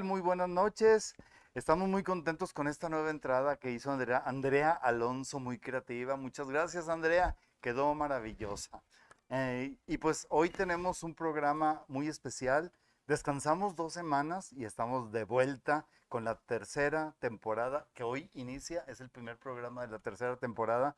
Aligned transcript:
Muy 0.00 0.22
buenas 0.22 0.48
noches. 0.48 1.14
Estamos 1.52 1.86
muy 1.86 2.02
contentos 2.02 2.54
con 2.54 2.66
esta 2.66 2.88
nueva 2.88 3.10
entrada 3.10 3.56
que 3.56 3.72
hizo 3.72 3.92
Andrea, 3.92 4.22
Andrea 4.24 4.70
Alonso, 4.70 5.38
muy 5.38 5.58
creativa. 5.58 6.16
Muchas 6.16 6.48
gracias, 6.48 6.88
Andrea. 6.88 7.36
Quedó 7.60 7.94
maravillosa. 7.94 8.82
Eh, 9.28 9.76
y 9.86 9.98
pues 9.98 10.26
hoy 10.30 10.48
tenemos 10.48 11.02
un 11.02 11.14
programa 11.14 11.84
muy 11.88 12.08
especial. 12.08 12.72
Descansamos 13.06 13.76
dos 13.76 13.92
semanas 13.92 14.50
y 14.54 14.64
estamos 14.64 15.12
de 15.12 15.24
vuelta 15.24 15.86
con 16.08 16.24
la 16.24 16.36
tercera 16.36 17.14
temporada 17.18 17.86
que 17.92 18.02
hoy 18.02 18.30
inicia. 18.32 18.84
Es 18.88 19.02
el 19.02 19.10
primer 19.10 19.36
programa 19.36 19.82
de 19.82 19.92
la 19.92 19.98
tercera 19.98 20.36
temporada 20.38 20.96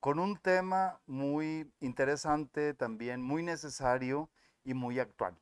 con 0.00 0.18
un 0.18 0.36
tema 0.36 1.00
muy 1.06 1.72
interesante, 1.78 2.74
también 2.74 3.22
muy 3.22 3.44
necesario 3.44 4.30
y 4.64 4.74
muy 4.74 4.98
actual. 4.98 5.38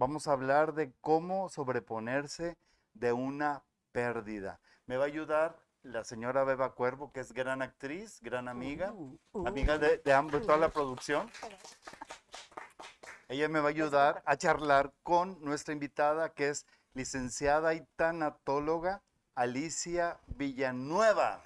Vamos 0.00 0.28
a 0.28 0.32
hablar 0.32 0.72
de 0.72 0.94
cómo 1.02 1.50
sobreponerse 1.50 2.56
de 2.94 3.12
una 3.12 3.64
pérdida. 3.92 4.58
Me 4.86 4.96
va 4.96 5.04
a 5.04 5.08
ayudar 5.08 5.60
la 5.82 6.04
señora 6.04 6.42
Beba 6.42 6.72
Cuervo, 6.74 7.12
que 7.12 7.20
es 7.20 7.34
gran 7.34 7.60
actriz, 7.60 8.18
gran 8.22 8.48
amiga, 8.48 8.94
Uh, 8.94 9.18
uh. 9.34 9.46
amiga 9.46 9.76
de, 9.76 9.98
de 9.98 10.12
ambos, 10.14 10.40
toda 10.46 10.56
la 10.56 10.70
producción. 10.70 11.30
Ella 13.28 13.50
me 13.50 13.60
va 13.60 13.66
a 13.66 13.68
ayudar 13.68 14.22
a 14.24 14.38
charlar 14.38 14.90
con 15.02 15.38
nuestra 15.44 15.74
invitada, 15.74 16.32
que 16.32 16.48
es 16.48 16.64
licenciada 16.94 17.74
y 17.74 17.86
tanatóloga 17.96 19.02
Alicia 19.34 20.18
Villanueva, 20.28 21.42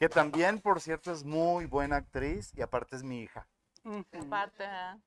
que 0.00 0.08
también, 0.08 0.60
por 0.60 0.80
cierto, 0.80 1.12
es 1.12 1.22
muy 1.22 1.66
buena 1.66 1.94
actriz 1.98 2.52
y 2.56 2.62
aparte 2.62 2.96
es 2.96 3.04
mi 3.04 3.20
hija. 3.22 3.46
¿Verdad? 3.84 5.00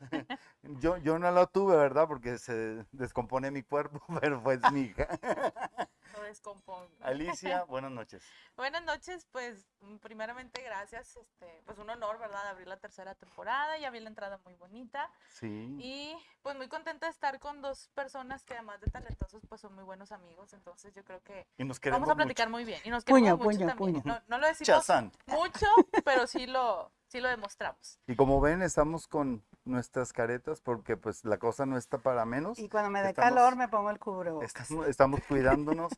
Yo, 0.62 0.96
yo 0.98 1.18
no 1.18 1.30
la 1.30 1.46
tuve, 1.46 1.76
¿verdad? 1.76 2.06
Porque 2.06 2.38
se 2.38 2.84
descompone 2.92 3.50
mi 3.50 3.62
cuerpo, 3.62 4.00
pero 4.20 4.42
pues 4.42 4.60
mi 4.72 4.82
hija. 4.82 5.08
lo 6.16 6.22
descompongo. 6.22 6.88
Alicia, 7.02 7.64
buenas 7.64 7.90
noches. 7.90 8.22
Buenas 8.56 8.84
noches, 8.84 9.26
pues 9.32 9.66
mm, 9.80 9.96
primeramente 9.96 10.62
gracias, 10.62 11.16
este, 11.16 11.62
pues 11.64 11.78
un 11.78 11.88
honor, 11.88 12.18
¿verdad? 12.18 12.46
Abrir 12.48 12.66
la 12.68 12.76
tercera 12.78 13.14
temporada, 13.14 13.78
ya 13.78 13.90
vi 13.90 14.00
la 14.00 14.08
entrada 14.08 14.38
muy 14.44 14.54
bonita 14.54 15.10
Sí. 15.28 15.76
y 15.80 16.14
pues 16.42 16.56
muy 16.56 16.68
contenta 16.68 17.06
de 17.06 17.12
estar 17.12 17.38
con 17.40 17.62
dos 17.62 17.88
personas 17.94 18.44
que 18.44 18.54
además 18.54 18.80
de 18.80 18.90
talentosos 18.90 19.42
pues 19.48 19.60
son 19.60 19.74
muy 19.74 19.84
buenos 19.84 20.12
amigos, 20.12 20.52
entonces 20.52 20.92
yo 20.94 21.04
creo 21.04 21.22
que 21.22 21.46
Y 21.58 21.64
nos 21.64 21.78
queremos 21.80 22.00
vamos 22.00 22.10
a 22.10 22.14
mucho. 22.14 22.24
platicar 22.26 22.48
muy 22.50 22.64
bien 22.64 22.80
y 22.84 22.90
nos 22.90 23.04
Puño, 23.04 23.36
queremos 23.38 23.44
mucho 23.46 23.58
puño, 23.58 23.68
también. 23.68 24.02
puño. 24.02 24.14
No, 24.14 24.20
no 24.28 24.38
lo 24.38 24.46
decimos 24.46 24.66
Chazán. 24.66 25.12
mucho, 25.26 25.66
pero 26.04 26.26
sí 26.26 26.46
lo, 26.46 26.92
sí 27.10 27.20
lo 27.20 27.28
demostramos. 27.28 27.98
Y 28.06 28.16
como 28.16 28.40
ven, 28.40 28.62
estamos 28.62 29.06
con 29.06 29.42
nuestras 29.64 30.12
caretas 30.12 30.60
porque 30.60 30.96
pues 30.96 31.24
la 31.24 31.38
cosa 31.38 31.66
no 31.66 31.76
está 31.76 31.98
para 31.98 32.24
menos. 32.24 32.58
Y 32.58 32.68
cuando 32.68 32.90
me 32.90 33.02
dé 33.02 33.12
calor 33.14 33.56
me 33.56 33.68
pongo 33.68 33.90
el 33.90 33.98
cubrebocas. 33.98 34.48
Estamos, 34.54 34.86
estamos 34.88 35.20
cuidándonos. 35.28 35.92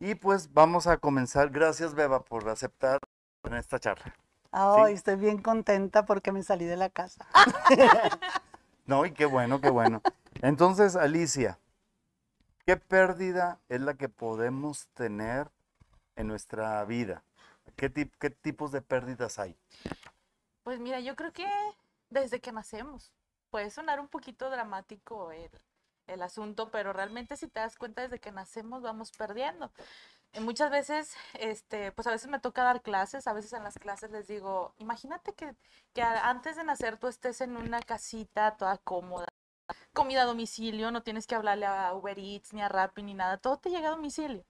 Y 0.00 0.14
pues 0.16 0.52
vamos 0.52 0.86
a 0.86 0.96
comenzar. 0.96 1.50
Gracias, 1.50 1.94
Beba, 1.94 2.24
por 2.24 2.48
aceptar 2.48 2.98
en 3.44 3.54
esta 3.54 3.78
charla. 3.78 4.14
Ay, 4.50 4.92
sí. 4.92 4.98
estoy 4.98 5.16
bien 5.16 5.40
contenta 5.42 6.04
porque 6.06 6.32
me 6.32 6.42
salí 6.42 6.64
de 6.64 6.76
la 6.76 6.88
casa. 6.90 7.26
No, 8.86 9.06
y 9.06 9.12
qué 9.12 9.24
bueno, 9.24 9.62
qué 9.62 9.70
bueno. 9.70 10.02
Entonces, 10.42 10.94
Alicia, 10.94 11.58
¿qué 12.66 12.76
pérdida 12.76 13.58
es 13.70 13.80
la 13.80 13.94
que 13.94 14.10
podemos 14.10 14.88
tener 14.88 15.48
en 16.16 16.28
nuestra 16.28 16.84
vida? 16.84 17.24
¿Qué, 17.76 17.88
tip- 17.90 18.12
qué 18.18 18.28
tipos 18.28 18.72
de 18.72 18.82
pérdidas 18.82 19.38
hay? 19.38 19.56
Pues 20.64 20.80
mira, 20.80 21.00
yo 21.00 21.14
creo 21.16 21.32
que 21.32 21.46
desde 22.10 22.40
que 22.40 22.52
nacemos. 22.52 23.12
Puede 23.50 23.70
sonar 23.70 24.00
un 24.00 24.08
poquito 24.08 24.50
dramático 24.50 25.30
el, 25.32 25.50
el 26.08 26.22
asunto, 26.22 26.70
pero 26.70 26.92
realmente 26.92 27.36
si 27.36 27.48
te 27.48 27.60
das 27.60 27.76
cuenta 27.76 28.02
desde 28.02 28.18
que 28.20 28.32
nacemos 28.32 28.82
vamos 28.82 29.12
perdiendo. 29.12 29.70
Y 30.34 30.40
muchas 30.40 30.70
veces, 30.70 31.16
este, 31.34 31.92
pues 31.92 32.06
a 32.08 32.12
veces 32.12 32.30
me 32.30 32.40
toca 32.40 32.64
dar 32.64 32.82
clases, 32.82 33.26
a 33.28 33.34
veces 33.34 33.52
en 33.54 33.64
las 33.64 33.78
clases 33.78 34.10
les 34.12 34.28
digo, 34.28 34.74
imagínate 34.78 35.34
que, 35.34 35.56
que 35.94 36.02
antes 36.02 36.56
de 36.56 36.64
nacer 36.64 36.98
tú 36.98 37.08
estés 37.08 37.40
en 37.42 37.56
una 37.56 37.80
casita 37.82 38.56
toda 38.56 38.78
cómoda, 38.78 39.28
comida 39.92 40.22
a 40.22 40.26
domicilio, 40.26 40.90
no 40.90 41.02
tienes 41.02 41.26
que 41.26 41.34
hablarle 41.34 41.66
a 41.66 41.94
Uber 41.94 42.18
Eats 42.18 42.52
ni 42.52 42.62
a 42.62 42.68
Rappi 42.68 43.02
ni 43.02 43.14
nada, 43.14 43.38
todo 43.38 43.58
te 43.58 43.70
llega 43.70 43.88
a 43.88 43.92
domicilio. 43.92 44.44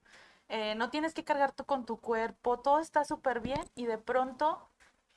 Eh, 0.49 0.75
no 0.75 0.89
tienes 0.89 1.13
que 1.13 1.23
cargar 1.23 1.51
tú 1.53 1.65
con 1.65 1.85
tu 1.85 1.97
cuerpo, 1.99 2.59
todo 2.59 2.79
está 2.79 3.03
súper 3.05 3.39
bien 3.41 3.61
y 3.75 3.85
de 3.87 3.97
pronto 3.97 4.69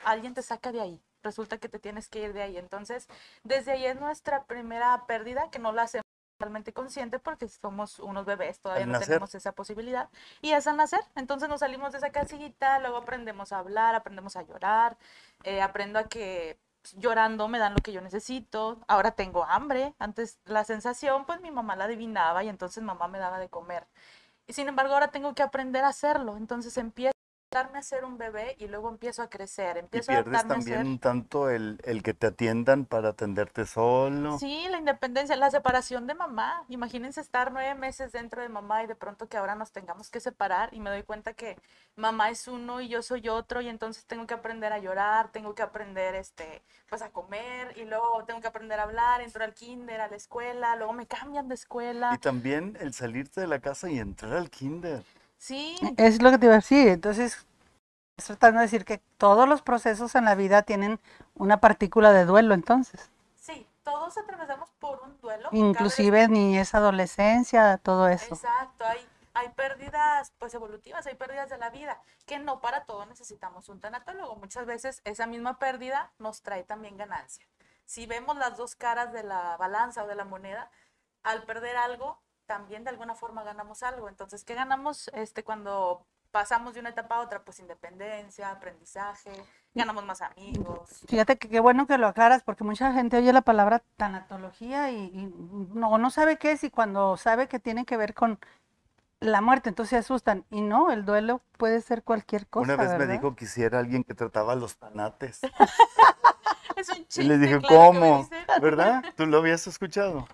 alguien 0.04 0.34
te 0.34 0.42
saca 0.42 0.72
de 0.72 0.80
ahí. 0.80 1.02
Resulta 1.22 1.58
que 1.58 1.68
te 1.68 1.78
tienes 1.78 2.08
que 2.08 2.20
ir 2.20 2.32
de 2.32 2.42
ahí. 2.42 2.56
Entonces, 2.56 3.08
desde 3.42 3.72
ahí 3.72 3.86
es 3.86 3.98
nuestra 3.98 4.44
primera 4.44 5.06
pérdida, 5.06 5.50
que 5.50 5.58
no 5.58 5.72
la 5.72 5.82
hacemos 5.82 6.04
totalmente 6.38 6.72
consciente 6.72 7.18
porque 7.18 7.48
somos 7.48 7.98
unos 7.98 8.24
bebés, 8.24 8.60
todavía 8.60 8.86
no 8.86 8.98
tenemos 9.00 9.34
esa 9.34 9.52
posibilidad. 9.52 10.08
Y 10.40 10.52
es 10.52 10.66
al 10.68 10.76
nacer. 10.76 11.00
Entonces 11.16 11.48
nos 11.48 11.60
salimos 11.60 11.92
de 11.92 11.98
esa 11.98 12.10
casita, 12.10 12.78
luego 12.78 12.98
aprendemos 12.98 13.52
a 13.52 13.58
hablar, 13.58 13.94
aprendemos 13.96 14.36
a 14.36 14.42
llorar, 14.42 14.96
eh, 15.42 15.60
aprendo 15.60 15.98
a 15.98 16.04
que 16.04 16.56
pues, 16.82 16.94
llorando 16.96 17.48
me 17.48 17.58
dan 17.58 17.74
lo 17.74 17.80
que 17.80 17.92
yo 17.92 18.00
necesito. 18.00 18.78
Ahora 18.86 19.10
tengo 19.12 19.44
hambre. 19.44 19.94
Antes 19.98 20.38
la 20.44 20.64
sensación, 20.64 21.26
pues 21.26 21.40
mi 21.40 21.50
mamá 21.50 21.74
la 21.74 21.84
adivinaba 21.84 22.44
y 22.44 22.48
entonces 22.48 22.84
mamá 22.84 23.08
me 23.08 23.18
daba 23.18 23.40
de 23.40 23.48
comer. 23.48 23.86
Y 24.46 24.52
sin 24.52 24.68
embargo, 24.68 24.94
ahora 24.94 25.08
tengo 25.08 25.34
que 25.34 25.42
aprender 25.42 25.84
a 25.84 25.88
hacerlo. 25.88 26.36
Entonces 26.36 26.76
empiezo 26.78 27.12
a 27.50 27.58
adaptarme 27.58 27.78
a 27.78 27.82
ser 27.82 28.04
un 28.04 28.18
bebé 28.18 28.56
y 28.58 28.68
luego 28.68 28.88
empiezo 28.88 29.22
a 29.22 29.30
crecer. 29.30 29.76
Y 29.76 29.80
Empiezo 29.80 30.12
a 30.12 30.14
pierdes 30.16 30.44
a 30.44 30.48
también 30.48 30.86
un 30.86 30.98
tanto 30.98 31.50
el, 31.50 31.80
el 31.84 32.02
que 32.02 32.14
te 32.14 32.26
atiendan 32.26 32.84
para 32.84 33.10
atenderte 33.10 33.64
solo. 33.64 34.38
Sí, 34.38 34.66
la 34.70 34.78
independencia, 34.78 35.36
la 35.36 35.50
separación 35.50 36.06
de 36.06 36.14
mamá. 36.14 36.64
Imagínense 36.68 37.20
estar 37.20 37.52
nueve 37.52 37.74
meses 37.74 38.12
dentro 38.12 38.42
de 38.42 38.48
mamá 38.48 38.84
y 38.84 38.86
de 38.86 38.94
pronto 38.94 39.28
que 39.28 39.36
ahora 39.36 39.54
nos 39.54 39.72
tengamos 39.72 40.10
que 40.10 40.20
separar 40.20 40.74
y 40.74 40.80
me 40.80 40.90
doy 40.90 41.02
cuenta 41.02 41.32
que 41.32 41.56
mamá 41.96 42.30
es 42.30 42.48
uno 42.48 42.80
y 42.80 42.88
yo 42.88 43.02
soy 43.02 43.28
otro 43.28 43.60
y 43.60 43.68
entonces 43.68 44.04
tengo 44.06 44.26
que 44.26 44.34
aprender 44.34 44.72
a 44.72 44.78
llorar, 44.78 45.30
tengo 45.32 45.54
que 45.54 45.62
aprender 45.62 46.14
este, 46.14 46.62
pues 46.88 47.02
a 47.02 47.10
comer 47.10 47.76
y 47.76 47.84
luego 47.84 48.24
tengo 48.26 48.40
que 48.40 48.48
aprender 48.48 48.78
a 48.78 48.82
hablar, 48.82 49.22
entro 49.22 49.44
al 49.44 49.54
kinder, 49.54 50.00
a 50.00 50.08
la 50.08 50.16
escuela, 50.16 50.76
luego 50.76 50.92
me 50.92 51.06
cambian 51.06 51.48
de 51.48 51.54
escuela. 51.54 52.12
Y 52.14 52.18
también 52.18 52.76
el 52.80 52.92
salirte 52.92 53.40
de 53.40 53.46
la 53.46 53.60
casa 53.60 53.90
y 53.90 53.98
entrar 53.98 54.34
al 54.34 54.50
kinder. 54.50 55.02
Sí, 55.38 55.76
Es 55.96 56.20
lo 56.20 56.30
que 56.30 56.38
te 56.38 56.46
iba 56.46 56.54
a 56.54 56.58
decir. 56.58 56.88
Entonces, 56.88 57.46
estoy 58.16 58.36
tratando 58.36 58.58
de 58.60 58.66
decir 58.66 58.84
que 58.84 58.98
todos 59.16 59.48
los 59.48 59.62
procesos 59.62 60.14
en 60.14 60.24
la 60.24 60.34
vida 60.34 60.62
tienen 60.62 61.00
una 61.34 61.60
partícula 61.60 62.12
de 62.12 62.24
duelo, 62.24 62.54
entonces. 62.54 63.10
sí, 63.36 63.66
todos 63.84 64.18
atravesamos 64.18 64.68
por 64.78 65.00
un 65.02 65.18
duelo. 65.20 65.48
Inclusive 65.52 66.28
niñez, 66.28 66.74
adolescencia, 66.74 67.78
todo 67.78 68.08
eso. 68.08 68.34
Exacto, 68.34 68.84
hay, 68.84 69.06
hay 69.34 69.48
pérdidas 69.50 70.32
pues 70.38 70.52
evolutivas, 70.54 71.06
hay 71.06 71.14
pérdidas 71.14 71.48
de 71.48 71.58
la 71.58 71.70
vida, 71.70 72.02
que 72.26 72.38
no 72.38 72.60
para 72.60 72.84
todo 72.84 73.06
necesitamos 73.06 73.68
un 73.68 73.80
tanatólogo. 73.80 74.36
Muchas 74.36 74.66
veces 74.66 75.00
esa 75.04 75.26
misma 75.26 75.58
pérdida 75.58 76.10
nos 76.18 76.42
trae 76.42 76.64
también 76.64 76.96
ganancia. 76.96 77.46
Si 77.86 78.06
vemos 78.06 78.36
las 78.36 78.56
dos 78.56 78.74
caras 78.74 79.12
de 79.12 79.22
la 79.22 79.56
balanza 79.56 80.04
o 80.04 80.06
de 80.06 80.16
la 80.16 80.24
moneda, 80.24 80.70
al 81.22 81.44
perder 81.44 81.76
algo, 81.76 82.20
también 82.48 82.84
de 82.84 82.90
alguna 82.90 83.14
forma 83.14 83.44
ganamos 83.44 83.84
algo. 83.84 84.08
Entonces, 84.10 84.44
¿qué 84.44 84.54
ganamos 84.56 85.08
este, 85.14 85.44
cuando 85.44 86.04
pasamos 86.32 86.74
de 86.74 86.80
una 86.80 86.90
etapa 86.90 87.16
a 87.18 87.20
otra? 87.20 87.44
Pues 87.44 87.60
independencia, 87.60 88.50
aprendizaje, 88.50 89.32
ganamos 89.76 90.04
más 90.04 90.22
amigos. 90.22 91.06
Fíjate 91.06 91.38
que 91.38 91.48
qué 91.48 91.60
bueno 91.60 91.86
que 91.86 91.98
lo 91.98 92.08
aclaras, 92.08 92.42
porque 92.42 92.64
mucha 92.64 92.92
gente 92.92 93.18
oye 93.18 93.32
la 93.32 93.42
palabra 93.42 93.82
tanatología 93.96 94.90
y, 94.90 94.96
y 95.14 95.32
no, 95.74 95.98
no 95.98 96.10
sabe 96.10 96.38
qué 96.38 96.52
es, 96.52 96.64
y 96.64 96.70
cuando 96.70 97.16
sabe 97.16 97.48
que 97.48 97.60
tiene 97.60 97.84
que 97.84 97.96
ver 97.96 98.14
con 98.14 98.40
la 99.20 99.40
muerte, 99.42 99.70
entonces 99.70 99.90
se 99.90 99.96
asustan. 99.98 100.44
Y 100.50 100.62
no, 100.62 100.90
el 100.92 101.04
duelo 101.04 101.42
puede 101.58 101.80
ser 101.82 102.02
cualquier 102.04 102.48
cosa. 102.48 102.72
Una 102.74 102.76
vez 102.76 102.94
me 102.94 103.06
¿verdad? 103.06 103.14
dijo 103.14 103.34
que 103.36 103.46
hiciera 103.46 103.78
alguien 103.78 104.04
que 104.04 104.14
trataba 104.14 104.54
los 104.56 104.76
tanates. 104.78 105.40
Es 106.76 106.88
un 106.90 107.06
Y 107.14 107.22
chiste, 107.24 107.24
le 107.24 107.36
dije, 107.38 107.60
claro 107.60 107.88
me 107.90 108.00
¿cómo? 108.00 108.30
¿Verdad? 108.54 109.04
¿Tú 109.16 109.26
lo 109.26 109.38
habías 109.38 109.66
escuchado? 109.66 110.26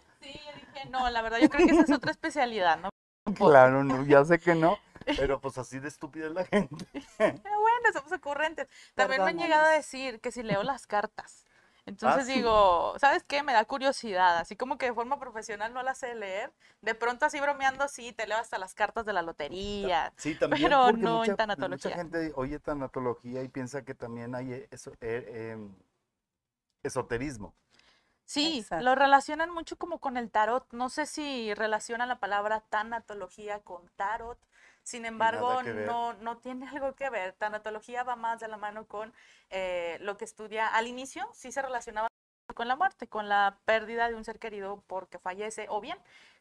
No, 0.90 1.08
la 1.10 1.22
verdad, 1.22 1.38
yo 1.38 1.48
creo 1.48 1.62
que 1.64 1.72
esa 1.72 1.84
es 1.84 1.92
otra 1.92 2.10
especialidad, 2.10 2.78
¿no? 2.78 2.90
Claro, 3.36 3.84
no, 3.84 4.04
ya 4.04 4.24
sé 4.24 4.38
que 4.38 4.54
no, 4.54 4.78
pero 5.16 5.40
pues 5.40 5.56
así 5.58 5.78
de 5.78 5.88
estúpida 5.88 6.26
es 6.26 6.32
la 6.32 6.44
gente. 6.44 6.86
Pero 7.42 7.60
bueno, 7.60 7.92
somos 7.92 8.12
ocurrentes. 8.12 8.68
También 8.94 9.22
me 9.22 9.30
han 9.30 9.38
llegado 9.38 9.64
a 9.66 9.70
decir 9.70 10.20
que 10.20 10.32
si 10.32 10.42
leo 10.42 10.62
las 10.62 10.86
cartas. 10.86 11.44
Entonces 11.86 12.22
Ah, 12.22 12.24
sí. 12.26 12.38
digo, 12.38 12.94
¿sabes 12.98 13.22
qué? 13.24 13.42
Me 13.42 13.52
da 13.52 13.64
curiosidad, 13.66 14.38
así 14.38 14.56
como 14.56 14.78
que 14.78 14.86
de 14.86 14.94
forma 14.94 15.18
profesional 15.18 15.74
no 15.74 15.82
las 15.82 15.98
sé 15.98 16.14
leer. 16.14 16.52
De 16.80 16.94
pronto 16.94 17.26
así 17.26 17.40
bromeando, 17.40 17.88
sí, 17.88 18.12
te 18.12 18.26
leo 18.26 18.38
hasta 18.38 18.58
las 18.58 18.74
cartas 18.74 19.04
de 19.04 19.12
la 19.12 19.20
lotería. 19.22 20.14
Sí, 20.16 20.34
también 20.34 20.62
Pero 20.62 20.92
no 20.92 21.24
en 21.24 21.36
mucha, 21.36 21.38
mucha 21.56 21.90
tanatología. 21.90 21.92
gente 21.92 22.32
oye 22.36 22.58
tanatología 22.58 23.42
y 23.42 23.48
piensa 23.48 23.84
que 23.84 23.94
también 23.94 24.34
hay 24.34 24.66
eso, 24.70 24.92
eh, 25.00 25.50
em, 25.52 25.74
esoterismo. 26.84 27.54
Sí, 28.24 28.58
Exacto. 28.58 28.84
lo 28.84 28.94
relacionan 28.94 29.50
mucho 29.50 29.76
como 29.76 29.98
con 29.98 30.16
el 30.16 30.30
tarot. 30.30 30.66
No 30.72 30.88
sé 30.88 31.06
si 31.06 31.52
relacionan 31.54 32.08
la 32.08 32.20
palabra 32.20 32.60
tanatología 32.60 33.60
con 33.60 33.88
tarot. 33.96 34.38
Sin 34.82 35.06
embargo, 35.06 35.62
no, 35.62 36.12
no 36.14 36.38
tiene 36.38 36.68
algo 36.68 36.94
que 36.94 37.08
ver. 37.10 37.32
Tanatología 37.34 38.02
va 38.02 38.16
más 38.16 38.40
de 38.40 38.48
la 38.48 38.56
mano 38.56 38.86
con 38.86 39.12
eh, 39.50 39.98
lo 40.00 40.16
que 40.16 40.24
estudia 40.24 40.66
al 40.68 40.86
inicio, 40.86 41.26
sí 41.32 41.52
se 41.52 41.62
relacionaba 41.62 42.08
con 42.54 42.68
la 42.68 42.76
muerte, 42.76 43.08
con 43.08 43.28
la 43.28 43.58
pérdida 43.64 44.08
de 44.08 44.14
un 44.14 44.24
ser 44.24 44.38
querido 44.38 44.82
porque 44.86 45.18
fallece, 45.18 45.66
o 45.70 45.80
bien 45.80 45.98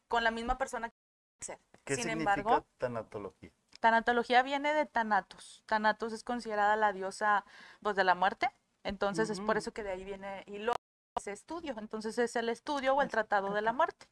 con 0.07 0.23
la 0.23 0.31
misma 0.31 0.57
persona 0.57 0.89
que 0.89 1.45
ser. 1.45 1.59
¿Qué 1.85 1.95
Sin 1.95 2.05
significa 2.05 2.29
embargo, 2.29 2.65
tanatología? 2.77 3.51
tanatología 3.79 4.43
viene 4.43 4.73
de 4.73 4.85
Thanatos. 4.85 5.63
Thanatos 5.65 6.13
es 6.13 6.23
considerada 6.23 6.75
la 6.75 6.93
diosa 6.93 7.45
pues, 7.81 7.95
de 7.95 8.03
la 8.03 8.15
muerte. 8.15 8.49
Entonces 8.83 9.29
es 9.29 9.39
por 9.39 9.51
Ujú. 9.51 9.57
eso 9.57 9.73
que 9.73 9.83
de 9.83 9.91
ahí 9.91 10.03
viene 10.03 10.43
y 10.47 10.57
lo 10.59 10.73
ese 11.15 11.31
estudio. 11.31 11.75
Entonces 11.77 12.17
es 12.17 12.35
el 12.35 12.49
estudio 12.49 12.95
o 12.95 13.01
el 13.01 13.09
tratado 13.09 13.53
de 13.53 13.61
la 13.61 13.73
muerte. 13.73 14.07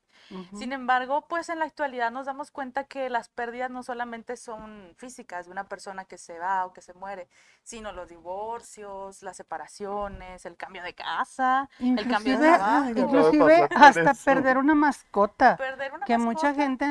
Sin 0.54 0.72
embargo, 0.72 1.26
pues 1.28 1.50
en 1.50 1.60
la 1.60 1.66
actualidad 1.66 2.12
nos 2.12 2.26
damos 2.26 2.52
cuenta 2.52 2.86
que 2.86 3.10
las 3.10 3.28
pérdidas 3.28 3.70
no 3.70 3.84
solamente 3.84 4.38
son 4.38 4.94
físicas 4.96 5.46
de 5.46 5.52
una 5.52 5.68
persona 5.68 6.06
que 6.06 6.18
se 6.18 6.38
va 6.40 6.66
o 6.66 6.74
que 6.74 6.82
se 6.82 6.94
muere, 6.94 7.28
sino 7.64 7.92
los 7.92 8.08
divorcios, 8.08 9.24
las 9.24 9.36
separaciones, 9.36 10.46
el 10.46 10.56
cambio 10.56 10.84
de 10.84 10.94
casa, 10.94 11.70
el 11.80 12.08
cambio 12.08 12.38
de 12.38 12.48
trabajo, 12.48 12.90
inclusive 12.90 13.68
hasta 13.76 14.12
eso. 14.12 14.24
perder 14.24 14.58
una 14.58 14.76
mascota. 14.76 15.58
perder 15.58 15.94
una 15.94 16.06
Que 16.06 16.18
mucha 16.18 16.54
gente 16.54 16.86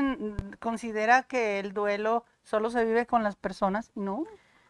considera 0.59 1.23
que 1.23 1.61
el 1.61 1.73
duelo 1.73 2.25
solo 2.43 2.69
se 2.69 2.85
vive 2.85 3.07
con 3.07 3.23
las 3.23 3.37
personas. 3.37 3.91
No. 3.95 4.25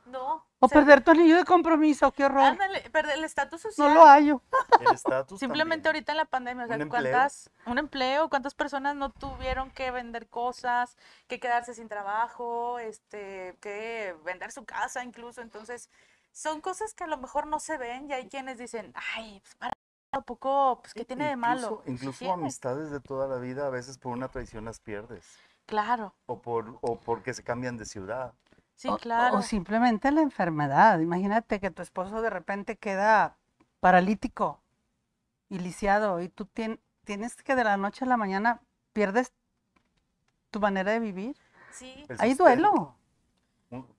No. 0.06 0.49
O 0.62 0.68
perder 0.68 1.02
tu 1.02 1.10
anillo 1.12 1.36
de 1.38 1.44
compromiso, 1.44 2.12
qué 2.12 2.26
horror. 2.26 2.42
Ándale, 2.44 2.82
perder 2.90 3.16
el 3.18 3.24
estatus 3.24 3.62
social. 3.62 3.88
No 3.88 3.94
lo 3.94 4.04
hallo. 4.06 4.42
El 4.80 4.94
estatus 4.94 5.40
Simplemente 5.40 5.84
también. 5.84 5.96
ahorita 6.02 6.12
en 6.12 6.18
la 6.18 6.24
pandemia, 6.26 6.64
o 6.64 6.66
sea, 6.66 6.76
Un 6.76 6.82
empleo. 6.82 7.02
cuántas, 7.02 7.50
un 7.66 7.78
empleo, 7.78 8.28
cuántas 8.28 8.54
personas 8.54 8.94
no 8.94 9.10
tuvieron 9.10 9.70
que 9.70 9.90
vender 9.90 10.28
cosas, 10.28 10.98
que 11.28 11.40
quedarse 11.40 11.72
sin 11.74 11.88
trabajo, 11.88 12.78
este, 12.78 13.56
que 13.60 14.14
vender 14.24 14.52
su 14.52 14.64
casa 14.66 15.02
incluso, 15.02 15.40
entonces 15.40 15.88
son 16.32 16.60
cosas 16.60 16.92
que 16.94 17.04
a 17.04 17.06
lo 17.08 17.16
mejor 17.16 17.46
no 17.46 17.58
se 17.58 17.78
ven 17.78 18.08
y 18.10 18.12
hay 18.12 18.28
quienes 18.28 18.58
dicen, 18.58 18.92
ay, 19.16 19.40
pues 19.40 19.54
para 19.54 19.72
un 20.18 20.24
poco, 20.24 20.80
pues 20.82 20.92
qué 20.92 21.04
tiene 21.06 21.26
de 21.28 21.36
malo. 21.36 21.62
Incluso, 21.62 21.82
Sí 21.86 21.90
incluso 21.92 22.18
tiene. 22.18 22.34
amistades 22.34 22.90
de 22.90 23.00
toda 23.00 23.26
la 23.28 23.36
vida, 23.38 23.66
a 23.66 23.70
veces 23.70 23.96
por 23.96 24.12
una 24.12 24.28
traición 24.28 24.66
las 24.66 24.78
pierdes. 24.78 25.24
Claro, 25.66 26.14
O, 26.26 26.42
por, 26.42 26.78
o 26.82 27.00
porque 27.00 27.32
se 27.32 27.42
cambian 27.44 27.76
de 27.78 27.86
ciudad. 27.86 28.34
Sí, 28.80 28.88
O- 28.88 28.96
claro. 28.98 29.36
O, 29.38 29.42
simplemente 29.42 30.10
la 30.10 30.22
enfermedad. 30.22 30.98
Imagínate 31.00 31.60
que 31.60 31.70
tu 31.70 31.82
esposo 31.82 32.22
de 32.22 32.30
repente 32.30 32.78
queda 32.78 33.36
paralítico 33.80 34.62
y 35.50 35.58
lisiado 35.58 36.20
y 36.22 36.28
tú 36.30 36.46
tien- 36.46 36.80
tienes 37.04 37.34
que 37.42 37.54
de 37.56 37.64
la 37.64 37.76
noche 37.76 38.04
a 38.04 38.08
la 38.08 38.16
mañana 38.16 38.62
pierdes 38.94 39.32
tu 40.50 40.60
manera 40.60 40.92
de 40.92 41.00
vivir. 41.00 41.36
Sí, 41.72 42.06
Hay 42.18 42.34
duelo. 42.34 42.96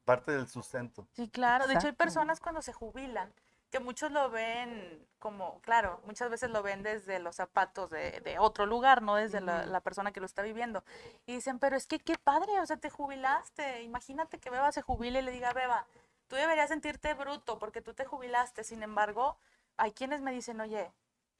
Parte 0.03 0.31
del 0.31 0.47
sustento. 0.47 1.07
Sí, 1.13 1.29
claro. 1.29 1.67
De 1.67 1.75
hecho, 1.75 1.87
hay 1.87 1.93
personas 1.93 2.39
cuando 2.39 2.61
se 2.61 2.73
jubilan, 2.73 3.31
que 3.71 3.79
muchos 3.79 4.11
lo 4.11 4.29
ven 4.29 5.07
como, 5.17 5.59
claro, 5.61 6.01
muchas 6.05 6.29
veces 6.29 6.49
lo 6.49 6.61
ven 6.63 6.83
desde 6.83 7.19
los 7.19 7.35
zapatos 7.35 7.89
de, 7.89 8.21
de 8.21 8.39
otro 8.39 8.65
lugar, 8.65 9.01
no 9.01 9.15
desde 9.15 9.39
la, 9.39 9.81
persona 9.81 10.11
que 10.11 10.19
lo 10.19 10.25
está 10.25 10.41
viviendo. 10.41 10.83
Y 11.25 11.33
dicen, 11.33 11.59
pero 11.59 11.75
es 11.75 11.87
que 11.87 11.99
qué 11.99 12.17
padre, 12.17 12.59
o 12.59 12.65
sea, 12.65 12.77
te 12.77 12.89
jubilaste. 12.89 13.83
Imagínate 13.83 14.39
que 14.39 14.49
Beba 14.49 14.71
se 14.71 14.81
jubile 14.81 15.19
y 15.19 15.21
le 15.21 15.31
diga, 15.31 15.53
Beba, 15.53 15.85
tú 16.27 16.35
deberías 16.35 16.69
sentirte 16.69 17.13
bruto 17.13 17.59
porque 17.59 17.81
tú 17.81 17.93
te 17.93 18.05
jubilaste. 18.05 18.63
Sin 18.63 18.83
embargo, 18.83 19.37
hay 19.77 19.91
quienes 19.91 20.21
me 20.21 20.31
dicen, 20.31 20.59
oye, 20.59 20.91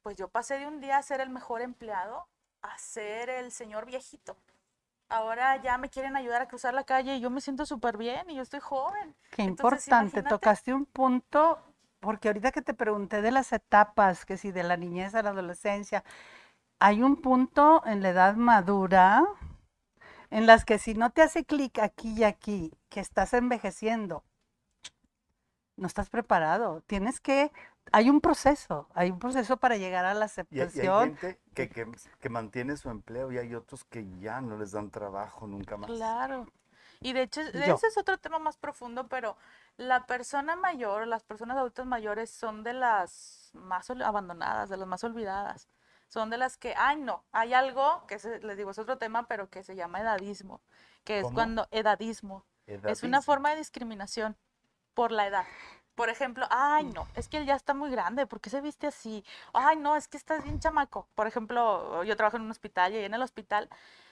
pues 0.02 0.16
yo 0.16 0.28
pasé 0.28 0.58
de 0.58 0.66
un 0.66 0.80
día 0.80 0.96
a 0.96 1.02
ser 1.02 1.20
el 1.20 1.30
mejor 1.30 1.60
empleado 1.60 2.28
a 2.62 2.78
ser 2.78 3.28
el 3.28 3.52
señor 3.52 3.86
viejito. 3.86 4.36
Ahora 5.08 5.60
ya 5.60 5.76
me 5.76 5.90
quieren 5.90 6.16
ayudar 6.16 6.40
a 6.40 6.48
cruzar 6.48 6.72
la 6.72 6.84
calle 6.84 7.16
y 7.16 7.20
yo 7.20 7.28
me 7.28 7.40
siento 7.40 7.66
súper 7.66 7.98
bien 7.98 8.30
y 8.30 8.36
yo 8.36 8.42
estoy 8.42 8.60
joven. 8.60 9.14
Qué 9.30 9.42
Entonces, 9.42 9.86
importante. 9.86 10.22
Tocaste 10.22 10.72
un 10.72 10.86
punto, 10.86 11.58
porque 12.02 12.28
ahorita 12.28 12.50
que 12.50 12.62
te 12.62 12.74
pregunté 12.74 13.22
de 13.22 13.30
las 13.30 13.52
etapas, 13.52 14.26
que 14.26 14.36
si 14.36 14.50
de 14.50 14.64
la 14.64 14.76
niñez 14.76 15.14
a 15.14 15.22
la 15.22 15.30
adolescencia, 15.30 16.02
hay 16.80 17.00
un 17.00 17.14
punto 17.14 17.80
en 17.86 18.02
la 18.02 18.08
edad 18.08 18.34
madura 18.34 19.22
en 20.30 20.46
las 20.46 20.64
que 20.64 20.80
si 20.80 20.94
no 20.94 21.10
te 21.10 21.22
hace 21.22 21.44
clic 21.44 21.78
aquí 21.78 22.12
y 22.18 22.24
aquí, 22.24 22.72
que 22.88 22.98
estás 22.98 23.34
envejeciendo, 23.34 24.24
no 25.76 25.86
estás 25.86 26.10
preparado. 26.10 26.80
Tienes 26.88 27.20
que, 27.20 27.52
hay 27.92 28.10
un 28.10 28.20
proceso, 28.20 28.88
hay 28.94 29.12
un 29.12 29.20
proceso 29.20 29.58
para 29.58 29.76
llegar 29.76 30.04
a 30.04 30.12
la 30.14 30.26
Y 30.50 30.58
hay, 30.58 30.70
y 30.74 30.80
hay 30.80 30.88
aceptación. 30.88 31.16
gente 31.16 31.38
que, 31.54 31.68
que, 31.68 31.86
que 32.18 32.28
mantiene 32.28 32.76
su 32.76 32.90
empleo 32.90 33.30
y 33.30 33.38
hay 33.38 33.54
otros 33.54 33.84
que 33.84 34.08
ya 34.18 34.40
no 34.40 34.58
les 34.58 34.72
dan 34.72 34.90
trabajo 34.90 35.46
nunca 35.46 35.76
más. 35.76 35.88
Claro. 35.88 36.48
Y 37.02 37.12
de 37.12 37.22
hecho, 37.22 37.40
Yo. 37.42 37.74
ese 37.74 37.86
es 37.88 37.96
otro 37.98 38.18
tema 38.18 38.38
más 38.38 38.56
profundo, 38.56 39.08
pero 39.08 39.36
la 39.76 40.06
persona 40.06 40.56
mayor, 40.56 41.06
las 41.06 41.22
personas 41.24 41.56
adultas 41.56 41.86
mayores 41.86 42.30
son 42.30 42.62
de 42.62 42.72
las 42.74 43.50
más 43.54 43.90
abandonadas, 43.90 44.68
de 44.68 44.76
las 44.76 44.86
más 44.88 45.02
olvidadas. 45.04 45.68
Son 46.08 46.28
de 46.30 46.36
las 46.36 46.56
que, 46.58 46.74
ay, 46.76 46.96
no, 46.96 47.24
hay 47.32 47.54
algo 47.54 48.06
que 48.06 48.18
se- 48.18 48.40
les 48.40 48.56
digo, 48.56 48.70
es 48.70 48.78
otro 48.78 48.98
tema, 48.98 49.26
pero 49.26 49.48
que 49.48 49.62
se 49.62 49.74
llama 49.74 50.00
edadismo, 50.00 50.60
que 51.04 51.18
es 51.18 51.24
¿Cómo? 51.24 51.34
cuando 51.34 51.68
edadismo 51.70 52.44
es 52.66 52.76
una 52.76 53.18
Edadismo. 53.18 53.22
forma 53.22 53.50
de 53.50 53.56
discriminación 53.56 54.36
por 54.94 55.10
la 55.10 55.26
edad. 55.26 55.46
Por 55.94 56.08
ejemplo, 56.08 56.46
ay, 56.50 56.84
no, 56.84 57.06
es 57.16 57.28
que 57.28 57.38
él 57.38 57.46
ya 57.46 57.54
está 57.54 57.74
muy 57.74 57.90
grande, 57.90 58.26
¿por 58.26 58.40
qué 58.40 58.50
se 58.50 58.60
viste 58.60 58.86
así? 58.86 59.24
Ay, 59.52 59.76
no, 59.76 59.96
es 59.96 60.08
que 60.08 60.16
estás 60.16 60.42
bien 60.42 60.58
chamaco. 60.60 61.06
Por 61.14 61.26
ejemplo, 61.26 62.02
yo 62.04 62.16
trabajo 62.16 62.36
en 62.36 62.42
un 62.44 62.50
hospital 62.50 62.92
y 62.94 62.98
en 62.98 63.12
el 63.14 63.22
hospital, 63.22 63.68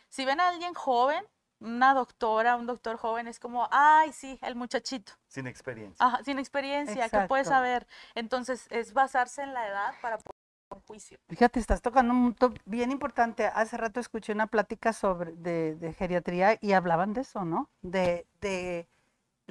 si 0.09 0.25
ven 0.25 0.41
a 0.41 0.49
alguien 0.49 0.75
joven, 0.75 1.27
una 1.61 1.95
doctora, 1.95 2.57
un 2.57 2.67
doctor 2.67 2.97
joven, 2.97 3.29
es 3.29 3.39
como, 3.39 3.69
ay, 3.71 4.13
sí, 4.13 4.39
el 4.43 4.57
muchachito, 4.57 5.13
Sin 5.29 5.47
experiencia. 5.47 6.05
Ajá, 6.05 6.25
sin 6.25 6.39
experiencia, 6.39 7.09
¿qué 7.09 7.27
puede 7.29 7.43
Exacto. 7.43 7.51
saber? 7.51 7.87
Entonces, 8.15 8.67
es 8.71 8.93
basarse 8.93 9.43
en 9.43 9.55
la 9.55 9.67
edad 9.69 9.95
para 10.03 10.17
poder 10.19 10.31
un 10.73 10.81
juicio. 10.83 11.19
Fíjate, 11.29 11.59
estás 11.61 11.83
tocando 11.83 12.13
un 12.15 12.33
punto 12.35 12.55
bien 12.65 12.91
importante. 12.93 13.47
Hace 13.47 13.77
rato 13.77 14.01
escuché 14.01 14.33
una 14.33 14.47
plática 14.47 14.93
sobre 14.93 15.33
de, 15.33 15.75
de 15.75 15.93
geriatría 15.93 16.59
y 16.61 16.73
hablaban 16.73 17.13
de 17.13 17.23
eso, 17.23 17.45
¿no? 17.45 17.71
De, 17.83 18.27
de 18.41 18.89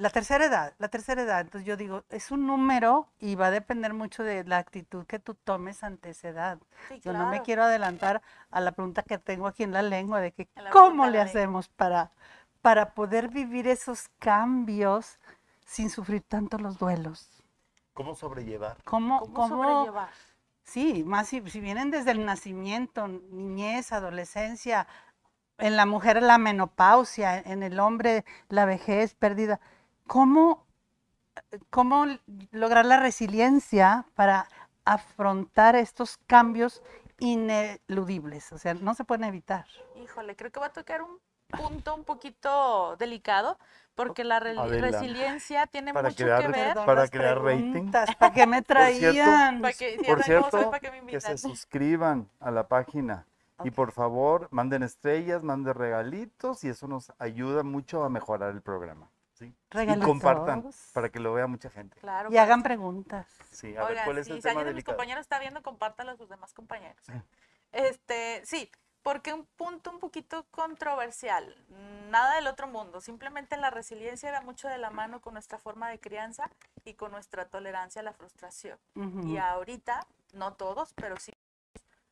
la 0.00 0.10
tercera 0.10 0.46
edad, 0.46 0.72
la 0.78 0.88
tercera 0.88 1.22
edad. 1.22 1.40
Entonces 1.42 1.66
yo 1.66 1.76
digo, 1.76 2.04
es 2.10 2.30
un 2.30 2.46
número 2.46 3.06
y 3.18 3.34
va 3.34 3.46
a 3.46 3.50
depender 3.50 3.92
mucho 3.92 4.22
de 4.22 4.44
la 4.44 4.56
actitud 4.58 5.04
que 5.06 5.18
tú 5.18 5.34
tomes 5.34 5.82
ante 5.84 6.10
esa 6.10 6.28
edad. 6.28 6.58
Sí, 6.88 7.00
Yo 7.00 7.12
no 7.12 7.28
me 7.28 7.42
quiero 7.42 7.62
adelantar 7.64 8.22
a 8.50 8.60
la 8.60 8.72
pregunta 8.72 9.02
que 9.02 9.18
tengo 9.18 9.46
aquí 9.46 9.62
en 9.62 9.72
la 9.72 9.82
lengua 9.82 10.20
de 10.20 10.32
que 10.32 10.48
cómo 10.72 11.06
le 11.06 11.20
hacemos 11.20 11.68
para, 11.68 12.10
para 12.62 12.94
poder 12.94 13.28
vivir 13.28 13.68
esos 13.68 14.08
cambios 14.18 15.18
sin 15.66 15.90
sufrir 15.90 16.22
tanto 16.22 16.58
los 16.58 16.78
duelos. 16.78 17.28
¿Cómo 17.92 18.14
sobrellevar? 18.14 18.78
¿Cómo, 18.84 19.20
¿Cómo 19.20 19.34
cómo- 19.34 19.64
sobrellevar? 19.64 20.08
Sí, 20.62 21.02
más 21.04 21.28
si, 21.28 21.40
si 21.50 21.60
vienen 21.60 21.90
desde 21.90 22.12
el 22.12 22.24
nacimiento, 22.24 23.08
niñez, 23.08 23.92
adolescencia, 23.92 24.86
en 25.58 25.76
la 25.76 25.84
mujer 25.84 26.22
la 26.22 26.38
menopausia, 26.38 27.38
en 27.38 27.62
el 27.62 27.80
hombre 27.80 28.24
la 28.48 28.64
vejez, 28.64 29.14
pérdida. 29.14 29.60
¿Cómo, 30.06 30.66
cómo 31.70 32.06
lograr 32.50 32.84
la 32.86 32.98
resiliencia 32.98 34.04
para 34.14 34.48
afrontar 34.84 35.76
estos 35.76 36.16
cambios 36.26 36.82
ineludibles? 37.18 38.52
O 38.52 38.58
sea, 38.58 38.74
no 38.74 38.94
se 38.94 39.04
pueden 39.04 39.24
evitar. 39.24 39.66
Híjole, 39.96 40.36
creo 40.36 40.50
que 40.50 40.60
va 40.60 40.66
a 40.66 40.72
tocar 40.72 41.02
un 41.02 41.18
punto 41.48 41.94
un 41.94 42.04
poquito 42.04 42.96
delicado, 42.96 43.58
porque 43.94 44.24
la 44.24 44.40
re- 44.40 44.56
Adela. 44.56 44.90
resiliencia 44.90 45.66
tiene 45.66 45.92
Para 45.92 46.08
mucho 46.10 46.24
crear- 46.24 46.40
que 46.42 46.48
ver. 46.48 46.68
Perdón. 46.68 46.86
Para 46.86 47.08
crear 47.08 47.42
rating. 47.42 47.90
¿Para 48.18 48.32
qué 48.32 48.46
me 48.46 48.62
Por 48.62 48.86
cierto, 48.86 49.24
traían? 49.24 49.60
Para 49.60 49.72
que, 49.74 49.96
no, 49.96 50.22
cierto, 50.22 50.50
¿saben 50.50 50.70
para 50.70 50.80
qué 50.80 50.90
me 50.90 50.96
que 51.06 51.20
se 51.20 51.32
invitan? 51.32 51.38
suscriban 51.38 52.28
a 52.40 52.50
la 52.50 52.66
página. 52.68 53.26
Y 53.62 53.68
Ok. 53.68 53.74
por 53.74 53.92
favor, 53.92 54.48
manden 54.52 54.82
estrellas, 54.82 55.42
manden 55.42 55.74
regalitos 55.74 56.64
y 56.64 56.68
eso 56.70 56.88
nos 56.88 57.12
ayuda 57.18 57.62
mucho 57.62 58.04
a 58.04 58.08
mejorar 58.08 58.52
el 58.54 58.62
programa. 58.62 59.10
¿Sí? 59.40 59.54
Y 59.72 60.00
compartan 60.00 60.70
para 60.92 61.08
que 61.08 61.18
lo 61.18 61.32
vea 61.32 61.46
mucha 61.46 61.70
gente. 61.70 61.98
Claro, 62.00 62.30
Y 62.30 62.36
hagan 62.36 62.62
preguntas. 62.62 63.26
Sí, 63.50 63.76
a 63.76 63.84
ver 63.84 63.98
cuál 64.04 64.18
es 64.18 64.26
sí, 64.26 64.32
el 64.32 64.38
si 64.38 64.42
tema 64.42 64.60
alguien 64.60 64.68
de 64.68 64.74
mis 64.74 64.84
compañeros 64.84 65.22
está 65.22 65.38
viendo, 65.38 65.62
compártalo 65.62 66.12
a 66.12 66.16
sus 66.16 66.28
demás 66.28 66.52
compañeros. 66.52 67.02
Sí. 67.04 67.12
Este, 67.72 68.42
sí, 68.44 68.70
porque 69.02 69.32
un 69.32 69.46
punto 69.46 69.90
un 69.90 69.98
poquito 69.98 70.44
controversial, 70.50 71.56
nada 72.10 72.34
del 72.36 72.46
otro 72.46 72.68
mundo, 72.68 73.00
simplemente 73.00 73.56
la 73.56 73.70
resiliencia 73.70 74.30
va 74.30 74.42
mucho 74.42 74.68
de 74.68 74.78
la 74.78 74.90
mano 74.90 75.20
con 75.20 75.32
nuestra 75.32 75.58
forma 75.58 75.88
de 75.88 75.98
crianza 75.98 76.50
y 76.84 76.94
con 76.94 77.10
nuestra 77.10 77.46
tolerancia 77.46 78.02
a 78.02 78.04
la 78.04 78.12
frustración. 78.12 78.78
Y 79.24 79.38
ahorita, 79.38 80.06
no 80.34 80.52
todos, 80.54 80.92
pero 80.94 81.16
sí, 81.16 81.32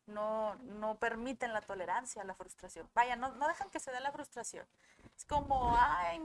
no, 0.07 0.55
no 0.57 0.97
permiten 0.97 1.53
la 1.53 1.61
tolerancia 1.61 2.23
a 2.23 2.25
la 2.25 2.35
frustración. 2.35 2.89
Vaya, 2.95 3.17
no, 3.17 3.33
no 3.35 3.47
dejan 3.47 3.69
que 3.71 3.81
se 3.81 3.91
dé 3.91 4.01
la 4.01 4.11
frustración. 4.11 4.67
Es 5.19 5.25
como, 5.25 5.77
ay, 5.77 6.21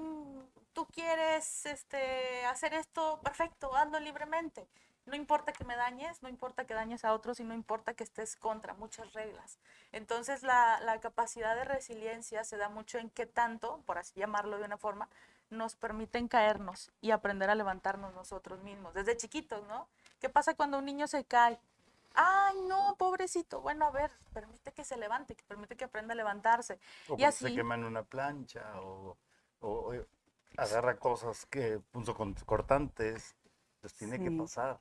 tú 0.71 0.85
quieres 0.85 1.65
este, 1.65 2.45
hacer 2.45 2.75
esto, 2.75 3.19
perfecto, 3.23 3.75
hazlo 3.75 3.99
libremente. 3.99 4.67
No 5.07 5.15
importa 5.15 5.51
que 5.51 5.65
me 5.65 5.75
dañes, 5.75 6.21
no 6.21 6.29
importa 6.29 6.65
que 6.65 6.75
dañes 6.75 7.03
a 7.03 7.13
otros 7.13 7.39
y 7.39 7.43
no 7.43 7.55
importa 7.55 7.95
que 7.95 8.03
estés 8.03 8.35
contra 8.35 8.75
muchas 8.75 9.11
reglas. 9.13 9.57
Entonces 9.91 10.43
la, 10.43 10.79
la 10.81 10.99
capacidad 10.99 11.55
de 11.55 11.63
resiliencia 11.63 12.43
se 12.43 12.57
da 12.57 12.69
mucho 12.69 12.99
en 12.99 13.09
qué 13.09 13.25
tanto, 13.25 13.81
por 13.87 13.97
así 13.97 14.19
llamarlo 14.19 14.59
de 14.59 14.65
una 14.65 14.77
forma, 14.77 15.09
nos 15.49 15.75
permiten 15.75 16.27
caernos 16.27 16.91
y 17.01 17.09
aprender 17.09 17.49
a 17.49 17.55
levantarnos 17.55 18.13
nosotros 18.13 18.61
mismos, 18.61 18.93
desde 18.93 19.17
chiquitos, 19.17 19.67
¿no? 19.67 19.87
¿Qué 20.19 20.29
pasa 20.29 20.53
cuando 20.53 20.77
un 20.77 20.85
niño 20.85 21.07
se 21.07 21.25
cae? 21.25 21.59
Ay, 22.13 22.55
no, 22.67 22.95
pobrecito. 22.97 23.61
Bueno, 23.61 23.85
a 23.85 23.91
ver, 23.91 24.11
permite 24.33 24.71
que 24.71 24.83
se 24.83 24.97
levante, 24.97 25.35
que 25.35 25.43
permite 25.43 25.75
que 25.75 25.85
aprenda 25.85 26.13
a 26.13 26.15
levantarse. 26.15 26.79
O 27.09 27.15
Y 27.17 27.21
se 27.21 27.25
así- 27.27 27.55
quema 27.55 27.75
en 27.75 27.83
una 27.85 28.03
plancha 28.03 28.79
o, 28.81 29.17
o- 29.61 29.93
o 29.93 30.05
agarra 30.57 30.97
cosas 30.97 31.45
que 31.47 31.79
puso 31.91 32.13
con 32.15 32.33
cortantes. 32.45 33.35
Pues 33.81 33.93
tiene 33.95 34.17
que 34.23 34.31
pasar. 34.31 34.79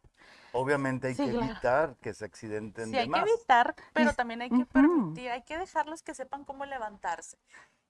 Obviamente 0.52 1.08
hay 1.08 1.14
Sí, 1.16 1.24
que 1.24 1.30
claro. 1.32 1.46
evitar 1.46 1.96
que 1.96 2.14
se 2.14 2.24
accidenten 2.24 2.84
Sí, 2.84 2.92
de 2.92 2.98
hay 3.00 3.10
que 3.10 3.18
evitar, 3.18 3.74
pero 3.92 4.12
también 4.14 4.42
hay 4.42 4.48
que 4.50 4.64
permitir, 4.64 5.28
hay 5.30 5.42
que 5.42 5.58
dejarlos 5.58 6.04
que 6.04 6.14
sepan 6.14 6.44
cómo 6.44 6.64
levantarse. 6.66 7.36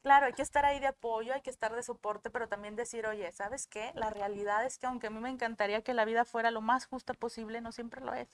Claro, 0.03 0.25
hay 0.25 0.33
que 0.33 0.41
estar 0.41 0.65
ahí 0.65 0.81
de 0.81 0.87
apoyo, 0.87 1.35
hay 1.35 1.43
que 1.43 1.51
estar 1.51 1.75
de 1.75 1.83
soporte, 1.83 2.31
pero 2.31 2.49
también 2.49 2.77
decir, 2.77 3.07
oye, 3.07 3.31
¿sabes 3.33 3.67
qué? 3.67 3.93
La 3.95 4.09
realidad 4.09 4.65
es 4.65 4.79
que 4.79 4.87
aunque 4.87 5.09
a 5.09 5.11
mí 5.11 5.21
me 5.21 5.29
encantaría 5.29 5.83
que 5.83 5.93
la 5.93 6.07
vida 6.07 6.25
fuera 6.25 6.51
lo 6.51 6.63
más 6.63 6.87
justa 6.87 7.13
posible, 7.13 7.61
no 7.61 7.73
siempre 7.73 8.01
lo 8.01 8.15
es. 8.15 8.29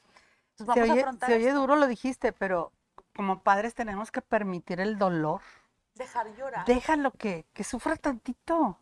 Se 0.59 0.81
a 0.81 0.83
oye, 0.83 1.05
se 1.27 1.53
duro, 1.53 1.77
lo 1.77 1.87
dijiste, 1.87 2.33
pero 2.33 2.73
como 3.17 3.43
padres 3.43 3.75
tenemos 3.75 4.11
que 4.11 4.21
permitir 4.23 4.81
el 4.81 4.99
dolor. 4.99 5.41
dejar 5.95 6.35
llorar. 6.37 6.67
Déjalo 6.67 7.11
que, 7.12 7.47
que 7.53 7.65
sufra 7.65 7.97
tantito. 7.97 8.79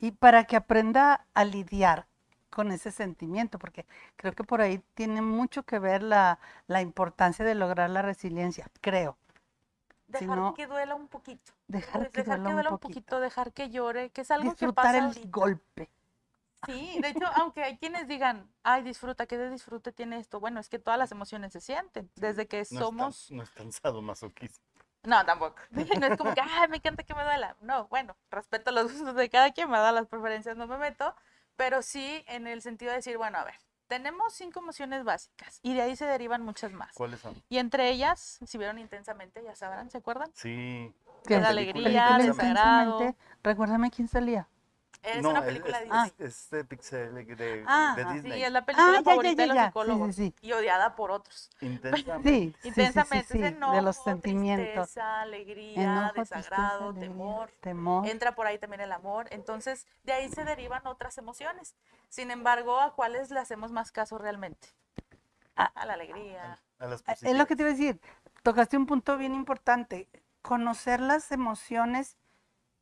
Y 0.00 0.12
para 0.12 0.44
que 0.44 0.56
aprenda 0.56 1.26
a 1.34 1.44
lidiar 1.44 2.06
con 2.50 2.70
ese 2.72 2.90
sentimiento, 2.92 3.58
porque 3.58 3.84
creo 4.16 4.32
que 4.32 4.44
por 4.44 4.60
ahí 4.60 4.80
tiene 4.94 5.22
mucho 5.22 5.64
que 5.64 5.78
ver 5.78 6.02
la, 6.02 6.38
la 6.66 6.80
importancia 6.82 7.44
de 7.44 7.54
lograr 7.54 7.90
la 7.90 8.02
resiliencia, 8.02 8.68
creo. 8.80 9.16
si 10.06 10.12
dejar 10.24 10.38
no- 10.38 10.54
que 10.54 10.66
duela 10.66 10.94
un 10.94 11.08
poquito. 11.08 11.52
Dejar 11.66 12.10
que 12.10 12.22
dejar 12.22 12.38
duela 12.38 12.48
que 12.48 12.52
duela 12.54 12.68
un 12.70 12.74
un 12.74 12.78
poquito. 12.78 13.20
dejar 13.20 13.52
que 13.52 13.70
llore, 13.70 14.10
que 14.10 14.22
es 14.22 14.30
algo 14.30 14.54
que 14.54 14.66
Disfrutar 14.66 14.84
pasa 14.84 14.98
el 14.98 15.04
ahorita. 15.06 15.28
golpe. 15.30 15.90
Sí, 16.66 16.98
de 17.00 17.08
hecho, 17.08 17.26
aunque 17.36 17.62
hay 17.62 17.78
quienes 17.78 18.08
digan, 18.08 18.50
ay, 18.62 18.82
disfruta, 18.82 19.26
¿qué 19.26 19.38
de 19.38 19.50
disfrute 19.50 19.92
tiene 19.92 20.18
esto? 20.18 20.40
Bueno, 20.40 20.60
es 20.60 20.68
que 20.68 20.78
todas 20.78 20.98
las 20.98 21.12
emociones 21.12 21.52
se 21.52 21.60
sienten, 21.60 22.10
desde 22.16 22.46
que 22.46 22.58
No 22.58 22.62
es 22.62 22.68
tan- 22.68 22.78
somos... 22.78 23.30
no 23.30 23.42
es 23.42 23.50
tan 23.54 23.72
sadomasoquista. 23.72 24.58
No, 25.04 25.24
tampoco. 25.24 25.56
No 26.02 26.06
es 26.06 26.16
como 26.18 26.34
que, 26.34 26.40
ay, 26.40 26.68
me 26.68 26.76
encanta 26.78 27.02
que 27.04 27.14
me 27.14 27.22
duela. 27.22 27.56
No, 27.60 27.86
bueno, 27.88 28.16
respeto 28.30 28.72
los 28.72 28.92
gustos 28.92 29.14
de 29.14 29.30
cada 29.30 29.52
quien, 29.52 29.70
me 29.70 29.78
da 29.78 29.92
las 29.92 30.06
preferencias, 30.06 30.56
no 30.56 30.66
me 30.66 30.76
meto, 30.78 31.14
pero 31.56 31.82
sí 31.82 32.24
en 32.26 32.46
el 32.46 32.60
sentido 32.62 32.90
de 32.90 32.96
decir, 32.96 33.16
bueno, 33.16 33.38
a 33.38 33.44
ver, 33.44 33.54
tenemos 33.86 34.34
cinco 34.34 34.60
emociones 34.60 35.04
básicas 35.04 35.60
y 35.62 35.74
de 35.74 35.82
ahí 35.82 35.96
se 35.96 36.04
derivan 36.04 36.42
muchas 36.42 36.72
más. 36.72 36.92
¿Cuáles 36.94 37.20
son? 37.20 37.40
Y 37.48 37.58
entre 37.58 37.88
ellas, 37.90 38.38
si 38.44 38.58
vieron 38.58 38.78
intensamente, 38.78 39.42
ya 39.42 39.54
sabrán, 39.54 39.90
¿se 39.90 39.98
acuerdan? 39.98 40.30
Sí. 40.34 40.92
¿Qué? 41.26 41.36
De 41.36 41.40
la 41.40 41.48
alegría, 41.50 42.18
desagrado. 42.18 43.14
Recuérdame 43.42 43.90
quién 43.90 44.08
salía. 44.08 44.48
Es 45.02 45.22
No, 45.22 45.30
una 45.30 45.38
es- 45.40 45.44
película 45.46 45.78
es, 45.78 45.78
de 45.78 45.84
Disney. 45.94 46.12
es- 46.18 46.44
es 46.44 46.50
de 46.50 46.64
Pixel, 46.64 47.14
de, 47.14 47.64
Ah, 47.66 47.94
de 47.96 48.02
ah, 48.02 48.08
sí, 48.08 48.14
Disney. 48.14 48.32
Sí, 48.38 48.44
es 48.44 48.52
la 48.52 48.64
película 48.66 48.88
Ah, 48.88 48.92
ya, 48.94 48.98
ya, 48.98 49.04
favorita 49.04 49.34
ya, 49.34 49.42
de 49.42 49.46
los 49.46 49.54
ya. 49.56 49.66
Psicólogos 49.66 50.16
sí, 50.16 50.34
sí. 50.40 50.46
y 50.46 50.52
odiada 50.52 50.96
por 50.96 51.10
otros. 51.12 51.50
Intensamente. 51.60 52.28
Sí, 52.30 52.40
sí, 52.40 52.52
sí, 52.52 52.56
sí, 52.62 52.68
Intensamente, 52.68 53.34
es 53.38 53.52
enojo, 53.52 53.74
de 53.74 53.82
los 53.82 53.96
sentimientos. 53.96 54.72
tristeza, 54.88 55.20
alegría, 55.22 55.82
Enojo, 55.82 56.12
tristeza, 56.14 56.36
desagrado, 56.36 56.88
alegría, 56.90 57.08
temor. 57.08 57.50
temor. 57.60 58.06
Entra 58.08 58.34
por 58.34 58.46
ahí 58.46 58.58
también 58.58 58.80
el 58.80 58.92
amor. 58.92 59.28
Entonces, 59.30 59.86
de 60.02 60.12
ahí 60.12 60.28
se 60.28 60.44
derivan 60.44 60.86
otras 60.86 61.16
emociones. 61.16 61.74
Sin 62.08 62.30
embargo, 62.30 62.80
¿a 62.80 62.94
cuáles 62.94 63.30
le 63.30 63.38
hacemos 63.40 63.70
más 63.72 63.92
caso 63.92 64.18
realmente? 64.18 64.68
Ah. 65.56 65.70
A 65.74 65.86
la 65.86 65.94
alegría. 65.94 66.58
A 66.80 66.86
las 66.86 67.02
Ah, 67.06 67.12
Es 67.22 67.36
lo 67.36 67.46
que 67.46 67.56
te 67.56 67.62
iba 67.62 67.70
a 67.70 67.72
decir. 67.74 68.00
Tocaste 68.42 68.76
un 68.76 68.86
punto 68.86 69.16
bien 69.16 69.34
importante. 69.34 70.08
Conocer 70.42 71.00
las 71.00 71.30
emociones 71.32 72.16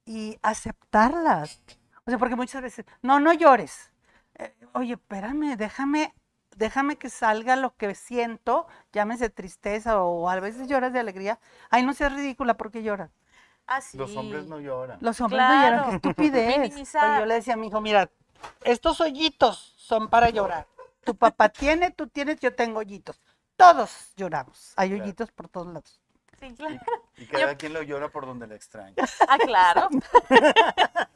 y 0.04 0.38
aceptarlas. 0.42 1.60
O 2.06 2.10
sea, 2.10 2.18
porque 2.18 2.36
muchas 2.36 2.62
veces, 2.62 2.86
no, 3.02 3.18
no 3.18 3.32
llores. 3.32 3.90
Eh, 4.38 4.54
oye, 4.74 4.92
espérame, 4.92 5.56
déjame, 5.56 6.14
déjame 6.56 6.96
que 6.96 7.10
salga 7.10 7.56
lo 7.56 7.74
que 7.74 7.94
siento, 7.96 8.68
llámese 8.92 9.28
tristeza 9.28 10.00
o 10.00 10.28
a 10.28 10.38
veces 10.38 10.68
lloras 10.68 10.92
de 10.92 11.00
alegría. 11.00 11.40
Ay, 11.68 11.84
no 11.84 11.94
seas 11.94 12.12
ridícula 12.12 12.56
porque 12.56 12.84
lloras. 12.84 13.10
Así. 13.66 13.98
Los 13.98 14.16
hombres 14.16 14.46
no 14.46 14.60
lloran. 14.60 14.98
Los 15.00 15.20
hombres 15.20 15.42
no 15.42 15.62
lloran, 15.62 15.90
qué 15.90 15.96
estupidez. 15.96 16.58
Minimizar. 16.58 17.20
yo 17.20 17.26
le 17.26 17.34
decía 17.34 17.54
a 17.54 17.56
mi 17.56 17.66
hijo, 17.66 17.80
mira, 17.80 18.08
estos 18.62 19.00
hoyitos 19.00 19.74
son 19.76 20.08
para 20.08 20.30
llorar. 20.30 20.68
Tu 21.04 21.16
papá 21.16 21.48
tiene, 21.48 21.90
tú 21.90 22.06
tienes, 22.06 22.38
yo 22.38 22.54
tengo 22.54 22.78
hoyitos. 22.80 23.20
Todos 23.56 24.12
lloramos. 24.16 24.74
Hay 24.76 24.92
hoyitos 24.92 25.32
por 25.32 25.48
todos 25.48 25.66
lados. 25.66 26.00
Sí, 26.38 26.54
claro. 26.54 26.78
Y 27.16 27.26
cada 27.26 27.56
quien 27.56 27.72
lo 27.72 27.82
llora 27.82 28.08
por 28.10 28.26
donde 28.26 28.46
le 28.46 28.54
extraña. 28.56 28.94
Ah, 29.28 29.38
claro. 29.38 29.88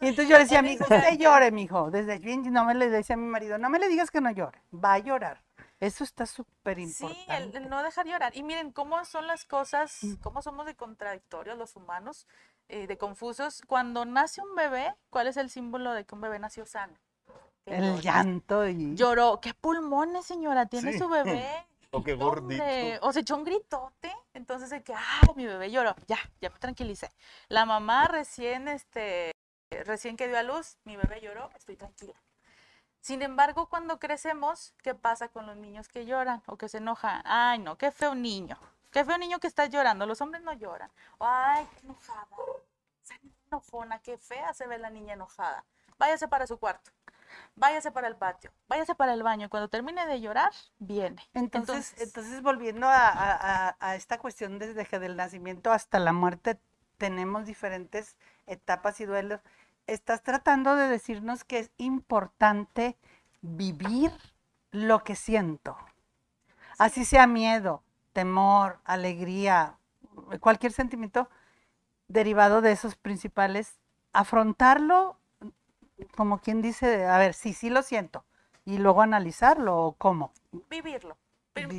Y 0.00 0.08
entonces 0.08 0.28
yo 0.28 0.36
le 0.38 0.44
decía 0.44 0.60
a 0.60 0.62
mi 0.62 0.72
hijo, 0.72 0.84
usted 0.84 1.18
llore, 1.18 1.50
mi 1.50 1.62
hijo. 1.64 1.90
Desde 1.90 2.18
bien, 2.18 2.50
no 2.52 2.64
me 2.64 2.74
le 2.74 2.88
decía 2.88 3.14
a 3.14 3.18
mi 3.18 3.26
marido, 3.26 3.58
no 3.58 3.68
me 3.68 3.78
le 3.78 3.88
digas 3.88 4.10
que 4.10 4.20
no 4.20 4.30
llore, 4.30 4.62
va 4.72 4.94
a 4.94 4.98
llorar. 4.98 5.42
Eso 5.78 6.04
está 6.04 6.26
súper 6.26 6.76
Sí, 6.76 6.82
el, 6.82 6.88
importante. 7.12 7.58
el 7.58 7.68
no 7.70 7.82
dejar 7.82 8.06
llorar. 8.06 8.36
Y 8.36 8.42
miren 8.42 8.70
cómo 8.72 9.02
son 9.04 9.26
las 9.26 9.44
cosas, 9.44 10.00
cómo 10.22 10.42
somos 10.42 10.66
de 10.66 10.74
contradictorios 10.74 11.56
los 11.58 11.74
humanos, 11.76 12.26
eh, 12.68 12.86
de 12.86 12.98
confusos. 12.98 13.62
Cuando 13.66 14.04
nace 14.04 14.42
un 14.42 14.54
bebé, 14.54 14.94
¿cuál 15.10 15.26
es 15.26 15.36
el 15.36 15.48
símbolo 15.50 15.92
de 15.92 16.04
que 16.04 16.14
un 16.14 16.20
bebé 16.20 16.38
nació 16.38 16.66
sano? 16.66 16.94
El 17.66 18.00
llanto 18.00 18.66
y... 18.66 18.94
Lloró. 18.96 19.40
¿Qué 19.40 19.54
pulmones, 19.54 20.26
señora? 20.26 20.66
Tiene 20.66 20.92
Sí. 20.92 20.98
su 20.98 21.08
bebé. 21.08 21.46
O 21.92 22.02
qué 22.04 22.14
gordito. 22.14 22.64
O 23.02 23.12
se 23.12 23.20
echó 23.20 23.36
un 23.36 23.44
gritote. 23.44 24.14
Entonces, 24.34 24.70
de 24.70 24.82
que, 24.82 24.94
ay, 24.94 25.28
mi 25.36 25.46
bebé 25.46 25.70
lloró. 25.70 25.94
Ya, 26.06 26.18
ya 26.40 26.50
me 26.50 26.58
tranquilicé. 26.58 27.10
La 27.48 27.64
mamá 27.64 28.08
recién, 28.08 28.68
este, 28.68 29.32
recién 29.70 30.16
que 30.16 30.28
dio 30.28 30.38
a 30.38 30.42
luz, 30.42 30.78
mi 30.84 30.96
bebé 30.96 31.20
lloró, 31.20 31.50
estoy 31.56 31.76
tranquila. 31.76 32.14
Sin 33.00 33.22
embargo, 33.22 33.68
cuando 33.68 33.98
crecemos, 33.98 34.74
¿qué 34.82 34.94
pasa 34.94 35.28
con 35.28 35.46
los 35.46 35.56
niños 35.56 35.88
que 35.88 36.04
lloran 36.04 36.42
o 36.46 36.58
que 36.58 36.68
se 36.68 36.78
enojan? 36.78 37.22
Ay, 37.24 37.58
no, 37.58 37.78
qué 37.78 37.90
feo 37.90 38.14
niño. 38.14 38.58
Qué 38.90 39.04
feo 39.04 39.16
niño 39.16 39.38
que 39.38 39.46
está 39.46 39.66
llorando. 39.66 40.04
Los 40.04 40.20
hombres 40.20 40.42
no 40.42 40.52
lloran. 40.52 40.90
Ay, 41.18 41.66
qué 41.74 41.86
enojada. 41.86 42.28
Niña 43.22 43.34
enojona, 43.46 43.98
qué 44.00 44.18
fea 44.18 44.52
se 44.52 44.66
ve 44.66 44.78
la 44.78 44.90
niña 44.90 45.14
enojada. 45.14 45.64
Váyase 45.98 46.28
para 46.28 46.46
su 46.46 46.58
cuarto. 46.58 46.90
Váyase 47.56 47.90
para 47.92 48.08
el 48.08 48.16
patio. 48.16 48.50
Váyase 48.68 48.94
para 48.94 49.14
el 49.14 49.22
baño. 49.22 49.48
Cuando 49.50 49.68
termine 49.68 50.06
de 50.06 50.20
llorar, 50.20 50.52
viene. 50.78 51.22
Entonces, 51.34 51.92
Entonces- 51.92 52.00
entonces 52.02 52.42
volviendo 52.42 52.88
a, 52.88 53.08
a- 53.08 53.68
a- 53.68 53.76
a 53.80 53.94
esta 53.96 54.18
cuestión 54.18 54.58
desde 54.58 54.86
que 54.86 54.98
del 54.98 55.16
nacimiento 55.16 55.72
hasta 55.72 55.98
la 55.98 56.12
muerte 56.12 56.58
tenemos 56.98 57.46
diferentes 57.46 58.16
etapas 58.46 59.00
y 59.00 59.06
duelos. 59.06 59.40
Estás 59.86 60.22
tratando 60.22 60.76
de 60.76 60.88
decirnos 60.88 61.44
que 61.44 61.58
es 61.58 61.70
importante 61.78 62.96
vivir 63.40 64.12
lo 64.70 65.02
que 65.02 65.16
siento. 65.16 65.76
Así 66.78 67.04
sea 67.04 67.26
miedo, 67.26 67.82
temor, 68.12 68.80
alegría, 68.84 69.76
cualquier 70.40 70.72
sentimiento 70.72 71.28
derivado 72.08 72.60
de 72.60 72.72
esos 72.72 72.96
principales, 72.96 73.78
afrontarlo 74.12 75.16
como 76.16 76.38
quien 76.38 76.62
dice, 76.62 77.06
a 77.06 77.18
ver, 77.18 77.34
sí, 77.34 77.52
sí 77.52 77.70
lo 77.70 77.82
siento, 77.82 78.24
y 78.64 78.78
luego 78.78 79.02
analizarlo 79.02 79.76
o 79.78 79.92
cómo. 79.92 80.32
vivirlo. 80.68 81.16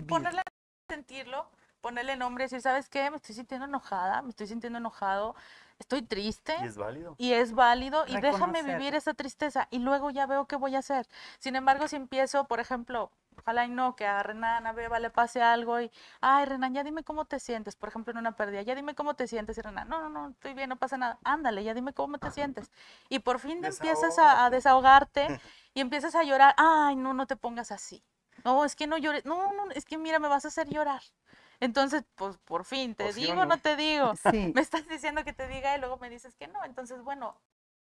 Ponerle 0.08 0.42
sentirlo, 0.90 1.50
ponerle 1.80 2.16
nombre, 2.16 2.46
decir, 2.46 2.62
¿sabes 2.62 2.90
qué? 2.90 3.10
Me 3.10 3.18
estoy 3.18 3.36
sintiendo 3.36 3.66
enojada, 3.66 4.22
me 4.22 4.30
estoy 4.30 4.48
sintiendo 4.48 4.78
enojado, 4.80 5.36
estoy 5.80 6.02
triste 6.02 6.56
Y 6.62 6.66
es 6.66 6.78
válido. 6.78 7.16
y 7.18 7.34
es 7.34 7.54
válido 7.54 8.06
y 8.08 8.20
déjame 8.20 8.62
vivir 8.64 8.94
esa 8.96 9.14
tristeza 9.14 9.68
y 9.72 9.80
luego 9.80 10.12
ya 10.12 10.26
veo 10.28 10.46
qué 10.46 10.56
voy 10.56 10.76
a 10.76 10.80
hacer. 10.80 11.08
Sin 11.40 11.56
embargo, 11.56 11.88
si 11.88 11.96
empiezo, 11.96 12.46
por 12.46 12.60
ejemplo, 12.60 13.12
ojalá 13.38 13.66
y 13.66 13.70
no, 13.70 13.96
que 13.96 14.06
a 14.06 14.22
Renan, 14.24 14.66
a 14.68 14.72
Beba 14.74 15.00
le 15.00 15.10
pase 15.10 15.42
algo 15.42 15.80
y, 15.82 15.92
ay, 16.22 16.46
Renan, 16.46 16.74
ya 16.74 16.84
dime 16.84 17.04
cómo 17.04 17.26
te 17.26 17.40
sientes, 17.40 17.76
por 17.76 17.90
ejemplo, 17.90 18.12
en 18.12 18.18
una 18.18 18.36
pérdida, 18.36 18.62
ya 18.62 18.76
dime 18.76 18.96
cómo 18.96 19.16
te 19.16 19.28
sientes 19.28 19.58
y 19.58 19.62
Renan, 19.62 19.88
no, 19.90 20.02
no, 20.02 20.10
no, 20.10 20.30
estoy 20.30 20.54
bien, 20.54 20.70
no 20.70 20.78
pasa 20.78 20.98
nada, 20.98 21.20
ándale, 21.24 21.64
ya 21.64 21.74
dime 21.74 21.94
cómo 21.94 22.18
te 22.18 22.32
sientes. 22.32 22.72
Y 23.10 23.20
por 23.20 23.40
fin 23.40 23.64
empiezas 23.64 24.20
a, 24.20 24.46
a 24.46 24.50
desahogarte 24.50 25.28
y 25.74 25.82
empiezas 25.82 26.16
a 26.16 26.24
llorar, 26.24 26.54
ay, 26.58 26.96
no, 26.96 27.14
no 27.14 27.28
te 27.28 27.36
pongas 27.36 27.72
así. 27.72 28.04
No, 28.44 28.66
es 28.66 28.76
que 28.76 28.88
no 28.88 28.98
llores, 28.98 29.26
no, 29.26 29.54
no, 29.54 29.72
es 29.72 29.86
que 29.86 29.98
mira, 29.98 30.20
me 30.20 30.28
vas 30.28 30.46
a 30.46 30.48
hacer 30.50 30.68
llorar. 30.70 31.02
Entonces, 31.60 32.04
pues 32.16 32.38
por 32.38 32.66
fin, 32.66 32.96
¿te 32.96 33.06
¿O 33.06 33.12
sí 33.12 33.26
o 33.26 33.28
digo 33.28 33.34
o 33.34 33.46
no? 33.46 33.46
no 33.46 33.58
te 33.60 33.76
digo? 33.76 34.14
Sí. 34.32 34.52
me 34.54 34.62
estás 34.62 34.88
diciendo 34.88 35.24
que 35.24 35.34
te 35.34 35.48
diga 35.48 35.76
y 35.76 35.80
luego 35.80 35.98
me 35.98 36.10
dices 36.10 36.36
que 36.36 36.48
no. 36.48 36.64
Entonces, 36.66 37.04
bueno, 37.04 37.40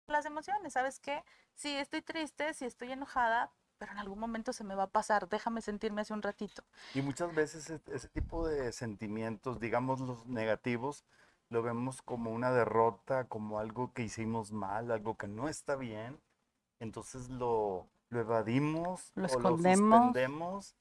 las 0.08 0.26
emociones, 0.26 0.74
¿sabes 0.74 1.00
qué? 1.00 1.24
Sí, 1.56 1.76
estoy 1.76 2.02
triste, 2.02 2.54
sí 2.54 2.66
estoy 2.66 2.92
enojada, 2.94 3.52
pero 3.86 3.94
en 3.94 4.00
algún 4.00 4.20
momento 4.20 4.52
se 4.54 4.64
me 4.64 4.76
va 4.76 4.84
a 4.84 4.88
pasar. 4.88 5.30
Déjame 5.30 5.62
sentirme 5.62 6.02
hace 6.02 6.14
un 6.14 6.22
ratito. 6.22 6.64
Y 6.94 7.02
muchas 7.04 7.34
veces 7.36 7.70
e- 7.70 7.82
ese 7.94 8.08
tipo 8.10 8.48
de 8.48 8.72
sentimientos, 8.72 9.60
digamos 9.60 10.00
los 10.00 10.26
negativos, 10.26 11.06
lo 11.50 11.62
vemos 11.62 12.02
como 12.02 12.32
una 12.32 12.52
derrota, 12.52 13.26
como 13.26 13.60
algo 13.60 13.94
que 13.94 14.04
hicimos 14.04 14.52
mal, 14.52 14.92
algo 14.92 15.16
que 15.16 15.28
no 15.28 15.48
está 15.48 15.76
bien. 15.76 16.20
Entonces 16.80 17.30
lo, 17.30 17.88
lo 18.10 18.20
evadimos 18.22 19.14
Lo 19.16 19.26
o 19.26 19.28
escondemos. 19.28 19.90
lo 19.90 19.98
suspendemos 20.00 20.76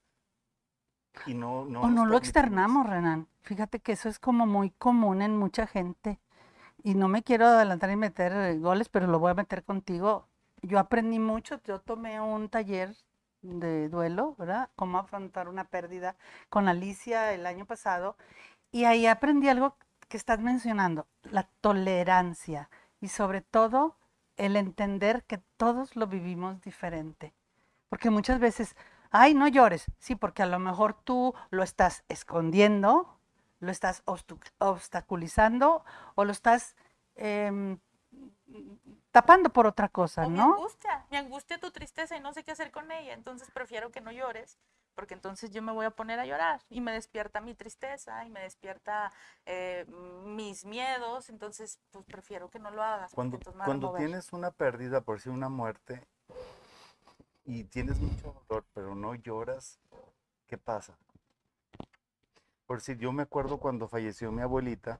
y 1.27 1.35
no, 1.35 1.65
no 1.65 1.85
O 1.85 1.89
no 1.89 2.07
lo 2.07 2.17
externamos, 2.17 2.87
Renan. 2.87 3.29
Fíjate 3.43 3.81
que 3.81 3.93
eso 3.93 4.09
es 4.09 4.19
como 4.19 4.47
muy 4.47 4.71
común 4.71 5.23
en 5.23 5.37
mucha 5.37 5.67
gente. 5.67 6.19
Y 6.85 6.95
no 6.95 7.09
me 7.09 7.23
quiero 7.25 7.47
adelantar 7.47 7.91
y 7.91 7.97
meter 7.97 8.59
goles, 8.61 8.89
pero 8.91 9.07
lo 9.09 9.19
voy 9.21 9.33
a 9.33 9.35
meter 9.35 9.65
contigo. 9.65 10.29
Yo 10.65 10.79
aprendí 10.79 11.19
mucho, 11.19 11.61
yo 11.65 11.79
tomé 11.81 12.23
un 12.23 12.49
taller 12.49 12.97
de 13.43 13.91
duelo, 13.91 14.35
¿verdad? 14.39 14.71
Cómo 14.77 14.97
afrontar 14.99 15.47
una 15.49 15.65
pérdida 15.65 16.17
con 16.49 16.69
Alicia 16.69 17.35
el 17.35 17.45
año 17.45 17.67
pasado. 17.67 18.17
Y 18.73 18.85
ahí 18.85 19.07
aprendí 19.07 19.49
algo 19.51 19.77
que 20.09 20.17
estás 20.17 20.41
mencionando, 20.41 21.07
la 21.25 21.51
tolerancia 21.61 22.71
y 23.03 23.09
sobre 23.09 23.43
todo 23.43 23.99
el 24.39 24.57
entender 24.57 25.25
que 25.25 25.43
todos 25.59 25.97
lo 25.97 26.07
vivimos 26.07 26.63
diferente. 26.63 27.35
Porque 27.91 28.09
muchas 28.09 28.41
veces, 28.41 28.75
ay, 29.11 29.35
no 29.35 29.49
llores, 29.49 29.85
sí, 29.99 30.17
porque 30.17 30.43
a 30.43 30.47
lo 30.47 30.59
mejor 30.59 30.95
tú 30.95 31.35
lo 31.51 31.63
estás 31.63 32.05
escondiendo, 32.09 33.19
lo 33.61 33.71
estás 33.71 34.03
obstaculizando 34.07 35.85
o 36.15 36.25
lo 36.25 36.33
estás 36.33 36.75
em, 37.17 37.79
tapando 39.15 39.49
por 39.49 39.65
otra 39.65 39.89
cosa, 39.89 40.27
o 40.27 40.29
¿no? 40.29 40.49
Me 40.49 40.55
angustia, 40.55 41.07
me 41.09 41.19
angustia 41.19 41.59
tu 41.59 41.71
tristeza 41.71 42.17
y 42.17 42.21
no 42.21 42.33
sé 42.33 42.43
qué 42.43 42.51
hacer 42.51 42.73
con 42.73 42.91
ella, 42.91 43.15
entonces 43.15 43.49
prefiero 43.53 43.93
que 43.93 44.01
no 44.01 44.11
llores, 44.11 44.59
porque 44.97 45.15
entonces 45.15 45.53
yo 45.53 45.63
me 45.63 45.71
voy 45.71 45.87
a 45.87 45.91
poner 45.91 46.19
a 46.19 46.27
llorar 46.27 46.63
y 46.69 46.81
me 46.81 46.91
despierta 46.91 47.41
mi 47.41 47.55
tristeza 47.55 48.25
y 48.25 48.31
me 48.31 48.41
despierta 48.41 49.13
eh, 49.47 49.87
mis 50.25 50.65
miedos, 50.65 51.31
entonces 51.31 51.79
pues 51.93 52.05
prefiero 52.05 52.51
que 52.51 52.59
no 52.59 52.73
lo 52.73 52.83
hagas. 52.83 53.13
Cuando, 53.15 53.39
cuando 53.65 53.95
tienes 53.95 54.33
una 54.33 54.51
pérdida, 54.51 55.01
por 55.01 55.21
si 55.21 55.29
una 55.29 55.49
muerte, 55.49 56.05
y 57.45 57.63
tienes 57.63 58.01
mucho 58.01 58.35
dolor, 58.49 58.65
pero 58.75 58.97
no 58.97 59.15
lloras, 59.15 59.79
¿qué 60.49 60.59
pasa? 60.59 60.99
Por 62.67 62.81
si 62.81 62.97
yo 62.97 63.13
me 63.13 63.23
acuerdo 63.23 63.59
cuando 63.59 63.87
falleció 63.87 64.33
mi 64.33 64.43
abuelita, 64.43 64.99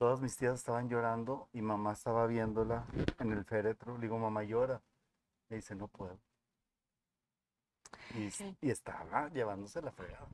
Todas 0.00 0.18
mis 0.22 0.34
tías 0.34 0.54
estaban 0.54 0.88
llorando 0.88 1.50
y 1.52 1.60
mamá 1.60 1.92
estaba 1.92 2.26
viéndola 2.26 2.86
en 3.18 3.32
el 3.32 3.44
féretro. 3.44 3.98
Le 3.98 4.06
digo, 4.06 4.18
mamá 4.18 4.42
llora. 4.44 4.80
Me 5.50 5.56
dice, 5.56 5.74
no 5.74 5.88
puedo. 5.88 6.18
Y, 8.14 8.70
estaba 8.70 9.28
llevándose 9.28 9.82
la 9.82 9.92
fregada. 9.92 10.26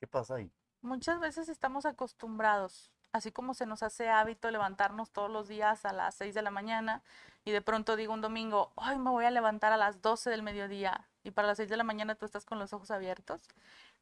¿Qué 0.00 0.08
pasa 0.08 0.34
ahí? 0.34 0.50
Muchas 0.82 1.20
veces 1.20 1.48
estamos 1.48 1.86
acostumbrados, 1.86 2.90
así 3.12 3.30
como 3.30 3.54
se 3.54 3.64
nos 3.64 3.84
hace 3.84 4.08
hábito 4.08 4.50
levantarnos 4.50 5.12
todos 5.12 5.30
los 5.30 5.46
días 5.46 5.84
a 5.84 5.92
las 5.92 6.16
6 6.16 6.34
de 6.34 6.42
la 6.42 6.50
mañana 6.50 7.04
y 7.44 7.52
de 7.52 7.62
pronto 7.62 7.94
digo 7.94 8.12
un 8.12 8.22
domingo, 8.22 8.72
hoy 8.74 8.98
me 8.98 9.10
voy 9.10 9.24
a 9.24 9.30
levantar 9.30 9.72
a 9.72 9.76
las 9.76 10.02
12 10.02 10.30
del 10.30 10.42
mediodía 10.42 11.08
y 11.22 11.30
para 11.30 11.46
las 11.46 11.58
6 11.58 11.68
de 11.68 11.76
la 11.76 11.84
mañana 11.84 12.16
tú 12.16 12.26
estás 12.26 12.44
con 12.44 12.58
los 12.58 12.72
ojos 12.72 12.90
abiertos. 12.90 13.46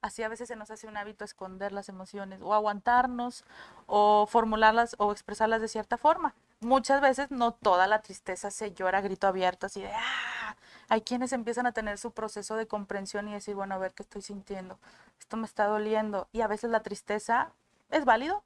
Así 0.00 0.22
a 0.22 0.28
veces 0.28 0.48
se 0.48 0.56
nos 0.56 0.70
hace 0.70 0.86
un 0.86 0.96
hábito 0.96 1.24
esconder 1.24 1.72
las 1.72 1.88
emociones 1.88 2.40
o 2.42 2.54
aguantarnos 2.54 3.44
o 3.86 4.26
formularlas 4.26 4.94
o 4.98 5.10
expresarlas 5.10 5.60
de 5.60 5.68
cierta 5.68 5.98
forma. 5.98 6.34
Muchas 6.60 7.00
veces 7.00 7.30
no 7.30 7.52
toda 7.52 7.86
la 7.86 8.00
tristeza 8.00 8.50
se 8.50 8.72
llora 8.72 8.98
a 8.98 9.00
grito 9.00 9.26
abierto, 9.26 9.66
así 9.66 9.82
de 9.82 9.90
¡ah! 9.92 10.56
Hay 10.88 11.02
quienes 11.02 11.32
empiezan 11.32 11.66
a 11.66 11.72
tener 11.72 11.98
su 11.98 12.12
proceso 12.12 12.56
de 12.56 12.66
comprensión 12.66 13.28
y 13.28 13.32
decir, 13.32 13.54
bueno, 13.54 13.74
a 13.74 13.78
ver 13.78 13.92
qué 13.92 14.02
estoy 14.02 14.22
sintiendo, 14.22 14.78
esto 15.18 15.36
me 15.36 15.46
está 15.46 15.66
doliendo. 15.66 16.28
Y 16.32 16.40
a 16.40 16.46
veces 16.46 16.70
la 16.70 16.80
tristeza 16.80 17.52
es 17.90 18.04
válido 18.04 18.42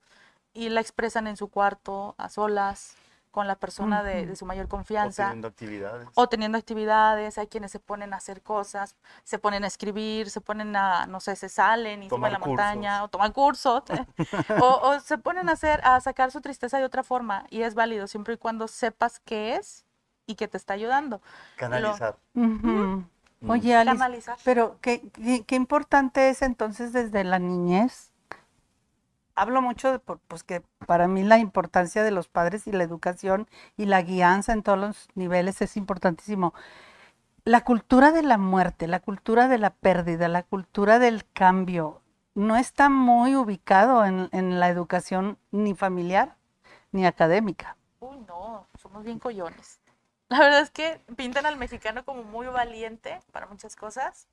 y 0.52 0.68
la 0.68 0.80
expresan 0.80 1.26
en 1.26 1.36
su 1.36 1.48
cuarto, 1.48 2.14
a 2.18 2.28
solas, 2.28 2.96
con 3.32 3.48
la 3.48 3.56
persona 3.56 4.02
de, 4.04 4.36
su 4.36 4.44
mayor 4.44 4.68
confianza. 4.68 5.24
O 5.24 5.26
teniendo 5.28 5.48
actividades. 5.48 6.08
O 6.14 6.28
teniendo 6.28 6.58
actividades, 6.58 7.38
hay 7.38 7.46
quienes 7.46 7.72
se 7.72 7.80
ponen 7.80 8.12
a 8.12 8.18
hacer 8.18 8.42
cosas, 8.42 8.94
se 9.24 9.38
ponen 9.38 9.64
a 9.64 9.66
escribir, 9.66 10.28
se 10.28 10.42
ponen 10.42 10.76
a, 10.76 11.06
no 11.06 11.18
sé, 11.18 11.34
se 11.34 11.48
salen 11.48 12.02
y 12.02 12.10
suben 12.10 12.26
a 12.26 12.30
la 12.30 12.38
montaña, 12.38 13.02
o 13.02 13.08
toman 13.08 13.32
cursos, 13.32 13.82
o, 14.60 15.00
se 15.00 15.16
ponen 15.16 15.48
a 15.48 15.52
hacer, 15.52 15.80
a 15.82 15.98
sacar 16.00 16.30
su 16.30 16.42
tristeza 16.42 16.78
de 16.78 16.84
otra 16.84 17.02
forma, 17.02 17.46
y 17.48 17.62
es 17.62 17.74
válido 17.74 18.06
siempre 18.06 18.34
y 18.34 18.36
cuando 18.36 18.68
sepas 18.68 19.18
qué 19.18 19.56
es 19.56 19.86
y 20.26 20.34
que 20.34 20.46
te 20.46 20.58
está 20.58 20.74
ayudando. 20.74 21.22
Canalizar. 21.56 22.16
Oye, 23.48 23.74
Alice, 23.74 24.30
pero 24.44 24.76
qué, 24.80 25.02
qué 25.46 25.56
importante 25.56 26.28
es 26.28 26.42
entonces 26.42 26.92
desde 26.92 27.24
la 27.24 27.40
niñez 27.40 28.11
hablo 29.34 29.62
mucho 29.62 29.92
de 29.92 29.98
pues 29.98 30.42
que 30.44 30.62
para 30.86 31.08
mí 31.08 31.22
la 31.22 31.38
importancia 31.38 32.02
de 32.02 32.10
los 32.10 32.28
padres 32.28 32.66
y 32.66 32.72
la 32.72 32.84
educación 32.84 33.48
y 33.76 33.86
la 33.86 34.02
guianza 34.02 34.52
en 34.52 34.62
todos 34.62 34.78
los 34.78 35.08
niveles 35.14 35.62
es 35.62 35.76
importantísimo. 35.76 36.54
La 37.44 37.62
cultura 37.62 38.12
de 38.12 38.22
la 38.22 38.38
muerte, 38.38 38.86
la 38.86 39.00
cultura 39.00 39.48
de 39.48 39.58
la 39.58 39.70
pérdida, 39.70 40.28
la 40.28 40.42
cultura 40.42 40.98
del 40.98 41.24
cambio, 41.32 42.00
no 42.34 42.56
está 42.56 42.88
muy 42.88 43.34
ubicado 43.36 44.04
en, 44.04 44.60
la 44.60 44.68
educación 44.68 45.38
ni 45.50 45.74
familiar 45.74 46.36
ni 46.92 47.04
académica. 47.04 47.76
Uy, 48.00 48.18
no, 48.28 48.66
somos 48.80 49.04
bien 49.04 49.18
collones. 49.18 49.80
La 50.28 50.38
verdad 50.38 50.60
es 50.60 50.70
que 50.70 51.00
pintan 51.16 51.44
al 51.44 51.56
mexicano 51.56 52.04
como 52.04 52.22
muy 52.22 52.46
valiente 52.46 53.20
para 53.32 53.46
muchas 53.46 53.76
cosas 53.76 54.28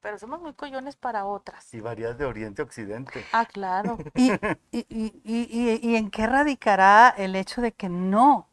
pero 0.00 0.18
somos 0.18 0.40
muy 0.40 0.54
collones 0.54 0.96
para 0.96 1.24
otras. 1.24 1.72
Y 1.74 1.80
varías 1.80 2.16
de 2.18 2.24
oriente 2.24 2.62
a 2.62 2.64
occidente. 2.64 3.24
Ah, 3.32 3.44
claro. 3.44 3.98
¿Y, 4.14 4.32
y, 4.70 4.86
y, 4.90 5.80
y, 5.82 5.96
en 5.96 6.10
qué 6.10 6.26
radicará 6.26 7.10
el 7.16 7.36
hecho 7.36 7.60
de 7.60 7.72
que 7.72 7.88
no, 7.88 8.48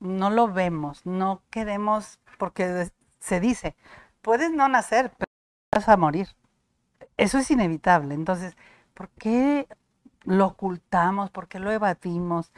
no 0.00 0.30
lo 0.30 0.48
vemos, 0.52 1.04
no 1.06 1.42
queremos, 1.50 2.18
porque 2.38 2.90
se 3.20 3.40
dice, 3.40 3.74
puedes 4.22 4.50
no 4.50 4.68
nacer, 4.68 5.12
pero 5.16 5.30
vas 5.72 5.88
a 5.88 5.96
morir. 5.96 6.28
Eso 7.16 7.38
es 7.38 7.50
inevitable. 7.50 8.14
Entonces, 8.14 8.56
¿por 8.92 9.08
qué 9.10 9.68
lo 10.24 10.46
ocultamos? 10.46 11.30
¿Por 11.30 11.48
qué 11.48 11.58
lo 11.58 11.70
evadimos? 11.70 12.52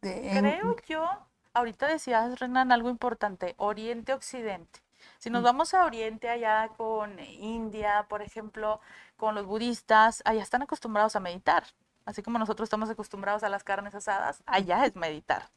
Creo 0.00 0.76
yo, 0.86 1.08
ahorita 1.54 1.86
decías, 1.86 2.40
Renan, 2.40 2.72
algo 2.72 2.90
importante, 2.90 3.54
oriente-occidente. 3.58 4.80
Si 5.18 5.30
nos 5.30 5.42
vamos 5.42 5.74
a 5.74 5.84
Oriente, 5.84 6.28
allá 6.28 6.68
con 6.76 7.18
India, 7.18 8.06
por 8.08 8.22
ejemplo, 8.22 8.80
con 9.16 9.34
los 9.34 9.46
budistas, 9.46 10.22
allá 10.24 10.42
están 10.42 10.62
acostumbrados 10.62 11.16
a 11.16 11.20
meditar. 11.20 11.64
Así 12.04 12.22
como 12.22 12.38
nosotros 12.38 12.66
estamos 12.66 12.90
acostumbrados 12.90 13.44
a 13.44 13.48
las 13.48 13.62
carnes 13.62 13.94
asadas, 13.94 14.42
allá 14.46 14.84
es 14.84 14.96
meditar. 14.96 15.50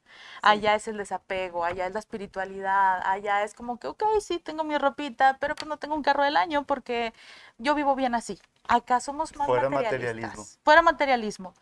Allá 0.43 0.75
es 0.75 0.87
el 0.87 0.97
desapego, 0.97 1.65
allá 1.65 1.87
es 1.87 1.93
la 1.93 1.99
espiritualidad, 1.99 3.01
allá 3.03 3.43
es 3.43 3.55
como 3.55 3.79
que, 3.79 3.87
ok, 3.87 4.03
sí, 4.21 4.37
tengo 4.37 4.63
mi 4.63 4.77
ropita, 4.77 5.37
pero 5.39 5.55
pues 5.55 5.67
no 5.67 5.77
tengo 5.77 5.95
un 5.95 6.03
carro 6.03 6.23
del 6.23 6.37
año 6.37 6.63
porque 6.63 7.13
yo 7.57 7.73
vivo 7.73 7.95
bien 7.95 8.13
así. 8.13 8.39
Acá 8.67 8.99
somos 8.99 9.35
más 9.35 9.47
Fuera 9.47 9.69
materialismo. 9.69 10.45
Fuera 10.63 10.81
materialismo. 10.83 11.53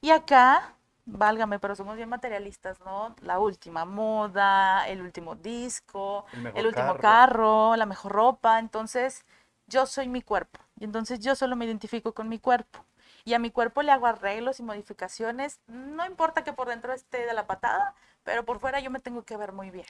Y 0.00 0.10
acá 0.10 0.74
válgame, 1.04 1.58
pero 1.58 1.74
somos 1.74 1.96
bien 1.96 2.08
materialistas, 2.08 2.80
¿no? 2.80 3.14
La 3.22 3.38
última 3.38 3.84
moda, 3.84 4.88
el 4.88 5.02
último 5.02 5.34
disco, 5.34 6.24
el, 6.54 6.66
último 6.66 6.96
carro. 6.96 7.76
la 7.76 7.86
mejor 7.86 8.12
ropa. 8.12 8.58
Entonces, 8.58 9.24
yo 9.66 9.86
soy 9.86 10.08
mi 10.08 10.22
cuerpo. 10.22 10.60
Y 10.78 10.84
entonces 10.84 11.20
yo 11.20 11.34
solo 11.34 11.56
me 11.56 11.64
identifico 11.64 12.12
con 12.12 12.28
mi 12.28 12.38
cuerpo. 12.38 12.84
Y 13.24 13.34
a 13.34 13.38
mi 13.38 13.50
cuerpo 13.50 13.82
le 13.82 13.92
hago 13.92 14.06
arreglos 14.06 14.58
y 14.60 14.62
modificaciones. 14.62 15.60
No 15.66 16.04
importa 16.06 16.42
que 16.44 16.52
por 16.52 16.68
dentro 16.68 16.92
esté 16.92 17.26
de 17.26 17.34
la 17.34 17.46
patada, 17.46 17.94
pero 18.24 18.44
por 18.44 18.58
fuera 18.58 18.80
yo 18.80 18.90
me 18.90 19.00
tengo 19.00 19.22
que 19.22 19.36
ver 19.36 19.52
muy 19.52 19.70
bien. 19.70 19.86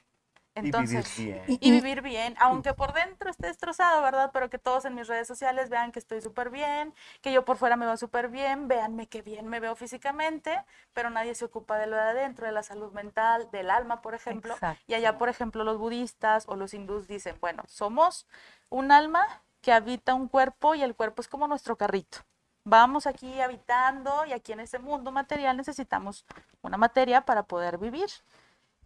Entonces, 0.54 1.18
y 1.18 1.22
vivir 1.22 1.42
bien. 1.46 1.58
Y, 1.60 1.70
vivir 1.70 2.02
bien, 2.02 2.36
aunque 2.38 2.74
por 2.74 2.92
dentro 2.92 3.30
esté 3.30 3.46
destrozado, 3.46 4.02
¿verdad? 4.02 4.30
Pero 4.32 4.50
que 4.50 4.58
todos 4.58 4.84
en 4.84 4.94
mis 4.94 5.08
redes 5.08 5.26
sociales 5.26 5.70
vean 5.70 5.92
que 5.92 5.98
estoy 5.98 6.20
súper 6.20 6.50
bien, 6.50 6.94
que 7.22 7.32
yo 7.32 7.44
por 7.44 7.56
fuera 7.56 7.76
me 7.76 7.86
veo 7.86 7.96
súper 7.96 8.28
bien, 8.28 8.68
véanme 8.68 9.06
qué 9.06 9.22
bien 9.22 9.48
me 9.48 9.60
veo 9.60 9.74
físicamente, 9.76 10.62
pero 10.92 11.08
nadie 11.08 11.34
se 11.34 11.46
ocupa 11.46 11.78
de 11.78 11.86
lo 11.86 11.96
de 11.96 12.02
adentro, 12.02 12.46
de 12.46 12.52
la 12.52 12.62
salud 12.62 12.92
mental, 12.92 13.48
del 13.50 13.70
alma, 13.70 14.02
por 14.02 14.14
ejemplo. 14.14 14.54
Y 14.86 14.94
allá, 14.94 15.16
por 15.16 15.28
ejemplo, 15.28 15.64
los 15.64 15.78
budistas 15.78 16.44
o 16.48 16.56
los 16.56 16.74
hindús 16.74 17.08
dicen, 17.08 17.36
bueno, 17.40 17.62
somos 17.66 18.26
un 18.68 18.92
alma 18.92 19.26
que 19.62 19.72
habita 19.72 20.14
un 20.14 20.28
cuerpo 20.28 20.74
y 20.74 20.82
el 20.82 20.94
cuerpo 20.94 21.22
es 21.22 21.28
como 21.28 21.48
nuestro 21.48 21.76
carrito. 21.76 22.18
Vamos 22.64 23.06
aquí 23.06 23.40
habitando 23.40 24.24
y 24.26 24.32
aquí 24.32 24.52
en 24.52 24.60
este 24.60 24.78
mundo 24.78 25.10
material 25.10 25.56
necesitamos 25.56 26.24
una 26.60 26.76
materia 26.76 27.22
para 27.22 27.44
poder 27.44 27.78
vivir. 27.78 28.08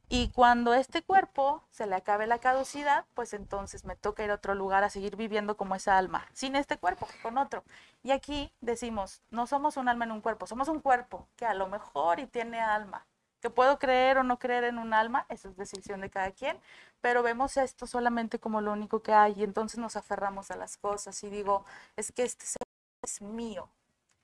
Y 0.09 0.29
cuando 0.31 0.73
este 0.73 1.03
cuerpo 1.03 1.65
se 1.71 1.87
le 1.87 1.97
acabe 1.97 2.29
la 2.29 2.39
caducidad, 2.39 3.07
pues 3.15 3.35
entonces 3.35 3.85
me 3.85 3.97
toca 3.97 4.23
ir 4.23 4.31
a 4.31 4.35
otro 4.35 4.55
lugar 4.55 4.85
a 4.85 4.91
seguir 4.91 5.17
viviendo 5.17 5.57
como 5.57 5.75
esa 5.75 5.99
alma, 5.99 6.25
sin 6.33 6.55
este 6.55 6.79
cuerpo, 6.79 7.09
con 7.23 7.39
otro. 7.39 7.65
Y 8.05 8.13
aquí 8.13 8.53
decimos, 8.61 9.21
no 9.31 9.49
somos 9.49 9.77
un 9.77 9.89
alma 9.89 10.05
en 10.05 10.13
un 10.13 10.21
cuerpo, 10.21 10.47
somos 10.47 10.69
un 10.69 10.81
cuerpo 10.81 11.27
que 11.35 11.45
a 11.45 11.55
lo 11.55 11.67
mejor 11.67 12.21
y 12.21 12.27
tiene 12.27 12.61
alma. 12.61 13.05
Que 13.41 13.51
puedo 13.51 13.81
creer 13.81 14.19
o 14.19 14.23
no 14.23 14.39
creer 14.39 14.65
en 14.65 14.79
un 14.79 14.95
alma, 14.95 15.27
eso 15.29 15.49
es 15.49 15.57
decisión 15.57 16.01
de 16.01 16.11
cada 16.11 16.31
quien, 16.31 16.59
pero 17.01 17.25
vemos 17.25 17.57
esto 17.57 17.87
solamente 17.87 18.39
como 18.39 18.61
lo 18.61 18.73
único 18.73 19.03
que 19.03 19.13
hay 19.13 19.35
y 19.37 19.43
entonces 19.45 19.79
nos 19.79 19.97
aferramos 19.97 20.53
a 20.53 20.57
las 20.57 20.77
cosas 20.77 21.23
y 21.25 21.31
digo, 21.31 21.65
es 21.97 22.13
que 22.13 22.23
este 22.23 22.47
ser 22.47 22.63
es 23.03 23.21
mío, 23.23 23.69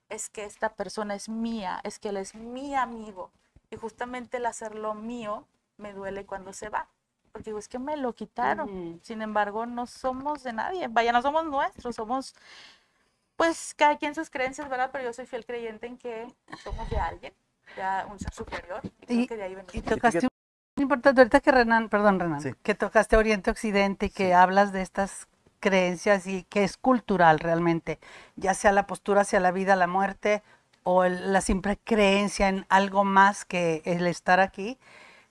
es 0.09 0.29
que 0.29 0.45
esta 0.45 0.75
persona 0.75 1.13
es 1.15 1.27
mía, 1.27 1.81
es 1.83 1.99
que 1.99 2.09
él 2.09 2.17
es 2.17 2.35
mi 2.35 2.73
amigo. 2.73 3.31
Y 3.69 3.75
justamente 3.75 4.37
el 4.37 4.45
hacerlo 4.45 4.93
mío 4.93 5.47
me 5.77 5.93
duele 5.93 6.25
cuando 6.25 6.53
se 6.53 6.69
va. 6.69 6.87
Porque 7.31 7.45
digo, 7.49 7.59
es 7.59 7.67
que 7.67 7.79
me 7.79 7.97
lo 7.97 8.13
quitaron. 8.13 8.99
Sin 9.01 9.21
embargo, 9.21 9.65
no 9.65 9.87
somos 9.87 10.43
de 10.43 10.53
nadie. 10.53 10.87
Vaya, 10.87 11.11
no 11.11 11.21
somos 11.21 11.45
nuestros, 11.45 11.95
somos, 11.95 12.35
pues, 13.35 13.73
cada 13.75 13.97
quien 13.97 14.13
sus 14.13 14.29
creencias, 14.29 14.69
¿verdad? 14.69 14.89
Pero 14.91 15.05
yo 15.05 15.13
soy 15.13 15.25
fiel 15.25 15.45
creyente 15.45 15.87
en 15.87 15.97
que 15.97 16.27
somos 16.63 16.87
de 16.89 16.97
alguien, 16.97 17.33
de 17.75 18.11
un 18.11 18.19
ser 18.19 18.33
superior. 18.33 18.81
Y, 19.07 19.27
que 19.27 19.35
de 19.35 19.43
ahí 19.43 19.57
y 19.73 19.81
tocaste 19.81 20.27
un 20.77 20.83
importante, 20.83 21.21
ahorita 21.21 21.39
que 21.39 21.51
Renan, 21.51 21.89
perdón 21.89 22.19
Renan, 22.19 22.55
que 22.61 22.75
tocaste 22.75 23.17
Oriente 23.17 23.49
Occidente 23.49 24.07
y 24.07 24.09
que 24.11 24.33
hablas 24.35 24.71
de 24.71 24.81
estas 24.81 25.27
creencias 25.59 26.27
y 26.27 26.43
que 26.43 26.63
es 26.63 26.77
cultural 26.77 27.39
realmente, 27.39 27.99
ya 28.35 28.53
sea 28.53 28.71
la 28.73 28.85
postura 28.85 29.21
hacia 29.21 29.39
la 29.39 29.51
vida, 29.51 29.75
la 29.75 29.87
muerte 29.87 30.43
o 30.83 31.05
el- 31.05 31.31
la 31.31 31.41
simple 31.41 31.77
creencia 31.83 32.49
en 32.49 32.65
algo 32.69 33.05
más 33.05 33.45
que 33.45 33.81
el 33.85 34.05
estar 34.05 34.39
aquí. 34.39 34.77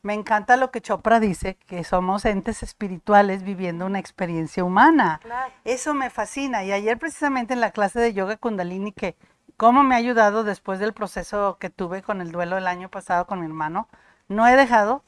Me 0.04 0.14
encanta 0.14 0.56
lo 0.56 0.72
que 0.72 0.80
Chopra 0.80 1.20
dice, 1.20 1.54
que 1.68 1.84
somos 1.84 2.24
entes 2.24 2.64
espirituales 2.64 3.44
viviendo 3.44 3.86
una 3.86 4.00
experiencia 4.00 4.64
humana. 4.64 5.20
Claro. 5.22 5.52
Eso 5.64 5.94
me 5.94 6.10
fascina. 6.10 6.64
Y 6.64 6.72
ayer 6.72 6.98
precisamente 6.98 7.54
en 7.54 7.60
la 7.60 7.70
clase 7.70 8.00
de 8.00 8.12
yoga 8.12 8.36
kundalini, 8.36 8.90
que 8.90 9.16
cómo 9.56 9.84
me 9.84 9.94
ha 9.94 9.98
ayudado 9.98 10.42
después 10.42 10.80
del 10.80 10.92
proceso 10.92 11.56
que 11.60 11.70
tuve 11.70 12.02
con 12.02 12.20
el 12.20 12.32
duelo 12.32 12.58
el 12.58 12.66
año 12.66 12.88
pasado 12.88 13.28
con 13.28 13.38
mi 13.38 13.46
hermano, 13.46 13.88
no 14.26 14.48
he 14.48 14.56
dejado 14.56 15.04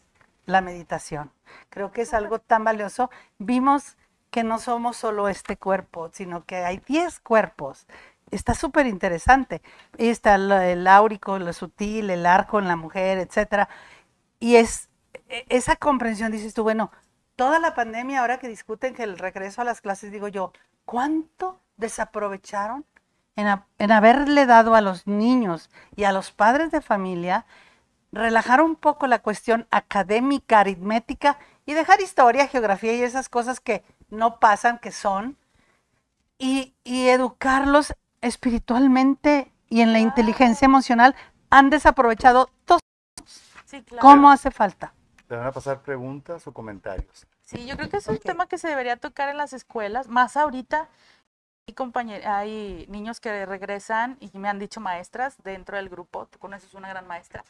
la 0.47 0.61
meditación. 0.61 1.33
Creo 1.71 1.91
que 1.91 2.03
es 2.03 2.15
algo 2.15 2.39
tan 2.39 2.63
valioso. 2.63 3.11
Vimos 3.39 3.97
que 4.31 4.45
no 4.45 4.61
somos 4.61 4.97
solo 4.97 5.29
este 5.29 5.57
cuerpo, 5.57 6.11
sino 6.13 6.45
que 6.45 6.59
hay 6.59 6.77
10 6.87 7.19
cuerpos. 7.19 7.89
Está 8.31 8.55
súper 8.55 8.87
interesante. 8.87 9.61
Está 9.99 10.37
el, 10.37 10.53
el 10.53 10.87
áurico, 10.87 11.37
lo 11.41 11.53
sutil, 11.53 12.11
el 12.11 12.27
arco 12.27 12.61
en 12.61 12.69
la 12.69 12.77
mujer, 12.77 13.19
etcétera. 13.19 13.69
Y 14.45 14.57
es 14.57 14.91
e- 15.31 15.47
esa 15.49 15.77
comprensión, 15.77 16.31
dices 16.31 16.53
tú, 16.53 16.65
bueno, 16.65 16.91
toda 17.35 17.59
la 17.59 17.75
pandemia, 17.75 18.21
ahora 18.21 18.39
que 18.39 18.47
discuten 18.47 18.93
que 18.93 19.03
el 19.03 19.17
regreso 19.17 19.63
a 19.63 19.65
las 19.65 19.81
clases, 19.81 20.13
digo 20.13 20.29
yo, 20.29 20.53
¿cuánto 20.85 21.63
desaprovecharon 21.79 22.85
en, 23.37 23.47
en 23.79 23.91
haberle 23.91 24.45
dado 24.45 24.75
a 24.75 24.83
los 24.83 25.07
niños 25.07 25.71
y 25.97 26.05
a 26.05 26.13
los 26.13 26.31
padres 26.31 26.71
de 26.73 26.83
familia 26.83 27.47
relajar 28.13 28.61
un 28.61 28.77
poco 28.77 29.07
la 29.07 29.21
cuestión 29.21 29.67
académica, 29.71 30.61
aritmética 30.61 31.39
y 31.65 31.73
dejar 31.73 32.03
historia, 32.03 32.47
geografía 32.47 32.93
y 32.93 33.03
esas 33.03 33.31
cosas 33.31 33.61
que 33.61 33.83
no 34.11 34.41
pasan, 34.41 34.79
que 34.79 34.93
son, 34.93 35.39
y, 36.37 36.75
y 36.85 37.09
educarlos 37.09 37.95
espiritualmente 38.21 39.51
y 39.71 39.81
en 39.81 39.95
la 39.95 40.01
inteligencia 40.01 40.67
emocional, 40.67 41.17
han 41.49 41.71
desaprovechado 41.71 42.51
todo. 42.67 42.81
Sí, 43.75 43.83
claro. 43.83 44.03
¿Cómo 44.03 44.31
hace 44.31 44.51
falta? 44.51 44.95
¿Te 45.27 45.35
van 45.35 45.47
a 45.47 45.53
pasar 45.53 45.83
preguntas 45.83 46.47
o 46.47 46.53
comentarios? 46.53 47.27
Sí, 47.43 47.67
yo 47.67 47.77
creo 47.77 47.89
que 47.89 47.97
es 47.97 48.07
un 48.07 48.19
tema 48.19 48.47
que 48.47 48.57
se 48.57 48.69
debería 48.69 48.97
tocar 48.97 49.29
en 49.29 49.37
las 49.37 49.53
escuelas, 49.53 50.09
más 50.09 50.37
ahorita. 50.37 50.89
Hay, 51.67 52.13
hay 52.13 52.87
niños 52.89 53.21
que 53.21 53.47
regresan 53.47 54.19
y 54.21 54.31
me 54.39 54.49
han 54.49 54.59
dicho 54.59 54.81
maestras 54.81 55.37
dentro 55.43 55.79
del 55.79 55.89
grupo, 55.89 56.27
tú 56.27 56.39
conoces 56.39 56.75
una 56.75 56.91
gran 56.91 57.07
maestra, 57.07 57.43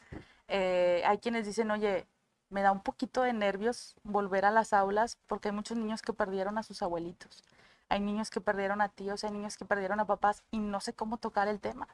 eh, 0.47 1.03
hay 1.05 1.19
quienes 1.19 1.47
dicen, 1.47 1.69
oye, 1.73 2.07
me 2.49 2.63
da 2.63 2.71
un 2.71 2.81
poquito 2.81 3.23
de 3.23 3.33
nervios 3.33 3.97
volver 4.05 4.45
a 4.45 4.53
las 4.53 4.73
aulas 4.73 5.19
porque 5.27 5.49
hay 5.49 5.55
muchos 5.55 5.77
niños 5.77 6.01
que 6.01 6.13
perdieron 6.13 6.59
a 6.59 6.63
sus 6.63 6.81
abuelitos, 6.81 7.43
hay 7.89 7.99
niños 7.99 8.31
que 8.31 8.41
perdieron 8.41 8.81
a 8.83 8.89
tíos, 8.89 9.25
hay 9.25 9.33
niños 9.33 9.57
que 9.57 9.65
perdieron 9.65 9.99
a 9.99 10.05
papás 10.05 10.45
y 10.53 10.59
no 10.59 10.79
sé 10.81 10.93
cómo 10.93 11.17
tocar 11.17 11.49
el 11.49 11.59
tema 11.59 11.89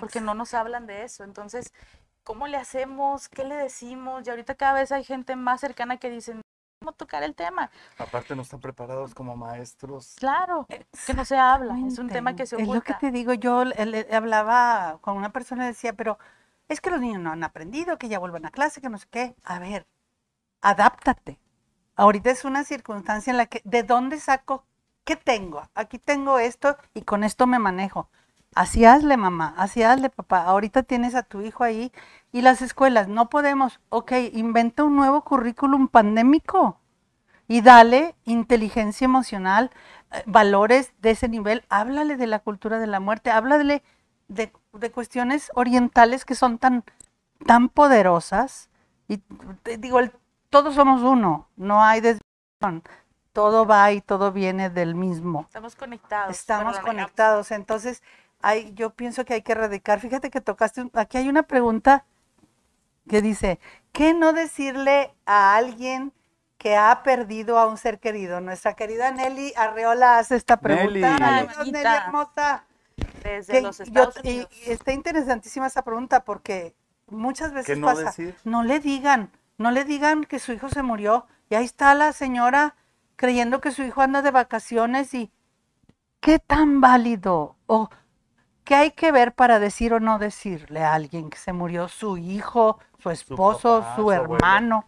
porque 0.00 0.20
no 0.20 0.34
nos 0.34 0.54
hablan 0.54 0.86
de 0.86 1.04
eso. 1.04 1.24
Entonces, 1.24 1.72
¿cómo 2.26 2.46
le 2.48 2.58
hacemos? 2.58 3.28
¿Qué 3.30 3.44
le 3.44 3.54
decimos? 3.54 4.26
Y 4.26 4.30
ahorita 4.30 4.56
cada 4.56 4.74
vez 4.74 4.92
hay 4.92 5.04
gente 5.04 5.36
más 5.36 5.60
cercana 5.60 5.96
que 5.96 6.10
dicen, 6.10 6.42
¿cómo 6.80 6.92
tocar 6.92 7.22
el 7.22 7.34
tema? 7.34 7.70
Aparte 7.98 8.36
no 8.36 8.42
están 8.42 8.60
preparados 8.60 9.14
como 9.14 9.36
maestros. 9.36 10.16
Claro, 10.18 10.66
que 10.68 11.14
no 11.14 11.24
se 11.24 11.38
habla, 11.38 11.78
es 11.86 11.98
un 11.98 12.08
tema 12.08 12.34
que 12.34 12.44
se 12.46 12.56
Es 12.56 12.62
lo 12.66 12.74
que 12.74 12.92
oculta. 12.92 12.98
te 13.00 13.10
digo, 13.10 13.32
yo 13.32 13.64
le- 13.64 13.86
le- 13.86 14.08
hablaba 14.14 14.98
con 15.00 15.16
una 15.16 15.30
persona 15.32 15.64
y 15.64 15.68
decía, 15.68 15.92
pero 15.94 16.18
es 16.68 16.80
que 16.80 16.90
los 16.90 17.00
niños 17.00 17.22
no 17.22 17.30
han 17.30 17.44
aprendido, 17.44 17.96
que 17.98 18.08
ya 18.08 18.18
vuelvan 18.18 18.44
a 18.46 18.50
clase, 18.50 18.80
que 18.80 18.88
no 18.88 18.98
sé 18.98 19.06
qué. 19.10 19.34
A 19.44 19.58
ver, 19.58 19.86
adáptate. 20.62 21.38
Ahorita 21.96 22.30
es 22.30 22.44
una 22.44 22.64
circunstancia 22.64 23.30
en 23.30 23.38
la 23.38 23.46
que, 23.46 23.62
¿de 23.64 23.82
dónde 23.82 24.20
saco? 24.20 24.64
¿Qué 25.04 25.16
tengo? 25.16 25.62
Aquí 25.74 25.98
tengo 25.98 26.38
esto 26.38 26.76
y 26.94 27.02
con 27.02 27.24
esto 27.24 27.46
me 27.46 27.58
manejo. 27.58 28.10
Así 28.56 28.86
hazle, 28.86 29.18
mamá, 29.18 29.54
así 29.58 29.82
hazle, 29.82 30.08
papá. 30.10 30.44
Ahorita 30.44 30.82
tienes 30.82 31.14
a 31.14 31.22
tu 31.22 31.42
hijo 31.42 31.62
ahí 31.62 31.92
y 32.32 32.40
las 32.42 32.62
escuelas, 32.62 33.06
no 33.06 33.28
podemos, 33.28 33.80
ok, 33.90 34.12
inventa 34.32 34.82
un 34.84 34.96
nuevo 34.96 35.22
currículum 35.24 35.88
pandémico 35.88 36.80
y 37.48 37.60
dale 37.60 38.16
inteligencia 38.24 39.04
emocional, 39.04 39.70
eh, 40.12 40.22
valores 40.26 40.92
de 41.02 41.10
ese 41.12 41.28
nivel, 41.28 41.64
háblale 41.68 42.16
de 42.16 42.26
la 42.26 42.40
cultura 42.40 42.78
de 42.78 42.86
la 42.88 43.00
muerte, 43.00 43.30
háblale 43.30 43.82
de, 44.28 44.52
de 44.72 44.90
cuestiones 44.90 45.50
orientales 45.54 46.24
que 46.24 46.34
son 46.34 46.58
tan, 46.58 46.82
tan 47.46 47.68
poderosas. 47.68 48.70
Y 49.08 49.18
te 49.64 49.78
digo, 49.78 50.00
el- 50.00 50.12
todos 50.50 50.74
somos 50.74 51.02
uno, 51.02 51.48
no 51.56 51.82
hay 51.84 52.00
desviación, 52.00 52.82
todo 53.34 53.66
va 53.66 53.92
y 53.92 54.00
todo 54.00 54.32
viene 54.32 54.70
del 54.70 54.94
mismo. 54.94 55.42
Estamos 55.42 55.76
conectados. 55.76 56.34
Estamos 56.34 56.78
conectados, 56.80 57.50
entonces 57.50 58.02
hay, 58.40 58.72
yo 58.74 58.90
pienso 58.90 59.24
que 59.24 59.34
hay 59.34 59.42
que 59.42 59.52
erradicar. 59.52 60.00
Fíjate 60.00 60.30
que 60.30 60.40
tocaste, 60.40 60.82
un- 60.82 60.90
aquí 60.94 61.18
hay 61.18 61.28
una 61.28 61.42
pregunta 61.44 62.04
que 63.08 63.22
dice, 63.22 63.58
¿qué 63.92 64.14
no 64.14 64.32
decirle 64.32 65.14
a 65.26 65.56
alguien 65.56 66.12
que 66.58 66.76
ha 66.76 67.02
perdido 67.02 67.58
a 67.58 67.66
un 67.66 67.76
ser 67.78 67.98
querido? 68.00 68.40
Nuestra 68.40 68.74
querida 68.74 69.10
Nelly 69.12 69.52
Arreola 69.56 70.18
hace 70.18 70.36
esta 70.36 70.56
pregunta. 70.58 70.86
Nelly. 70.90 71.04
Ay, 71.04 71.48
Nelly 71.72 71.86
hermosa. 71.86 72.64
Desde 73.22 73.52
Que 73.54 73.60
los 73.60 73.78
yo- 73.78 73.84
Estados 73.84 74.14
y- 74.22 74.28
Unidos. 74.28 74.50
y 74.66 74.70
está 74.70 74.92
interesantísima 74.92 75.66
esa 75.66 75.82
pregunta 75.82 76.24
porque 76.24 76.74
muchas 77.08 77.52
veces 77.52 77.76
no 77.78 77.86
pasa, 77.88 78.04
decir? 78.04 78.36
no 78.44 78.62
le 78.62 78.78
digan, 78.80 79.30
no 79.58 79.70
le 79.72 79.84
digan 79.84 80.24
que 80.24 80.38
su 80.38 80.52
hijo 80.52 80.68
se 80.68 80.82
murió 80.82 81.26
y 81.50 81.56
ahí 81.56 81.64
está 81.64 81.94
la 81.94 82.12
señora 82.12 82.76
creyendo 83.16 83.60
que 83.60 83.70
su 83.72 83.82
hijo 83.82 84.00
anda 84.00 84.22
de 84.22 84.30
vacaciones 84.30 85.12
y 85.14 85.30
qué 86.20 86.38
tan 86.38 86.80
válido 86.80 87.56
o 87.66 87.90
qué 88.66 88.74
hay 88.74 88.90
que 88.90 89.12
ver 89.12 89.32
para 89.32 89.58
decir 89.58 89.94
o 89.94 90.00
no 90.00 90.18
decirle 90.18 90.82
a 90.82 90.92
alguien 90.92 91.30
que 91.30 91.38
se 91.38 91.54
murió 91.54 91.88
su 91.88 92.18
hijo, 92.18 92.78
su 92.98 93.10
esposo, 93.10 93.80
papá, 93.80 93.96
su, 93.96 94.10
hermano. 94.10 94.84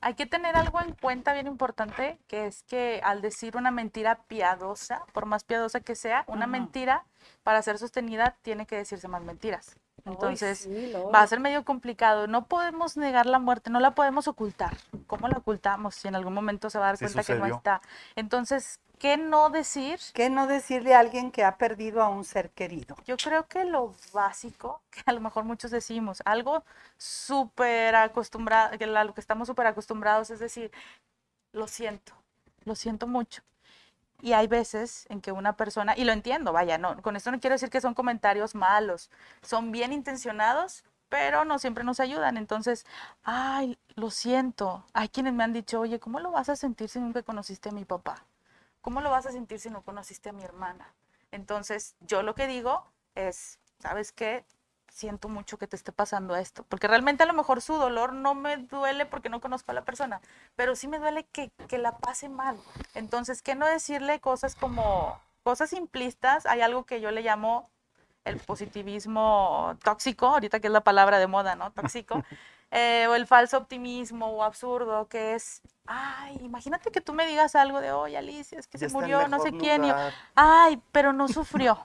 Hay 0.00 0.14
que 0.14 0.24
tener 0.24 0.56
algo 0.56 0.80
en 0.80 0.92
cuenta 0.92 1.32
bien 1.32 1.48
importante, 1.48 2.18
que 2.28 2.46
es 2.46 2.62
que 2.62 3.00
al 3.02 3.22
decir 3.22 3.56
una 3.56 3.72
mentira 3.72 4.20
piadosa, 4.28 5.02
por 5.12 5.26
más 5.26 5.42
piadosa 5.42 5.80
que 5.80 5.96
sea, 5.96 6.24
una 6.28 6.46
mentira 6.46 7.04
para 7.42 7.60
ser 7.60 7.76
sostenida 7.78 8.36
tiene 8.42 8.66
que 8.66 8.76
decirse 8.76 9.08
más 9.08 9.22
mentiras. 9.22 9.76
Entonces, 10.04 10.58
sí, 10.58 10.92
va 11.14 11.22
a 11.22 11.26
ser 11.26 11.40
medio 11.40 11.64
complicado. 11.64 12.26
No 12.26 12.46
podemos 12.46 12.96
negar 12.96 13.26
la 13.26 13.38
muerte, 13.38 13.70
no 13.70 13.80
la 13.80 13.94
podemos 13.94 14.28
ocultar. 14.28 14.76
¿Cómo 15.06 15.28
la 15.28 15.38
ocultamos 15.38 15.94
si 15.94 16.08
en 16.08 16.14
algún 16.14 16.34
momento 16.34 16.68
se 16.68 16.78
va 16.78 16.86
a 16.86 16.88
dar 16.88 16.96
Sí 16.96 17.04
cuenta 17.04 17.24
que 17.24 17.34
no 17.34 17.46
está? 17.46 17.80
Entonces, 18.14 18.80
¿qué 18.98 19.16
no 19.16 19.50
decir? 19.50 19.98
¿Qué 20.12 20.28
no 20.28 20.46
decirle 20.46 20.94
a 20.94 21.00
alguien 21.00 21.30
que 21.30 21.44
ha 21.44 21.56
perdido 21.56 22.02
a 22.02 22.08
un 22.08 22.24
ser 22.24 22.50
querido? 22.50 22.96
Yo 23.06 23.16
creo 23.16 23.46
que 23.46 23.64
lo 23.64 23.94
básico, 24.12 24.82
que 24.90 25.02
a 25.06 25.12
lo 25.12 25.20
mejor 25.20 25.44
muchos 25.44 25.70
decimos, 25.70 26.22
algo 26.26 26.64
súper 26.98 27.94
acostumbrado, 27.94 28.76
que 28.76 28.84
a 28.84 29.04
lo 29.04 29.14
que 29.14 29.20
estamos 29.20 29.48
súper 29.48 29.66
acostumbrados 29.66 30.30
es 30.30 30.38
decir, 30.38 30.70
lo 31.52 31.66
siento, 31.66 32.12
lo 32.64 32.74
siento 32.74 33.06
mucho. 33.06 33.42
Y 34.24 34.32
hay 34.32 34.46
veces 34.46 35.04
en 35.10 35.20
que 35.20 35.32
una 35.32 35.54
persona, 35.54 35.92
y 35.98 36.04
lo 36.04 36.12
entiendo, 36.12 36.50
vaya, 36.50 36.78
no, 36.78 37.02
con 37.02 37.14
esto 37.14 37.30
no 37.30 37.40
quiero 37.40 37.56
decir 37.56 37.68
que 37.68 37.82
son 37.82 37.92
comentarios 37.92 38.54
malos, 38.54 39.10
son 39.42 39.70
bien 39.70 39.92
intencionados, 39.92 40.82
pero 41.10 41.44
no 41.44 41.58
siempre 41.58 41.84
nos 41.84 42.00
ayudan. 42.00 42.38
Entonces, 42.38 42.86
ay, 43.22 43.78
lo 43.96 44.08
siento. 44.10 44.82
Hay 44.94 45.10
quienes 45.10 45.34
me 45.34 45.44
han 45.44 45.52
dicho, 45.52 45.78
oye, 45.78 46.00
¿cómo 46.00 46.20
lo 46.20 46.30
vas 46.30 46.48
a 46.48 46.56
sentir 46.56 46.88
si 46.88 47.00
nunca 47.00 47.22
conociste 47.22 47.68
a 47.68 47.72
mi 47.72 47.84
papá? 47.84 48.24
¿Cómo 48.80 49.02
lo 49.02 49.10
vas 49.10 49.26
a 49.26 49.30
sentir 49.30 49.60
si 49.60 49.68
no 49.68 49.82
conociste 49.82 50.30
a 50.30 50.32
mi 50.32 50.42
hermana? 50.42 50.94
Entonces, 51.30 51.94
yo 52.00 52.22
lo 52.22 52.34
que 52.34 52.46
digo 52.46 52.90
es, 53.14 53.58
¿sabes 53.78 54.10
qué? 54.10 54.46
Siento 54.94 55.28
mucho 55.28 55.58
que 55.58 55.66
te 55.66 55.74
esté 55.74 55.90
pasando 55.90 56.36
esto, 56.36 56.64
porque 56.68 56.86
realmente 56.86 57.24
a 57.24 57.26
lo 57.26 57.32
mejor 57.32 57.60
su 57.60 57.74
dolor 57.74 58.12
no 58.12 58.36
me 58.36 58.58
duele 58.58 59.06
porque 59.06 59.28
no 59.28 59.40
conozco 59.40 59.72
a 59.72 59.74
la 59.74 59.84
persona, 59.84 60.20
pero 60.54 60.76
sí 60.76 60.86
me 60.86 61.00
duele 61.00 61.24
que, 61.32 61.50
que 61.66 61.78
la 61.78 61.98
pase 61.98 62.28
mal. 62.28 62.56
Entonces, 62.94 63.42
¿qué 63.42 63.56
no 63.56 63.66
decirle 63.66 64.20
cosas 64.20 64.54
como, 64.54 65.20
cosas 65.42 65.70
simplistas? 65.70 66.46
Hay 66.46 66.60
algo 66.60 66.84
que 66.84 67.00
yo 67.00 67.10
le 67.10 67.22
llamo 67.22 67.70
el 68.24 68.38
positivismo 68.38 69.76
tóxico, 69.82 70.26
ahorita 70.26 70.60
que 70.60 70.68
es 70.68 70.72
la 70.72 70.84
palabra 70.84 71.18
de 71.18 71.26
moda, 71.26 71.56
¿no? 71.56 71.72
Tóxico. 71.72 72.22
eh, 72.70 73.08
o 73.08 73.16
el 73.16 73.26
falso 73.26 73.58
optimismo 73.58 74.26
o 74.28 74.44
absurdo, 74.44 75.08
que 75.08 75.34
es, 75.34 75.60
ay, 75.86 76.38
imagínate 76.40 76.92
que 76.92 77.00
tú 77.00 77.14
me 77.14 77.26
digas 77.26 77.56
algo 77.56 77.80
de, 77.80 77.90
oye, 77.90 78.16
Alicia, 78.16 78.60
es 78.60 78.68
que 78.68 78.78
se 78.78 78.88
murió, 78.90 79.26
no 79.26 79.40
sé 79.40 79.50
quién, 79.50 79.86
y 79.86 79.92
ay, 80.36 80.80
pero 80.92 81.12
no 81.12 81.26
sufrió. 81.26 81.84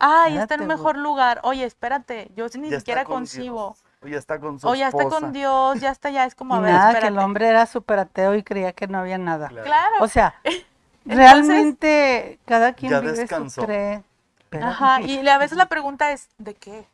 Ay, 0.00 0.32
está 0.32 0.54
en 0.54 0.62
Espérate, 0.62 0.66
mejor 0.66 0.96
lugar. 0.96 1.40
Oye, 1.44 1.64
espérate, 1.64 2.30
yo 2.34 2.46
ni 2.54 2.62
Ya 2.70 2.76
está 2.76 2.78
siquiera 2.80 3.04
con 3.04 3.16
concibo. 3.16 3.76
Dios. 3.76 3.84
O 4.02 4.08
ya 4.08 4.18
está 4.18 4.40
con 4.40 4.58
su 4.58 4.66
O 4.68 4.74
ya 4.74 4.88
está 4.88 5.02
esposa. 5.02 5.20
con 5.20 5.32
Dios, 5.32 5.80
ya 5.80 5.90
está, 5.90 6.10
ya 6.10 6.24
es 6.24 6.34
como, 6.34 6.54
Y 6.56 6.58
a 6.58 6.60
ver, 6.62 6.72
nada, 6.72 7.00
que 7.00 7.06
el 7.06 7.18
hombre 7.18 7.48
era 7.48 7.66
súper 7.66 7.98
ateo 7.98 8.34
y 8.34 8.42
creía 8.42 8.72
que 8.72 8.86
no 8.88 8.98
había 8.98 9.18
nada. 9.18 9.48
Claro. 9.48 9.64
Claro. 9.66 9.94
O 10.00 10.08
sea, 10.08 10.34
realmente 11.04 12.38
cada 12.46 12.72
quien 12.72 12.92
Ya 12.92 13.00
vive 13.00 13.12
descansó. 13.12 13.60
su 13.60 13.66
cree. 13.66 14.02
pero- 14.48 14.66
Ajá, 14.66 15.00
y 15.02 15.26
a 15.28 15.38
veces 15.38 15.58
la 15.58 15.66
pregunta 15.66 16.12
es, 16.12 16.28
¿de 16.38 16.54
qué? 16.54 16.86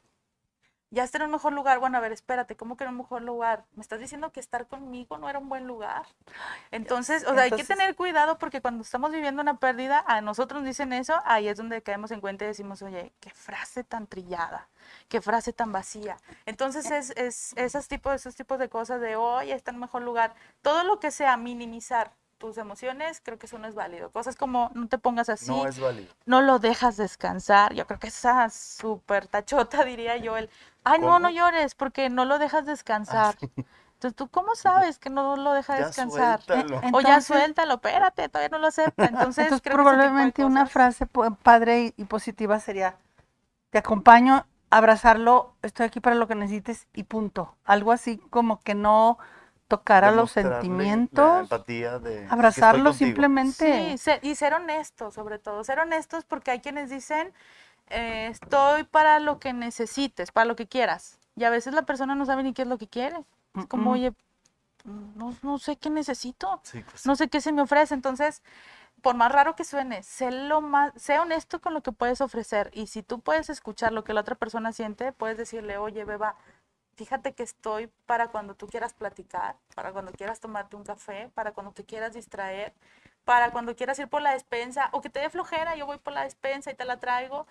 Ya 0.97 1.05
estar 1.05 1.21
en 1.21 1.27
un 1.27 1.33
mejor 1.33 1.53
lugar. 1.53 1.79
Bueno, 1.79 1.99
a 1.99 2.01
ver, 2.01 2.11
espérate, 2.11 2.57
¿cómo 2.57 2.79
que 2.79 2.85
en 2.85 2.91
un 2.91 2.97
mejor 2.97 3.21
lugar? 3.21 3.65
Me 3.75 3.83
estás 3.83 4.01
diciendo 4.01 4.33
que 4.33 4.41
estar 4.41 4.67
conmigo 4.67 5.19
no 5.19 5.29
era 5.29 5.39
un 5.39 5.51
buen 5.51 5.67
lugar. 5.67 6.07
Entonces, 6.71 7.25
o 7.27 7.35
sea, 7.35 7.43
hay 7.43 7.51
que 7.51 7.65
tener 7.65 7.95
cuidado 7.95 8.39
porque 8.39 8.63
cuando 8.63 8.83
estamos 8.83 9.13
viviendo 9.13 9.43
una 9.43 9.59
pérdida, 9.59 10.03
a 10.07 10.23
nosotros 10.23 10.63
nos 10.63 10.69
dicen 10.69 10.95
eso, 10.95 11.21
ahí 11.27 11.49
es 11.49 11.59
donde 11.59 11.83
caemos 11.83 12.13
en 12.13 12.23
cuenta 12.23 12.45
y 12.45 12.49
decimos, 12.49 12.81
oye, 12.81 13.13
qué 13.21 13.29
frase 13.29 13.85
tan 13.85 14.07
trillada, 14.07 14.69
qué 15.09 15.21
frase 15.21 15.53
tan 15.53 15.71
vacía. 15.71 16.17
Entonces, 16.47 16.91
es, 16.91 17.11
es 17.11 17.53
esos, 17.57 17.89
tipos, 17.89 18.15
esos 18.15 18.35
tipos 18.35 18.59
de 18.59 18.71
cosas 18.71 18.99
de, 19.03 19.17
oye, 19.17 19.53
está 19.53 19.73
en 19.73 19.77
un 19.77 19.83
mejor 19.83 20.01
lugar. 20.01 20.35
Todo 20.63 20.83
lo 20.83 20.99
que 20.99 21.11
sea 21.11 21.37
minimizar 21.37 22.11
tus 22.39 22.59
emociones, 22.59 23.21
creo 23.23 23.39
que 23.39 23.47
eso 23.47 23.59
no 23.59 23.67
es 23.67 23.75
válido. 23.75 24.11
Cosas 24.11 24.37
como, 24.37 24.71
no 24.75 24.89
te 24.89 24.99
pongas 24.99 25.29
así, 25.29 25.51
No 25.51 25.67
es 25.67 25.79
válido. 25.79 26.13
no 26.27 26.43
lo 26.43 26.59
dejas 26.59 26.97
descansar. 26.97 27.75
Yo 27.75 27.87
creo 27.87 27.99
que 27.99 28.09
esa 28.09 28.49
súper 28.51 29.27
tachota, 29.27 29.85
diría 29.85 30.17
yo, 30.17 30.37
el, 30.37 30.51
ay, 30.87 31.01
no, 31.01 31.19
no 31.19 31.31
llores 31.31 31.75
porque 31.75 32.09
no 32.09 32.25
lo 32.25 32.39
dejas 32.39 32.65
descansar. 32.65 33.37
Entonces, 33.95 34.17
¿tú 34.17 34.29
cómo 34.29 34.55
sabes 34.55 34.99
que 34.99 35.09
no 35.09 35.37
lo 35.37 35.53
deja 35.53 35.79
Ya 35.79 35.87
descansar? 35.87 36.43
suéltalo. 36.43 36.81
O 36.93 37.01
ya 37.01 37.21
suéltalo, 37.21 37.75
espérate, 37.75 38.29
todavía 38.29 38.51
no 38.51 38.59
lo 38.59 38.67
acepta. 38.69 39.07
Entonces, 39.09 39.45
Entonces, 39.45 39.63
creo 39.63 39.77
que 39.77 39.83
probablemente 39.83 40.45
una 40.45 40.67
frase 40.67 41.07
padre 41.43 41.95
y, 41.97 42.05
positiva 42.05 42.61
sería, 42.61 42.97
te 43.71 43.79
acompaño, 43.79 44.47
abrazarlo, 44.71 45.55
estoy 45.63 45.87
aquí 45.87 46.01
para 46.01 46.15
lo 46.15 46.29
que 46.29 46.35
necesites 46.35 46.87
y 46.93 47.05
punto. 47.05 47.57
Algo 47.65 47.91
así 47.93 48.19
como 48.31 48.61
que 48.61 48.75
no 48.75 49.19
tocara 49.69 50.13
los 50.13 50.33
Demostrarle 50.35 50.51
La 50.51 50.61
sentimientos, 50.61 51.41
empatía 51.41 51.99
de 51.99 52.27
abrazarlo 52.29 52.93
simplemente. 52.93 53.97
Sí, 53.99 54.11
y 54.23 54.35
ser 54.35 54.55
honestos, 54.55 55.15
sobre 55.15 55.39
todo. 55.39 55.65
Ser 55.65 55.81
honestos 55.81 56.25
porque 56.25 56.51
hay 56.51 56.61
quienes 56.61 56.91
dicen, 56.91 57.33
eh, 57.91 58.29
estoy 58.31 58.85
para 58.85 59.21
lo 59.21 59.39
que 59.39 59.53
necesites, 59.53 60.33
para 60.33 60.47
lo 60.47 60.57
que 60.57 60.67
quieras. 60.67 61.19
Y 61.37 61.45
a 61.45 61.51
veces 61.51 61.75
la 61.75 61.83
persona 61.83 62.15
no 62.15 62.27
sabe 62.27 62.43
ni 62.43 62.53
qué 62.55 62.63
es 62.63 62.69
lo 62.69 62.79
que 62.79 62.89
quiere. 62.89 63.25
Es 63.57 63.67
como, 63.67 63.91
Mm, 63.91 63.95
mm. 63.95 63.95
oye, 63.95 64.13
no, 64.85 65.35
no 65.43 65.59
sé 65.59 65.77
qué 65.77 65.91
necesito. 65.91 66.61
Sí, 66.65 66.83
pues, 66.83 67.07
no 67.07 67.17
sé 67.17 67.29
qué 67.29 67.41
se 67.41 67.53
me 67.53 67.63
ofrece. 67.63 67.95
Entonces, 67.95 68.43
por 69.03 69.17
más 69.17 69.33
raro 69.33 69.57
que 69.57 69.65
suene, 69.65 70.03
sé, 70.03 70.31
lo 70.33 70.61
más, 70.63 70.93
sé 70.97 71.19
honesto 71.19 71.61
con 71.61 71.75
lo 71.75 71.83
que 71.83 71.93
puedes 71.93 72.21
ofrecer. 72.21 72.71
Y 72.75 72.89
si 72.89 73.03
tú 73.03 73.21
puedes 73.21 73.51
escuchar 73.51 73.93
lo 73.93 74.05
que 74.05 74.15
la 74.15 74.23
otra 74.23 74.37
persona 74.37 74.73
siente, 74.73 75.13
puedes 75.13 75.39
decirle, 75.39 75.79
oye, 75.79 76.05
beba, 76.05 76.37
fíjate 76.97 77.35
que 77.35 77.43
estoy 77.43 77.89
para 78.07 78.29
cuando 78.29 78.55
tú 78.55 78.67
quieras 78.69 78.95
platicar, 78.95 79.57
para 79.75 79.93
cuando 79.93 80.13
quieras 80.13 80.41
tomarte 80.41 80.77
un 80.77 80.85
café, 80.85 81.31
para 81.35 81.53
cuando 81.53 81.73
te 81.73 81.85
quieras 81.85 82.15
distraer, 82.15 82.75
para 83.27 83.51
cuando 83.51 83.75
quieras 83.75 83.99
ir 83.99 84.07
por 84.07 84.23
la 84.23 84.31
despensa 84.31 84.89
o 84.93 85.01
que 85.01 85.11
te 85.11 85.19
dé 85.19 85.29
flojera, 85.29 85.75
yo 85.75 85.85
voy 85.85 85.99
por 85.99 86.13
la 86.13 86.23
despensa 86.23 86.71
y 86.71 86.75
te 86.75 86.85
la 86.85 86.99
traigo, 86.99 87.49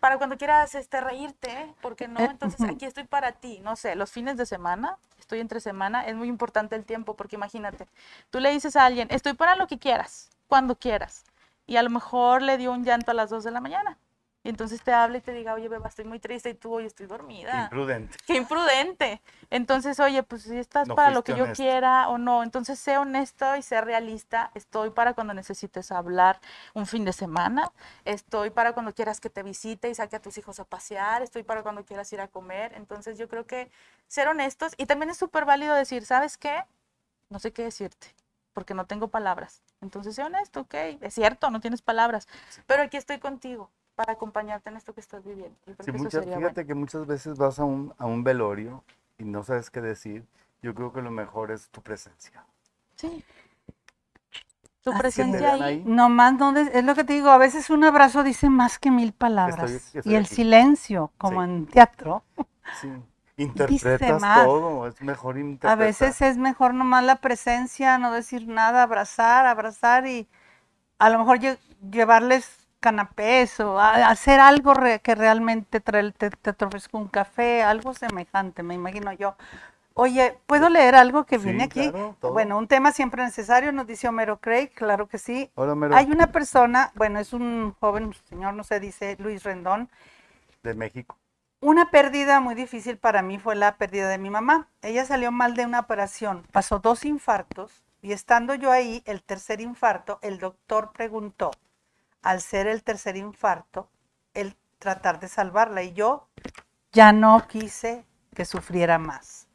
para 0.00 0.16
cuando 0.16 0.38
quieras 0.38 0.74
este, 0.74 1.02
reírte, 1.02 1.74
¿por 1.82 1.96
qué 1.96 2.08
no? 2.08 2.18
Eh, 2.18 2.28
Entonces 2.30 2.58
aquí 2.68 2.86
estoy 2.86 3.04
para 3.04 3.32
ti, 3.32 3.60
no 3.62 3.76
sé, 3.76 3.94
los 3.94 4.10
fines 4.10 4.38
de 4.38 4.46
semana, 4.46 4.96
estoy 5.20 5.40
entre 5.40 5.60
semana, 5.60 6.06
es 6.06 6.16
muy 6.16 6.28
importante 6.28 6.76
el 6.76 6.86
tiempo 6.86 7.14
porque 7.14 7.36
imagínate, 7.36 7.86
tú 8.30 8.40
le 8.40 8.50
dices 8.50 8.74
a 8.74 8.86
alguien, 8.86 9.06
estoy 9.10 9.34
para 9.34 9.54
lo 9.54 9.66
que 9.66 9.78
quieras, 9.78 10.30
cuando 10.46 10.76
quieras, 10.76 11.24
y 11.66 11.76
a 11.76 11.82
lo 11.82 11.90
mejor 11.90 12.40
le 12.40 12.56
dio 12.56 12.72
un 12.72 12.82
llanto 12.82 13.10
a 13.10 13.14
las 13.14 13.28
2 13.28 13.44
de 13.44 13.50
la 13.50 13.60
mañana. 13.60 13.98
Y 14.48 14.50
entonces 14.50 14.82
te 14.82 14.94
habla 14.94 15.18
y 15.18 15.20
te 15.20 15.34
diga, 15.34 15.52
oye, 15.52 15.68
beba, 15.68 15.88
estoy 15.88 16.06
muy 16.06 16.20
triste 16.20 16.48
y 16.48 16.54
tú, 16.54 16.72
oye, 16.72 16.86
estoy 16.86 17.04
qué 17.04 17.12
dormida 17.12 17.64
imprudente. 17.64 18.16
qué 18.26 18.34
imprudente. 18.34 19.20
Entonces, 19.50 20.00
oye, 20.00 20.22
pues 20.22 20.44
si 20.44 20.56
estás 20.56 20.88
No 20.88 20.94
para 20.94 21.10
lo 21.10 21.22
que 21.22 21.36
yo 21.36 21.52
quiera 21.52 22.08
o 22.08 22.16
no, 22.16 22.42
entonces 22.42 22.78
sé 22.78 22.96
honesto 22.96 23.56
y 23.56 23.62
sé 23.62 23.78
realista. 23.82 24.50
Estoy 24.54 24.88
para 24.88 25.12
cuando 25.12 25.34
necesites 25.34 25.92
hablar 25.92 26.40
un 26.72 26.86
fin 26.86 27.04
de 27.04 27.12
semana. 27.12 27.70
Estoy 28.06 28.48
para 28.48 28.72
cuando 28.72 28.94
quieras 28.94 29.20
que 29.20 29.28
te 29.28 29.42
visite 29.42 29.90
y 29.90 29.94
saque 29.94 30.16
a 30.16 30.22
tus 30.22 30.38
hijos 30.38 30.58
a 30.60 30.64
pasear. 30.64 31.20
Estoy 31.20 31.42
para 31.42 31.62
cuando 31.62 31.84
quieras 31.84 32.10
ir 32.14 32.22
a 32.22 32.28
comer. 32.28 32.72
Entonces, 32.74 33.18
yo 33.18 33.28
creo 33.28 33.46
que 33.46 33.70
ser 34.06 34.28
honestos 34.28 34.72
y 34.78 34.86
también 34.86 35.10
es 35.10 35.18
súper 35.18 35.44
válido 35.44 35.74
decir, 35.74 36.06
¿sabes 36.06 36.38
qué? 36.38 36.64
No 37.28 37.38
sé 37.38 37.52
qué 37.52 37.64
decirte 37.64 38.14
porque 38.54 38.72
no 38.72 38.86
tengo 38.86 39.08
palabras. 39.08 39.60
Entonces, 39.82 40.16
sé 40.16 40.22
honesto, 40.22 40.60
ok, 40.60 40.74
es 41.02 41.12
cierto, 41.14 41.50
no 41.50 41.60
tienes 41.60 41.82
palabras, 41.82 42.26
pero 42.66 42.82
aquí 42.82 42.96
estoy 42.96 43.18
contigo 43.18 43.70
para 43.98 44.12
acompañarte 44.12 44.70
en 44.70 44.76
esto 44.76 44.94
que 44.94 45.00
estás 45.00 45.24
viviendo. 45.24 45.56
Yo 45.66 45.74
creo 45.74 45.76
Sí, 45.84 45.90
que 45.90 45.96
eso 45.96 46.04
muchas- 46.04 46.22
sería 46.22 46.36
fíjate 46.38 46.54
bueno. 46.54 46.68
que 46.68 46.74
muchas 46.76 47.04
veces 47.08 47.36
vas 47.36 47.58
a 47.58 47.64
un, 47.64 47.92
a 47.98 48.06
un 48.06 48.22
velorio 48.22 48.84
y 49.18 49.24
no 49.24 49.42
sabes 49.42 49.70
qué 49.70 49.80
decir. 49.80 50.24
Yo 50.62 50.72
creo 50.72 50.92
que 50.92 51.02
lo 51.02 51.10
mejor 51.10 51.50
es 51.50 51.68
tu 51.70 51.82
presencia. 51.82 52.44
Sí. 52.94 53.24
Tu 54.84 54.90
Así 54.92 55.00
presencia 55.00 55.54
ahí. 55.54 55.62
ahí. 55.62 55.82
Nomás 55.84 56.34
no 56.34 56.52
de- 56.52 56.70
es 56.78 56.84
lo 56.84 56.94
que 56.94 57.02
te 57.02 57.12
digo, 57.14 57.28
a 57.30 57.38
veces 57.38 57.70
un 57.70 57.82
abrazo 57.82 58.22
dice 58.22 58.48
más 58.48 58.78
que 58.78 58.92
mil 58.92 59.12
palabras. 59.12 59.68
Estoy- 59.68 59.98
estoy 59.98 60.12
y 60.12 60.14
el 60.14 60.24
aquí. 60.26 60.34
silencio, 60.36 61.10
como 61.18 61.42
Sí. 61.42 61.50
en 61.50 61.66
teatro, 61.66 62.22
Sí. 62.80 62.88
Interpretas 63.36 64.22
todo, 64.44 64.86
es 64.86 65.00
mejor 65.02 65.34
a 65.36 65.40
interpretar. 65.40 65.78
veces 65.78 66.22
es 66.22 66.36
mejor 66.36 66.72
nomás 66.74 67.02
la 67.02 67.16
presencia, 67.16 67.98
no 67.98 68.12
decir 68.12 68.46
nada, 68.46 68.84
abrazar, 68.84 69.44
abrazar 69.46 70.06
y 70.06 70.28
a 71.00 71.10
lo 71.10 71.18
mejor 71.18 71.38
lle- 71.40 71.58
llevarles 71.90 72.67
canapés 72.80 73.60
o 73.60 73.78
a- 73.80 74.08
hacer 74.08 74.40
algo 74.40 74.74
re- 74.74 75.00
que 75.00 75.14
realmente 75.14 75.80
trae- 75.80 76.12
te, 76.12 76.30
te, 76.30 76.64
ofrezca 76.64 76.98
un 76.98 77.08
café, 77.08 77.62
algo 77.62 77.94
semejante, 77.94 78.62
me 78.62 78.74
imagino 78.74 79.12
yo. 79.12 79.36
Oye, 79.94 80.38
¿puedo 80.46 80.68
leer 80.68 80.94
algo 80.94 81.26
que 81.26 81.38
Sí, 81.38 81.44
viene 81.44 81.64
aquí? 81.64 81.90
claro. 81.90 82.16
Bueno, 82.22 82.56
un 82.58 82.68
tema 82.68 82.92
siempre 82.92 83.22
necesario, 83.24 83.72
nos 83.72 83.86
dice 83.86 84.08
Homero 84.08 84.38
Craig, 84.38 84.68
claro 84.74 85.08
que 85.08 85.18
sí. 85.18 85.50
Hola, 85.56 85.74
Mero, 85.74 85.96
Hay 85.96 86.06
una 86.10 86.28
persona, 86.28 86.92
bueno, 86.94 87.18
es 87.18 87.32
un 87.32 87.74
joven 87.80 88.14
señor, 88.28 88.54
no 88.54 88.62
sé, 88.64 88.78
dice 88.80 89.16
Luis 89.18 89.42
Rendón. 89.42 89.90
de 90.62 90.74
México. 90.74 91.16
Una 91.60 91.90
pérdida 91.90 92.40
muy 92.40 92.54
difícil 92.54 92.98
para 92.98 93.22
mí 93.22 93.38
fue 93.38 93.56
la 93.56 93.76
pérdida 93.76 94.08
de 94.08 94.18
mi 94.18 94.30
mamá. 94.30 94.68
Ella 94.82 95.04
salió 95.04 95.32
mal 95.32 95.54
de 95.54 95.66
una 95.66 95.80
operación, 95.80 96.44
pasó 96.52 96.78
dos 96.78 97.04
infartos 97.04 97.84
y 98.02 98.12
estando 98.12 98.54
yo 98.54 98.70
ahí, 98.70 99.02
el 99.06 99.22
tercer 99.22 99.60
infarto, 99.60 100.18
el 100.22 100.38
doctor 100.38 100.92
preguntó, 100.92 101.50
al 102.22 102.40
ser 102.40 102.66
el 102.66 102.82
tercer 102.82 103.16
infarto, 103.16 103.90
el 104.34 104.56
tratar 104.78 105.20
de 105.20 105.28
salvarla 105.28 105.82
y 105.82 105.92
yo 105.92 106.28
ya 106.92 107.12
no 107.12 107.46
quise 107.48 108.04
que 108.34 108.44
sufriera 108.44 108.98
más. 108.98 109.48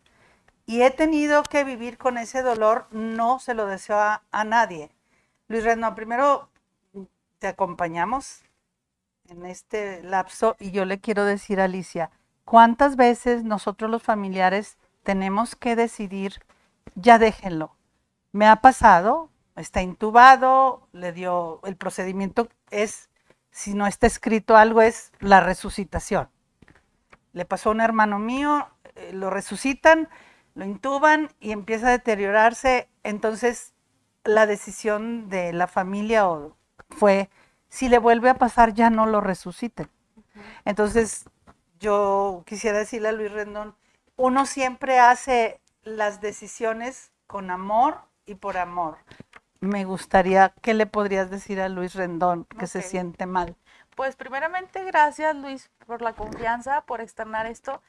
Y 0.66 0.82
he 0.84 0.92
tenido 0.92 1.44
que 1.44 1.64
vivir 1.64 1.98
con 1.98 2.18
ese 2.18 2.42
dolor, 2.42 2.88
no 2.92 3.40
se 3.40 3.54
lo 3.54 3.66
deseo 3.66 3.98
a, 4.00 4.44
nadie. 4.46 4.92
Luis 5.48 5.64
Rendón, 5.64 5.96
primero 5.96 6.50
te 7.40 7.48
acompañamos 7.48 8.44
en 9.28 9.46
este 9.46 10.02
lapso 10.04 10.56
y 10.60 10.72
yo 10.72 10.86
le 10.86 11.00
quiero 11.00 11.26
decir 11.26 11.60
a 11.60 11.66
Alicia, 11.66 12.12
¿cuántas 12.46 12.96
veces 12.96 13.44
nosotros 13.44 13.92
los 13.92 14.04
familiares 14.04 14.78
tenemos 15.04 15.56
que 15.56 15.76
decidir, 15.76 16.40
ya 16.96 17.20
déjenlo? 17.20 17.76
Me 18.32 18.48
ha 18.48 18.58
pasado, 18.58 19.30
está 19.56 19.82
intubado, 19.82 20.88
le 20.94 21.12
dio, 21.12 21.60
el 21.64 21.76
procedimiento 21.76 22.50
es, 22.72 23.10
si 23.52 23.74
no 23.74 23.88
está 23.88 24.08
escrito 24.08 24.56
algo, 24.56 24.82
es 24.82 25.12
la 25.20 25.42
resucitación. 25.42 26.30
Le 27.34 27.46
pasó 27.46 27.70
a 27.70 27.74
un 27.74 27.82
hermano 27.82 28.20
mío, 28.20 28.68
eh, 28.96 29.12
lo 29.14 29.30
resucitan, 29.30 30.10
lo 30.56 30.66
intuban 30.66 31.30
y 31.40 31.52
empieza 31.52 31.88
a 31.88 31.92
deteriorarse, 31.92 32.90
entonces 33.04 33.74
la 34.24 34.46
decisión 34.46 35.30
de 35.30 35.54
la 35.54 35.68
familia 35.68 36.28
fue, 36.90 37.30
si 37.70 37.90
le 37.90 37.98
vuelve 37.98 38.30
a 38.30 38.36
pasar, 38.36 38.74
ya 38.74 38.90
no 38.90 39.06
lo 39.06 39.20
resuciten. 39.20 39.90
Entonces, 40.66 41.26
yo 41.80 42.44
quisiera 42.46 42.78
decirle 42.78 43.10
a 43.10 43.12
Luis 43.12 43.32
Rendón, 43.32 43.76
uno 44.16 44.46
siempre 44.46 45.00
hace 45.00 45.60
las 45.84 46.22
decisiones 46.22 47.12
con 47.28 47.52
amor 47.52 48.02
y 48.26 48.36
por 48.36 48.58
amor. 48.58 48.98
Me 49.64 49.86
gustaría, 49.86 50.54
¿qué 50.62 50.74
le 50.74 50.86
podrías 50.86 51.30
decir 51.30 51.62
a 51.62 51.70
Luis 51.70 51.96
Rendón 51.96 52.44
que 52.44 52.68
se 52.68 52.82
siente 52.82 53.26
mal? 53.26 53.56
Pues 53.96 54.18
primeramente, 54.18 54.84
gracias 54.84 55.34
Luis 55.38 55.72
por 55.88 56.02
la 56.02 56.12
confianza, 56.12 56.82
por 56.82 57.00
externar 57.00 57.46
esto. 57.46 57.82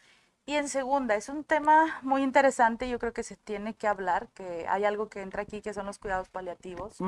Y 0.47 0.55
en 0.55 0.69
segunda, 0.69 1.17
es 1.17 1.29
un 1.29 1.43
tema 1.43 1.99
muy 2.03 2.23
interesante, 2.23 2.89
yo 2.89 3.01
creo 3.01 3.13
que 3.13 3.25
se 3.25 3.35
tiene 3.35 3.75
que 3.75 3.89
hablar, 3.89 4.29
que 4.35 4.67
hay 4.69 4.85
algo 4.85 5.09
que 5.09 5.21
entra 5.23 5.43
aquí 5.43 5.63
que 5.63 5.75
son 5.75 5.87
los 5.87 5.99
cuidados 5.99 6.29
paliativos, 6.29 6.99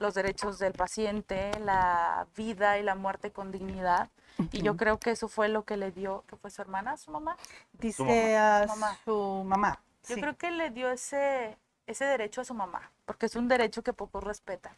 los 0.00 0.14
derechos 0.14 0.58
del 0.58 0.72
paciente, 0.72 1.52
la 1.60 2.26
vida 2.34 2.78
y 2.78 2.82
la 2.82 2.96
muerte 2.96 3.30
con 3.30 3.52
dignidad. 3.52 4.10
Y 4.50 4.62
yo 4.62 4.76
creo 4.76 4.98
que 4.98 5.12
eso 5.12 5.28
fue 5.28 5.48
lo 5.48 5.64
que 5.64 5.76
le 5.76 5.92
dio, 5.92 6.24
que 6.26 6.34
fue 6.36 6.50
su 6.50 6.62
hermana, 6.62 6.96
su 6.96 7.12
mamá. 7.12 7.36
Dice 7.74 8.36
a 8.36 8.64
Mamá. 8.66 8.98
su 9.04 9.44
mamá. 9.46 9.78
Yo 10.08 10.14
sí. 10.16 10.20
creo 10.20 10.36
que 10.36 10.50
le 10.50 10.70
dio 10.70 10.90
ese, 10.90 11.58
ese 11.86 12.04
derecho 12.04 12.40
a 12.40 12.44
su 12.44 12.54
mamá, 12.54 12.90
porque 13.04 13.26
es 13.26 13.36
un 13.36 13.48
derecho 13.48 13.82
que 13.82 13.92
pocos 13.92 14.22
respetan. 14.24 14.72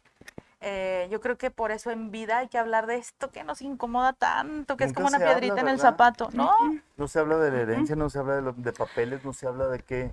Eh, 0.60 1.06
yo 1.10 1.20
creo 1.20 1.38
que 1.38 1.50
por 1.52 1.70
eso 1.70 1.90
en 1.90 2.10
vida 2.10 2.38
hay 2.38 2.48
que 2.48 2.58
hablar 2.58 2.86
de 2.86 2.96
esto 2.96 3.30
que 3.30 3.44
nos 3.44 3.62
incomoda 3.62 4.12
tanto, 4.12 4.76
que 4.76 4.84
es 4.84 4.92
como 4.92 5.06
una 5.06 5.16
habla, 5.18 5.34
piedrita 5.34 5.60
en 5.60 5.68
el 5.68 5.78
zapato, 5.78 6.30
¿no? 6.32 6.52
No 6.96 7.06
se 7.06 7.18
habla 7.20 7.36
de 7.38 7.50
la 7.52 7.58
herencia, 7.58 7.94
no 7.96 8.10
se 8.10 8.18
habla 8.18 8.36
de, 8.36 8.42
lo- 8.42 8.52
de 8.54 8.72
papeles, 8.72 9.24
no 9.24 9.32
se 9.32 9.46
habla 9.46 9.68
de 9.68 9.78
qué, 9.80 10.12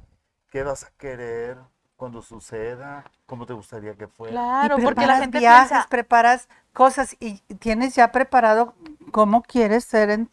qué 0.52 0.62
vas 0.64 0.84
a 0.84 0.92
querer 0.98 1.58
cuando 1.98 2.22
suceda, 2.22 3.06
cómo 3.26 3.46
te 3.48 3.54
gustaría 3.54 3.96
que 3.96 4.08
fuera. 4.08 4.34
Claro, 4.34 4.76
porque 4.76 4.86
la 4.86 4.94
preparas 4.96 5.20
gente 5.22 5.40
viajes, 5.40 5.70
piensa, 5.70 5.88
preparas 5.90 6.50
cosas 6.74 7.16
y 7.20 7.40
tienes 7.60 7.96
ya 7.96 8.12
preparado 8.12 8.76
cómo 9.12 9.42
quieres 9.42 9.84
ser 9.86 10.12
en- 10.12 10.30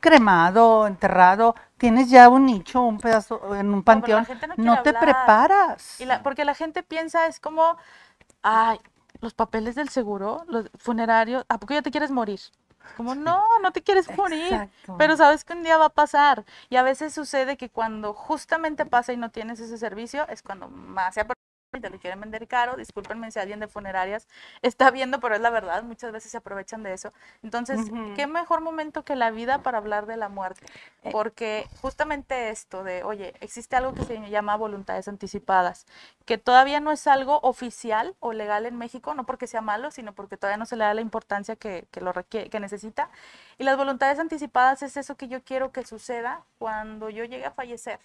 cremado, 0.00 0.86
enterrado, 0.86 1.54
tienes 1.80 2.10
ya 2.10 2.28
un 2.28 2.44
nicho, 2.46 2.82
un 2.82 2.98
pedazo 3.00 3.56
en 3.56 3.72
un 3.72 3.82
panteón, 3.82 4.26
no 4.58 4.82
te 4.82 4.92
preparas. 4.92 6.00
Y 6.00 6.04
la- 6.04 6.22
porque 6.22 6.44
la 6.44 6.54
gente 6.54 6.82
piensa, 6.82 7.26
es 7.26 7.40
como, 7.40 7.76
ay, 8.42 8.78
los 9.20 9.34
papeles 9.34 9.74
del 9.74 9.88
seguro, 9.88 10.44
los 10.46 10.70
funerarios, 10.78 11.44
¿a 11.48 11.58
poco 11.58 11.74
ya 11.74 11.82
te 11.82 11.90
quieres 11.90 12.10
morir? 12.10 12.40
Como, 12.96 13.14
no, 13.14 13.42
no 13.62 13.72
te 13.72 13.82
quieres 13.82 14.06
morir. 14.16 14.52
Exacto. 14.52 14.96
Pero 14.98 15.16
sabes 15.16 15.44
que 15.44 15.52
un 15.54 15.62
día 15.62 15.78
va 15.78 15.86
a 15.86 15.90
pasar. 15.90 16.44
Y 16.68 16.76
a 16.76 16.82
veces 16.82 17.14
sucede 17.14 17.56
que 17.56 17.70
cuando 17.70 18.12
justamente 18.14 18.84
pasa 18.86 19.12
y 19.12 19.16
no 19.16 19.30
tienes 19.30 19.60
ese 19.60 19.78
servicio, 19.78 20.26
es 20.28 20.42
cuando 20.42 20.68
más 20.68 21.14
se 21.14 21.20
y 21.76 21.80
te 21.80 21.90
lo 21.90 21.98
quieren 21.98 22.20
vender 22.20 22.46
caro. 22.48 22.76
Discúlpenme 22.76 23.30
si 23.30 23.38
alguien 23.38 23.60
de 23.60 23.68
funerarias 23.68 24.26
está 24.62 24.90
viendo, 24.90 25.20
pero 25.20 25.34
es 25.34 25.40
la 25.40 25.50
verdad, 25.50 25.82
muchas 25.82 26.12
veces 26.12 26.30
se 26.30 26.38
aprovechan 26.38 26.82
de 26.82 26.92
eso. 26.92 27.12
Entonces, 27.42 27.80
Ujú. 27.80 28.14
¿qué 28.14 28.26
mejor 28.26 28.60
momento 28.60 29.04
que 29.04 29.16
la 29.16 29.30
vida 29.30 29.62
para 29.62 29.78
hablar 29.78 30.06
de 30.06 30.16
la 30.16 30.28
muerte? 30.28 30.66
Eh. 31.02 31.10
Porque 31.12 31.66
justamente 31.80 32.50
esto 32.50 32.82
de, 32.84 33.04
oye, 33.04 33.34
existe 33.40 33.76
algo 33.76 33.94
que 33.94 34.04
se 34.04 34.18
llama 34.30 34.56
voluntades 34.56 35.08
anticipadas, 35.08 35.86
que 36.24 36.38
todavía 36.38 36.80
no 36.80 36.92
es 36.92 37.06
algo 37.06 37.40
oficial 37.42 38.14
o 38.20 38.32
legal 38.32 38.66
en 38.66 38.76
México, 38.76 39.14
no 39.14 39.24
porque 39.24 39.46
sea 39.46 39.60
malo, 39.60 39.90
sino 39.90 40.12
porque 40.12 40.36
todavía 40.36 40.58
no 40.58 40.66
se 40.66 40.76
le 40.76 40.84
da 40.84 40.94
la 40.94 41.00
importancia 41.00 41.56
que, 41.56 41.86
que 41.90 42.00
lo 42.00 42.12
requiere, 42.12 42.50
que 42.50 42.60
necesita. 42.60 43.10
Y 43.58 43.64
las 43.64 43.76
voluntades 43.76 44.18
anticipadas 44.18 44.82
es 44.82 44.96
eso 44.96 45.16
que 45.16 45.28
yo 45.28 45.42
quiero 45.42 45.72
que 45.72 45.84
suceda 45.84 46.42
cuando 46.58 47.10
yo 47.10 47.24
llegue 47.24 47.46
a 47.46 47.50
fallecer. 47.50 48.00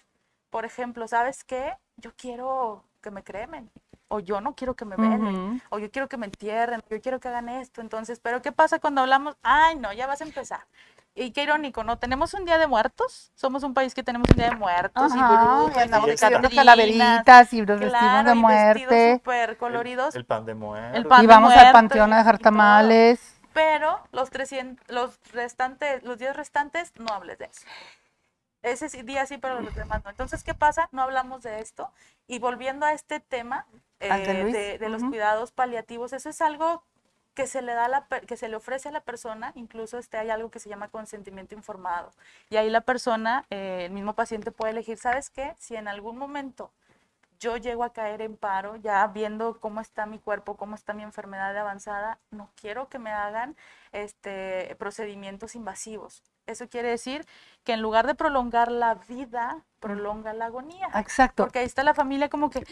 Por 0.50 0.64
ejemplo, 0.64 1.08
¿sabes 1.08 1.44
qué? 1.44 1.74
Yo 1.96 2.12
quiero 2.16 2.84
que 3.06 3.12
me 3.12 3.22
cremen, 3.22 3.70
o 4.08 4.18
yo 4.18 4.40
no 4.40 4.56
quiero 4.56 4.74
que 4.74 4.84
me 4.84 4.96
velen, 4.96 5.62
o 5.70 5.78
yo 5.78 5.88
quiero 5.92 6.08
que 6.08 6.16
me 6.16 6.26
entierren, 6.26 6.82
yo 6.90 7.00
quiero 7.00 7.20
que 7.20 7.28
hagan 7.28 7.48
esto. 7.48 7.80
Entonces, 7.80 8.18
¿pero 8.18 8.42
qué 8.42 8.50
pasa 8.50 8.80
cuando 8.80 9.00
hablamos? 9.02 9.36
Ay, 9.44 9.76
no, 9.76 9.92
ya 9.92 10.08
vas 10.08 10.20
a 10.22 10.24
empezar. 10.24 10.66
Y 11.14 11.30
qué 11.30 11.44
irónico, 11.44 11.84
¿no? 11.84 11.98
Tenemos 11.98 12.34
un 12.34 12.44
día 12.44 12.58
de 12.58 12.66
muertos, 12.66 13.30
somos 13.36 13.62
un 13.62 13.74
país 13.74 13.94
que 13.94 14.02
tenemos 14.02 14.28
un 14.32 14.36
día 14.36 14.50
de 14.50 14.56
muertos 14.56 15.14
y 15.14 15.18
Ajá, 15.18 15.28
brujas 15.32 15.86
y 15.86 15.88
catrinas, 16.16 16.52
calaveritas 16.54 17.52
y 17.52 17.62
vestimos 17.62 17.90
claro, 17.90 18.28
de 18.28 18.34
muerte 18.34 19.12
súper 19.14 19.56
coloridos, 19.56 20.14
El, 20.16 20.20
el 20.22 20.26
pan 20.26 20.44
de 20.44 20.54
muerto. 20.54 20.96
El 20.98 21.06
pan 21.06 21.20
y 21.22 21.22
de 21.22 21.26
vamos 21.28 21.56
al 21.56 21.70
panteón 21.72 22.12
a 22.12 22.18
dejar 22.18 22.38
tamales. 22.38 23.20
pero 23.52 24.00
los 24.12 24.30
300, 24.30 24.84
los 24.90 25.18
restantes, 25.32 26.02
los 26.02 26.18
días 26.18 26.36
restantes, 26.36 26.92
no 26.98 27.14
hables 27.14 27.38
de 27.38 27.46
eso. 27.46 27.66
Ese 28.66 29.02
día 29.04 29.24
sí, 29.26 29.38
pero 29.38 29.60
los 29.60 29.74
demás 29.74 30.02
no. 30.04 30.10
Entonces, 30.10 30.42
¿qué 30.42 30.52
pasa? 30.52 30.88
No 30.90 31.02
hablamos 31.02 31.42
de 31.42 31.60
esto. 31.60 31.90
Y 32.26 32.40
volviendo 32.40 32.84
a 32.84 32.92
este 32.92 33.20
tema 33.20 33.64
eh, 34.00 34.08
de, 34.52 34.78
de 34.78 34.88
los 34.88 35.04
cuidados 35.04 35.52
paliativos, 35.52 36.12
eso 36.12 36.28
es 36.28 36.40
algo 36.40 36.82
que 37.34 37.46
se 37.46 37.62
le 37.62 37.74
da 37.74 37.86
la 37.86 38.06
que 38.26 38.36
se 38.36 38.48
le 38.48 38.56
ofrece 38.56 38.88
a 38.88 38.92
la 38.92 39.02
persona, 39.02 39.52
incluso 39.54 39.98
este 39.98 40.16
hay 40.16 40.30
algo 40.30 40.50
que 40.50 40.58
se 40.58 40.70
llama 40.70 40.88
consentimiento 40.88 41.54
informado. 41.54 42.10
Y 42.48 42.56
ahí 42.56 42.70
la 42.70 42.80
persona, 42.80 43.44
eh, 43.50 43.82
el 43.84 43.92
mismo 43.92 44.14
paciente 44.14 44.50
puede 44.50 44.72
elegir, 44.72 44.96
¿sabes 44.96 45.28
qué? 45.30 45.54
Si 45.58 45.76
en 45.76 45.86
algún 45.86 46.16
momento 46.16 46.72
yo 47.38 47.58
llego 47.58 47.84
a 47.84 47.92
caer 47.92 48.22
en 48.22 48.36
paro, 48.36 48.76
ya 48.76 49.06
viendo 49.06 49.60
cómo 49.60 49.80
está 49.80 50.06
mi 50.06 50.18
cuerpo, 50.18 50.56
cómo 50.56 50.74
está 50.74 50.94
mi 50.94 51.02
enfermedad 51.02 51.52
de 51.52 51.60
avanzada, 51.60 52.18
no 52.30 52.48
quiero 52.60 52.88
que 52.88 52.98
me 52.98 53.10
hagan 53.10 53.54
este, 53.92 54.74
procedimientos 54.78 55.54
invasivos. 55.54 56.22
Eso 56.46 56.68
quiere 56.68 56.88
decir 56.88 57.26
que 57.64 57.72
en 57.72 57.82
lugar 57.82 58.06
de 58.06 58.14
prolongar 58.14 58.70
la 58.70 58.94
vida, 58.94 59.64
prolonga 59.80 60.32
la 60.32 60.46
agonía. 60.46 60.88
Exacto. 60.94 61.44
Porque 61.44 61.60
ahí 61.60 61.66
está 61.66 61.82
la 61.82 61.94
familia 61.94 62.28
como 62.28 62.50
que, 62.50 62.64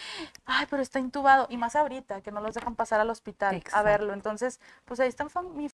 ay, 0.47 0.67
pero 0.71 0.83
está 0.83 1.01
intubado. 1.01 1.47
Y 1.51 1.57
más 1.57 1.77
ahorita, 1.77 2.21
que 2.21 2.31
no 2.31 2.41
los 2.41 2.55
dejan 2.55 2.77
pasar 2.77 3.01
al 3.01 3.11
hospital 3.11 3.63
a 3.73 3.83
verlo. 3.83 4.13
Entonces, 4.13 4.61
pues 4.85 5.01
ahí 5.01 5.09
está 5.09 5.25
mi 5.25 5.31
familiar 5.31 5.73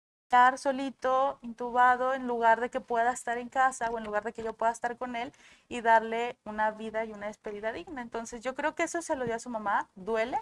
solito, 0.57 1.39
intubado, 1.43 2.13
en 2.15 2.27
lugar 2.27 2.61
de 2.61 2.69
que 2.69 2.81
pueda 2.81 3.13
estar 3.13 3.39
en 3.39 3.49
casa 3.49 3.91
o 3.91 3.99
en 3.99 4.05
lugar 4.05 4.25
de 4.25 4.33
que 4.33 4.43
yo 4.43 4.53
pueda 4.53 4.73
estar 4.73 4.97
con 4.97 5.15
él 5.17 5.33
y 5.69 5.81
darle 5.81 6.37
una 6.45 6.71
vida 6.73 7.05
y 7.05 7.13
una 7.13 7.29
despedida 7.29 7.73
digna. 7.73 8.03
Entonces, 8.03 8.43
yo 8.43 8.55
creo 8.55 8.75
que 8.75 8.83
eso 8.83 9.03
se 9.03 9.17
lo 9.17 9.25
dio 9.25 9.35
a 9.35 9.39
su 9.39 9.51
mamá. 9.51 9.89
Duele 9.95 10.39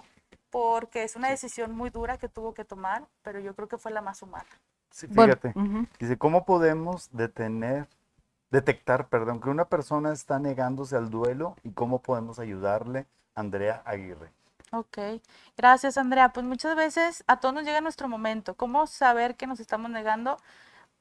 porque 0.50 1.02
es 1.02 1.16
una 1.16 1.30
decisión 1.30 1.72
muy 1.72 1.90
dura 1.90 2.16
que 2.16 2.28
tuvo 2.28 2.54
que 2.54 2.64
tomar, 2.64 3.06
pero 3.22 3.40
yo 3.40 3.54
creo 3.54 3.68
que 3.68 3.78
fue 3.78 3.92
la 3.92 4.00
más 4.00 4.22
humana. 4.22 4.48
Sí, 4.94 5.08
Bueno, 5.08 5.34
fíjate. 5.34 5.56
Dice, 5.98 6.16
¿cómo 6.16 6.44
podemos 6.44 7.08
detener, 7.10 7.88
detectar, 8.52 9.08
perdón, 9.08 9.40
que 9.40 9.48
una 9.50 9.64
persona 9.64 10.12
está 10.12 10.38
negándose 10.38 10.96
al 10.96 11.10
duelo 11.10 11.56
y 11.64 11.72
cómo 11.72 12.00
podemos 12.00 12.38
ayudarle? 12.38 13.04
Andrea 13.34 13.82
Aguirre. 13.84 14.30
Ok, 14.70 14.98
gracias 15.56 15.98
Andrea. 15.98 16.32
Pues 16.32 16.46
muchas 16.46 16.76
veces 16.76 17.24
a 17.26 17.40
todos 17.40 17.54
nos 17.54 17.64
llega 17.64 17.80
nuestro 17.80 18.08
momento. 18.08 18.54
¿Cómo 18.54 18.86
saber 18.86 19.34
que 19.34 19.48
nos 19.48 19.58
estamos 19.58 19.90
negando? 19.90 20.36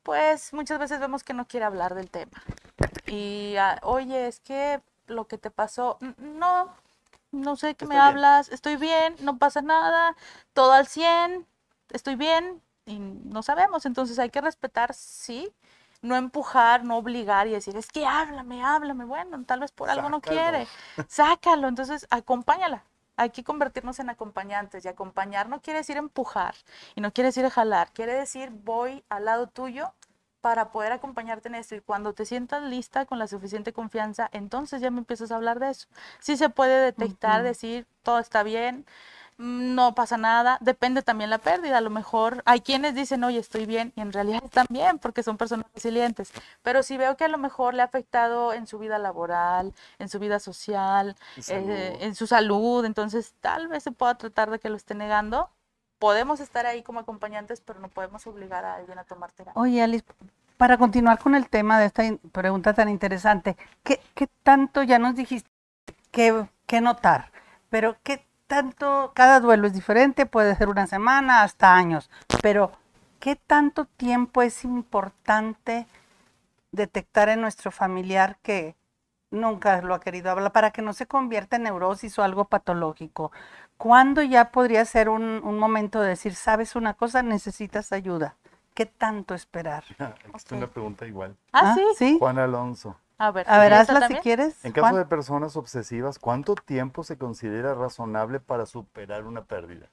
Pues 0.03 0.53
muchas 0.53 0.79
veces 0.79 0.99
vemos 0.99 1.23
que 1.23 1.34
no 1.34 1.47
quiere 1.47 1.65
hablar 1.67 1.95
del 1.95 2.10
tema. 2.10 2.41
Y, 3.08 3.56
ah, 3.58 3.79
oye, 3.84 4.27
es 4.27 4.39
que 4.39 4.82
lo 5.08 5.27
que 5.27 5.38
te 5.38 5.51
pasó, 5.51 5.97
"N- 6.01 6.15
no, 6.17 6.69
no 7.32 7.56
sé 7.56 7.75
qué 7.75 7.86
me 7.86 7.95
bien. 7.95 8.03
hablas, 8.08 8.49
estoy 8.49 8.77
bien, 8.77 9.15
no 9.21 9.38
pasa 9.38 9.62
nada, 9.62 10.15
todo 10.53 10.73
al 10.73 10.88
100, 10.88 11.47
estoy 11.91 12.15
bien, 12.15 12.62
y 12.86 13.00
no 13.00 13.43
sabemos. 13.43 13.86
Entonces 13.86 14.19
hay 14.19 14.30
que 14.30 14.41
respetar, 14.41 14.93
sí, 14.93 15.52
no 16.02 16.15
empujar, 16.15 16.84
no 16.84 16.98
obligar 16.98 17.48
y 17.48 17.52
decir, 17.52 17.76
es 17.78 17.88
que 17.88 18.06
háblame, 18.06 18.63
háblame. 18.63 19.06
Bueno, 19.06 19.43
tal 19.46 19.62
vez 19.62 19.72
por 19.72 19.89
algo 19.89 20.10
no 20.10 20.22
quiere. 20.22 20.67
Sácalo, 21.08 21.67
entonces 21.67 22.06
acompáñala. 22.10 22.84
Hay 23.15 23.30
que 23.30 23.43
convertirnos 23.43 24.00
en 24.00 24.10
acompañantes 24.10 24.86
y 24.86 24.88
acompañar 24.88 25.48
no 25.48 25.62
quiere 25.62 25.80
decir 25.80 25.98
empujar 25.98 26.56
y 26.96 27.02
no 27.02 27.12
quiere 27.12 27.28
decir 27.28 27.48
jalar, 27.48 27.91
quiere 27.91 28.13
decir 28.13 28.50
voy 28.50 29.04
al 29.08 29.26
lado 29.26 29.48
tuyo 29.48 29.93
para 30.41 30.72
poder 30.72 30.91
acompañarte 30.91 31.48
en 31.48 31.56
esto 31.56 31.76
y 31.76 31.80
cuando 31.80 32.13
te 32.13 32.26
sientas 32.26 32.63
lista 32.63 33.06
con 33.06 33.19
la 33.19 33.28
suficiente 33.28 33.72
confianza, 33.72 34.30
entonces 34.34 34.82
ya 34.82 34.91
me 34.91 34.98
empiezas 34.98 35.32
a 35.32 35.36
hablar 35.36 35.60
de 35.60 35.69
eso. 35.69 35.88
Sí 36.19 36.36
se 36.36 36.50
puede 36.50 36.84
detectar, 36.84 37.43
decir 37.43 37.88
todo 38.02 38.19
está 38.19 38.43
bien, 38.43 38.86
no 39.38 39.96
pasa 39.96 40.17
nada, 40.17 40.58
depende 40.62 41.02
también 41.02 41.30
la 41.30 41.38
pérdida, 41.38 41.78
a 41.78 41.82
lo 41.82 41.89
mejor 41.89 42.41
hay 42.46 42.62
quienes 42.62 42.96
dicen, 42.96 43.24
oye, 43.24 43.39
estoy 43.39 43.65
bien 43.65 43.93
y 43.96 44.02
en 44.02 44.13
realidad 44.13 44.41
están 44.46 44.65
bien 44.69 45.00
porque 45.00 45.24
son 45.24 45.38
personas 45.38 45.65
resilientes, 45.74 46.32
pero 46.62 46.84
si 46.84 46.98
veo 46.98 47.17
que 47.17 47.26
a 47.26 47.28
lo 47.30 47.38
mejor 47.38 47.74
le 47.74 47.82
ha 47.82 47.86
afectado 47.86 48.54
en 48.54 48.67
su 48.67 48.80
vida 48.80 48.98
laboral, 49.00 49.74
en 50.00 50.10
su 50.10 50.19
vida 50.19 50.39
social, 50.39 51.15
eh, 51.48 51.98
en 52.02 52.15
su 52.15 52.28
salud, 52.28 52.86
entonces 52.86 53.34
tal 53.41 53.67
vez 53.67 53.84
se 53.84 53.91
pueda 53.91 54.15
tratar 54.15 54.50
de 54.50 54.60
que 54.60 54.69
lo 54.69 54.76
esté 54.76 54.96
negando. 54.96 55.50
Podemos 56.00 56.39
estar 56.39 56.65
ahí 56.65 56.84
como 56.84 57.00
acompañantes, 57.00 57.62
pero 57.62 57.80
no 57.80 57.88
podemos 57.88 58.28
obligar 58.28 58.65
a 58.65 58.76
alguien 58.76 59.00
a 59.00 59.06
tomar 59.06 59.32
terapia. 59.32 59.60
Oye, 59.62 59.82
Alice, 59.82 60.06
para 60.58 60.78
continuar 60.78 61.19
con 61.19 61.36
el 61.36 61.50
tema 61.50 61.80
de 61.80 61.86
esta 61.86 62.04
pregunta 62.32 62.74
tan 62.74 62.89
interesante, 62.89 63.56
¿qué, 63.84 64.02
qué 64.13 64.28
tanto 64.43 64.84
ya 64.84 65.00
nos 65.00 65.15
dijiste 65.15 65.50
que, 66.12 66.46
que 66.65 66.82
notar? 66.82 67.32
Pero 67.69 67.96
¿qué 68.04 68.26
tanto, 68.47 69.12
cada 69.15 69.39
duelo 69.39 69.67
es 69.67 69.73
diferente, 69.73 70.25
puede 70.25 70.56
ser 70.56 70.69
una 70.69 70.88
semana 70.88 71.43
hasta 71.43 71.75
años, 71.75 72.10
pero 72.41 72.71
¿qué 73.19 73.36
tanto 73.36 73.86
tiempo 73.86 74.41
es 74.41 74.63
importante 74.63 75.88
detectar 76.71 77.29
en 77.29 77.41
nuestro 77.41 77.71
familiar 77.71 78.37
que 78.41 78.75
nunca 79.31 79.81
lo 79.81 79.96
ha 79.96 80.00
querido 80.00 80.31
hablar 80.31 80.52
para 80.52 80.71
que 80.71 80.81
no 80.81 80.94
se 80.94 81.08
convierta 81.08 81.56
en 81.56 81.63
neurosis 81.63 82.17
o 82.19 82.23
algo 82.23 82.46
patológico? 82.46 83.31
¿Cuándo 83.77 84.21
ya 84.21 84.52
podría 84.52 84.85
ser 84.85 85.10
un, 85.10 85.41
un 85.44 85.58
momento 85.58 86.00
de 86.02 86.10
decir, 86.10 86.35
sabes 86.35 86.75
una 86.75 86.94
cosa, 86.94 87.23
necesitas 87.23 87.91
ayuda? 87.91 88.35
¿Qué 88.73 88.85
tanto 88.85 89.33
esperar? 89.35 89.83
Es 90.35 90.52
una 90.52 90.67
pregunta 90.67 91.06
igual. 91.06 91.35
Ah, 91.52 91.75
sí. 91.98 92.17
Juan 92.19 92.39
Alonso. 92.39 92.98
A 93.18 93.32
ver, 93.32 93.46
A 93.50 93.60
ver, 93.60 93.72
¿y 93.72 93.76
esta 93.76 93.94
hazla 93.94 94.08
si 94.08 94.16
quieres. 94.16 94.64
En 94.66 94.72
caso 94.72 94.90
Juan. 94.90 94.96
de 94.96 95.06
personas 95.06 95.56
obsesivas, 95.56 96.20
¿cuánto 96.20 96.56
tiempo 96.56 97.04
se 97.04 97.18
considera 97.18 97.74
razonable 97.74 98.40
para 98.40 98.66
superar 98.66 99.26
una 99.26 99.44
pérdida? 99.44 99.88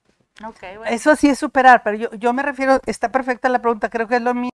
Ok, 0.44 0.60
bueno. 0.60 0.84
Eso 0.86 1.14
sí 1.16 1.28
es 1.28 1.38
superar, 1.38 1.82
pero 1.82 1.96
yo, 1.96 2.10
yo 2.14 2.32
me 2.32 2.42
refiero, 2.42 2.80
está 2.86 3.12
perfecta 3.12 3.48
la 3.48 3.60
pregunta, 3.60 3.90
creo 3.90 4.08
que 4.08 4.16
es 4.16 4.22
lo 4.22 4.34
mismo. 4.34 4.50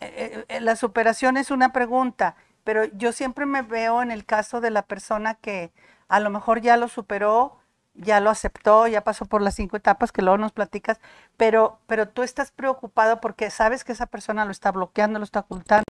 Eh, 0.00 0.44
eh, 0.48 0.60
la 0.60 0.76
superación 0.76 1.36
es 1.36 1.50
una 1.50 1.72
pregunta, 1.72 2.36
pero 2.64 2.84
yo 2.84 3.12
siempre 3.12 3.46
me 3.46 3.62
veo 3.62 4.02
en 4.02 4.10
el 4.10 4.26
caso 4.26 4.60
de 4.60 4.70
la 4.70 4.82
persona 4.82 5.34
que 5.34 5.72
a 6.08 6.20
lo 6.20 6.28
mejor 6.28 6.60
ya 6.60 6.76
lo 6.76 6.88
superó, 6.88 7.58
ya 7.94 8.20
lo 8.20 8.30
aceptó, 8.30 8.86
ya 8.86 9.04
pasó 9.04 9.24
por 9.26 9.42
las 9.42 9.54
cinco 9.54 9.76
etapas 9.76 10.12
que 10.12 10.22
luego 10.22 10.38
nos 10.38 10.52
platicas, 10.52 11.00
pero, 11.36 11.78
pero 11.86 12.08
tú 12.08 12.22
estás 12.22 12.50
preocupado 12.50 13.20
porque 13.20 13.50
sabes 13.50 13.84
que 13.84 13.92
esa 13.92 14.06
persona 14.06 14.44
lo 14.44 14.50
está 14.50 14.72
bloqueando, 14.72 15.18
lo 15.18 15.24
está 15.24 15.40
ocultando. 15.40 15.84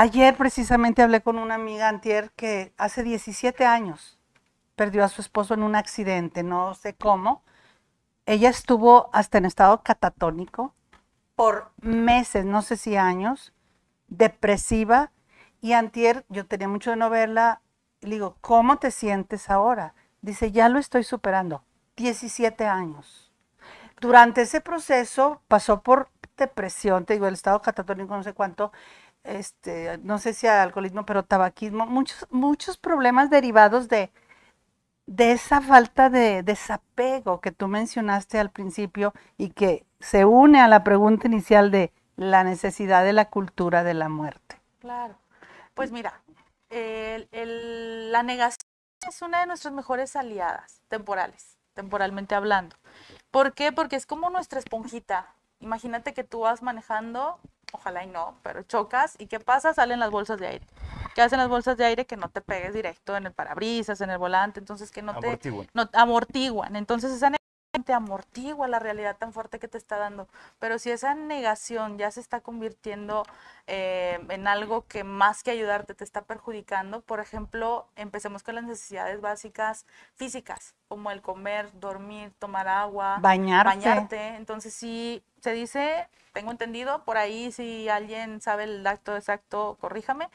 Ayer 0.00 0.36
precisamente 0.36 1.02
hablé 1.02 1.22
con 1.22 1.40
una 1.40 1.56
amiga 1.56 1.88
antier 1.88 2.30
que 2.36 2.72
hace 2.78 3.02
17 3.02 3.66
años 3.66 4.20
perdió 4.76 5.04
a 5.04 5.08
su 5.08 5.20
esposo 5.20 5.54
en 5.54 5.64
un 5.64 5.74
accidente, 5.74 6.44
no 6.44 6.76
sé 6.76 6.94
cómo. 6.94 7.42
Ella 8.24 8.48
estuvo 8.48 9.10
hasta 9.12 9.38
en 9.38 9.44
estado 9.44 9.82
catatónico 9.82 10.72
por 11.34 11.72
meses, 11.80 12.44
no 12.44 12.62
sé 12.62 12.76
si 12.76 12.94
años, 12.94 13.52
depresiva. 14.06 15.10
Y 15.60 15.72
antier, 15.72 16.24
yo 16.28 16.46
tenía 16.46 16.68
mucho 16.68 16.90
de 16.90 16.96
no 16.96 17.10
verla, 17.10 17.60
le 18.00 18.10
digo, 18.10 18.36
¿cómo 18.40 18.76
te 18.78 18.92
sientes 18.92 19.50
ahora? 19.50 19.94
Dice, 20.22 20.52
ya 20.52 20.68
lo 20.68 20.78
estoy 20.78 21.02
superando. 21.02 21.64
17 21.96 22.66
años. 22.66 23.32
Durante 24.00 24.42
ese 24.42 24.60
proceso 24.60 25.42
pasó 25.48 25.82
por 25.82 26.08
depresión, 26.36 27.04
te 27.04 27.14
digo, 27.14 27.26
el 27.26 27.34
estado 27.34 27.60
catatónico, 27.60 28.16
no 28.16 28.22
sé 28.22 28.32
cuánto, 28.32 28.70
este, 29.28 29.98
no 29.98 30.18
sé 30.18 30.32
si 30.32 30.46
alcoholismo, 30.46 31.04
pero 31.04 31.22
tabaquismo, 31.22 31.86
muchos, 31.86 32.26
muchos 32.30 32.78
problemas 32.78 33.30
derivados 33.30 33.88
de, 33.88 34.10
de 35.06 35.32
esa 35.32 35.60
falta 35.60 36.10
de 36.10 36.42
desapego 36.42 37.40
que 37.40 37.52
tú 37.52 37.68
mencionaste 37.68 38.38
al 38.38 38.50
principio 38.50 39.12
y 39.36 39.50
que 39.50 39.84
se 40.00 40.24
une 40.24 40.60
a 40.60 40.68
la 40.68 40.82
pregunta 40.82 41.26
inicial 41.26 41.70
de 41.70 41.92
la 42.16 42.42
necesidad 42.42 43.04
de 43.04 43.12
la 43.12 43.26
cultura 43.26 43.84
de 43.84 43.94
la 43.94 44.08
muerte. 44.08 44.60
Claro. 44.80 45.18
Pues 45.74 45.92
mira, 45.92 46.20
la 46.70 48.22
negación 48.22 48.68
es 49.06 49.22
una 49.22 49.40
de 49.40 49.46
nuestras 49.46 49.72
mejores 49.72 50.16
aliadas 50.16 50.82
temporales, 50.88 51.58
temporalmente 51.74 52.34
hablando. 52.34 52.76
¿Por 53.30 53.54
qué? 53.54 53.72
Porque 53.72 53.96
es 53.96 54.06
como 54.06 54.30
nuestra 54.30 54.58
esponjita. 54.58 55.34
Imagínate 55.60 56.14
que 56.14 56.24
tú 56.24 56.40
vas 56.40 56.62
manejando, 56.62 57.38
ojalá 57.72 58.04
y 58.04 58.06
no, 58.08 58.34
pero 58.42 58.62
chocas 58.62 59.14
y 59.18 59.26
¿qué 59.26 59.40
pasa? 59.40 59.74
Salen 59.74 60.00
las 60.00 60.10
bolsas 60.10 60.38
de 60.38 60.46
aire. 60.48 60.66
¿Qué 61.14 61.22
hacen 61.22 61.38
las 61.38 61.48
bolsas 61.48 61.76
de 61.76 61.84
aire? 61.84 62.06
Que 62.06 62.16
no 62.16 62.28
te 62.28 62.40
pegues 62.40 62.72
directo 62.74 63.16
en 63.16 63.26
el 63.26 63.32
parabrisas, 63.32 64.00
en 64.00 64.10
el 64.10 64.18
volante, 64.18 64.60
entonces 64.60 64.90
que 64.90 65.02
no 65.02 65.18
te 65.18 65.26
Amortiguan. 65.26 65.68
no, 65.74 65.88
amortiguan. 65.92 66.76
Entonces 66.76 67.10
esa 67.12 67.26
negación 67.30 67.38
te 67.84 67.92
amortigua 67.92 68.66
la 68.68 68.78
realidad 68.78 69.16
tan 69.16 69.32
fuerte 69.32 69.58
que 69.58 69.68
te 69.68 69.78
está 69.78 69.98
dando. 69.98 70.28
Pero 70.58 70.78
si 70.78 70.90
esa 70.90 71.14
negación 71.14 71.98
ya 71.98 72.10
se 72.10 72.20
está 72.20 72.40
convirtiendo 72.40 73.24
eh, 73.66 74.18
en 74.28 74.46
algo 74.48 74.86
que 74.86 75.04
más 75.04 75.42
que 75.42 75.50
ayudarte 75.50 75.94
te 75.94 76.04
está 76.04 76.22
perjudicando, 76.22 77.00
por 77.02 77.20
ejemplo, 77.20 77.86
empecemos 77.96 78.42
con 78.42 78.54
las 78.54 78.64
necesidades 78.64 79.20
básicas 79.20 79.86
físicas, 80.14 80.74
como 80.88 81.10
el 81.10 81.20
comer, 81.22 81.68
dormir, 81.78 82.32
tomar 82.38 82.68
agua, 82.68 83.18
Bañarte. 83.20 83.68
bañarte. 83.76 84.26
Entonces, 84.36 84.72
si 84.74 85.22
se 85.40 85.52
dice, 85.52 86.08
tengo 86.38 86.52
entendido, 86.52 87.02
por 87.02 87.16
ahí 87.16 87.50
si 87.50 87.88
alguien 87.88 88.40
sabe 88.40 88.62
el 88.62 88.84
dato 88.84 89.16
exacto, 89.16 89.76
corríjame, 89.80 90.28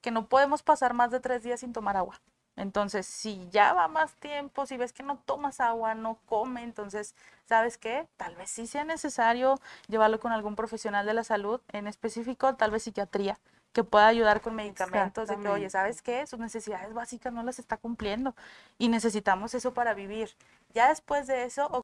que 0.00 0.12
no 0.12 0.26
podemos 0.28 0.62
pasar 0.62 0.94
más 0.94 1.10
de 1.10 1.18
tres 1.18 1.42
días 1.42 1.58
sin 1.58 1.72
tomar 1.72 1.96
agua. 1.96 2.20
Entonces, 2.54 3.06
si 3.06 3.48
ya 3.50 3.72
va 3.72 3.88
más 3.88 4.14
tiempo, 4.14 4.66
si 4.66 4.76
ves 4.76 4.92
que 4.92 5.02
no 5.02 5.18
tomas 5.18 5.58
agua, 5.58 5.96
no 5.96 6.20
come, 6.26 6.62
entonces, 6.62 7.16
¿sabes 7.48 7.76
qué? 7.76 8.06
Tal 8.16 8.36
vez 8.36 8.50
sí 8.50 8.68
sea 8.68 8.84
necesario 8.84 9.58
llevarlo 9.88 10.20
con 10.20 10.30
algún 10.30 10.54
profesional 10.54 11.04
de 11.04 11.14
la 11.14 11.24
salud, 11.24 11.60
en 11.72 11.88
específico, 11.88 12.54
tal 12.54 12.70
vez 12.70 12.84
psiquiatría, 12.84 13.40
que 13.72 13.82
pueda 13.82 14.06
ayudar 14.06 14.40
con 14.40 14.54
medicamentos 14.54 15.26
de 15.26 15.40
que, 15.40 15.48
oye. 15.48 15.70
¿sabes 15.70 16.02
qué? 16.02 16.24
Sus 16.28 16.38
necesidades 16.38 16.94
básicas 16.94 17.32
no 17.32 17.42
las 17.42 17.58
está 17.58 17.78
cumpliendo 17.78 18.36
y 18.78 18.90
necesitamos 18.90 19.54
eso 19.54 19.74
para 19.74 19.92
vivir. 19.92 20.36
Ya 20.72 20.88
después 20.88 21.26
de 21.26 21.42
eso, 21.42 21.66
o 21.72 21.82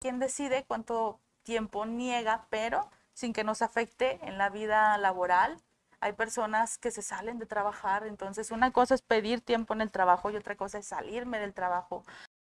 quien 0.00 0.20
decide 0.20 0.64
cuánto 0.68 1.18
tiempo 1.42 1.86
niega, 1.86 2.46
pero 2.50 2.88
sin 3.16 3.32
que 3.32 3.44
nos 3.44 3.62
afecte 3.62 4.20
en 4.22 4.36
la 4.36 4.50
vida 4.50 4.96
laboral. 4.98 5.56
Hay 6.00 6.12
personas 6.12 6.76
que 6.76 6.90
se 6.90 7.00
salen 7.00 7.38
de 7.38 7.46
trabajar, 7.46 8.06
entonces 8.06 8.50
una 8.50 8.70
cosa 8.72 8.94
es 8.94 9.00
pedir 9.00 9.40
tiempo 9.40 9.72
en 9.72 9.80
el 9.80 9.90
trabajo 9.90 10.30
y 10.30 10.36
otra 10.36 10.54
cosa 10.54 10.78
es 10.78 10.86
salirme 10.86 11.38
del 11.38 11.54
trabajo, 11.54 12.04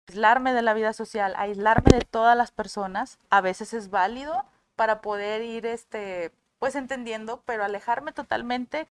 aislarme 0.10 0.51
de 0.53 0.62
la 0.62 0.74
vida 0.74 0.91
social, 0.91 1.34
aislarme 1.38 1.97
de 1.97 2.03
todas 2.03 2.36
las 2.36 2.51
personas. 2.51 3.20
A 3.30 3.39
veces 3.39 3.74
es 3.74 3.89
válido 3.89 4.43
para 4.76 4.99
poder 4.99 5.43
ir, 5.43 5.66
este, 5.66 6.34
pues 6.60 6.76
entendiendo, 6.76 7.41
pero 7.45 7.64
alejarme 7.64 8.12
totalmente 8.12 8.89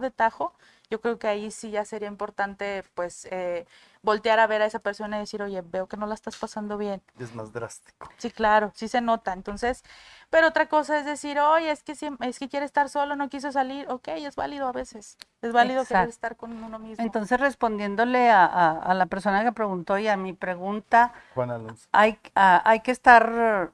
de 0.00 0.10
tajo, 0.10 0.54
yo 0.90 1.00
creo 1.00 1.18
que 1.18 1.28
ahí 1.28 1.50
sí 1.50 1.70
ya 1.70 1.84
sería 1.84 2.08
importante, 2.08 2.82
pues, 2.94 3.26
eh, 3.30 3.64
voltear 4.02 4.40
a 4.40 4.46
ver 4.46 4.60
a 4.62 4.66
esa 4.66 4.80
persona 4.80 5.16
y 5.16 5.20
decir, 5.20 5.40
oye, 5.42 5.62
veo 5.62 5.86
que 5.86 5.96
no 5.96 6.06
la 6.06 6.14
estás 6.14 6.36
pasando 6.36 6.76
bien. 6.76 7.00
Es 7.18 7.34
más 7.34 7.52
drástico. 7.52 8.08
Sí, 8.18 8.30
claro, 8.30 8.72
sí 8.74 8.88
se 8.88 9.00
nota. 9.00 9.32
Entonces, 9.32 9.84
pero 10.30 10.48
otra 10.48 10.68
cosa 10.68 10.98
es 10.98 11.04
decir, 11.06 11.38
oye, 11.38 11.70
es 11.70 11.82
que 11.82 11.92
siem- 11.94 12.16
es 12.20 12.38
que 12.38 12.48
quiere 12.48 12.66
estar 12.66 12.88
solo, 12.88 13.14
no 13.14 13.28
quiso 13.28 13.52
salir. 13.52 13.86
Ok, 13.88 14.08
es 14.08 14.34
válido 14.36 14.66
a 14.66 14.72
veces. 14.72 15.16
Es 15.42 15.52
válido 15.52 15.84
querer 15.84 16.02
Exacto. 16.04 16.10
estar 16.10 16.36
con 16.36 16.52
uno 16.62 16.78
mismo. 16.78 17.04
Entonces, 17.04 17.38
respondiéndole 17.38 18.28
a, 18.30 18.44
a- 18.44 18.78
a 18.78 18.94
la 18.94 19.06
persona 19.06 19.44
que 19.44 19.52
preguntó 19.52 19.96
y 19.98 20.08
a 20.08 20.16
mi 20.16 20.32
pregunta, 20.32 21.12
Juan 21.34 21.50
Alonso. 21.50 21.86
hay, 21.92 22.18
ah, 22.34 22.62
hay 22.64 22.80
que 22.80 22.90
estar, 22.90 23.72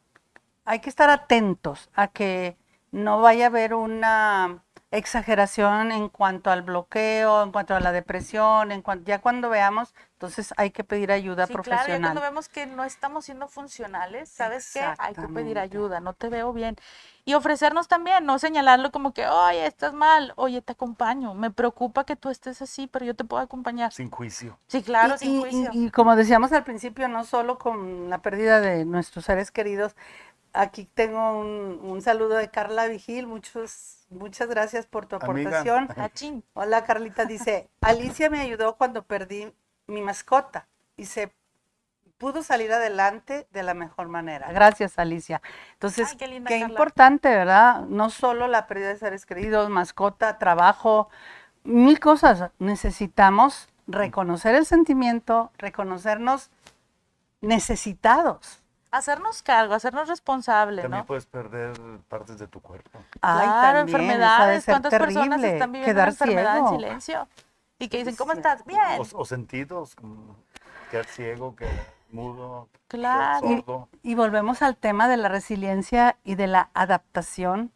hay 0.64 0.80
que 0.80 0.90
estar 0.90 1.08
atentos 1.10 1.88
a 1.94 2.08
que 2.08 2.56
no 2.90 3.20
vaya 3.20 3.44
a 3.44 3.48
haber 3.48 3.74
una 3.74 4.62
exageración 4.96 5.92
en 5.92 6.08
cuanto 6.08 6.50
al 6.50 6.62
bloqueo, 6.62 7.42
en 7.42 7.52
cuanto 7.52 7.74
a 7.74 7.80
la 7.80 7.92
depresión, 7.92 8.72
en 8.72 8.82
cuanto, 8.82 9.04
ya 9.06 9.20
cuando 9.20 9.48
veamos, 9.50 9.94
entonces 10.12 10.54
hay 10.56 10.70
que 10.70 10.84
pedir 10.84 11.12
ayuda 11.12 11.46
Sí, 11.46 11.52
claro, 11.52 11.64
ya 11.64 11.70
profesional. 11.76 12.02
cuando 12.02 12.20
vemos 12.22 12.48
que 12.48 12.66
no 12.66 12.84
estamos 12.84 13.24
siendo 13.26 13.48
funcionales, 13.48 14.28
¿sabes 14.28 14.72
qué? 14.72 14.80
Hay 14.98 15.14
que 15.14 15.28
pedir 15.28 15.58
ayuda, 15.58 16.00
no 16.00 16.12
te 16.14 16.28
veo 16.28 16.52
bien. 16.52 16.76
Y 17.24 17.34
ofrecernos 17.34 17.88
también, 17.88 18.24
no 18.24 18.38
señalarlo 18.38 18.92
como 18.92 19.12
que, 19.12 19.26
oye, 19.26 19.66
estás 19.66 19.92
mal, 19.92 20.32
oye, 20.36 20.62
te 20.62 20.72
acompaño, 20.72 21.34
me 21.34 21.50
preocupa 21.50 22.04
que 22.04 22.14
tú 22.14 22.30
estés 22.30 22.62
así, 22.62 22.86
pero 22.86 23.04
yo 23.04 23.14
te 23.16 23.24
puedo 23.24 23.42
acompañar. 23.42 23.92
Sin 23.92 24.10
juicio. 24.10 24.58
Sí, 24.68 24.82
claro, 24.82 25.16
Y- 25.16 25.18
sin 25.18 25.30
y, 25.32 25.36
y- 25.36 25.40
juicio. 25.40 25.70
y 25.72 25.90
como 25.90 26.14
decíamos 26.14 26.52
al 26.52 26.62
principio, 26.64 27.08
no 27.08 27.24
solo 27.24 27.58
con 27.58 28.08
la 28.10 28.18
pérdida 28.22 28.60
de 28.60 28.84
nuestros 28.84 29.24
seres 29.24 29.50
queridos, 29.50 29.96
aquí 30.56 30.86
tengo 30.94 31.38
un, 31.38 31.80
un 31.82 32.02
saludo 32.02 32.36
de 32.36 32.50
Carla 32.50 32.86
Vigil, 32.86 33.26
muchos, 33.26 34.06
muchas 34.10 34.48
gracias 34.48 34.86
por 34.86 35.06
tu 35.06 35.16
aportación. 35.16 35.88
Hola 36.54 36.84
Carlita, 36.84 37.24
dice, 37.24 37.68
Alicia 37.80 38.30
me 38.30 38.40
ayudó 38.40 38.76
cuando 38.76 39.04
perdí 39.04 39.52
mi 39.86 40.02
mascota 40.02 40.66
y 40.96 41.06
se 41.06 41.32
pudo 42.18 42.42
salir 42.42 42.72
adelante 42.72 43.46
de 43.52 43.62
la 43.62 43.74
mejor 43.74 44.08
manera. 44.08 44.50
Gracias 44.52 44.98
Alicia. 44.98 45.42
Entonces, 45.74 46.08
Ay, 46.10 46.16
qué 46.16 46.26
linda, 46.26 46.48
qué 46.48 46.60
Carla. 46.60 46.72
importante, 46.72 47.28
¿verdad? 47.28 47.82
No 47.82 48.10
solo 48.10 48.48
la 48.48 48.66
pérdida 48.66 48.88
de 48.88 48.96
seres 48.96 49.26
queridos, 49.26 49.68
mascota, 49.68 50.38
trabajo, 50.38 51.10
mil 51.64 52.00
cosas. 52.00 52.50
Necesitamos 52.58 53.68
reconocer 53.86 54.54
el 54.54 54.66
sentimiento, 54.66 55.52
reconocernos 55.58 56.50
necesitados. 57.40 58.62
Hacernos 58.90 59.42
cargo, 59.42 59.74
hacernos 59.74 60.08
responsables, 60.08 60.82
También 60.82 61.00
¿no? 61.02 61.06
puedes 61.06 61.26
perder 61.26 61.72
partes 62.08 62.38
de 62.38 62.46
tu 62.46 62.60
cuerpo. 62.60 62.98
Ay, 63.20 63.46
Claro, 63.48 63.78
también, 63.78 64.00
enfermedades. 64.00 64.64
¿Cuántas 64.64 64.90
personas 64.94 65.28
terrible, 65.40 65.52
están 65.54 65.72
viviendo 65.72 65.92
quedar 65.94 66.08
una 66.08 66.12
enfermedad 66.12 66.56
en 66.58 66.66
ciego. 66.68 66.80
silencio? 66.80 67.28
Y 67.78 67.88
que 67.88 67.98
dicen, 67.98 68.16
¿cómo 68.16 68.32
estás? 68.32 68.64
Bien. 68.64 68.80
O, 69.00 69.18
o 69.20 69.24
sentidos, 69.24 69.96
quedar 70.90 71.04
ciego, 71.06 71.54
quedar 71.56 71.72
mudo, 72.10 72.68
Claro. 72.88 73.40
sordo. 73.48 73.88
Y 74.02 74.14
volvemos 74.14 74.62
al 74.62 74.76
tema 74.76 75.08
de 75.08 75.16
la 75.16 75.28
resiliencia 75.28 76.16
y 76.24 76.36
de 76.36 76.46
la 76.46 76.70
adaptación 76.72 77.72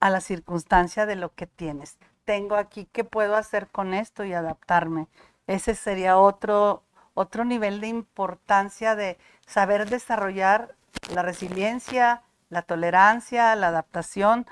a 0.00 0.10
la 0.10 0.20
circunstancia 0.20 1.06
de 1.06 1.16
lo 1.16 1.32
que 1.32 1.46
tienes. 1.46 1.96
Tengo 2.24 2.56
aquí, 2.56 2.86
¿qué 2.92 3.04
puedo 3.04 3.36
hacer 3.36 3.68
con 3.68 3.94
esto 3.94 4.24
y 4.24 4.34
adaptarme? 4.34 5.06
Ese 5.46 5.74
sería 5.74 6.18
otro, 6.18 6.82
otro 7.14 7.44
nivel 7.44 7.80
de 7.80 7.86
importancia 7.88 8.96
de 8.96 9.16
saber 9.46 9.88
desarrollar 9.88 10.74
la 11.12 11.22
resiliencia, 11.22 12.22
la 12.48 12.62
tolerancia, 12.62 13.54
la 13.56 13.68
adaptación, 13.68 14.46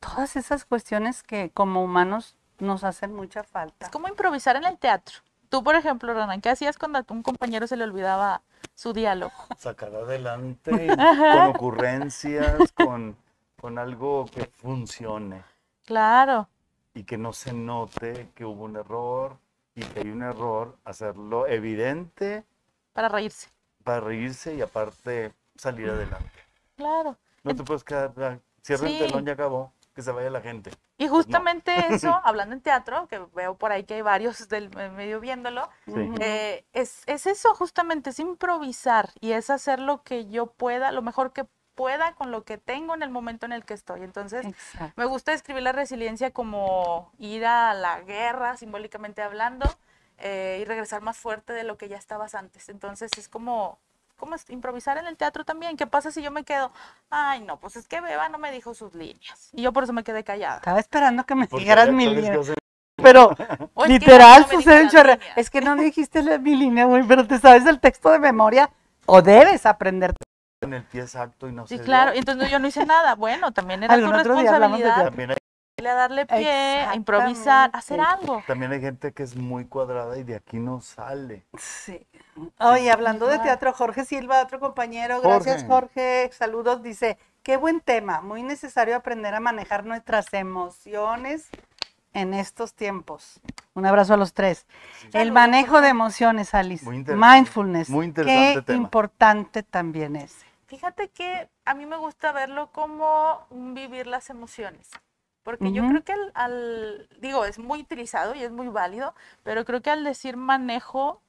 todas 0.00 0.36
esas 0.36 0.64
cuestiones 0.64 1.22
que 1.22 1.50
como 1.50 1.82
humanos 1.82 2.36
nos 2.58 2.84
hacen 2.84 3.14
mucha 3.14 3.42
falta. 3.42 3.86
Es 3.86 3.92
como 3.92 4.08
improvisar 4.08 4.56
en 4.56 4.64
el 4.64 4.78
teatro. 4.78 5.16
Tú, 5.48 5.62
por 5.62 5.76
ejemplo, 5.76 6.12
Ronan, 6.12 6.40
¿qué 6.40 6.50
hacías 6.50 6.78
cuando 6.78 6.98
a 6.98 7.04
un 7.08 7.22
compañero 7.22 7.66
se 7.66 7.76
le 7.76 7.84
olvidaba 7.84 8.42
su 8.74 8.92
diálogo? 8.92 9.32
Sacar 9.58 9.94
adelante 9.94 10.88
con 10.96 11.42
ocurrencias, 11.54 12.72
con, 12.72 13.16
con 13.60 13.78
algo 13.78 14.26
que 14.26 14.46
funcione 14.46 15.42
Claro, 15.84 16.48
y 16.94 17.04
que 17.04 17.18
no 17.18 17.32
se 17.32 17.52
note 17.52 18.30
que 18.34 18.44
hubo 18.44 18.64
un 18.64 18.76
error 18.76 19.36
y 19.74 19.82
que 19.82 20.00
hay 20.00 20.10
un 20.10 20.22
error, 20.22 20.78
hacerlo 20.84 21.46
evidente 21.46 22.44
para 22.92 23.08
reírse. 23.08 23.50
Para 23.84 24.00
reírse 24.00 24.54
y 24.54 24.62
aparte 24.62 25.32
salir 25.56 25.88
adelante. 25.90 26.30
Claro. 26.76 27.16
No 27.42 27.54
te 27.54 27.62
puedes 27.62 27.84
quedar, 27.84 28.12
ah, 28.18 28.38
cierra 28.62 28.88
Sí. 28.88 28.98
el 28.98 29.06
telón 29.06 29.28
y 29.28 29.30
acabó, 29.30 29.72
que 29.94 30.02
se 30.02 30.10
vaya 30.10 30.30
la 30.30 30.40
gente. 30.40 30.70
Y 30.96 31.06
justamente 31.08 31.72
eso, 31.90 32.20
hablando 32.24 32.54
en 32.54 32.60
teatro, 32.62 33.06
que 33.08 33.18
veo 33.34 33.56
por 33.56 33.70
ahí 33.70 33.84
que 33.84 33.94
hay 33.94 34.02
varios 34.02 34.48
del 34.48 34.70
medio 34.92 35.20
viéndolo, 35.20 35.68
Sí. 35.86 36.10
Eh, 36.20 36.64
es, 36.72 37.02
es 37.06 37.26
eso 37.26 37.54
justamente, 37.54 38.10
es 38.10 38.18
improvisar 38.18 39.10
y 39.20 39.32
es 39.32 39.50
hacer 39.50 39.78
lo 39.78 40.02
que 40.02 40.26
yo 40.26 40.46
pueda, 40.46 40.90
lo 40.90 41.02
mejor 41.02 41.32
que 41.32 41.44
pueda 41.74 42.14
con 42.14 42.30
lo 42.30 42.44
que 42.44 42.56
tengo 42.56 42.94
en 42.94 43.02
el 43.02 43.10
momento 43.10 43.46
en 43.46 43.52
el 43.52 43.64
que 43.64 43.74
estoy. 43.74 44.02
Entonces, 44.02 44.46
Exacto. 44.46 44.92
Me 44.96 45.04
gusta 45.06 45.32
describir 45.32 45.62
la 45.64 45.72
resiliencia 45.72 46.30
como 46.30 47.12
ir 47.18 47.44
a 47.44 47.74
la 47.74 48.00
guerra, 48.02 48.56
simbólicamente 48.56 49.22
hablando, 49.22 49.68
eh, 50.18 50.58
y 50.62 50.64
regresar 50.64 51.02
más 51.02 51.16
fuerte 51.16 51.52
de 51.52 51.64
lo 51.64 51.76
que 51.76 51.88
ya 51.88 51.96
estabas 51.96 52.34
antes. 52.34 52.68
Entonces 52.68 53.10
es 53.18 53.28
como, 53.28 53.78
como 54.16 54.34
es- 54.34 54.48
improvisar 54.50 54.96
en 54.98 55.06
el 55.06 55.16
teatro 55.16 55.44
también. 55.44 55.76
¿Qué 55.76 55.86
pasa 55.86 56.10
si 56.10 56.22
yo 56.22 56.30
me 56.30 56.44
quedo? 56.44 56.72
Ay, 57.10 57.40
no, 57.42 57.58
pues 57.58 57.76
es 57.76 57.88
que 57.88 58.00
Beba 58.00 58.28
no 58.28 58.38
me 58.38 58.52
dijo 58.52 58.74
sus 58.74 58.94
líneas. 58.94 59.50
Y 59.52 59.62
yo 59.62 59.72
por 59.72 59.84
eso 59.84 59.92
me 59.92 60.04
quedé 60.04 60.24
callada. 60.24 60.56
Estaba 60.56 60.80
esperando 60.80 61.24
que 61.24 61.34
me 61.34 61.46
dijeras 61.46 61.90
mi 61.90 62.06
línea. 62.06 62.38
Pero 62.96 63.30
literal 63.86 64.46
me 64.48 64.54
sucede 64.54 64.84
líneas. 64.84 65.18
Es 65.36 65.50
que 65.50 65.60
no 65.60 65.74
dijiste 65.76 66.22
la- 66.22 66.38
mi 66.38 66.54
línea, 66.56 66.84
güey, 66.84 67.02
pero 67.06 67.26
te 67.26 67.38
sabes 67.38 67.66
el 67.66 67.80
texto 67.80 68.10
de 68.10 68.18
memoria 68.18 68.70
o 69.06 69.20
debes 69.20 69.66
aprender. 69.66 70.14
en 70.62 70.72
el 70.72 70.82
pie 70.84 71.02
exacto 71.02 71.46
y 71.46 71.52
no 71.52 71.66
Sí, 71.66 71.76
se 71.76 71.84
claro. 71.84 72.12
entonces 72.14 72.50
yo 72.50 72.58
no 72.58 72.66
hice 72.68 72.86
nada. 72.86 73.16
Bueno, 73.16 73.52
también 73.52 73.82
era 73.82 73.94
tu 73.94 74.00
Algún 74.04 74.14
otro 74.20 74.36
día 74.36 74.54
hablamos 74.54 74.78
de 74.78 74.84
responsabilidad. 74.86 75.34
A 75.76 75.94
darle 75.94 76.24
pie, 76.24 76.50
a 76.50 76.94
improvisar, 76.94 77.70
a 77.72 77.78
hacer 77.78 78.00
algo. 78.00 78.42
También 78.46 78.70
hay 78.72 78.80
gente 78.80 79.12
que 79.12 79.24
es 79.24 79.34
muy 79.36 79.66
cuadrada 79.66 80.16
y 80.16 80.22
de 80.22 80.36
aquí 80.36 80.58
no 80.58 80.80
sale. 80.80 81.44
Sí. 81.58 82.06
Oye, 82.60 82.90
hablando 82.92 83.26
de 83.26 83.38
teatro, 83.40 83.72
Jorge 83.72 84.04
Silva, 84.04 84.40
otro 84.40 84.60
compañero, 84.60 85.20
gracias 85.20 85.64
Jorge, 85.64 86.30
saludos, 86.32 86.82
dice, 86.82 87.18
qué 87.42 87.56
buen 87.56 87.80
tema, 87.80 88.20
muy 88.20 88.42
necesario 88.42 88.94
aprender 88.96 89.34
a 89.34 89.40
manejar 89.40 89.84
nuestras 89.84 90.32
emociones 90.32 91.48
en 92.12 92.34
estos 92.34 92.74
tiempos. 92.74 93.40
Un 93.74 93.84
abrazo 93.84 94.14
a 94.14 94.16
los 94.16 94.32
tres. 94.32 94.66
El 95.06 95.10
Saludos, 95.12 95.32
manejo 95.34 95.80
de 95.80 95.88
emociones, 95.88 96.54
Alice. 96.54 96.84
Muy 96.84 96.96
interesante, 96.98 97.34
Mindfulness. 97.34 97.90
muy 97.90 98.06
interesante 98.06 98.60
Qué 98.60 98.62
tema. 98.62 98.78
importante 98.84 99.62
también 99.64 100.14
es. 100.16 100.36
Fíjate 100.66 101.08
que 101.08 101.48
a 101.64 101.74
mí 101.74 101.84
me 101.84 101.96
gusta 101.96 102.30
verlo 102.32 102.70
como 102.72 103.46
vivir 103.50 104.06
las 104.06 104.30
emociones. 104.30 104.88
Porque 105.44 105.72
yo 105.72 105.86
creo 105.86 106.04
que 106.04 106.12
al, 106.14 106.32
al- 106.34 107.08
digo, 107.20 107.46
es 107.46 107.58
muy 107.60 107.80
utilizado 107.82 108.34
y 108.34 108.42
es 108.44 108.52
muy 108.52 108.68
válido, 108.68 109.14
pero 109.44 109.64
creo 109.66 109.82
que 109.82 109.90
al 109.90 110.04
decir 110.04 110.36
manejo, 110.38 111.22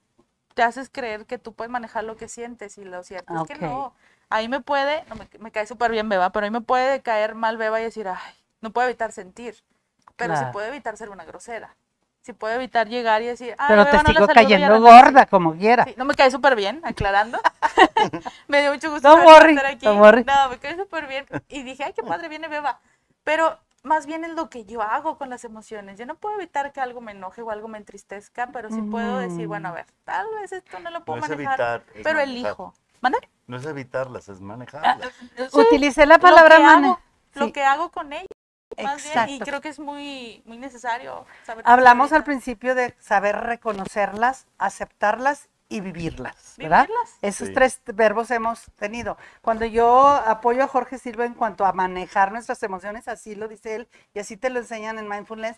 te 0.55 0.63
haces 0.63 0.89
creer 0.89 1.26
que 1.26 1.38
tú 1.38 1.53
puedes 1.53 1.72
manejar 1.72 2.03
lo 2.05 2.16
que 2.18 2.28
sientes 2.30 2.78
y 2.78 2.86
lo 2.86 3.03
cierto 3.03 3.38
es 3.38 3.43
Ok. 3.43 3.49
que 3.49 3.55
no. 3.55 3.93
Ahí 4.30 4.49
me 4.49 4.61
puede, 4.61 5.03
no, 5.09 5.16
me, 5.16 5.30
me 5.39 5.51
cae 5.51 5.68
súper 5.68 5.91
bien 5.91 6.09
Beba, 6.09 6.32
pero 6.32 6.45
ahí 6.45 6.51
me 6.51 6.61
puede 6.61 7.01
caer 7.01 7.36
mal 7.36 7.57
Beba 7.57 7.80
y 7.82 7.84
decir, 7.84 8.07
ay, 8.07 8.34
no 8.61 8.72
puedo 8.72 8.88
evitar 8.88 9.11
sentir, 9.11 9.55
pero 10.18 10.36
sí 10.36 10.45
Claro. 10.45 10.51
puedo 10.53 10.68
evitar 10.68 10.97
ser 10.97 11.09
una 11.09 11.26
grosera. 11.26 11.76
Sí 12.22 12.34
puedo 12.34 12.55
evitar 12.55 12.89
llegar 12.89 13.22
y 13.22 13.28
decir, 13.28 13.55
ay, 13.59 13.78
Pero 13.78 13.84
Beba, 13.84 13.97
te 13.97 14.03
no 14.03 14.09
sigo 14.13 14.28
cayendo 14.28 14.74
arrancar". 14.74 14.82
gorda, 14.82 15.26
como 15.28 15.55
quiera. 15.55 15.84
Sí, 15.86 15.93
no 15.97 16.05
me 16.05 16.16
cae 16.16 16.32
súper 16.32 16.55
bien, 16.55 16.82
aclarando. 16.86 17.39
me 18.47 18.61
dio 18.61 18.74
mucho 18.74 18.91
gusto 18.91 19.09
worry, 19.26 19.53
estar 19.55 19.66
aquí. 19.66 19.88
No, 20.26 20.49
me 20.49 20.59
cae 20.59 20.76
súper 20.76 21.07
bien. 21.07 21.26
Y 21.49 21.63
dije, 21.63 21.84
ay, 21.84 21.93
qué 21.93 22.03
padre, 22.03 22.30
viene 22.30 22.47
Beba. 22.47 22.80
Pero 23.24 23.59
más 23.86 24.05
bien 24.05 24.23
es 24.25 24.31
lo 24.33 24.49
que 24.49 24.65
yo 24.65 24.81
hago 24.81 25.17
con 25.17 25.29
las 25.29 25.43
emociones. 25.45 25.97
Yo 25.99 26.05
no 26.05 26.15
puedo 26.15 26.36
evitar 26.36 26.73
que 26.73 26.81
algo 26.81 27.01
me 27.01 27.11
enoje 27.13 27.41
o 27.41 27.51
algo 27.51 27.67
me 27.67 27.77
entristezca, 27.77 28.47
pero 28.51 28.69
sí 28.71 28.81
puedo 28.81 29.17
decir, 29.19 29.47
bueno, 29.47 29.69
a 29.69 29.71
ver, 29.71 29.86
tal 30.03 30.27
vez 30.41 30.51
esto 30.51 30.79
no 30.79 30.89
lo 30.89 30.99
No 30.99 31.05
puedo 31.05 31.19
es 31.19 31.29
manejar, 31.29 31.59
evitar, 31.59 31.83
es 31.93 32.03
pero 32.03 32.17
manejar. 32.17 32.29
elijo. 32.29 32.73
¿Mande? 33.01 33.19
No 33.47 33.57
es 33.57 33.65
evitarlas, 33.65 34.27
es 34.27 34.39
Ah, 34.39 34.43
manejarlas. 34.43 35.13
Utilicé 35.53 36.05
la 36.05 36.15
Lo 36.15 36.21
palabra 36.21 36.57
que 36.57 36.63
mane- 36.63 36.88
hago, 36.88 36.99
Lo 37.36 37.45
sí, 37.47 37.51
que 37.53 37.63
hago 37.63 37.91
con 37.91 38.11
ella, 38.13 38.25
más 38.83 39.03
bien, 39.03 39.29
y 39.29 39.38
exacto. 39.38 39.45
creo 39.45 39.61
que 39.61 39.69
es 39.69 39.79
muy, 39.79 40.41
muy 40.45 40.57
necesario 40.57 41.25
saber 41.45 41.63
Hablamos 41.67 42.11
al 42.11 42.23
principio 42.23 42.73
de 42.75 42.95
saber 42.99 43.36
reconocerlas, 43.38 44.47
aceptarlas 44.57 45.49
y 45.68 45.82
vivirlas, 45.82 46.55
¿verdad? 46.57 46.88
Vivirlas. 46.88 47.18
Esos 47.22 47.47
Sí. 47.49 47.53
tres 47.53 47.82
verbos 47.86 48.30
hemos 48.32 48.66
tenido. 48.78 49.18
Cuando 49.41 49.66
yo 49.66 50.07
apoyo 50.07 50.63
a 50.63 50.68
Jorge 50.68 50.97
Silva 50.97 51.26
en 51.26 51.34
cuanto 51.34 51.66
a 51.66 51.74
manejar 51.74 52.32
nuestras 52.32 52.61
emociones, 52.63 53.07
así 53.07 53.36
lo 53.36 53.47
dice 53.47 53.76
él 53.76 53.88
y 54.13 54.20
así 54.20 54.38
te 54.38 54.49
lo 54.49 54.59
enseñan 54.59 54.99
en 54.99 55.07
Mindfulness, 55.09 55.57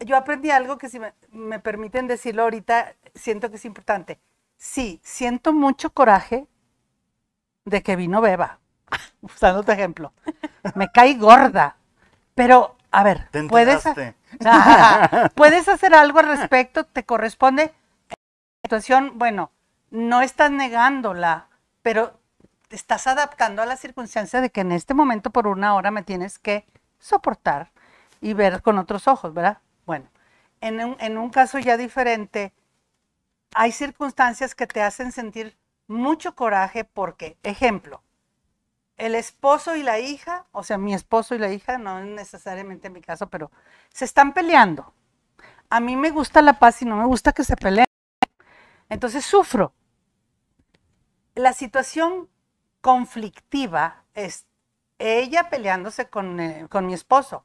yo 0.00 0.16
aprendí 0.16 0.50
algo 0.50 0.76
que 0.76 0.88
si 0.90 1.00
me, 1.00 1.14
me 1.30 1.58
permiten 1.58 2.06
decirlo 2.06 2.42
ahorita, 2.42 2.94
siento 3.14 3.50
que 3.50 3.56
es 3.56 3.64
importante. 3.64 4.20
Sí, 4.58 5.00
siento 5.02 5.52
mucho 5.54 5.90
coraje 5.90 6.46
de 7.64 7.82
que 7.82 7.96
vino 7.96 8.20
Beba, 8.20 8.60
usando 9.22 9.62
tu 9.62 9.72
ejemplo. 9.72 10.12
Me 10.74 10.90
cae 10.92 11.14
gorda, 11.14 11.76
pero 12.34 12.76
a 12.90 13.02
ver, 13.02 13.28
Te 13.30 13.42
puedes... 13.44 13.84
Puedes 15.34 15.68
hacer 15.68 15.94
algo 15.94 16.18
al 16.18 16.26
respecto, 16.26 16.84
te 16.84 17.04
corresponde. 17.04 17.72
Situación, 18.66 19.12
bueno, 19.14 19.52
no 19.92 20.22
estás 20.22 20.50
negándola, 20.50 21.46
pero 21.82 22.18
te 22.66 22.74
estás 22.74 23.06
adaptando 23.06 23.62
a 23.62 23.66
la 23.66 23.76
circunstancia 23.76 24.40
de 24.40 24.50
que 24.50 24.62
en 24.62 24.72
este 24.72 24.92
momento 24.92 25.30
por 25.30 25.46
una 25.46 25.76
hora 25.76 25.92
me 25.92 26.02
tienes 26.02 26.40
que 26.40 26.66
soportar 26.98 27.70
y 28.20 28.32
ver 28.32 28.62
con 28.62 28.78
otros 28.78 29.06
ojos, 29.06 29.32
¿verdad? 29.32 29.58
Bueno, 29.84 30.08
en 30.60 30.84
un, 30.84 30.96
en 30.98 31.16
un 31.16 31.30
caso 31.30 31.60
ya 31.60 31.76
diferente, 31.76 32.52
hay 33.54 33.70
circunstancias 33.70 34.56
que 34.56 34.66
te 34.66 34.82
hacen 34.82 35.12
sentir 35.12 35.56
mucho 35.86 36.34
coraje 36.34 36.82
porque, 36.82 37.36
ejemplo, 37.44 38.02
el 38.96 39.14
esposo 39.14 39.76
y 39.76 39.84
la 39.84 40.00
hija, 40.00 40.46
o 40.50 40.64
sea, 40.64 40.76
mi 40.76 40.92
esposo 40.92 41.36
y 41.36 41.38
la 41.38 41.52
hija, 41.52 41.78
no 41.78 42.00
es 42.00 42.06
necesariamente 42.06 42.90
mi 42.90 43.00
caso, 43.00 43.28
pero 43.28 43.52
se 43.90 44.04
están 44.04 44.32
peleando. 44.32 44.92
A 45.70 45.78
mí 45.78 45.94
me 45.94 46.10
gusta 46.10 46.42
la 46.42 46.58
paz 46.58 46.82
y 46.82 46.84
no 46.84 46.96
me 46.96 47.04
gusta 47.04 47.30
que 47.30 47.44
se 47.44 47.54
peleen. 47.54 47.85
Entonces 48.88 49.24
sufro. 49.24 49.72
La 51.34 51.52
situación 51.52 52.28
conflictiva 52.80 54.04
es 54.14 54.46
ella 54.98 55.50
peleándose 55.50 56.08
con, 56.08 56.40
eh, 56.40 56.66
con 56.70 56.86
mi 56.86 56.94
esposo. 56.94 57.44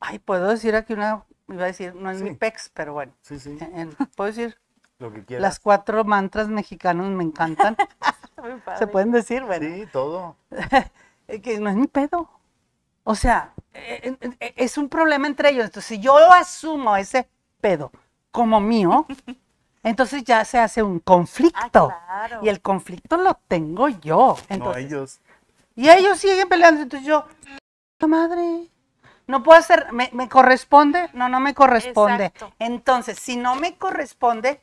Ay, 0.00 0.18
puedo 0.18 0.48
decir 0.48 0.74
aquí 0.76 0.92
una, 0.94 1.24
iba 1.48 1.64
a 1.64 1.66
decir, 1.66 1.94
no 1.94 2.10
es 2.10 2.22
mi 2.22 2.30
Sí. 2.30 2.36
pex, 2.36 2.70
pero 2.72 2.92
bueno, 2.94 3.12
Sí, 3.20 3.38
sí, 3.38 3.58
en- 3.60 3.94
puedo 4.16 4.28
decir, 4.28 4.58
lo 4.98 5.12
que 5.12 5.24
quieras. 5.24 5.42
las 5.42 5.60
cuatro 5.60 6.04
mantras 6.04 6.48
mexicanos 6.48 7.08
me 7.10 7.24
encantan. 7.24 7.76
Se 8.78 8.86
pueden 8.86 9.10
decir, 9.10 9.42
bueno. 9.44 9.66
Sí, 9.66 9.86
todo. 9.92 10.36
Que 11.42 11.60
no 11.60 11.68
es 11.68 11.76
mi 11.76 11.86
pedo. 11.88 12.30
O 13.04 13.14
sea, 13.14 13.52
eh, 13.74 14.16
es 14.56 14.78
un 14.78 14.88
problema 14.88 15.26
entre 15.26 15.50
ellos. 15.50 15.66
Entonces, 15.66 15.84
si 15.84 16.00
yo 16.00 16.16
asumo 16.32 16.96
ese 16.96 17.28
pedo 17.60 17.92
como 18.30 18.60
mío, 18.60 19.06
entonces 19.82 20.24
ya 20.24 20.44
se 20.44 20.58
hace 20.58 20.82
un 20.82 20.98
Ah, 20.98 21.02
conflicto. 21.04 21.88
claro. 22.06 22.40
Y 22.42 22.48
el 22.48 22.60
conflicto 22.60 23.16
lo 23.16 23.34
tengo 23.48 23.88
yo. 23.88 24.36
no 24.36 24.54
Entonces, 24.54 24.84
ellos. 24.84 25.20
Y 25.76 25.88
ellos 25.88 26.18
siguen 26.18 26.48
peleando. 26.48 26.82
Entonces 26.82 27.06
yo, 27.06 27.24
"Puta 27.96 28.06
madre, 28.08 28.66
no 29.26 29.42
puedo 29.42 29.58
hacer, 29.58 29.92
¿me, 29.92 30.10
me 30.12 30.28
corresponde? 30.28 31.08
No, 31.12 31.28
no 31.28 31.38
me 31.40 31.54
corresponde. 31.54 32.26
Exacto. 32.26 32.54
Entonces, 32.58 33.18
si 33.18 33.36
no 33.36 33.54
me 33.54 33.76
corresponde, 33.76 34.60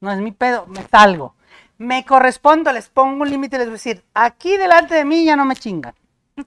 no 0.00 0.12
es 0.12 0.18
mi 0.18 0.32
pedo, 0.32 0.66
me 0.66 0.86
salgo. 0.86 1.34
Me 1.78 2.04
correspondo, 2.04 2.72
les 2.72 2.88
pongo 2.90 3.22
un 3.22 3.30
límite 3.30 3.56
y 3.56 3.58
les 3.60 3.68
voy 3.68 3.72
a 3.72 3.76
decir, 3.78 4.04
aquí 4.14 4.56
delante 4.58 4.94
de 4.94 5.04
mí 5.04 5.24
ya 5.24 5.34
no 5.36 5.44
me 5.44 5.56
chingan. 5.56 5.94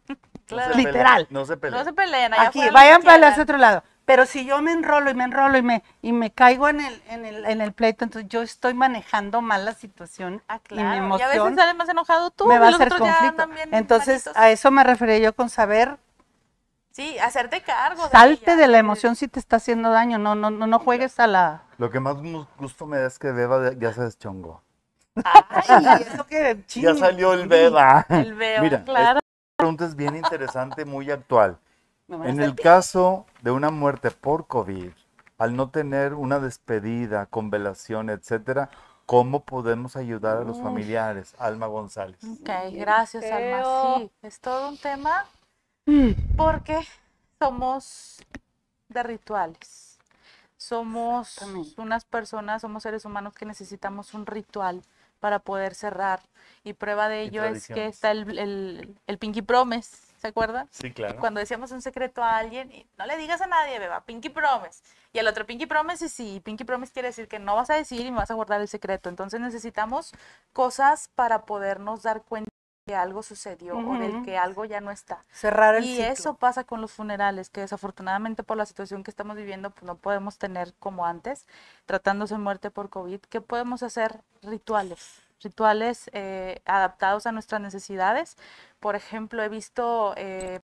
No 0.50 0.58
Claro. 0.58 0.76
Literal. 0.76 1.28
No 1.32 1.46
se 1.46 1.56
peleen. 1.58 1.80
No 1.80 1.86
se 1.86 1.94
peleen, 1.94 2.34
allá 2.34 2.50
Aquí, 2.50 2.70
vayan 2.70 3.02
para 3.02 3.34
el 3.34 3.42
otro 3.42 3.58
lado. 3.58 3.82
Pero 4.06 4.26
si 4.26 4.46
yo 4.46 4.62
me 4.62 4.74
enrolo 4.74 5.10
y 5.10 5.14
me 5.14 5.24
enrolo 5.24 5.58
y 5.58 5.62
me, 5.62 5.82
y 6.02 6.12
me 6.12 6.30
caigo 6.32 6.68
en 6.68 6.82
el, 6.82 7.02
en, 7.08 7.26
el, 7.26 7.46
en 7.46 7.62
el 7.62 7.72
pleito, 7.72 8.04
entonces 8.04 8.30
yo 8.30 8.42
estoy 8.42 8.74
manejando 8.74 9.42
mal 9.42 9.64
la 9.64 9.74
situación 9.74 10.42
Ah, 10.50 10.60
y 10.70 10.74
mi 10.76 10.82
claro. 10.82 10.90
Y 10.90 10.94
a 10.94 10.98
emoción 11.06 11.30
veces 11.46 11.56
sales 11.56 11.76
más 11.76 11.88
enojado 11.90 12.30
tú. 12.32 12.46
me 12.48 12.60
va 12.60 12.68
a 12.68 12.70
hacer 12.70 12.90
ya 12.90 13.34
conflicto. 13.36 13.46
Entonces, 13.72 14.30
a 14.36 14.50
eso 14.50 14.72
me 14.72 14.84
refería 14.84 15.20
yo 15.20 15.34
con 15.34 15.50
saber, 15.50 15.98
Sí, 16.92 17.18
hacerte 17.18 17.62
cargo. 17.62 18.04
de 18.04 18.10
salte 18.10 18.52
ella, 18.52 18.56
de 18.62 18.68
la 18.68 18.78
emoción 18.78 19.16
si 19.16 19.28
te 19.28 19.40
está 19.40 19.56
haciendo 19.56 19.90
daño, 19.90 20.20
no, 20.20 20.36
no, 20.36 20.52
no, 20.52 20.68
no 20.68 20.80
juegues 20.80 21.20
a 21.20 21.26
la... 21.26 21.64
Lo 21.80 21.90
que 21.90 22.00
más 22.00 22.18
gusto 22.60 22.86
me 22.86 23.00
da 23.00 23.08
es 23.08 23.18
que 23.18 23.32
Beba 23.32 23.72
ya 23.80 23.94
se 23.94 24.04
deschongó. 24.04 24.62
Ay, 25.24 26.04
eso 26.14 26.26
que 26.28 26.56
Ya 26.56 26.66
ching. 26.68 26.98
salió 26.98 27.34
el 27.34 27.48
Beba. 27.48 28.06
El 28.10 28.34
veo, 28.36 28.62
Mira, 28.62 28.84
claro. 28.84 29.20
esta 29.20 29.58
pregunta 29.58 29.86
es 29.86 29.96
bien 29.96 30.16
interesante, 30.16 30.86
muy 30.86 31.10
actual. 31.10 31.58
En 32.08 32.42
el 32.42 32.56
caso 32.56 33.26
de 33.42 33.52
una 33.52 33.72
muerte 33.72 34.12
por 34.12 34.48
COVID, 34.48 34.92
al 35.38 35.56
no 35.56 35.70
tener 35.70 36.14
una 36.14 36.40
despedida 36.40 37.26
con 37.26 37.50
velación, 37.50 38.10
etcétera, 38.10 38.70
¿cómo 39.06 39.44
podemos 39.44 39.96
ayudar 39.96 40.38
a 40.38 40.44
los 40.44 40.62
familiares? 40.62 41.36
Alma 41.40 41.68
González. 41.68 42.20
Ok, 42.24 42.50
gracias, 42.74 43.24
Alma. 43.26 43.98
Sí, 43.98 44.12
es 44.22 44.40
todo 44.40 44.70
un 44.70 44.78
tema 44.78 45.26
porque 46.38 46.80
somos 47.40 48.22
de 48.90 49.04
rituales. 49.04 49.98
Somos 50.58 51.40
unas 51.78 52.06
personas, 52.06 52.62
somos 52.62 52.84
seres 52.84 53.04
humanos 53.04 53.34
que 53.34 53.46
necesitamos 53.46 54.14
un 54.14 54.26
ritual 54.26 54.82
para 55.20 55.40
poder 55.40 55.76
cerrar. 55.76 56.22
Y 56.64 56.74
prueba 56.74 57.10
de 57.10 57.24
ello 57.24 57.44
es 57.44 57.68
que 57.68 57.88
está 57.88 58.12
el, 58.12 58.38
el, 58.40 58.98
el 59.08 59.18
Pinky 59.18 59.42
Promise, 59.42 59.98
¿se 60.24 60.30
acuerdan? 60.30 60.70
Sí, 60.72 60.90
claro. 60.92 61.20
Cuando 61.20 61.42
decíamos 61.42 61.72
un 61.74 61.82
secreto 61.82 62.24
a 62.24 62.38
alguien, 62.38 62.72
y 62.72 62.88
no 62.98 63.06
le 63.06 63.18
digas 63.18 63.42
a 63.42 63.48
nadie, 63.48 63.78
beba, 63.78 64.06
Pinky 64.06 64.30
Promise. 64.30 64.82
Y 65.12 65.20
el 65.20 65.28
otro 65.28 65.46
Pinky 65.46 65.66
Promise, 65.66 66.06
y 66.06 66.10
sí, 66.10 66.42
Pinky 66.44 66.64
Promise 66.64 66.94
quiere 66.94 67.10
decir 67.10 67.28
que 67.28 67.40
no 67.40 67.56
vas 67.58 67.70
a 67.70 67.76
decir 67.76 68.06
y 68.06 68.10
me 68.12 68.18
vas 68.18 68.32
a 68.32 68.36
guardar 68.36 68.62
el 68.62 68.70
secreto. 68.70 69.10
Entonces 69.10 69.42
necesitamos 69.42 70.14
cosas 70.54 71.10
para 71.14 71.44
podernos 71.46 72.04
dar 72.04 72.22
cuenta 72.24 72.50
que 72.88 72.96
algo 72.96 73.22
sucedió 73.24 73.78
o 73.78 73.98
del 73.98 74.24
que 74.24 74.38
algo 74.38 74.64
ya 74.66 74.80
no 74.82 74.92
está. 74.92 75.24
Cerrar 75.32 75.76
el 75.76 75.84
Y 75.84 75.96
ciclo. 75.98 76.06
eso 76.12 76.34
pasa 76.36 76.64
con 76.64 76.80
los 76.82 76.92
funerales, 76.94 77.50
que 77.50 77.62
desafortunadamente 77.62 78.44
por 78.44 78.56
la 78.58 78.66
situación 78.66 79.04
que 79.04 79.12
estamos 79.12 79.36
viviendo, 79.36 79.72
pues 79.72 79.84
no 79.84 79.96
podemos 79.98 80.38
tener 80.38 80.74
como 80.80 81.06
antes, 81.06 81.48
tratándose 81.86 82.34
de 82.36 82.40
muerte 82.40 82.72
por 82.72 82.90
COVID. 82.90 83.20
¿Qué 83.30 83.40
podemos 83.42 83.84
hacer? 83.84 84.22
Rituales, 84.42 85.22
rituales 85.42 86.10
eh, 86.14 86.62
adaptados 86.66 87.26
a 87.28 87.32
nuestras 87.32 87.62
necesidades. 87.62 88.38
Por 88.80 88.96
ejemplo, 88.96 89.44
he 89.44 89.50
visto 89.50 90.14
eh, 90.18 90.60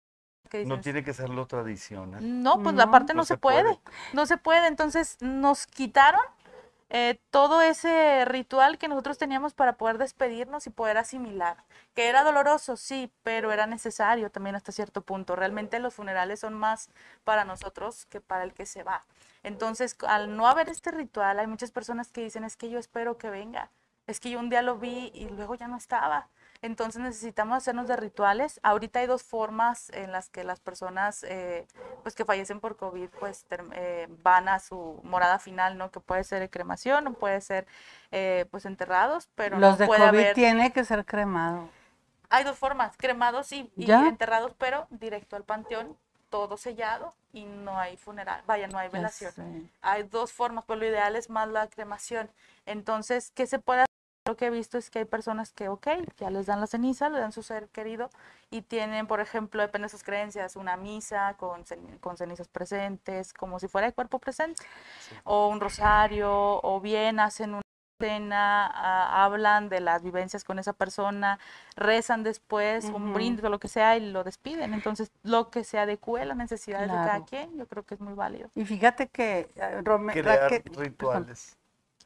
que 0.49 0.65
No 0.65 0.79
tiene 0.79 1.03
que 1.03 1.13
ser 1.13 1.29
lo 1.29 1.47
tradicional. 1.47 2.21
no, 2.43 2.61
pues 2.61 2.75
No, 2.75 2.83
aparte 2.83 3.13
no, 3.13 3.19
no 3.19 3.23
se, 3.25 3.33
se 3.33 3.37
puede. 3.37 3.63
puede. 3.63 3.79
no 4.13 4.25
se 4.25 4.37
puede. 4.37 4.67
Entonces 4.67 5.17
nos 5.21 5.67
quitaron 5.67 6.21
eh, 6.89 7.19
todo 7.31 7.61
ese 7.61 8.25
ritual 8.25 8.77
que 8.77 8.87
nosotros 8.87 9.17
teníamos 9.17 9.53
para 9.55 9.73
poder 9.73 9.97
despedirnos 9.97 10.67
y 10.67 10.69
poder 10.69 10.97
asimilar. 10.97 11.57
Que 11.95 12.07
era 12.09 12.23
doloroso, 12.23 12.77
sí, 12.77 13.11
pero 13.23 13.51
era 13.51 13.65
necesario 13.65 14.29
también 14.29 14.55
hasta 14.55 14.71
cierto 14.71 15.01
punto. 15.01 15.35
Realmente 15.35 15.79
los 15.79 15.95
funerales 15.95 16.41
son 16.41 16.53
más 16.53 16.89
para 17.23 17.43
nosotros 17.43 18.05
que 18.05 18.21
para 18.21 18.43
el 18.43 18.53
que 18.53 18.65
se 18.67 18.83
va. 18.83 19.03
Entonces, 19.43 19.97
al 20.07 20.35
no 20.37 20.47
haber 20.47 20.69
este 20.69 20.91
ritual, 20.91 21.39
hay 21.39 21.47
muchas 21.47 21.71
personas 21.71 22.11
que 22.11 22.21
dicen, 22.21 22.43
es 22.43 22.55
que 22.55 22.69
yo 22.69 22.79
espero 22.79 23.17
que 23.17 23.29
venga, 23.29 23.71
es 24.07 24.19
que 24.19 24.29
yo 24.29 24.39
un 24.39 24.49
día 24.49 24.61
lo 24.61 24.77
vi 24.77 25.11
y 25.13 25.29
luego 25.29 25.55
ya 25.55 25.67
no 25.67 25.77
estaba. 25.77 26.27
Entonces 26.61 27.01
necesitamos 27.01 27.57
hacernos 27.57 27.87
de 27.87 27.95
rituales. 27.95 28.59
Ahorita 28.63 28.99
hay 28.99 29.07
dos 29.07 29.23
formas 29.23 29.89
en 29.91 30.11
las 30.11 30.29
que 30.29 30.43
las 30.43 30.59
personas 30.59 31.23
eh, 31.23 31.67
pues 32.01 32.15
que 32.15 32.25
fallecen 32.25 32.59
por 32.59 32.75
COVID 32.77 33.09
pues 33.19 33.45
eh, 33.73 34.07
van 34.23 34.47
a 34.47 34.59
su 34.59 34.99
morada 35.03 35.37
final, 35.37 35.77
¿no? 35.77 35.91
Que 35.91 35.99
puede 35.99 36.23
ser 36.23 36.49
cremación 36.49 37.07
o 37.07 37.13
puede 37.13 37.41
ser 37.41 37.67
eh, 38.11 38.45
pues 38.49 38.65
enterrados, 38.65 39.29
pero 39.35 39.59
Los 39.59 39.71
no 39.71 39.77
de 39.77 39.85
puede 39.85 40.07
COVID 40.07 40.19
haber... 40.19 40.33
tiene 40.33 40.71
que 40.71 40.83
ser 40.85 41.05
cremado. 41.05 41.69
Hay 42.29 42.43
dos 42.43 42.57
formas, 42.57 42.97
cremados 42.97 43.51
y, 43.51 43.71
y 43.75 43.91
enterrados, 43.91 44.53
pero 44.57 44.87
directo 44.89 45.35
al 45.35 45.43
panteón, 45.43 45.95
todo 46.29 46.57
sellado 46.57 47.13
y 47.31 47.45
no 47.45 47.79
hay 47.79 47.97
funeral, 47.97 48.41
vaya, 48.47 48.67
no 48.67 48.79
hay 48.79 48.89
velación. 48.89 49.69
Hay 49.81 50.03
dos 50.03 50.33
formas, 50.33 50.65
pero 50.67 50.79
lo 50.79 50.87
ideal 50.87 51.15
es 51.15 51.29
más 51.29 51.47
la 51.47 51.67
cremación. 51.67 52.29
Entonces, 52.65 53.31
¿qué 53.35 53.45
se 53.45 53.59
puede? 53.59 53.84
Lo 54.27 54.35
que 54.35 54.47
he 54.47 54.49
visto 54.49 54.79
es 54.79 54.89
que 54.89 54.97
hay 54.99 55.05
personas 55.05 55.51
que, 55.53 55.69
ok, 55.69 55.87
ya 56.17 56.31
les 56.31 56.47
dan 56.47 56.59
la 56.59 56.65
ceniza, 56.65 57.09
le 57.09 57.19
dan 57.19 57.31
su 57.31 57.43
ser 57.43 57.67
querido 57.69 58.09
y 58.49 58.63
tienen, 58.63 59.05
por 59.05 59.19
ejemplo, 59.19 59.61
depende 59.61 59.85
de 59.85 59.89
sus 59.89 60.03
creencias, 60.03 60.55
una 60.55 60.77
misa 60.77 61.35
con, 61.37 61.63
cen- 61.63 61.99
con 61.99 62.17
cenizas 62.17 62.47
presentes, 62.47 63.33
como 63.33 63.59
si 63.59 63.67
fuera 63.67 63.85
el 63.85 63.93
cuerpo 63.93 64.17
presente, 64.17 64.63
o 65.25 65.47
un 65.49 65.59
rosario, 65.61 66.31
o 66.63 66.81
bien 66.81 67.19
hacen 67.19 67.51
una 67.51 67.61
cena, 68.01 68.65
ah, 68.73 69.23
hablan 69.25 69.69
de 69.69 69.79
las 69.79 70.01
vivencias 70.01 70.43
con 70.43 70.57
esa 70.57 70.73
persona, 70.73 71.37
rezan 71.75 72.23
después, 72.23 72.85
un 72.95 73.13
brindis 73.13 73.45
o 73.45 73.49
lo 73.49 73.59
que 73.59 73.67
sea 73.67 73.95
y 73.95 74.09
lo 74.11 74.23
despiden. 74.23 74.73
Entonces, 74.73 75.11
lo 75.21 75.51
que 75.51 75.63
se 75.63 75.77
adecue 75.77 76.21
a 76.21 76.25
las 76.25 76.35
necesidades 76.37 76.89
de 76.89 76.97
cada 77.05 77.25
quien, 77.25 77.55
yo 77.59 77.67
creo 77.67 77.83
que 77.83 77.93
es 77.93 78.01
muy 78.01 78.13
válido. 78.15 78.49
Y 78.55 78.65
fíjate 78.65 79.07
que 79.07 79.47
eh, 79.55 79.81
Rome- 79.83 80.13
Crear 80.13 80.49
Raquel- 80.51 80.63
perdón. 80.97 81.27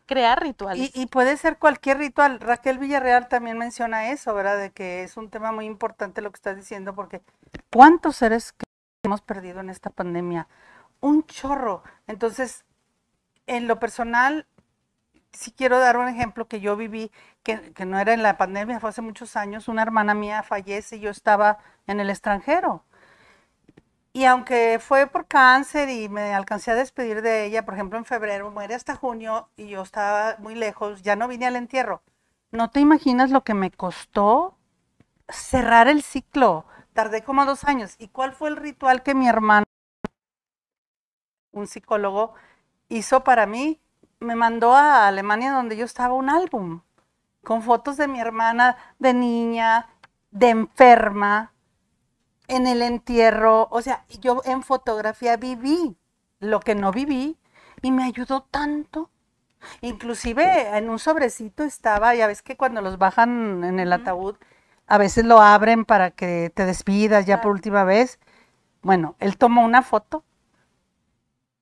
Crear 0.09 0.41
rituales. 0.41 0.89
Y, 0.95 1.03
y 1.03 1.05
puede 1.05 1.37
ser 1.37 1.59
cualquier 1.59 1.99
ritual. 1.99 2.39
Raquel 2.39 2.79
Villarreal 2.79 3.27
también 3.27 3.59
menciona 3.59 4.09
eso, 4.09 4.33
¿verdad? 4.33 4.57
De 4.57 4.71
que 4.71 5.03
es 5.03 5.17
un 5.17 5.29
tema 5.29 5.51
muy 5.51 5.65
importante 5.65 6.23
lo 6.23 6.31
que 6.31 6.37
estás 6.37 6.55
diciendo, 6.55 6.95
porque 6.95 7.21
¿cuántos 7.71 8.15
seres 8.15 8.51
que 8.51 8.63
hemos 9.03 9.21
perdido 9.21 9.59
en 9.59 9.69
esta 9.69 9.91
pandemia? 9.91 10.47
Un 10.99 11.27
chorro. 11.27 11.83
Entonces, 12.07 12.65
en 13.45 13.67
lo 13.67 13.77
personal, 13.77 14.47
sí 15.31 15.51
quiero 15.51 15.77
dar 15.77 15.95
un 15.95 16.07
ejemplo 16.07 16.47
que 16.47 16.59
yo 16.59 16.75
viví, 16.75 17.11
que, 17.43 17.71
que 17.73 17.85
no 17.85 17.99
era 17.99 18.11
en 18.11 18.23
la 18.23 18.35
pandemia, 18.35 18.79
fue 18.79 18.89
hace 18.89 19.03
muchos 19.03 19.35
años. 19.35 19.67
Una 19.67 19.83
hermana 19.83 20.15
mía 20.15 20.41
fallece 20.41 20.95
y 20.95 21.01
yo 21.01 21.11
estaba 21.11 21.59
en 21.85 21.99
el 21.99 22.09
extranjero. 22.09 22.83
Y 24.11 24.25
aunque 24.25 24.79
fue 24.79 25.07
por 25.07 25.27
cáncer 25.27 25.89
y 25.89 26.09
me 26.09 26.33
alcancé 26.33 26.71
a 26.71 26.75
despedir 26.75 27.21
de 27.21 27.45
ella, 27.45 27.63
por 27.63 27.75
ejemplo, 27.75 27.97
en 27.97 28.05
febrero, 28.05 28.49
muere 28.49 28.73
hasta 28.73 28.95
junio 28.95 29.49
y 29.55 29.67
yo 29.67 29.81
estaba 29.81 30.35
muy 30.39 30.55
lejos, 30.55 31.03
ya 31.03 31.15
no 31.15 31.27
vine 31.27 31.45
al 31.45 31.55
entierro. 31.55 32.01
No 32.51 32.71
te 32.71 32.79
imaginas 32.79 33.29
lo 33.29 33.43
que 33.43 33.53
me 33.53 33.69
costó 33.69 34.57
cerrar 35.27 35.87
el 35.87 36.01
ciclo. 36.01 36.65
Tardé 36.93 37.23
como 37.23 37.45
dos 37.45 37.63
años. 37.63 37.95
¿Y 37.99 38.07
cuál 38.07 38.33
fue 38.33 38.49
el 38.49 38.57
ritual 38.57 39.03
que 39.03 39.13
mi 39.13 39.27
hermano, 39.27 39.65
un 41.51 41.67
psicólogo, 41.67 42.33
hizo 42.87 43.23
para 43.23 43.45
mí? 43.45 43.79
Me 44.19 44.35
mandó 44.35 44.73
a 44.73 45.07
Alemania 45.07 45.51
donde 45.51 45.77
yo 45.77 45.85
estaba 45.85 46.15
un 46.15 46.29
álbum 46.29 46.81
con 47.43 47.61
fotos 47.61 47.97
de 47.97 48.07
mi 48.07 48.19
hermana 48.19 48.75
de 48.99 49.13
niña, 49.13 49.87
de 50.31 50.49
enferma, 50.49 51.53
en 52.49 52.67
el 52.67 52.81
entierro, 52.81 53.67
o 53.71 53.81
sea, 53.81 54.05
yo 54.21 54.41
en 54.43 54.63
fotografía 54.63 55.37
viví 55.37 55.95
lo 56.39 56.59
que 56.59 56.75
no 56.75 56.91
viví 56.91 57.37
y 57.81 57.91
me 57.91 58.03
ayudó 58.03 58.41
tanto. 58.41 59.09
Inclusive 59.81 60.77
en 60.77 60.89
un 60.89 60.99
sobrecito 60.99 61.63
estaba, 61.63 62.15
ya 62.15 62.27
ves 62.27 62.41
que 62.41 62.57
cuando 62.57 62.81
los 62.81 62.97
bajan 62.97 63.63
en 63.63 63.79
el 63.79 63.93
ataúd, 63.93 64.35
a 64.87 64.97
veces 64.97 65.25
lo 65.25 65.41
abren 65.41 65.85
para 65.85 66.11
que 66.11 66.51
te 66.53 66.65
despidas 66.65 67.25
ya 67.25 67.41
por 67.41 67.51
última 67.51 67.83
vez. 67.83 68.19
Bueno, 68.81 69.15
él 69.19 69.37
tomó 69.37 69.63
una 69.63 69.81
foto 69.81 70.23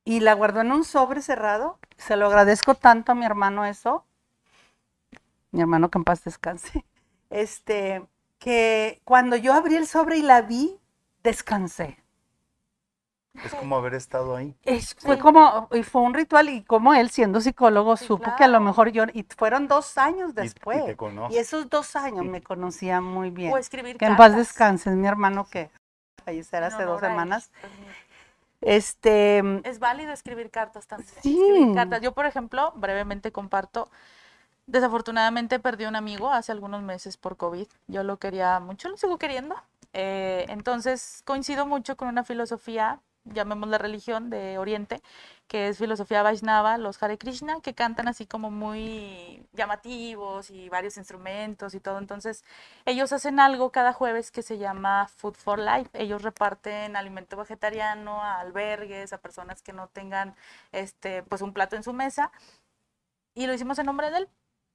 y 0.06 0.22
la 0.22 0.34
guardó 0.34 0.62
en 0.62 0.72
un 0.72 0.86
sobre 0.86 1.22
cerrado. 1.22 1.80
Se 1.98 2.16
lo 2.16 2.28
agradezco 2.28 2.76
tanto 2.76 3.12
a 3.12 3.16
mi 3.16 3.26
hermano 3.26 3.66
eso. 3.66 4.06
Mi 5.52 5.62
hermano 5.62 5.90
que 5.90 5.98
en 5.98 6.04
paz 6.06 6.24
descanse. 6.24 6.86
Este, 7.30 8.08
que 8.40 9.02
cuando 9.04 9.36
yo 9.36 9.54
abrí 9.54 9.76
el 9.76 9.88
sobre 9.88 10.18
y 10.18 10.22
la 10.22 10.42
vi, 10.42 10.80
descansé. 11.24 11.98
Es 13.44 13.54
como 13.54 13.76
haber 13.78 13.94
estado 13.94 14.36
ahí. 14.36 14.56
Es, 14.64 14.96
fue 14.96 15.16
Sí. 15.16 15.22
como, 15.22 15.68
y 15.72 15.84
fue 15.84 16.02
un 16.02 16.16
ritual, 16.16 16.50
y 16.50 16.64
como 16.64 16.96
él, 16.96 17.12
siendo 17.12 17.40
psicólogo, 17.40 17.96
Sí, 17.96 18.06
supo 18.08 18.36
que 18.36 18.44
a 18.44 18.48
lo 18.48 18.60
mejor 18.60 18.90
yo, 18.90 19.04
y 19.14 19.24
fueron 19.38 19.68
dos 19.68 19.96
años 20.00 20.30
Y- 20.30 20.32
Y, 20.32 20.34
te 20.34 20.42
después. 20.42 20.84
Y 21.30 21.38
esos 21.38 21.70
dos 21.70 21.96
años 21.96 22.26
me 22.26 22.42
conocía 22.42 23.00
muy 23.00 23.30
bien. 23.30 23.54
O 23.54 23.58
escribir 23.60 23.98
Que 23.98 24.06
en 24.06 24.14
paz 24.18 24.30
cartas. 24.30 24.38
descanse, 24.48 24.90
es 24.90 24.96
mi 24.96 25.08
hermano 25.08 25.48
que 25.48 25.70
fallecer 26.26 26.64
en 26.64 26.74
hace 26.74 26.84
dos 26.84 27.00
semanas. 27.00 27.52
Este, 28.62 29.44
Es 29.70 29.78
válido 29.78 30.12
escribir 30.14 30.50
cartas 30.50 30.88
también. 30.88 31.10
Sí. 31.22 31.40
escribir 31.40 31.76
cartas. 31.76 32.02
Yo, 32.02 32.14
por 32.14 32.26
ejemplo, 32.26 32.74
brevemente 32.76 33.32
comparto. 33.32 33.92
Desafortunadamente 34.68 35.60
perdí 35.60 35.86
un 35.86 35.96
amigo 35.96 36.30
hace 36.32 36.52
algunos 36.52 36.84
meses 36.84 37.16
por 37.16 37.38
COVID. 37.38 37.68
Yo 37.88 38.04
lo 38.04 38.18
quería 38.18 38.60
mucho, 38.60 38.90
lo 38.90 38.98
sigo 38.98 39.18
queriendo. 39.18 39.56
Eh, 39.94 40.46
entonces 40.50 41.22
coincido 41.26 41.66
mucho 41.66 41.96
con 41.96 42.10
una 42.10 42.26
filosofía, 42.26 43.00
llamémosla 43.24 43.78
religión 43.78 44.30
de 44.30 44.58
Oriente, 44.58 45.02
que 45.48 45.70
es 45.70 45.78
filosofía 45.78 46.22
Vaishnava, 46.22 46.78
los 46.78 47.02
Hare 47.02 47.18
Krishna, 47.18 47.62
que 47.62 47.74
cantan 47.74 48.10
así 48.10 48.26
como 48.26 48.52
muy 48.52 49.42
llamativos 49.54 50.50
y 50.52 50.68
varios 50.68 50.98
instrumentos 50.98 51.74
y 51.74 51.80
todo. 51.80 51.98
Entonces 51.98 52.44
ellos 52.86 53.14
hacen 53.14 53.40
algo 53.40 53.72
cada 53.72 53.94
jueves 53.94 54.32
que 54.32 54.42
se 54.42 54.58
llama 54.58 55.08
Food 55.08 55.36
for 55.36 55.60
Life. 55.60 55.90
Ellos 55.94 56.24
reparten 56.24 56.98
alimento 56.98 57.38
vegetariano 57.38 58.22
a 58.22 58.42
albergues, 58.42 59.14
a 59.14 59.20
personas 59.20 59.62
que 59.62 59.72
no 59.72 59.88
tengan 59.88 60.36
este, 60.74 61.24
pues 61.24 61.42
un 61.42 61.54
plato 61.54 61.78
en 61.78 61.84
su 61.84 61.94
mesa. 61.94 62.32
Y 63.34 63.48
lo 63.48 63.54
hicimos 63.54 63.80
en 63.80 63.86
nombre 63.86 64.12
de 64.12 64.18
él. 64.18 64.30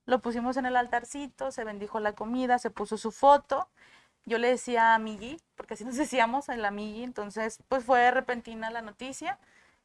Lo 0.07 0.21
pusimos 0.21 0.57
en 0.57 0.67
el 0.67 0.77
altarcito, 0.77 1.51
se 1.53 1.65
bendijo 1.65 2.01
la 2.01 2.15
comida, 2.15 2.59
se 2.59 2.71
puso 2.71 2.97
su 2.99 3.13
foto. 3.13 3.69
Yo 4.25 4.39
le 4.39 4.49
decía 4.49 4.95
amigui, 4.95 5.41
porque 5.57 5.75
así 5.75 5.85
nos 5.85 5.97
decíamos 5.97 6.49
el 6.49 6.65
amigui. 6.65 7.05
Entonces, 7.05 7.63
pues 7.69 7.85
fue 7.85 8.11
repentina 8.11 8.71
la 8.71 8.83
noticia. 8.83 9.39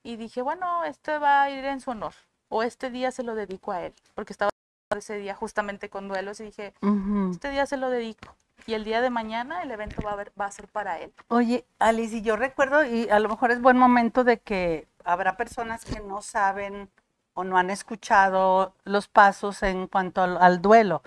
Y 0.04 0.16
dije, 0.16 0.42
bueno, 0.42 0.84
este 0.86 1.18
va 1.18 1.44
a 1.44 1.50
ir 1.50 1.66
en 1.66 1.82
su 1.82 1.92
honor. 1.92 2.14
O 2.50 2.64
este 2.64 2.90
día 2.90 3.12
se 3.12 3.24
lo 3.24 3.36
dedico 3.36 3.72
a 3.72 3.84
él. 3.84 3.94
Porque 4.16 4.34
estaba 4.34 4.50
ese 4.96 5.18
día 5.18 5.36
justamente 5.36 5.90
con 5.90 6.08
duelos 6.08 6.40
y 6.40 6.46
dije, 6.46 6.74
este 7.32 7.50
día 7.50 7.66
se 7.66 7.78
lo 7.78 7.90
dedico. 7.90 8.36
Y 8.66 8.74
el 8.74 8.84
día 8.84 9.02
de 9.02 9.10
mañana 9.10 9.62
el 9.62 9.72
evento 9.72 10.02
va 10.02 10.14
a, 10.14 10.26
va 10.40 10.46
a 10.46 10.52
ser 10.52 10.68
para 10.68 11.00
él. 11.00 11.14
Oye, 11.28 11.66
Alice, 11.78 12.18
y 12.18 12.22
yo 12.22 12.36
recuerdo, 12.36 12.86
y 12.86 13.10
a 13.10 13.20
lo 13.20 13.30
mejor 13.30 13.52
es 13.52 13.62
buen 13.62 13.78
momento 13.78 14.24
de 14.24 14.40
que 14.40 14.88
habrá 15.04 15.38
personas 15.38 15.86
que 15.86 16.00
no 16.00 16.22
saben 16.22 16.90
o 17.38 17.44
no 17.44 17.58
han 17.58 17.70
escuchado 17.70 18.74
los 18.84 19.08
pasos 19.08 19.62
en 19.64 19.88
cuanto 19.88 20.24
al, 20.24 20.62
duelo. 20.62 21.04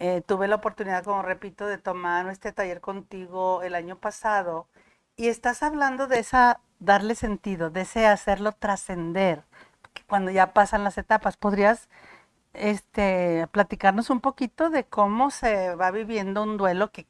Eh, 0.00 0.22
tuve 0.26 0.46
la 0.48 0.56
oportunidad, 0.56 1.04
como 1.04 1.22
repito, 1.22 1.66
de 1.66 1.78
tomar 1.78 2.28
este 2.28 2.52
taller 2.52 2.80
contigo 2.82 3.62
el 3.62 3.74
año 3.74 3.96
pasado 3.98 4.68
y 5.16 5.28
estás 5.28 5.62
hablando 5.62 6.08
de 6.08 6.18
esa, 6.20 6.60
darle 6.78 7.14
sentido, 7.14 7.70
de 7.70 7.82
ese 7.82 8.06
hacerlo 8.06 8.52
trascender, 8.52 9.44
cuando 10.08 10.30
ya 10.30 10.52
pasan 10.54 10.84
las 10.84 10.98
etapas. 10.98 11.36
¿Podrías 11.38 11.88
este, 12.54 13.46
platicarnos 13.52 14.10
un 14.10 14.20
poquito 14.20 14.70
de 14.70 14.84
cómo 14.84 15.30
se 15.30 15.74
va 15.76 15.90
viviendo 15.90 16.42
un 16.42 16.58
duelo 16.58 16.92
que, 16.92 17.06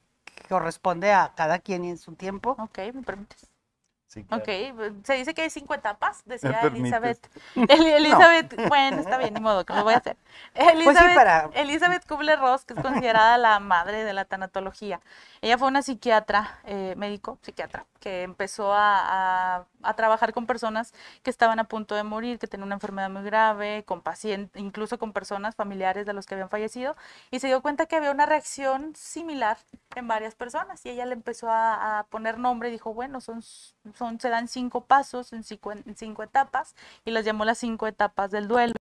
corresponde 0.48 1.12
a 1.12 1.32
cada 1.36 1.60
quien 1.60 1.84
en 1.84 1.98
su 1.98 2.14
tiempo? 2.14 2.56
Ok, 2.58 2.78
¿me 2.94 3.02
permites? 3.02 3.51
Sí, 4.12 4.24
claro. 4.24 4.42
Ok, 4.42 4.50
pues, 4.76 4.92
se 5.04 5.14
dice 5.14 5.32
que 5.32 5.40
hay 5.40 5.48
cinco 5.48 5.72
etapas, 5.72 6.22
decía? 6.26 6.60
Elizabeth. 6.64 7.30
El- 7.56 7.86
Elizabeth, 7.86 8.68
bueno, 8.68 8.98
está 9.00 9.16
bien, 9.16 9.32
ni 9.32 9.40
modo, 9.40 9.64
que 9.64 9.72
lo 9.72 9.84
voy 9.84 9.94
a 9.94 9.98
hacer. 9.98 10.18
Elizabeth, 10.54 10.84
Pues 10.84 10.98
sí, 10.98 11.04
para- 11.14 11.50
Elizabeth 11.54 12.06
Kubler-Ross, 12.06 12.66
que 12.66 12.74
es 12.74 12.80
considerada 12.82 13.38
la 13.38 13.58
madre 13.58 14.04
de 14.04 14.12
la 14.12 14.26
tanatología. 14.26 15.00
Ella 15.40 15.56
fue 15.56 15.68
una 15.68 15.80
psiquiatra, 15.80 16.58
eh, 16.64 16.94
médico, 16.98 17.38
psiquiatra, 17.42 17.86
que 18.00 18.22
empezó 18.22 18.74
a, 18.74 19.56
a- 19.60 19.66
a 19.84 19.94
trabajar 19.94 20.32
con 20.32 20.46
personas 20.46 20.92
que 21.22 21.30
estaban 21.30 21.58
a 21.58 21.64
punto 21.64 21.94
de 21.94 22.02
morir, 22.04 22.38
que 22.38 22.46
tenían 22.46 22.66
una 22.66 22.74
enfermedad 22.76 23.08
muy 23.10 23.22
grave, 23.22 23.82
con 23.84 24.02
pacientes, 24.02 24.60
incluso 24.62 24.98
con 24.98 25.12
personas 25.12 25.56
familiares 25.56 26.04
de 26.06 26.12
los 26.12 26.26
que 26.26 26.34
habían 26.34 26.50
fallecido, 26.50 26.96
y 27.30 27.40
se 27.40 27.46
dio 27.48 27.62
cuenta 27.62 27.86
que 27.86 27.96
había 27.96 28.10
una 28.12 28.26
reacción 28.26 28.94
similar 28.94 29.56
en 29.96 30.06
varias 30.06 30.34
personas. 30.34 30.84
Y 30.86 30.90
ella 30.90 31.06
le 31.06 31.14
empezó 31.14 31.50
a, 31.50 31.98
a 32.00 32.04
poner 32.04 32.38
nombre 32.38 32.68
y 32.68 32.72
dijo, 32.72 32.92
bueno, 32.94 33.20
son, 33.20 33.42
son, 33.42 33.94
se 34.18 34.28
dan 34.28 34.48
cinco 34.48 34.84
pasos 34.84 35.32
en 35.32 35.44
cinco, 35.44 35.72
en 35.72 35.96
cinco 35.96 36.22
etapas, 36.22 36.74
y 37.04 37.10
las 37.10 37.24
llamó 37.24 37.44
las 37.44 37.58
cinco 37.58 37.86
etapas 37.86 38.30
del 38.30 38.48
duelo. 38.48 38.74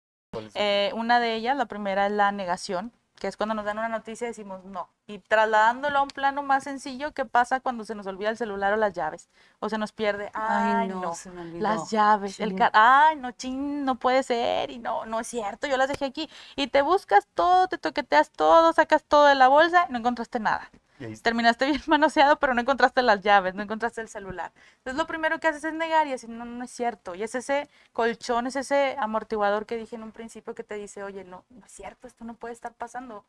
Eh, 0.53 0.91
una 0.95 1.19
de 1.19 1.35
ellas, 1.35 1.57
la 1.57 1.65
primera 1.65 2.05
es 2.05 2.11
la 2.11 2.31
negación, 2.31 2.91
que 3.19 3.27
es 3.27 3.35
cuando 3.37 3.53
nos 3.53 3.65
dan 3.65 3.77
una 3.77 3.89
noticia 3.89 4.25
y 4.25 4.29
decimos 4.29 4.63
no. 4.63 4.89
Y 5.07 5.19
trasladándolo 5.19 5.99
a 5.99 6.01
un 6.01 6.07
plano 6.07 6.41
más 6.43 6.63
sencillo, 6.63 7.11
¿qué 7.13 7.25
pasa 7.25 7.59
cuando 7.59 7.83
se 7.83 7.95
nos 7.95 8.07
olvida 8.07 8.29
el 8.29 8.37
celular 8.37 8.73
o 8.73 8.77
las 8.77 8.93
llaves? 8.93 9.29
O 9.59 9.69
se 9.69 9.77
nos 9.77 9.91
pierde, 9.91 10.31
ay, 10.33 10.87
no, 10.87 11.13
se 11.13 11.29
me 11.31 11.41
olvidó. 11.41 11.61
las 11.61 11.91
llaves, 11.91 12.39
el 12.39 12.55
car 12.55 12.71
ay, 12.73 13.17
no, 13.17 13.31
chin, 13.31 13.85
no 13.85 13.95
puede 13.95 14.23
ser, 14.23 14.71
y 14.71 14.79
no, 14.79 15.05
no 15.05 15.19
es 15.19 15.27
cierto, 15.27 15.67
yo 15.67 15.77
las 15.77 15.89
dejé 15.89 16.05
aquí. 16.05 16.29
Y 16.55 16.67
te 16.67 16.81
buscas 16.81 17.27
todo, 17.33 17.67
te 17.67 17.77
toqueteas 17.77 18.31
todo, 18.31 18.71
sacas 18.73 19.03
todo 19.03 19.25
de 19.25 19.35
la 19.35 19.47
bolsa 19.47 19.85
y 19.89 19.91
no 19.91 19.99
encontraste 19.99 20.39
nada. 20.39 20.69
Ahí. 20.99 21.15
Terminaste 21.17 21.65
bien 21.65 21.81
manoseado, 21.87 22.37
pero 22.39 22.53
no 22.53 22.61
encontraste 22.61 23.01
las 23.01 23.21
llaves, 23.21 23.55
no 23.55 23.63
encontraste 23.63 24.01
el 24.01 24.09
celular. 24.09 24.51
Entonces 24.77 24.97
lo 24.97 25.07
primero 25.07 25.39
que 25.39 25.47
haces 25.47 25.63
es 25.63 25.73
negar 25.73 26.07
y 26.07 26.11
decir, 26.11 26.29
no, 26.29 26.45
no 26.45 26.63
es 26.63 26.71
cierto. 26.71 27.15
Y 27.15 27.23
es 27.23 27.35
ese 27.35 27.69
colchón, 27.93 28.47
es 28.47 28.55
ese 28.55 28.95
amortiguador 28.99 29.65
que 29.65 29.77
dije 29.77 29.95
en 29.95 30.03
un 30.03 30.11
principio 30.11 30.55
que 30.55 30.63
te 30.63 30.75
dice, 30.75 31.03
oye, 31.03 31.23
no, 31.23 31.43
no 31.49 31.65
es 31.65 31.71
cierto, 31.71 32.07
esto 32.07 32.25
no 32.25 32.33
puede 32.33 32.53
estar 32.53 32.73
pasando. 32.73 33.25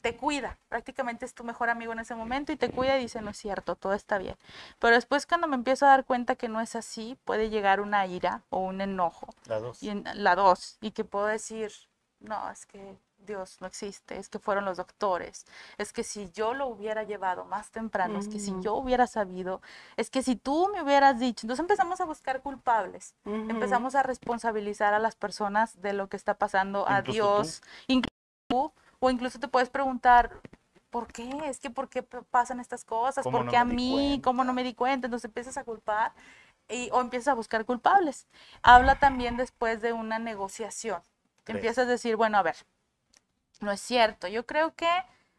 Te 0.00 0.16
cuida, 0.16 0.58
prácticamente 0.68 1.24
es 1.24 1.32
tu 1.34 1.44
mejor 1.44 1.70
amigo 1.70 1.92
en 1.92 2.00
ese 2.00 2.16
momento 2.16 2.50
y 2.50 2.56
te 2.56 2.70
cuida 2.70 2.98
y 2.98 3.02
dice, 3.02 3.20
no 3.22 3.30
es 3.30 3.36
cierto, 3.36 3.76
todo 3.76 3.94
está 3.94 4.18
bien. 4.18 4.34
Pero 4.80 4.96
después 4.96 5.26
cuando 5.26 5.46
me 5.46 5.54
empiezo 5.54 5.86
a 5.86 5.90
dar 5.90 6.04
cuenta 6.04 6.34
que 6.34 6.48
no 6.48 6.60
es 6.60 6.74
así, 6.74 7.16
puede 7.24 7.50
llegar 7.50 7.80
una 7.80 8.04
ira 8.06 8.42
o 8.50 8.58
un 8.58 8.80
enojo 8.80 9.28
La 9.46 9.60
dos. 9.60 9.80
y 9.80 9.90
en 9.90 10.04
la 10.14 10.34
dos, 10.34 10.76
y 10.80 10.90
que 10.90 11.04
puedo 11.04 11.26
decir, 11.26 11.70
no, 12.18 12.50
es 12.50 12.66
que 12.66 12.96
Dios 13.26 13.58
no 13.60 13.66
existe, 13.66 14.18
es 14.18 14.28
que 14.28 14.38
fueron 14.38 14.64
los 14.64 14.76
doctores, 14.76 15.46
es 15.78 15.92
que 15.92 16.04
si 16.04 16.30
yo 16.32 16.54
lo 16.54 16.66
hubiera 16.66 17.02
llevado 17.04 17.44
más 17.44 17.70
temprano, 17.70 18.18
es 18.18 18.28
que 18.28 18.38
si 18.38 18.52
Ujú. 18.52 18.60
yo 18.62 18.74
hubiera 18.74 19.06
sabido, 19.06 19.60
es 19.96 20.10
que 20.10 20.22
si 20.22 20.36
tú 20.36 20.68
me 20.72 20.82
hubieras 20.82 21.18
dicho, 21.20 21.44
entonces 21.46 21.60
empezamos 21.62 22.00
a 22.00 22.04
buscar 22.04 22.42
culpables, 22.42 23.14
empezamos 23.48 23.94
a 23.94 24.02
responsabilizar 24.02 24.94
a 24.94 24.98
las 24.98 25.16
personas 25.16 25.80
de 25.80 25.92
lo 25.92 26.08
que 26.08 26.16
está 26.16 26.34
pasando, 26.34 26.86
a 26.88 26.98
Incluso 26.98 27.18
tú. 27.18 27.22
Dios, 27.22 27.62
incluso 27.86 28.16
tú, 28.48 28.72
o 29.00 29.10
incluso 29.10 29.38
te 29.38 29.48
puedes 29.48 29.70
preguntar, 29.70 30.30
¿por 30.90 31.06
qué? 31.08 31.28
Es 31.46 31.58
que 31.60 31.70
¿por 31.70 31.88
qué 31.88 32.02
pasan 32.02 32.60
estas 32.60 32.84
cosas? 32.84 33.24
¿Cómo 33.24 33.38
¿Por 33.38 33.46
no 33.46 33.50
qué 33.50 33.56
a 33.56 33.64
mí? 33.64 34.20
¿Cómo 34.22 34.44
no 34.44 34.52
me 34.52 34.62
di 34.64 34.74
cuenta? 34.74 35.06
Entonces 35.06 35.26
empiezas 35.26 35.56
a 35.56 35.64
culpar 35.64 36.12
y, 36.68 36.88
o 36.92 37.00
empiezas 37.00 37.28
a 37.28 37.34
buscar 37.34 37.64
culpables. 37.64 38.26
Habla 38.62 38.96
también 38.96 39.36
después 39.36 39.80
de 39.80 39.92
una 39.92 40.18
negociación. 40.18 41.02
Empiezas 41.46 41.86
a 41.86 41.90
decir, 41.90 42.16
bueno, 42.16 42.38
a 42.38 42.42
ver, 42.42 42.56
no 43.62 43.72
es 43.72 43.80
cierto. 43.80 44.28
Yo 44.28 44.46
creo 44.46 44.74
que, 44.74 44.90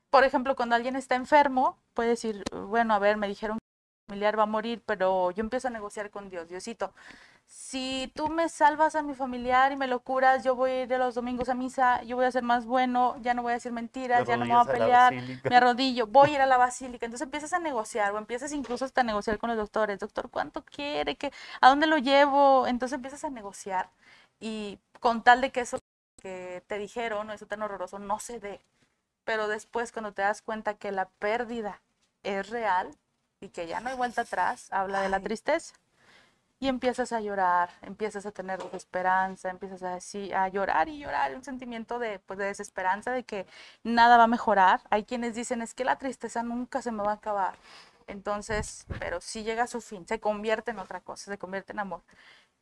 por 0.09 0.23
ejemplo, 0.23 0.55
cuando 0.55 0.75
alguien 0.75 0.95
está 0.95 1.15
enfermo, 1.15 1.77
puede 1.93 2.09
decir, 2.09 2.43
bueno, 2.51 2.93
a 2.93 2.99
ver, 2.99 3.17
me 3.17 3.27
dijeron 3.27 3.57
que 3.57 3.63
mi 3.63 4.13
familiar 4.13 4.37
va 4.37 4.43
a 4.43 4.47
morir, 4.47 4.81
pero 4.85 5.31
yo 5.31 5.41
empiezo 5.41 5.67
a 5.67 5.71
negociar 5.71 6.09
con 6.09 6.29
Dios. 6.29 6.47
Diosito, 6.49 6.93
si 7.47 8.11
tú 8.15 8.29
me 8.29 8.49
salvas 8.49 8.95
a 8.95 9.01
mi 9.03 9.13
familiar 9.13 9.71
y 9.71 9.75
me 9.75 9.87
lo 9.87 9.99
curas, 9.99 10.43
yo 10.43 10.55
voy 10.55 10.71
a 10.71 10.83
ir 10.83 10.93
a 10.93 10.97
los 10.97 11.15
domingos 11.15 11.49
a 11.49 11.53
misa, 11.53 12.01
yo 12.03 12.15
voy 12.15 12.25
a 12.25 12.31
ser 12.31 12.43
más 12.43 12.65
bueno, 12.65 13.15
ya 13.21 13.33
no 13.33 13.43
voy 13.43 13.51
a 13.51 13.55
decir 13.55 13.71
mentiras, 13.71 14.27
ya 14.27 14.37
no 14.37 14.45
me 14.45 14.53
voy 14.53 14.61
a 14.61 14.71
pelear, 14.71 15.13
me 15.43 15.55
arrodillo, 15.55 16.07
voy 16.07 16.31
a 16.31 16.33
ir 16.33 16.41
a 16.41 16.45
la 16.45 16.57
basílica. 16.65 17.05
Entonces 17.05 17.25
empiezas 17.25 17.53
a 17.53 17.59
negociar 17.59 18.13
o 18.13 18.17
empiezas 18.17 18.51
incluso 18.53 18.85
hasta 18.85 19.01
a 19.01 19.03
negociar 19.03 19.37
con 19.37 19.49
los 19.49 19.57
doctores. 19.57 19.99
Doctor, 19.99 20.29
¿cuánto 20.29 20.63
quiere? 20.63 21.15
que 21.15 21.31
¿A 21.61 21.69
dónde 21.69 21.87
lo 21.87 21.97
llevo? 21.97 22.65
Entonces 22.67 22.95
empiezas 22.95 23.23
a 23.23 23.29
negociar 23.29 23.89
y 24.39 24.79
con 24.99 25.23
tal 25.23 25.41
de 25.41 25.51
que 25.51 25.61
eso 25.61 25.77
que 26.23 26.63
te 26.67 26.79
dijeron 26.79 27.29
o 27.29 27.33
eso 27.33 27.45
tan 27.45 27.61
horroroso 27.61 27.99
no 27.99 28.19
se 28.19 28.39
dé. 28.39 28.61
Pero 29.25 29.47
después 29.47 29.91
cuando 29.91 30.13
te 30.13 30.21
das 30.21 30.41
cuenta 30.41 30.73
que 30.75 30.91
la 30.91 31.09
pérdida 31.19 31.81
es 32.23 32.49
real 32.49 32.95
y 33.41 33.49
que 33.49 33.67
ya 33.67 33.81
no 33.81 33.89
hay 33.89 33.95
vuelta 33.95 34.21
atrás, 34.21 34.69
habla 34.71 35.01
de 35.01 35.09
la 35.09 35.17
Ay. 35.17 35.23
tristeza. 35.23 35.75
Y 36.59 36.69
empiezas 36.69 37.11
a 37.11 37.19
llorar, 37.19 37.71
empiezas 37.81 38.25
a 38.25 38.31
tener 38.31 38.63
desesperanza, 38.63 39.49
empiezas 39.49 39.83
a 39.83 39.95
decir, 39.95 40.33
a 40.33 40.47
llorar 40.47 40.87
y 40.87 40.97
llorar, 40.97 41.35
un 41.35 41.43
sentimiento 41.43 41.99
de, 41.99 42.19
pues, 42.19 42.39
de 42.39 42.45
desesperanza, 42.45 43.11
de 43.11 43.25
que 43.25 43.45
nada 43.83 44.15
va 44.15 44.23
a 44.23 44.27
mejorar. 44.27 44.79
Hay 44.89 45.03
quienes 45.03 45.35
dicen, 45.35 45.61
es 45.61 45.73
que 45.73 45.83
la 45.83 45.97
tristeza 45.97 46.41
nunca 46.41 46.81
se 46.81 46.91
me 46.93 47.03
va 47.03 47.11
a 47.11 47.15
acabar. 47.15 47.55
Entonces, 48.07 48.85
pero 48.99 49.19
sí 49.19 49.43
llega 49.43 49.63
a 49.63 49.67
su 49.67 49.81
fin, 49.81 50.07
se 50.07 50.21
convierte 50.21 50.71
en 50.71 50.79
otra 50.79 51.01
cosa, 51.01 51.31
se 51.31 51.37
convierte 51.37 51.73
en 51.73 51.79
amor. 51.79 52.01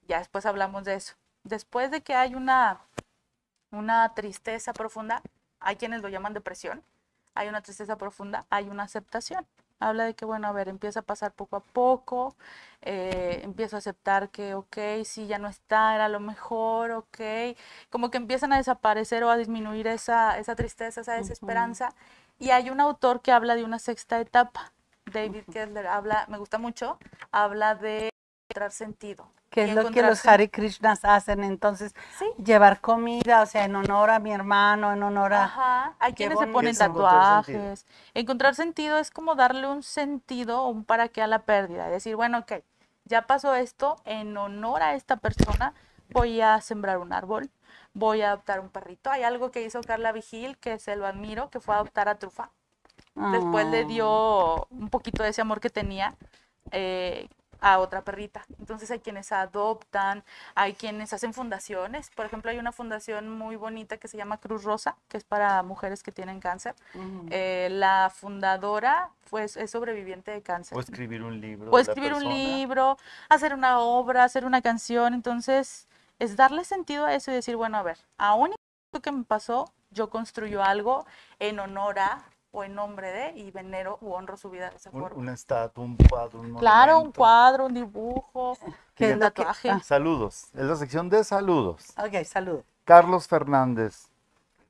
Ya 0.07 0.17
después 0.17 0.47
hablamos 0.47 0.83
de 0.83 0.95
eso. 0.95 1.13
Después 1.43 1.91
de 1.91 2.01
que 2.01 2.15
hay 2.15 2.33
una, 2.33 2.81
una 3.71 4.13
tristeza 4.13 4.73
profunda, 4.73 5.21
hay 5.59 5.75
quienes 5.75 6.01
lo 6.01 6.09
llaman 6.09 6.33
depresión, 6.33 6.83
hay 7.33 7.47
una 7.47 7.61
tristeza 7.61 7.97
profunda, 7.97 8.45
hay 8.49 8.69
una 8.69 8.83
aceptación. 8.83 9.45
Habla 9.79 10.03
de 10.03 10.13
que, 10.13 10.25
bueno, 10.25 10.47
a 10.47 10.51
ver, 10.51 10.69
empieza 10.69 10.99
a 10.99 11.03
pasar 11.03 11.31
poco 11.31 11.55
a 11.55 11.59
poco, 11.61 12.35
eh, 12.83 13.41
empiezo 13.43 13.77
a 13.77 13.79
aceptar 13.79 14.29
que, 14.29 14.53
ok, 14.53 14.77
sí, 15.03 15.25
ya 15.25 15.39
no 15.39 15.47
está, 15.47 15.95
era 15.95 16.07
lo 16.07 16.19
mejor, 16.19 16.91
ok, 16.91 17.57
como 17.89 18.11
que 18.11 18.17
empiezan 18.17 18.53
a 18.53 18.57
desaparecer 18.57 19.23
o 19.23 19.31
a 19.31 19.37
disminuir 19.37 19.87
esa, 19.87 20.37
esa 20.37 20.55
tristeza, 20.55 21.01
esa 21.01 21.13
desesperanza. 21.13 21.95
Y 22.37 22.51
hay 22.51 22.69
un 22.69 22.79
autor 22.79 23.21
que 23.21 23.31
habla 23.31 23.55
de 23.55 23.63
una 23.63 23.79
sexta 23.79 24.19
etapa, 24.19 24.71
David 25.05 25.45
Kessler, 25.51 25.87
habla, 25.87 26.25
me 26.29 26.37
gusta 26.37 26.59
mucho, 26.59 26.99
habla 27.31 27.73
de 27.73 28.09
encontrar 28.49 28.71
sentido. 28.71 29.31
Que 29.51 29.65
es 29.65 29.75
lo 29.75 29.91
que 29.91 30.01
los 30.01 30.25
Hare 30.25 30.49
Krishnas 30.49 31.03
hacen, 31.03 31.43
entonces, 31.43 31.93
Sí. 32.17 32.25
llevar 32.41 32.79
comida, 32.79 33.41
o 33.41 33.45
sea, 33.45 33.65
en 33.65 33.75
honor 33.75 34.09
a 34.09 34.17
mi 34.19 34.31
hermano, 34.31 34.93
en 34.93 35.03
honor 35.03 35.33
a... 35.33 35.43
Ajá, 35.43 35.95
hay 35.99 36.13
quienes 36.13 36.39
se 36.39 36.47
ponen 36.47 36.75
tatuajes. 36.75 37.85
Encontrar 38.13 38.55
sentido 38.55 38.97
es 38.97 39.11
como 39.11 39.35
darle 39.35 39.67
un 39.67 39.83
sentido 39.83 40.63
o 40.63 40.69
un 40.69 40.85
para 40.85 41.09
qué 41.09 41.21
a 41.21 41.27
la 41.27 41.39
pérdida. 41.39 41.89
Decir, 41.89 42.15
bueno, 42.15 42.39
ok, 42.39 42.63
ya 43.03 43.23
pasó 43.23 43.53
esto, 43.53 43.97
en 44.05 44.37
honor 44.37 44.81
a 44.83 44.95
esta 44.95 45.17
persona 45.17 45.73
voy 46.11 46.39
a 46.39 46.61
sembrar 46.61 46.97
un 46.99 47.11
árbol, 47.11 47.49
voy 47.93 48.21
a 48.21 48.29
adoptar 48.29 48.61
un 48.61 48.69
perrito. 48.69 49.11
Hay 49.11 49.23
algo 49.23 49.51
que 49.51 49.63
hizo 49.63 49.81
Carla 49.81 50.13
Vigil 50.13 50.57
que 50.59 50.79
se 50.79 50.95
lo 50.95 51.05
admiro, 51.05 51.49
que 51.49 51.59
fue 51.59 51.75
adoptar 51.75 52.07
a 52.07 52.15
Trufa. 52.15 52.51
Después 53.15 53.67
le 53.67 53.81
Ah. 53.81 53.85
dio 53.85 54.65
un 54.69 54.87
poquito 54.89 55.23
de 55.23 55.29
ese 55.29 55.41
amor 55.41 55.59
que 55.59 55.69
tenía 55.69 56.15
eh, 56.71 57.27
a 57.61 57.79
otra 57.79 58.03
perrita. 58.03 58.43
Entonces 58.59 58.91
hay 58.91 58.99
quienes 58.99 59.31
adoptan, 59.31 60.23
hay 60.55 60.73
quienes 60.73 61.13
hacen 61.13 61.33
fundaciones. 61.33 62.09
Por 62.09 62.25
ejemplo, 62.25 62.51
hay 62.51 62.57
una 62.57 62.71
fundación 62.71 63.29
muy 63.29 63.55
bonita 63.55 63.97
que 63.97 64.07
se 64.07 64.17
llama 64.17 64.37
Cruz 64.37 64.63
Rosa, 64.63 64.97
que 65.07 65.17
es 65.17 65.23
para 65.23 65.63
mujeres 65.63 66.03
que 66.03 66.11
tienen 66.11 66.39
cáncer. 66.39 66.75
Eh, 67.29 67.69
la 67.71 68.11
fundadora 68.13 69.11
pues, 69.29 69.55
es 69.55 69.71
sobreviviente 69.71 70.31
de 70.31 70.41
cáncer. 70.41 70.77
O 70.77 70.81
escribir 70.81 71.23
un 71.23 71.39
libro. 71.39 71.71
O 71.71 71.79
escribir 71.79 72.13
un 72.13 72.27
libro, 72.27 72.97
hacer 73.29 73.53
una 73.53 73.79
obra, 73.79 74.23
hacer 74.23 74.43
una 74.43 74.61
canción. 74.61 75.13
Entonces, 75.13 75.87
es 76.19 76.35
darle 76.35 76.65
sentido 76.65 77.05
a 77.05 77.13
eso 77.13 77.31
y 77.31 77.35
decir, 77.35 77.55
bueno, 77.55 77.77
a 77.77 77.83
ver, 77.83 77.99
aún 78.17 78.51
esto 78.51 79.01
que 79.01 79.11
me 79.11 79.23
pasó, 79.23 79.71
yo 79.91 80.09
construyo 80.09 80.63
algo 80.63 81.05
en 81.39 81.59
honor 81.59 81.99
a 81.99 82.25
o 82.51 82.63
en 82.63 82.75
nombre 82.75 83.11
de 83.11 83.31
y 83.39 83.51
venero 83.51 83.97
u 84.01 84.11
honro 84.11 84.35
su 84.37 84.49
vida 84.49 84.69
de 84.69 84.75
esa 84.75 84.89
Un- 84.91 85.01
forma. 85.01 85.19
Una 85.21 85.33
estatua, 85.33 85.83
un 85.83 85.95
cuadro, 85.97 86.41
un 86.41 86.53
Claro, 86.55 86.99
un 86.99 87.11
cuadro, 87.11 87.65
un 87.67 87.73
dibujo, 87.73 88.57
¿Qué 88.93 89.05
es 89.09 89.13
un 89.13 89.19
que- 89.19 89.25
tatuaje. 89.25 89.69
ah, 89.69 89.79
Saludos. 89.83 90.47
Es 90.53 90.63
la 90.65 90.75
sección 90.75 91.09
de 91.09 91.23
saludos. 91.23 91.93
ok, 91.97 92.23
salud. 92.25 92.61
Carlos 92.83 93.27
Fernández, 93.27 94.07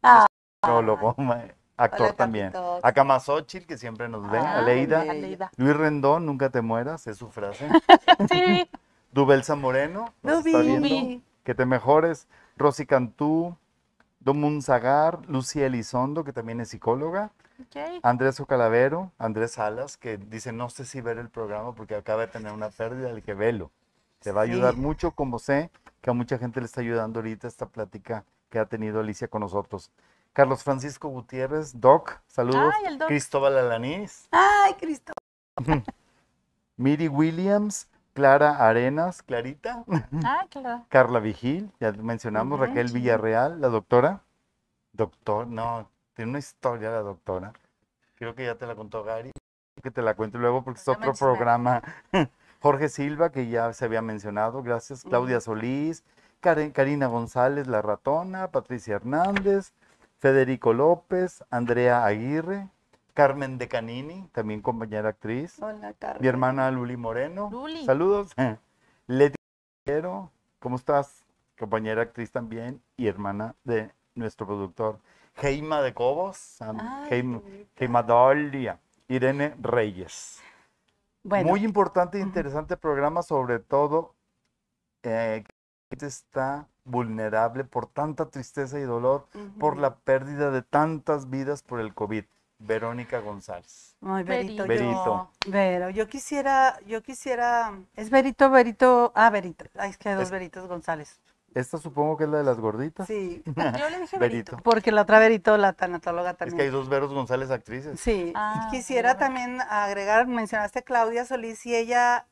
Ah, 0.04 0.26
psicólogo, 0.64 1.16
ma- 1.18 1.44
actor 1.78 2.08
Hola, 2.08 2.14
también. 2.14 2.54
A 2.84 2.92
Camasochil, 2.92 3.66
que 3.66 3.78
siempre 3.78 4.08
nos 4.08 4.30
ve. 4.30 4.38
Ah, 4.38 4.60
Aleida. 4.60 5.04
Luis 5.58 5.76
Rendón, 5.76 6.26
nunca 6.26 6.50
te 6.50 6.62
mueras, 6.62 7.08
es 7.08 7.18
su 7.18 7.30
frase. 7.30 7.68
Sí, 8.32 8.70
Dubelsa 9.12 9.56
Moreno, 9.56 10.14
nos 10.22 10.46
está 10.46 10.60
viendo. 10.60 11.22
Que 11.44 11.56
te 11.56 11.66
mejores. 11.66 12.28
Rosy 12.58 12.86
Cantú, 12.86 13.56
Domun 14.20 14.62
Zagar, 14.62 15.20
Lucía 15.28 15.66
Elizondo, 15.66 16.24
que 16.24 16.32
también 16.34 16.62
es 16.62 16.70
psicóloga. 16.70 17.32
Andrés 18.04 18.40
Ocalavero, 18.40 19.12
Andrés 19.18 19.52
Salas, 19.54 19.98
que 19.98 20.18
dice, 20.18 20.52
no 20.52 20.70
sé 20.70 20.86
si 20.86 21.02
ver 21.02 21.18
el 21.18 21.30
programa 21.30 21.74
porque 21.74 21.96
acaba 21.96 22.22
de 22.22 22.28
tener 22.32 22.52
una 22.54 22.70
pérdida, 22.70 23.10
el 23.10 23.22
que 23.24 23.34
velo. 23.34 23.72
Te 24.20 24.32
va 24.32 24.42
a 24.42 24.44
ayudar 24.44 24.76
Sí. 24.76 24.80
mucho, 24.80 25.12
como 25.12 25.40
sé 25.40 25.72
que 26.02 26.10
a 26.10 26.14
mucha 26.14 26.38
gente 26.38 26.60
le 26.60 26.66
está 26.66 26.82
ayudando 26.82 27.20
ahorita 27.20 27.48
esta 27.48 27.66
plática 27.66 28.24
que 28.50 28.60
ha 28.60 28.66
tenido 28.66 29.00
Alicia 29.00 29.28
con 29.28 29.42
nosotros. 29.42 29.92
Carlos 30.34 30.64
Francisco 30.64 31.10
Gutiérrez, 31.10 31.80
Doc, 31.80 32.20
saludos. 32.28 32.74
Ay, 32.78 32.86
el 32.86 32.98
doc. 32.98 33.08
Cristóbal 33.08 33.58
Alanís, 33.58 34.28
Ay, 34.32 34.74
Cristo. 34.76 35.14
Miri 36.78 37.08
Williams, 37.08 37.88
Clara 38.14 38.68
Arenas, 38.68 39.22
Clarita, 39.22 39.84
Ah, 40.24 40.46
claro. 40.50 40.86
Carla 40.90 41.20
Vigil, 41.20 41.72
ya 41.80 41.92
mencionamos, 41.92 42.60
Raquel. 42.60 42.92
Villarreal, 42.92 43.60
la 43.62 43.68
doctora. 43.70 44.22
Doctor, 44.94 45.48
no, 45.48 45.90
tiene 46.22 46.30
una 46.30 46.40
historia 46.40 46.92
la 46.92 47.00
doctora. 47.02 47.52
Creo 48.14 48.36
que 48.36 48.46
ya 48.46 48.54
te 48.54 48.68
la 48.68 48.76
contó 48.76 49.04
Gary, 49.04 49.32
que 49.82 49.90
te 49.90 50.04
la 50.04 50.14
cuente 50.14 50.38
luego 50.38 50.64
porque 50.64 50.80
es 50.80 50.88
otro 50.88 51.08
mencioné. 51.08 51.34
programa. 51.34 51.82
Jorge 52.62 52.90
Silva, 52.90 53.32
que 53.32 53.48
ya 53.48 53.74
se 53.74 53.86
había 53.86 54.04
mencionado, 54.04 54.62
gracias. 54.62 55.04
Claudia. 55.04 55.42
Solís, 55.42 56.04
Karen- 56.40 56.74
Karina 56.74 57.08
González, 57.08 57.66
La 57.66 57.82
Ratona, 57.82 58.52
Patricia 58.52 58.98
Hernández, 58.98 59.74
Federico 60.20 60.74
López, 60.74 61.44
Andrea 61.50 62.06
Aguirre, 62.06 62.70
Carmen 63.16 63.58
De 63.58 63.68
Canini, 63.68 64.30
también 64.32 64.62
compañera 64.62 65.10
actriz. 65.10 65.58
Hola, 65.60 65.96
Carmen. 65.98 66.22
Mi 66.22 66.28
hermana 66.28 66.70
Luli 66.70 66.98
Moreno. 66.98 67.50
Luli. 67.52 67.84
Saludos. 67.84 68.32
Leti 69.08 69.38
¿cómo 70.60 70.76
estás? 70.76 71.26
compañera 71.58 72.04
actriz 72.04 72.32
también 72.32 72.80
y 72.96 73.08
hermana 73.08 73.56
de 73.64 73.92
nuestro 74.14 74.46
productor 74.46 75.00
Heima 75.36 75.82
de 75.82 75.94
Cobos, 75.94 76.58
bonita. 76.60 77.42
Heima 77.78 78.04
Dolia, 78.04 78.80
Irene 79.08 79.56
Reyes. 79.62 80.40
Bueno, 81.24 81.50
Muy 81.50 81.64
importante 81.64 82.18
e 82.18 82.22
interesante 82.22 82.78
programa, 82.78 83.22
sobre 83.22 83.60
todo 83.60 84.16
eh, 85.04 85.44
que 85.90 86.06
está 86.06 86.68
vulnerable 86.84 87.64
por 87.64 87.86
tanta 87.88 88.26
tristeza 88.30 88.80
y 88.80 88.84
dolor, 88.84 89.28
por 89.60 89.78
la 89.78 89.96
pérdida 89.96 90.50
de 90.52 90.62
tantas 90.64 91.30
vidas 91.30 91.62
por 91.64 91.80
el 91.80 91.94
COVID. 91.94 92.26
Verónica 92.64 93.20
González. 93.22 93.96
Ay, 94.04 94.24
Berito, 94.24 94.66
yo- 94.66 94.68
Berito. 94.68 95.32
Vero, 95.48 95.90
yo 95.90 96.08
quisiera, 96.08 96.80
yo 96.86 97.02
quisiera, 97.02 97.74
es 97.96 98.12
Berito, 98.12 98.52
Berito, 98.52 99.12
ah, 99.16 99.32
Berito, 99.32 99.66
ay, 99.80 99.90
es 99.90 99.98
que 99.98 100.10
hay 100.10 100.16
dos 100.16 100.26
Es- 100.26 100.32
Beritos 100.32 100.68
González. 100.68 101.20
Esta 101.54 101.78
supongo 101.78 102.16
que 102.18 102.24
es 102.24 102.30
la 102.30 102.38
de 102.38 102.44
las 102.46 102.60
gorditas. 102.60 103.08
Sí, 103.08 103.44
Yo 103.80 103.90
le 103.90 104.00
dije 104.00 104.18
Berito. 104.18 104.54
Berito. 104.54 104.58
porque 104.64 104.92
la 104.92 105.02
otra 105.02 105.20
Berito, 105.20 105.58
la 105.58 105.74
tanatóloga 105.74 106.32
Es 106.32 106.38
que 106.38 106.44
hay 106.46 106.50
también. 106.50 106.72
dos 106.72 106.88
Veros 106.90 107.14
González 107.14 107.52
actrices. 107.52 108.00
Sí, 108.00 108.32
Ah, 108.36 108.68
quisiera 108.72 109.16
bueno. 109.16 109.20
también 109.20 109.62
agregar, 109.70 110.28
mencionaste 110.28 110.80
a 110.80 110.82
Claudia 110.84 111.26
Solís 111.26 111.66
y 111.66 111.76
ella 111.76 112.26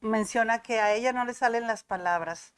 menciona 0.00 0.60
que 0.62 0.80
a 0.80 0.92
ella 0.92 1.12
no 1.12 1.24
le 1.24 1.34
salen 1.34 1.66
las 1.66 1.82
palabras. 1.82 2.52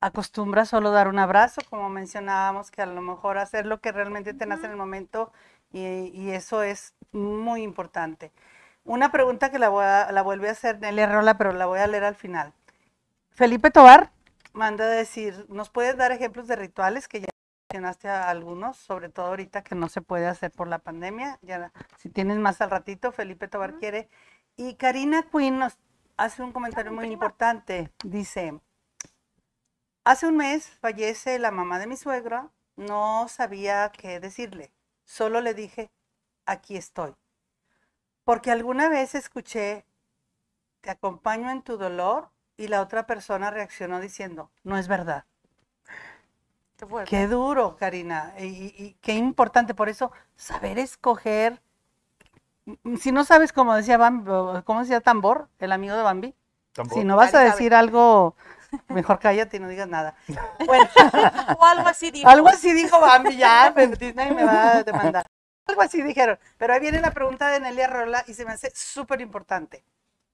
Acostumbra 0.00 0.64
solo 0.66 0.90
dar 0.90 1.08
un 1.08 1.18
abrazo, 1.18 1.62
como 1.68 1.88
mencionábamos, 1.88 2.70
que 2.70 2.82
a 2.82 2.86
lo 2.86 3.00
mejor 3.02 3.38
hacer 3.38 3.66
lo 3.66 3.80
que 3.80 3.92
realmente 3.92 4.34
te 4.34 4.46
nace 4.46 4.66
en 4.66 4.72
el 4.72 4.76
momento 4.76 5.32
y, 5.72 5.80
y 6.14 6.30
eso 6.32 6.62
es 6.62 6.94
muy 7.12 7.62
importante. 7.62 8.32
Una 8.84 9.10
pregunta 9.10 9.50
que 9.50 9.58
la, 9.58 9.70
voy 9.70 9.84
a- 9.84 10.10
la 10.12 10.22
vuelve 10.22 10.48
a 10.48 10.52
hacer 10.52 10.78
Nelly 10.80 11.06
Rola, 11.06 11.38
pero 11.38 11.52
la 11.52 11.64
voy 11.66 11.80
a 11.80 11.86
leer 11.86 12.04
al 12.04 12.14
final. 12.14 12.52
Felipe 13.30 13.70
Tobar 13.70 14.10
manda 14.54 14.84
a 14.84 14.88
decir, 14.88 15.46
¿nos 15.50 15.68
puedes 15.68 15.96
dar 15.96 16.12
ejemplos 16.12 16.46
de 16.46 16.56
rituales 16.56 17.08
que 17.08 17.20
ya 17.20 17.28
mencionaste 17.68 18.08
a 18.08 18.30
algunos, 18.30 18.76
sobre 18.78 19.10
todo 19.10 19.26
ahorita 19.26 19.62
que 19.62 19.74
no 19.74 19.88
se 19.88 20.00
puede 20.00 20.26
hacer 20.26 20.50
por 20.52 20.68
la 20.68 20.78
pandemia? 20.78 21.38
Ya, 21.42 21.72
si 21.98 22.08
tienes 22.08 22.38
más 22.38 22.60
al 22.60 22.70
ratito, 22.70 23.12
Felipe 23.12 23.48
Tobar 23.48 23.78
quiere. 23.78 24.08
Y 24.56 24.76
Karina 24.76 25.28
Quinn 25.30 25.58
nos 25.58 25.76
hace 26.16 26.42
un 26.42 26.52
comentario 26.52 26.92
muy 26.92 27.06
importante. 27.06 27.90
Dice, 28.04 28.60
hace 30.04 30.26
un 30.26 30.36
mes 30.36 30.70
fallece 30.80 31.38
la 31.38 31.50
mamá 31.50 31.78
de 31.78 31.88
mi 31.88 31.96
suegra, 31.96 32.50
no 32.76 33.26
sabía 33.28 33.90
qué 33.90 34.20
decirle, 34.20 34.72
solo 35.04 35.40
le 35.40 35.54
dije, 35.54 35.90
aquí 36.46 36.76
estoy. 36.76 37.14
Porque 38.22 38.50
alguna 38.50 38.88
vez 38.88 39.14
escuché, 39.14 39.84
te 40.80 40.90
acompaño 40.90 41.50
en 41.50 41.62
tu 41.62 41.76
dolor 41.76 42.30
y 42.56 42.68
la 42.68 42.82
otra 42.82 43.06
persona 43.06 43.50
reaccionó 43.50 44.00
diciendo, 44.00 44.50
no 44.64 44.76
es 44.78 44.88
verdad. 44.88 45.24
Qué 47.06 47.26
duro, 47.26 47.76
Karina, 47.76 48.34
y, 48.38 48.44
y- 48.44 48.74
y 48.76 48.92
qué 49.00 49.14
importante. 49.14 49.74
Por 49.74 49.88
eso, 49.88 50.12
saber 50.36 50.78
escoger. 50.78 51.60
Mm, 52.66 52.96
Si 52.96 53.12
no 53.12 53.24
sabes, 53.24 53.52
como 53.52 53.74
decía 53.74 53.98
Bambi, 53.98 54.30
¿cómo 54.64 54.80
decía 54.80 55.00
Tambor, 55.00 55.48
el 55.58 55.72
amigo 55.72 55.96
de 55.96 56.02
Bambi? 56.02 56.34
Si 56.92 57.04
no 57.04 57.16
vas 57.16 57.34
a 57.34 57.40
decir 57.40 57.74
algo, 57.74 58.36
mejor 58.88 59.18
cállate 59.20 59.58
y 59.58 59.60
no 59.60 59.68
digas 59.68 59.88
nada. 59.88 60.16
Bueno, 60.66 60.88
O 61.58 61.64
algo 61.64 61.88
así 61.88 62.10
dijo. 62.10 62.28
algo 62.28 62.48
así 62.48 62.72
dijo 62.72 63.00
Bambi, 63.00 63.36
ya, 63.36 63.70
Disney 63.98 64.32
me 64.32 64.44
va 64.44 64.76
a 64.78 64.84
demandar. 64.84 65.26
Algo 65.66 65.82
así 65.82 66.02
dijeron. 66.02 66.38
Pero 66.58 66.74
ahí 66.74 66.80
viene 66.80 67.00
la 67.00 67.12
pregunta 67.12 67.48
de 67.48 67.60
Nelia 67.60 67.86
Rola 67.86 68.24
y 68.26 68.34
se 68.34 68.44
me 68.44 68.52
hace 68.52 68.70
súper 68.74 69.20
importante. 69.20 69.84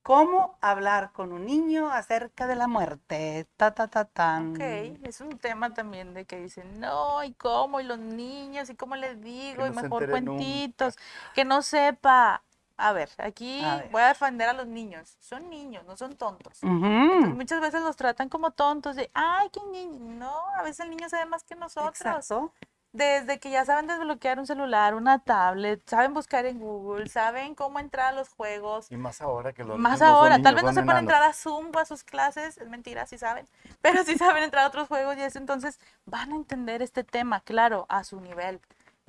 ¿Cómo 0.02 0.56
hablar 0.62 1.12
con 1.12 1.32
un 1.32 1.44
niño 1.44 1.90
acerca 1.92 2.46
de 2.46 2.56
la 2.56 2.66
muerte? 2.66 3.46
Ta, 3.56 3.74
ta, 3.74 3.88
ta, 3.88 4.06
tan. 4.06 4.54
Ok, 4.54 4.60
es 5.02 5.20
un 5.20 5.38
tema 5.38 5.74
también 5.74 6.14
de 6.14 6.24
que 6.24 6.40
dicen, 6.40 6.80
no, 6.80 7.22
¿y 7.22 7.34
cómo? 7.34 7.80
¿Y 7.80 7.84
los 7.84 7.98
niños? 7.98 8.70
¿Y 8.70 8.76
cómo 8.76 8.96
les 8.96 9.20
digo? 9.20 9.60
no 9.62 9.66
y 9.66 9.70
mejor 9.70 10.02
nunca. 10.02 10.10
cuentitos, 10.12 10.96
que 11.34 11.44
no 11.44 11.60
sepa. 11.62 12.42
A 12.78 12.92
ver, 12.92 13.10
aquí 13.18 13.62
A 13.62 13.76
ver. 13.76 13.90
voy 13.90 14.00
a 14.00 14.08
defender 14.08 14.48
a 14.48 14.54
los 14.54 14.66
niños. 14.66 15.18
Son 15.20 15.50
niños, 15.50 15.84
no 15.84 15.98
son 15.98 16.16
tontos. 16.16 16.62
Entonces, 16.62 17.34
muchas 17.34 17.60
veces 17.60 17.82
los 17.82 17.94
tratan 17.94 18.30
como 18.30 18.52
tontos 18.52 18.96
de, 18.96 19.10
ay, 19.12 19.50
qué 19.50 19.60
niño. 19.70 19.98
No, 20.00 20.34
a 20.56 20.62
veces 20.62 20.80
el 20.80 20.90
niño 20.90 21.06
sabe 21.10 21.26
más 21.26 21.44
que 21.44 21.56
nosotros. 21.56 21.90
Exacto. 21.90 22.54
Desde 22.92 23.38
que 23.38 23.50
ya 23.50 23.64
saben 23.64 23.86
desbloquear 23.86 24.40
un 24.40 24.46
celular, 24.46 24.94
una 24.94 25.20
tablet, 25.20 25.80
saben 25.88 26.12
buscar 26.12 26.44
en 26.46 26.58
Google, 26.58 27.08
saben 27.08 27.54
cómo 27.54 27.78
entrar 27.78 28.08
a 28.08 28.12
los 28.12 28.30
juegos. 28.30 28.90
Y 28.90 28.96
más 28.96 29.20
ahora 29.20 29.52
que 29.52 29.62
los 29.62 29.78
Más 29.78 30.02
ahora, 30.02 30.42
tal 30.42 30.56
vez 30.56 30.64
no 30.64 30.72
sepan 30.72 30.96
entrar 30.96 31.22
a 31.22 31.32
Zoom 31.32 31.70
o 31.72 31.78
a 31.78 31.84
sus 31.84 32.02
clases, 32.02 32.58
es 32.58 32.68
mentira, 32.68 33.06
sí 33.06 33.16
saben, 33.16 33.46
pero 33.80 34.02
sí 34.02 34.18
saben 34.18 34.42
entrar 34.42 34.64
a 34.64 34.68
otros 34.68 34.88
juegos 34.88 35.16
y 35.16 35.22
eso 35.22 35.38
entonces 35.38 35.78
van 36.04 36.32
a 36.32 36.36
entender 36.36 36.82
este 36.82 37.04
tema, 37.04 37.40
claro, 37.40 37.86
a 37.88 38.02
su 38.02 38.20
nivel. 38.20 38.60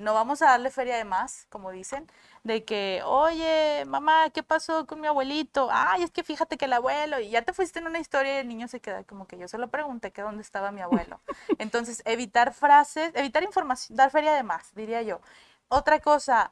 No 0.02 0.14
vamos 0.16 0.42
a 0.42 0.48
darle 0.48 0.72
feria 0.72 0.98
de 0.98 1.04
más, 1.06 1.46
como 1.50 1.72
dicen, 1.72 2.08
de 2.44 2.66
que, 2.66 3.02
oye, 3.06 3.84
mamá, 3.86 4.32
¿qué 4.32 4.42
pasó 4.42 4.88
con 4.88 5.00
mi 5.00 5.08
abuelito? 5.08 5.70
Ay, 5.72 6.04
es 6.04 6.12
que 6.12 6.24
fíjate 6.24 6.58
que 6.58 6.66
el 6.66 6.74
abuelo, 6.74 7.20
y 7.20 7.30
ya 7.30 7.44
te 7.44 7.54
fuiste 7.54 7.80
en 7.80 7.88
una 7.88 8.00
historia 8.00 8.36
y 8.36 8.38
el 8.40 8.48
niño 8.48 8.68
se 8.68 8.80
queda 8.80 9.04
como 9.04 9.28
que 9.28 9.38
yo 9.38 9.48
se 9.48 9.60
lo 9.60 9.70
pregunté 9.70 10.12
que 10.12 10.24
dónde 10.24 10.42
estaba 10.42 10.72
mi 10.72 10.82
abuelo. 10.82 11.22
Entonces, 11.60 12.02
evitar 12.06 12.54
frases, 12.54 13.12
evitar 13.16 13.44
información, 13.44 13.96
dar 13.96 14.10
feria 14.10 14.34
de 14.34 14.44
más, 14.44 14.74
diría 14.74 15.04
yo. 15.04 15.22
Otra 15.68 16.00
cosa, 16.00 16.52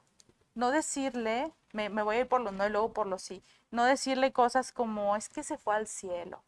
no 0.53 0.69
decirle, 0.71 1.51
me, 1.73 1.89
me 1.89 2.03
voy 2.03 2.17
a 2.17 2.19
ir 2.21 2.27
por 2.27 2.41
lo 2.41 2.51
no 2.51 2.67
y 2.67 2.69
luego 2.69 2.93
por 2.93 3.07
lo 3.07 3.17
sí, 3.17 3.43
no 3.71 3.83
decirle 3.85 4.31
cosas 4.31 4.71
como 4.71 5.15
es 5.15 5.27
que 5.29 5.43
se 5.43 5.57
fue 5.57 5.75
al 5.75 5.87
cielo. 5.87 6.43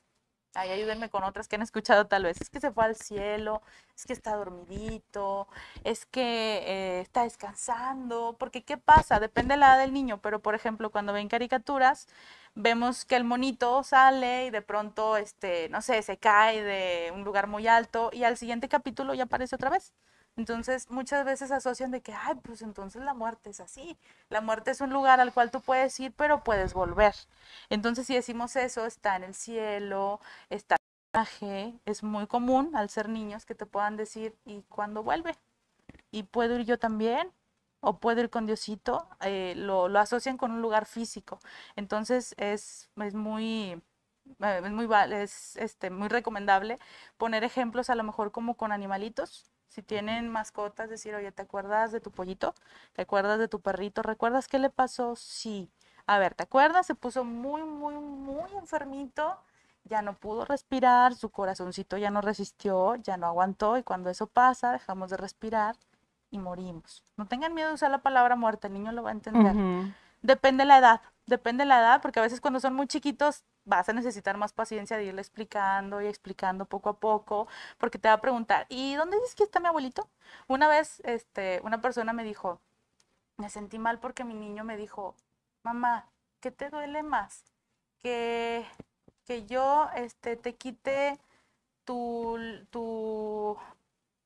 Ay, 0.53 0.69
ayúdenme 0.71 1.09
con 1.09 1.23
otras 1.23 1.47
que 1.47 1.55
han 1.55 1.61
escuchado 1.61 2.07
tal 2.07 2.23
vez. 2.23 2.41
Es 2.41 2.49
que 2.49 2.59
se 2.59 2.71
fue 2.71 2.83
al 2.83 2.95
cielo, 2.97 3.61
es 3.95 4.05
que 4.05 4.11
está 4.13 4.35
dormidito, 4.35 5.47
es 5.85 6.05
que 6.05 6.21
eh, 6.67 7.01
está 7.01 7.23
descansando, 7.23 8.35
porque 8.37 8.63
¿qué 8.63 8.77
pasa? 8.77 9.19
Depende 9.21 9.53
de 9.53 9.59
la 9.59 9.67
edad 9.75 9.79
del 9.79 9.93
niño, 9.93 10.21
pero 10.21 10.41
por 10.41 10.53
ejemplo, 10.53 10.89
cuando 10.91 11.13
ven 11.13 11.29
caricaturas, 11.29 12.07
vemos 12.53 13.05
que 13.05 13.15
el 13.15 13.23
monito 13.23 13.81
sale 13.83 14.47
y 14.47 14.49
de 14.49 14.61
pronto, 14.61 15.15
este, 15.15 15.69
no 15.69 15.81
sé, 15.81 16.01
se 16.01 16.17
cae 16.17 16.61
de 16.63 17.11
un 17.13 17.23
lugar 17.23 17.47
muy 17.47 17.67
alto 17.67 18.09
y 18.11 18.25
al 18.25 18.35
siguiente 18.37 18.67
capítulo 18.67 19.13
ya 19.13 19.23
aparece 19.23 19.55
otra 19.55 19.69
vez. 19.69 19.93
Entonces, 20.37 20.89
muchas 20.89 21.25
veces 21.25 21.51
asocian 21.51 21.91
de 21.91 22.01
que, 22.01 22.13
ay, 22.13 22.35
pues 22.43 22.61
entonces 22.61 23.01
la 23.03 23.13
muerte 23.13 23.49
es 23.51 23.59
así. 23.59 23.97
La 24.29 24.41
muerte 24.41 24.71
es 24.71 24.81
un 24.81 24.91
lugar 24.91 25.19
al 25.19 25.33
cual 25.33 25.51
tú 25.51 25.61
puedes 25.61 25.99
ir, 25.99 26.13
pero 26.13 26.43
puedes 26.43 26.73
volver. 26.73 27.13
Entonces, 27.69 28.07
si 28.07 28.15
decimos 28.15 28.55
eso, 28.55 28.85
está 28.85 29.15
en 29.17 29.23
el 29.23 29.35
cielo, 29.35 30.19
está 30.49 30.75
en 30.75 31.19
el 31.21 31.25
viaje, 31.25 31.79
es 31.85 32.03
muy 32.03 32.27
común 32.27 32.75
al 32.75 32.89
ser 32.89 33.09
niños 33.09 33.45
que 33.45 33.55
te 33.55 33.65
puedan 33.65 33.97
decir, 33.97 34.35
¿y 34.45 34.61
cuándo 34.63 35.03
vuelve? 35.03 35.35
¿Y 36.11 36.23
puedo 36.23 36.55
ir 36.59 36.65
yo 36.65 36.79
también? 36.79 37.31
¿O 37.81 37.99
puedo 37.99 38.21
ir 38.21 38.29
con 38.29 38.45
Diosito? 38.45 39.07
Eh, 39.21 39.53
lo, 39.57 39.87
lo 39.89 39.99
asocian 39.99 40.37
con 40.37 40.51
un 40.51 40.61
lugar 40.61 40.85
físico. 40.85 41.39
Entonces, 41.75 42.35
es, 42.37 42.89
es 42.97 43.13
muy... 43.15 43.81
eh, 44.39 44.61
Es 44.63 44.71
muy, 44.71 44.87
es, 45.11 45.57
este, 45.57 45.89
muy 45.89 46.07
recomendable 46.07 46.79
poner 47.17 47.43
ejemplos 47.43 47.89
a 47.89 47.95
lo 47.95 48.03
mejor 48.03 48.31
como 48.31 48.55
con 48.55 48.71
animalitos, 48.71 49.51
si 49.67 49.81
tienen 49.81 50.27
mascotas, 50.29 50.89
decir, 50.89 51.15
oye, 51.15 51.31
¿te 51.31 51.41
acuerdas 51.41 51.91
de 51.91 52.01
tu 52.01 52.11
pollito? 52.11 52.53
¿Te 52.93 53.03
acuerdas 53.03 53.39
de 53.39 53.47
tu 53.47 53.61
perrito? 53.61 54.01
¿Recuerdas 54.01 54.49
qué 54.49 54.59
le 54.59 54.69
pasó? 54.69 55.15
Sí. 55.15 55.71
A 56.05 56.19
ver, 56.19 56.35
¿te 56.35 56.43
acuerdas? 56.43 56.85
Se 56.87 56.95
puso 56.95 57.23
muy, 57.23 57.63
muy, 57.63 57.95
muy 57.95 58.51
enfermito, 58.57 59.37
ya 59.85 60.01
no 60.01 60.13
pudo 60.13 60.43
respirar, 60.43 61.15
su 61.15 61.29
corazoncito 61.29 61.97
ya 61.97 62.11
no 62.11 62.19
resistió, 62.19 62.95
ya 62.95 63.15
no 63.15 63.27
aguantó 63.27 63.77
y 63.77 63.83
cuando 63.83 64.09
eso 64.09 64.27
pasa, 64.27 64.73
dejamos 64.73 65.09
de 65.09 65.17
respirar 65.17 65.77
y 66.29 66.39
morimos. 66.39 67.03
No 67.15 67.27
tengan 67.27 67.53
miedo 67.53 67.69
de 67.69 67.75
usar 67.75 67.91
la 67.91 67.99
palabra 67.99 68.35
muerte, 68.35 68.67
el 68.67 68.73
niño 68.73 68.91
lo 68.91 69.03
va 69.03 69.09
a 69.09 69.13
entender. 69.13 69.55
Depende 70.21 70.63
de 70.63 70.67
la 70.67 70.77
edad, 70.77 71.01
depende 71.25 71.63
de 71.63 71.69
la 71.69 71.79
edad, 71.79 72.01
porque 72.01 72.19
a 72.19 72.23
veces 72.23 72.41
cuando 72.41 72.59
son 72.59 72.73
muy 72.73 72.87
chiquitos 72.87 73.45
vas 73.65 73.89
a 73.89 73.93
necesitar 73.93 74.37
más 74.37 74.53
paciencia 74.53 74.97
de 74.97 75.05
irle 75.05 75.21
explicando 75.21 76.01
y 76.01 76.07
explicando 76.07 76.65
poco 76.65 76.89
a 76.89 76.99
poco, 76.99 77.47
porque 77.77 77.99
te 77.99 78.07
va 78.07 78.15
a 78.15 78.21
preguntar, 78.21 78.65
¿y 78.69 78.95
dónde 78.95 79.17
dices 79.17 79.35
que 79.35 79.43
está 79.43 79.59
mi 79.59 79.67
abuelito? 79.67 80.09
Una 80.47 80.67
vez, 80.67 81.01
este, 81.05 81.61
una 81.63 81.81
persona 81.81 82.13
me 82.13 82.23
dijo, 82.23 82.59
me 83.37 83.49
sentí 83.49 83.79
mal 83.79 83.99
porque 83.99 84.23
mi 84.23 84.33
niño 84.35 84.63
me 84.63 84.77
dijo, 84.77 85.15
mamá, 85.63 86.07
¿qué 86.39 86.51
te 86.51 86.69
duele 86.69 87.03
más? 87.03 87.43
Que, 87.99 88.65
que 89.25 89.45
yo, 89.45 89.89
este, 89.95 90.35
te 90.37 90.55
quite 90.55 91.19
tu, 91.85 92.37
tu, 92.71 93.57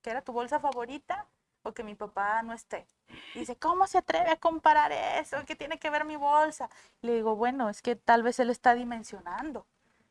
¿qué 0.01 0.11
era? 0.11 0.21
Tu 0.21 0.31
bolsa 0.33 0.59
favorita 0.59 1.27
o 1.65 1.73
que 1.73 1.83
mi 1.83 1.95
papá 1.95 2.41
no 2.43 2.53
esté. 2.53 2.87
Y 3.33 3.39
dice, 3.39 3.55
¿cómo 3.57 3.85
se 3.87 3.97
atreve 3.97 4.31
a 4.31 4.37
comparar 4.37 4.91
eso? 4.91 5.37
¿Qué 5.45 5.55
tiene 5.55 5.77
que 5.77 5.89
ver 5.89 6.05
mi 6.05 6.15
bolsa? 6.15 6.69
Le 7.01 7.15
digo, 7.15 7.35
bueno, 7.35 7.69
es 7.69 7.81
que 7.81 7.95
tal 7.95 8.23
vez 8.23 8.39
él 8.39 8.49
está 8.49 8.73
dimensionando. 8.75 9.65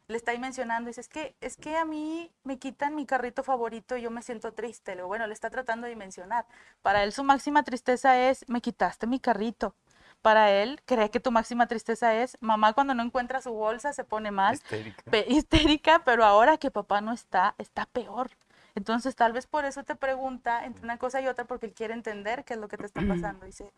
Le 0.09 0.17
está 0.19 0.33
dimensionando. 0.33 0.89
Dice, 0.89 1.01
es 1.01 1.09
que, 1.09 1.35
es 1.41 1.57
que 1.57 1.77
a 1.77 1.85
mí 1.85 2.31
me 2.45 2.59
quitan 2.59 2.95
mi 2.95 3.07
carrito 3.07 3.43
favorito 3.43 3.97
y 3.97 4.03
yo 4.03 4.11
me 4.11 4.23
siento 4.23 4.53
triste. 4.53 4.91
Le 4.93 4.97
digo, 4.99 5.09
bueno, 5.09 5.27
le 5.27 5.33
está 5.33 5.49
tratando 5.49 5.85
de 5.87 5.91
dimensionar. 5.91 6.45
Para 6.83 7.03
él 7.05 7.13
su 7.13 7.25
máxima 7.25 7.63
tristeza 7.63 8.19
es, 8.29 8.45
me 8.49 8.61
quitaste 8.61 9.07
mi 9.07 9.19
carrito. 9.21 9.75
Para 10.21 10.51
él, 10.51 10.81
cree 10.87 11.11
que 11.11 11.21
tu 11.21 11.31
máxima 11.31 11.67
tristeza 11.67 12.15
es, 12.15 12.37
mamá 12.41 12.73
cuando 12.73 12.95
no 12.95 13.03
encuentra 13.03 13.43
su 13.43 13.53
bolsa 13.53 13.93
se 13.93 14.05
pone 14.05 14.31
mal 14.31 14.55
Histérica. 14.55 15.03
pe- 15.11 15.27
histérica, 15.29 16.03
pero 16.05 16.25
ahora 16.25 16.57
que 16.59 16.71
papá 16.71 17.01
no 17.03 17.13
está, 17.13 17.55
está 17.59 17.85
peor. 17.87 18.31
Entonces, 18.75 19.15
tal 19.15 19.33
vez 19.33 19.47
por 19.47 19.65
eso 19.65 19.85
te 19.85 19.95
pregunta 19.95 20.65
entre 20.65 20.85
una 20.85 20.99
cosa 20.99 21.21
y 21.21 21.27
otra, 21.29 21.45
porque 21.45 21.67
él 21.67 21.75
quiere 21.75 21.95
entender 21.95 22.45
qué 22.45 22.55
es 22.55 22.61
lo 22.61 22.69
que 22.69 22.77
te 22.77 22.87
está 22.87 23.01
pasando. 23.07 23.47
Dice, 23.47 23.73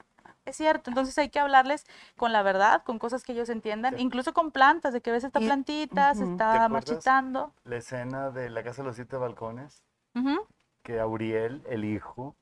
es 0.47 0.57
cierto, 0.57 0.90
entonces 0.90 1.16
hay 1.18 1.28
que 1.28 1.38
hablarles 1.38 1.84
con 2.16 2.32
la 2.32 2.42
verdad, 2.42 2.82
con 2.84 2.99
cosas 2.99 3.22
que 3.22 3.32
ellos 3.32 3.49
entiendan, 3.51 3.97
Sí. 3.97 4.03
incluso 4.03 4.32
con 4.32 4.51
plantas, 4.53 4.92
de 4.92 5.01
que 5.03 5.11
ves 5.12 5.24
esta 5.24 5.40
plantita, 5.40 6.14
se 6.14 6.24
ujú. 6.24 6.36
¿Te 6.38 6.44
está 6.44 6.68
marchitando. 6.68 7.53
La 7.64 7.76
escena 7.76 8.30
de 8.30 8.49
la 8.49 8.62
casa 8.62 8.82
de 8.82 8.86
los 8.86 8.97
siete 8.97 9.16
balcones, 9.16 9.82
Ujú. 10.14 10.47
que 10.82 10.99
a 11.01 11.07
Uriel, 11.07 11.62
el 11.68 11.84
hijo, 11.84 12.36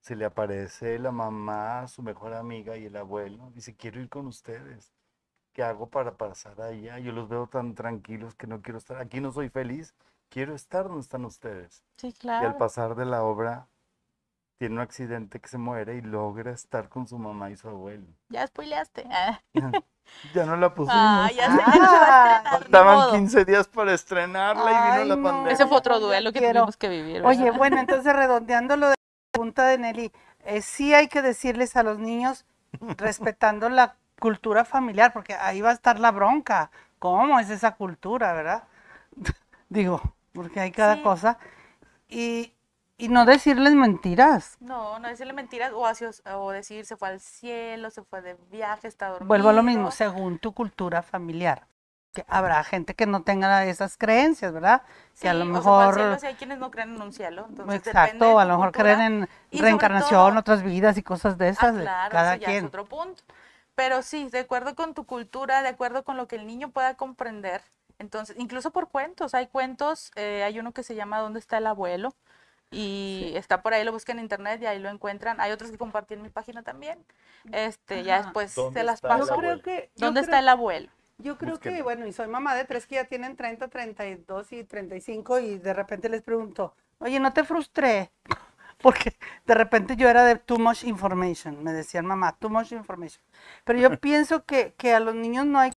se 0.00 0.16
le 0.16 0.24
aparece 0.24 0.98
la 0.98 1.12
mamá, 1.12 1.88
su 1.88 2.02
mejor 2.02 2.34
amiga 2.34 2.76
y 2.76 2.86
el 2.86 2.96
abuelo. 2.96 3.50
Dice, 3.54 3.74
quiero 3.74 4.00
ir 4.00 4.08
con 4.08 4.26
ustedes. 4.26 4.92
¿Qué 5.52 5.62
hago 5.62 5.88
para 5.88 6.16
pasar 6.16 6.60
allá? 6.60 6.98
Yo 6.98 7.12
los 7.12 7.28
veo 7.28 7.46
tan 7.46 7.74
tranquilos 7.74 8.34
que 8.34 8.46
no 8.46 8.60
quiero 8.60 8.78
estar. 8.78 8.98
Aquí 8.98 9.20
no 9.20 9.32
soy 9.32 9.48
feliz. 9.48 9.94
Quiero 10.28 10.54
estar 10.54 10.84
donde 10.84 11.00
están 11.00 11.24
ustedes. 11.24 11.82
Sí, 11.96 12.08
Y 12.08 12.10
al 12.10 12.14
claro. 12.18 12.58
pasar 12.58 12.94
de 12.94 13.04
la 13.06 13.22
obra, 13.22 13.68
tiene 14.58 14.74
un 14.76 14.80
accidente 14.80 15.40
que 15.40 15.48
se 15.48 15.58
muere 15.58 15.96
y 15.96 16.00
logra 16.02 16.50
estar 16.50 16.88
con 16.88 17.06
su 17.06 17.18
mamá 17.18 17.50
y 17.50 17.56
su 17.56 17.68
abuelo. 17.68 18.06
Ya 18.28 18.46
spoileaste. 18.46 19.06
Ah, 19.12 19.40
Ya 20.34 20.44
no 20.46 20.56
la 20.56 20.72
pusimos. 20.72 20.94
Ah, 20.96 21.28
ya 21.34 21.48
no 21.48 21.56
se 21.56 21.60
va 21.70 21.74
a 21.74 22.36
estrenar, 22.36 22.44
ni 22.44 22.50
Faltaban 22.58 22.94
modo. 22.96 23.12
15 23.12 23.44
días 23.44 23.66
para 23.68 23.92
estrenarla 23.92 24.70
y 24.70 24.92
vino 24.92 25.04
la 25.04 25.16
no. 25.16 25.22
pandemia. 25.22 25.52
Ese 25.52 25.66
fue 25.66 25.78
otro 25.78 25.98
duelo 25.98 26.32
que 26.32 26.38
quiero. 26.38 26.60
tuvimos 26.60 26.76
que 26.76 26.88
vivir. 26.88 27.22
¿verdad? 27.22 27.28
Oye, 27.30 27.50
bueno, 27.50 27.78
entonces 27.80 28.12
redondeando 28.14 28.76
lo 28.76 28.86
de 28.88 28.92
la 28.92 29.30
pregunta 29.32 29.66
de 29.66 29.78
Nelly, 29.78 30.12
eh, 30.44 30.62
sí 30.62 30.94
hay 30.94 31.08
que 31.08 31.22
decirles 31.22 31.74
a 31.76 31.82
los 31.82 31.98
niños, 31.98 32.44
respetando 32.96 33.68
la 33.68 33.96
cultura 34.20 34.64
familiar, 34.64 35.12
porque 35.12 35.34
ahí 35.34 35.60
va 35.60 35.70
a 35.70 35.74
estar 35.74 35.98
la 35.98 36.12
bronca. 36.12 36.70
¿Cómo 37.00 37.40
es 37.40 37.50
esa 37.50 37.74
cultura, 37.74 38.32
verdad? 38.32 38.62
Digo, 39.68 40.00
porque 40.36 40.60
hay 40.60 40.70
cada 40.70 40.96
Sí. 40.96 41.02
cosa. 41.02 41.38
Y, 42.08 42.52
y 42.98 43.08
no 43.08 43.24
decirles 43.24 43.74
mentiras. 43.74 44.58
No, 44.60 44.98
no 44.98 45.08
decirle 45.08 45.32
mentiras 45.32 45.72
o, 45.74 45.84
o 46.38 46.50
decir 46.50 46.86
se 46.86 46.96
fue 46.96 47.08
al 47.08 47.20
cielo, 47.20 47.90
se 47.90 48.02
fue 48.02 48.22
de 48.22 48.36
viaje, 48.50 48.88
está 48.88 49.08
dormido. 49.08 49.28
Vuelvo 49.28 49.48
a 49.50 49.52
lo 49.52 49.62
mismo, 49.62 49.90
según 49.90 50.38
tu 50.38 50.52
cultura 50.52 51.02
familiar. 51.02 51.66
Que 52.14 52.24
habrá 52.28 52.64
gente 52.64 52.94
que 52.94 53.04
no 53.06 53.22
tenga 53.22 53.66
esas 53.66 53.98
creencias, 53.98 54.50
¿verdad? 54.52 54.82
que 55.20 55.28
a 55.28 55.34
lo 55.34 55.44
Sí, 55.44 55.50
o 55.50 55.62
se 55.62 55.62
fue 55.62 55.84
al 55.84 55.92
mejor... 55.92 55.94
cielo, 55.94 56.18
sí 56.18 56.26
hay 56.26 56.34
quienes 56.34 56.58
no 56.58 56.70
creen 56.70 56.94
en 56.94 57.02
un 57.02 57.12
cielo. 57.12 57.46
Entonces 57.50 57.74
Exacto, 57.76 58.38
a 58.38 58.44
lo 58.46 58.52
mejor 58.54 58.72
cultura. 58.72 58.96
creen 58.96 59.28
en 59.50 59.60
reencarnación, 59.60 60.30
todo- 60.30 60.40
otras 60.40 60.62
vidas 60.62 60.96
y 60.96 61.02
cosas 61.02 61.36
de 61.36 61.48
Ah, 61.48 61.50
esas, 61.50 61.74
de 61.76 61.82
claro, 61.82 62.12
cada 62.12 62.32
eso 62.32 62.40
ya 62.40 62.48
es 62.48 62.54
quien. 62.54 62.66
otro 62.68 62.84
punto. 62.86 63.22
Pero 63.74 64.02
sí, 64.02 64.28
de 64.30 64.38
acuerdo 64.40 64.74
con 64.74 64.94
tu 64.94 65.04
cultura, 65.04 65.62
de 65.62 65.68
acuerdo 65.68 66.02
con 66.04 66.16
lo 66.16 66.26
que 66.26 66.36
el 66.36 66.46
niño 66.46 66.70
pueda 66.70 66.94
comprender. 66.96 67.62
Entonces, 67.98 68.36
incluso 68.38 68.70
por 68.72 68.90
cuentos, 68.90 69.34
hay 69.34 69.46
cuentos, 69.46 70.10
eh, 70.16 70.42
hay 70.44 70.58
uno 70.58 70.72
que 70.72 70.82
se 70.82 70.94
llama 70.94 71.20
¿Dónde 71.20 71.38
está 71.40 71.58
el 71.58 71.66
abuelo? 71.66 72.14
Y 72.70 73.32
está 73.36 73.62
por 73.62 73.74
ahí, 73.74 73.84
lo 73.84 73.92
buscan 73.92 74.18
en 74.18 74.24
internet 74.24 74.60
y 74.60 74.66
ahí 74.66 74.78
lo 74.80 74.90
encuentran. 74.90 75.40
Hay 75.40 75.52
otros 75.52 75.70
que 75.70 75.78
compartí 75.78 76.14
en 76.14 76.22
mi 76.22 76.30
página 76.30 76.62
también. 76.62 76.98
Este, 77.52 78.02
ya 78.02 78.18
después 78.22 78.52
¿Dónde 78.54 78.80
se 78.80 78.84
las 78.84 79.00
Yo 79.02 79.08
paso. 79.08 79.32
abuelo? 79.34 79.40
creo 79.40 79.62
que... 79.62 79.90
yo 79.96 80.06
¿Dónde 80.06 80.20
creo- 80.20 80.24
está 80.24 80.38
el 80.40 80.48
abuelo? 80.48 80.88
Yo 81.18 81.38
creo 81.38 81.58
que, 81.58 81.82
bueno, 81.82 82.06
y 82.06 82.12
soy 82.12 82.26
mamá 82.26 82.54
de 82.54 82.64
tres 82.64 82.86
que 82.86 82.96
ya 82.96 83.04
tienen 83.04 83.36
30, 83.36 83.68
32 83.68 84.52
y 84.52 84.64
35 84.64 85.38
y 85.38 85.58
de 85.58 85.72
repente 85.72 86.10
les 86.10 86.22
pregunto, 86.22 86.74
oye, 86.98 87.18
¿no 87.20 87.32
te 87.32 87.44
frustré? 87.44 88.10
Porque 88.82 89.16
de 89.46 89.54
repente 89.54 89.96
yo 89.96 90.08
era 90.10 90.24
de 90.24 90.36
too 90.36 90.58
much 90.58 90.84
information, 90.84 91.64
me 91.64 91.72
decían 91.72 92.04
mamá, 92.04 92.36
too 92.38 92.50
much 92.50 92.72
information. 92.72 93.22
Pero 93.64 93.78
yo 93.78 93.90
pienso 94.00 94.44
que, 94.44 94.74
que 94.76 94.92
a 94.94 95.00
los 95.00 95.14
niños 95.14 95.46
no 95.46 95.58
hay... 95.58 95.72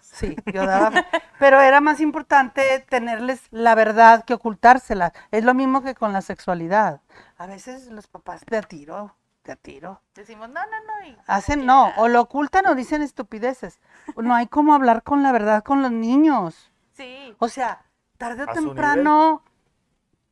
Sí, 0.00 0.36
yo 0.52 0.66
daba... 0.66 1.04
Pero 1.38 1.60
era 1.60 1.80
más 1.80 2.00
importante 2.00 2.84
tenerles 2.88 3.42
la 3.50 3.74
verdad 3.74 4.24
que 4.24 4.34
ocultársela. 4.34 5.12
Es 5.30 5.44
lo 5.44 5.54
mismo 5.54 5.82
que 5.82 5.94
con 5.94 6.12
la 6.12 6.22
sexualidad. 6.22 7.00
A 7.38 7.46
veces 7.46 7.86
los 7.86 8.06
papás 8.06 8.44
de 8.46 8.58
a 8.58 8.62
tiro, 8.62 9.16
de 9.44 9.52
a 9.52 9.56
tiro. 9.56 10.02
Decimos, 10.14 10.48
no, 10.48 10.60
no, 10.60 11.00
no. 11.00 11.08
y 11.08 11.16
Hacen, 11.26 11.66
no, 11.66 11.92
o 11.96 12.08
lo 12.08 12.20
ocultan 12.20 12.66
o 12.66 12.74
dicen 12.74 13.02
estupideces. 13.02 13.80
No 14.16 14.34
hay 14.34 14.46
como 14.46 14.74
hablar 14.74 15.02
con 15.02 15.22
la 15.22 15.32
verdad 15.32 15.62
con 15.64 15.82
los 15.82 15.92
niños. 15.92 16.70
Sí, 16.92 17.34
O 17.38 17.48
sea, 17.48 17.84
tarde 18.18 18.42
o 18.44 18.46
temprano, 18.52 19.42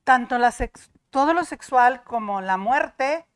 tanto 0.05 0.39
la 0.39 0.51
sex- 0.51 0.91
todo 1.11 1.33
lo 1.33 1.45
sexual 1.45 2.03
como 2.05 2.41
la 2.43 2.57
muerte 2.59 3.27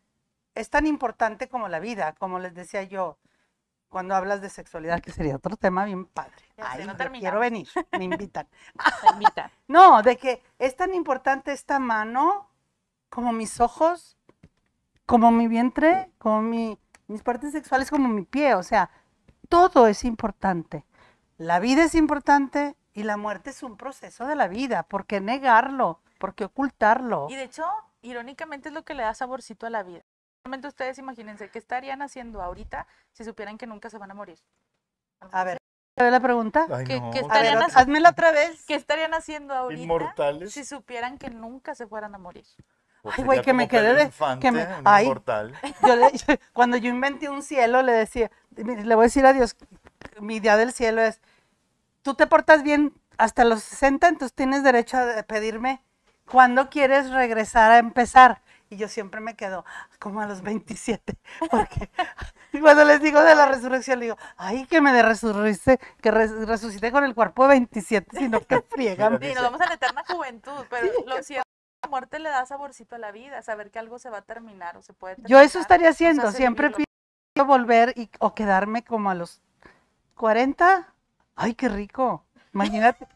es 0.55 0.69
tan 0.69 0.87
importante 0.87 1.49
como 1.49 1.69
la 1.69 1.81
vida, 1.81 2.13
como 2.19 2.39
les 2.39 2.55
decía 2.55 2.83
yo, 2.83 3.17
cuando 3.93 4.15
hablas 4.17 4.41
de 4.41 4.49
sexualidad, 4.49 5.01
que 5.01 5.13
sería 5.13 5.37
otro 5.37 5.55
tema 5.55 5.85
bien 5.85 6.07
padre. 6.07 6.33
Ya 6.57 6.73
sé, 6.73 6.81
Ay, 6.81 6.87
no 6.87 6.97
quiero 6.97 7.39
venir, 7.39 7.69
me 7.93 8.05
invitan. 8.05 8.49
invitan. 9.13 9.51
No, 9.69 10.03
de 10.03 10.17
que 10.17 10.43
es 10.59 10.75
tan 10.75 10.95
importante 10.95 11.53
esta 11.53 11.79
mano 11.79 12.49
como 13.11 13.35
mis 13.35 13.61
ojos, 13.61 14.17
como 15.05 15.31
mi 15.31 15.47
vientre, 15.47 16.11
como 16.17 16.41
mi, 16.41 16.79
mis 17.07 17.23
partes 17.23 17.53
sexuales, 17.53 17.91
como 17.91 18.09
mi 18.09 18.23
pie. 18.23 18.55
O 18.55 18.63
sea, 18.63 18.91
todo 19.51 19.87
es 19.87 20.05
importante. 20.05 20.87
La 21.37 21.61
vida 21.61 21.85
es 21.85 21.95
importante 21.95 22.75
y 22.95 23.03
la 23.03 23.19
muerte 23.19 23.51
es 23.51 23.63
un 23.63 23.77
proceso 23.77 24.27
de 24.27 24.37
la 24.37 24.49
vida. 24.49 24.85
¿Por 24.85 25.05
qué 25.05 25.21
negarlo? 25.21 26.01
¿Por 26.19 26.35
qué 26.35 26.45
ocultarlo? 26.45 27.27
Y 27.29 27.37
de 27.37 27.45
hecho, 27.45 27.67
irónicamente 28.01 28.71
es 28.71 28.75
lo 28.75 28.85
que 28.85 28.95
le 28.95 29.03
da 29.03 29.13
saborcito 29.13 29.67
a 29.67 29.71
la 29.71 29.83
vida. 29.83 30.03
Realmente 30.45 30.67
ustedes 30.69 30.99
imagínense 30.99 31.49
qué 31.51 31.59
estarían 31.61 32.03
haciendo 32.03 32.43
ahorita 32.43 32.87
si 33.13 33.25
supieran 33.25 33.59
que 33.59 33.67
nunca 33.69 33.91
se 33.91 33.99
van 33.99 34.11
a 34.11 34.15
morir. 34.15 34.39
A 35.31 35.45
ver, 35.45 35.59
¿te 35.95 36.11
la 36.11 36.19
pregunta? 36.19 36.67
Ay, 36.69 36.85
¿Qué- 36.85 37.01
no, 37.01 37.11
A 37.31 37.41
ver, 37.43 37.59
házmela 37.75 38.11
otra 38.11 38.33
vez. 38.33 38.65
¿Qué 38.67 38.75
estarían 38.75 39.15
haciendo 39.15 39.55
ahorita 39.55 39.83
Inmortales. 39.83 40.53
si 40.53 40.65
supieran 40.65 41.17
que 41.19 41.31
nunca 41.31 41.77
se 41.77 41.87
fueran 41.87 42.17
a 42.17 42.19
morir? 42.19 42.45
Ay, 43.05 43.23
güey, 43.23 43.41
que 43.43 43.53
me 43.53 43.69
quedé 43.69 43.95
de- 43.95 44.03
Infante, 44.05 44.41
que 44.47 44.51
me- 44.53 44.67
ay. 44.85 45.05
inmortal. 45.05 45.53
Yo 45.95 45.95
le- 45.97 46.11
yo- 46.13 46.35
cuando 46.53 46.77
yo 46.77 46.91
inventé 46.91 47.29
un 47.29 47.43
cielo, 47.43 47.83
le 47.83 47.93
decía, 47.93 48.31
le 48.57 48.95
voy 48.97 49.05
a 49.05 49.07
decir 49.07 49.25
a 49.27 49.33
Dios, 49.33 49.57
mi 50.21 50.37
idea 50.37 50.57
del 50.57 50.73
cielo 50.73 51.03
es, 51.03 51.21
tú 52.03 52.15
te 52.15 52.27
portas 52.27 52.65
bien 52.65 52.93
hasta 53.17 53.45
los 53.45 53.63
60, 53.63 54.09
entonces 54.09 54.35
tienes 54.35 54.65
derecho 54.65 54.99
a 54.99 55.23
pedirme 55.23 55.83
cuándo 56.29 56.69
quieres 56.69 57.11
regresar 57.11 57.71
a 57.71 57.79
empezar. 57.79 58.41
Y 58.73 58.79
yo 58.79 58.89
siempre 58.89 59.21
me 59.21 59.37
quedo 59.37 59.67
como 59.99 60.23
a 60.23 60.27
los 60.27 60.41
27, 60.41 61.19
porque 61.51 61.91
cuando 62.63 62.85
les 62.85 63.03
digo 63.03 63.23
de 63.23 63.35
la 63.35 63.45
resurrección, 63.45 63.99
le 63.99 64.07
digo, 64.07 64.17
ay, 64.39 64.65
que 64.65 64.81
me 64.81 64.95
de 64.95 65.03
que 66.01 66.11
res- 66.11 66.47
resucité 66.49 66.91
con 66.91 67.05
el 67.05 67.15
cuerpo 67.15 67.43
de 67.43 67.49
27, 67.51 68.17
sino 68.17 68.41
que 68.41 68.63
friegan. 68.71 69.19
Mira, 69.21 69.29
Sí, 69.29 69.35
nos 69.35 69.45
vamos 69.45 69.61
a 69.61 69.67
la 69.67 69.75
eterna 69.75 70.03
juventud, 70.09 70.65
pero 70.71 70.87
Sí, 70.87 71.05
lo 71.07 71.23
cierto 71.23 71.43
es 71.43 71.83
que 71.83 71.87
la 71.87 71.91
muerte 71.91 72.19
le 72.19 72.31
da 72.31 72.47
saborcito 72.47 72.95
a 72.95 72.99
la 72.99 73.13
vida, 73.13 73.43
saber 73.43 73.71
que 73.71 73.79
algo 73.79 73.99
se 73.99 74.09
va 74.09 74.19
a 74.19 74.23
terminar 74.23 74.79
o 74.79 74.83
se 74.83 74.95
puede 74.95 75.17
Yo 75.17 75.39
eso 75.39 75.59
terminar, 75.59 75.61
estaría 75.61 75.91
haciendo, 75.91 76.33
siempre 76.33 76.71
pido 76.71 77.45
volver 77.45 77.93
y, 77.95 78.09
o 78.21 78.35
quedarme 78.35 78.85
como 78.85 79.11
a 79.11 79.15
los 79.15 79.43
40. 80.17 80.95
Ay, 81.37 81.55
qué 81.55 81.69
rico. 81.69 82.25
Imagínate. 82.55 83.07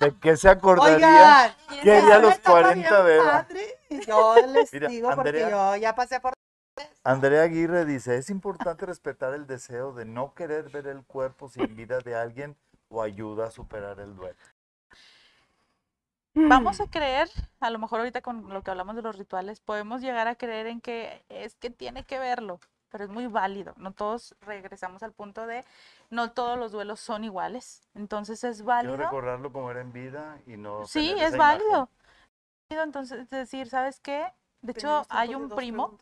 ¿De 0.00 0.14
qué 0.18 0.36
se 0.36 0.48
acordaría? 0.48 1.06
Oigan, 1.06 1.82
¿Qué 1.82 1.92
haría 1.92 2.14
a 2.16 2.18
los 2.18 2.34
estaba 2.34 2.60
40 2.62 3.02
bien 3.02 3.04
de 3.06 3.16
edad? 3.16 3.46
padre. 3.46 3.75
Yo 4.06 4.34
les 4.46 4.72
Mira, 4.72 4.88
digo 4.88 5.12
porque 5.14 5.42
Andrea. 5.42 5.50
yo 5.50 5.76
ya 5.76 5.94
pasé 5.94 6.20
por... 6.20 6.32
Andrea 7.04 7.42
Aguirre 7.42 7.84
dice, 7.84 8.16
es 8.16 8.28
importante 8.30 8.84
respetar 8.86 9.32
el 9.32 9.46
deseo 9.46 9.92
de 9.92 10.04
no 10.04 10.34
querer 10.34 10.68
ver 10.70 10.86
el 10.88 11.04
cuerpo 11.04 11.48
sin 11.48 11.74
vida 11.76 12.00
de 12.00 12.14
alguien 12.16 12.56
o 12.88 13.02
ayuda 13.02 13.46
a 13.46 13.50
superar 13.50 13.98
el 14.00 14.14
duelo. 14.14 14.36
Vamos 16.34 16.80
a 16.82 16.86
creer, 16.90 17.30
a 17.60 17.70
lo 17.70 17.78
mejor 17.78 18.00
ahorita 18.00 18.20
con 18.20 18.50
lo 18.52 18.62
que 18.62 18.70
hablamos 18.70 18.94
de 18.94 19.02
los 19.02 19.16
rituales, 19.16 19.60
podemos 19.60 20.02
llegar 20.02 20.28
a 20.28 20.34
creer 20.34 20.66
en 20.66 20.80
que 20.82 21.24
es 21.30 21.54
que 21.54 21.70
tiene 21.70 22.04
que 22.04 22.18
verlo, 22.18 22.60
pero 22.90 23.04
es 23.04 23.10
muy 23.10 23.26
válido. 23.26 23.72
No 23.78 23.92
todos 23.92 24.34
regresamos 24.42 25.02
al 25.02 25.12
punto 25.12 25.46
de 25.46 25.64
no 26.10 26.32
todos 26.32 26.58
los 26.58 26.72
duelos 26.72 27.00
son 27.00 27.24
iguales. 27.24 27.80
Entonces 27.94 28.44
es 28.44 28.62
Quiero 28.78 28.96
válido. 28.96 28.96
recordarlo 28.98 29.50
como 29.50 29.70
era 29.70 29.80
en 29.80 29.92
vida 29.92 30.38
y 30.46 30.58
no 30.58 30.86
Sí, 30.86 31.08
tener 31.08 31.28
es 31.28 31.34
esa 31.34 31.36
imagen. 31.36 31.88
Entonces, 32.70 33.30
decir, 33.30 33.68
¿sabes 33.68 34.00
qué? 34.00 34.26
De 34.62 34.72
hecho, 34.72 35.06
hay 35.08 35.34
un 35.34 35.48
primo, 35.50 35.98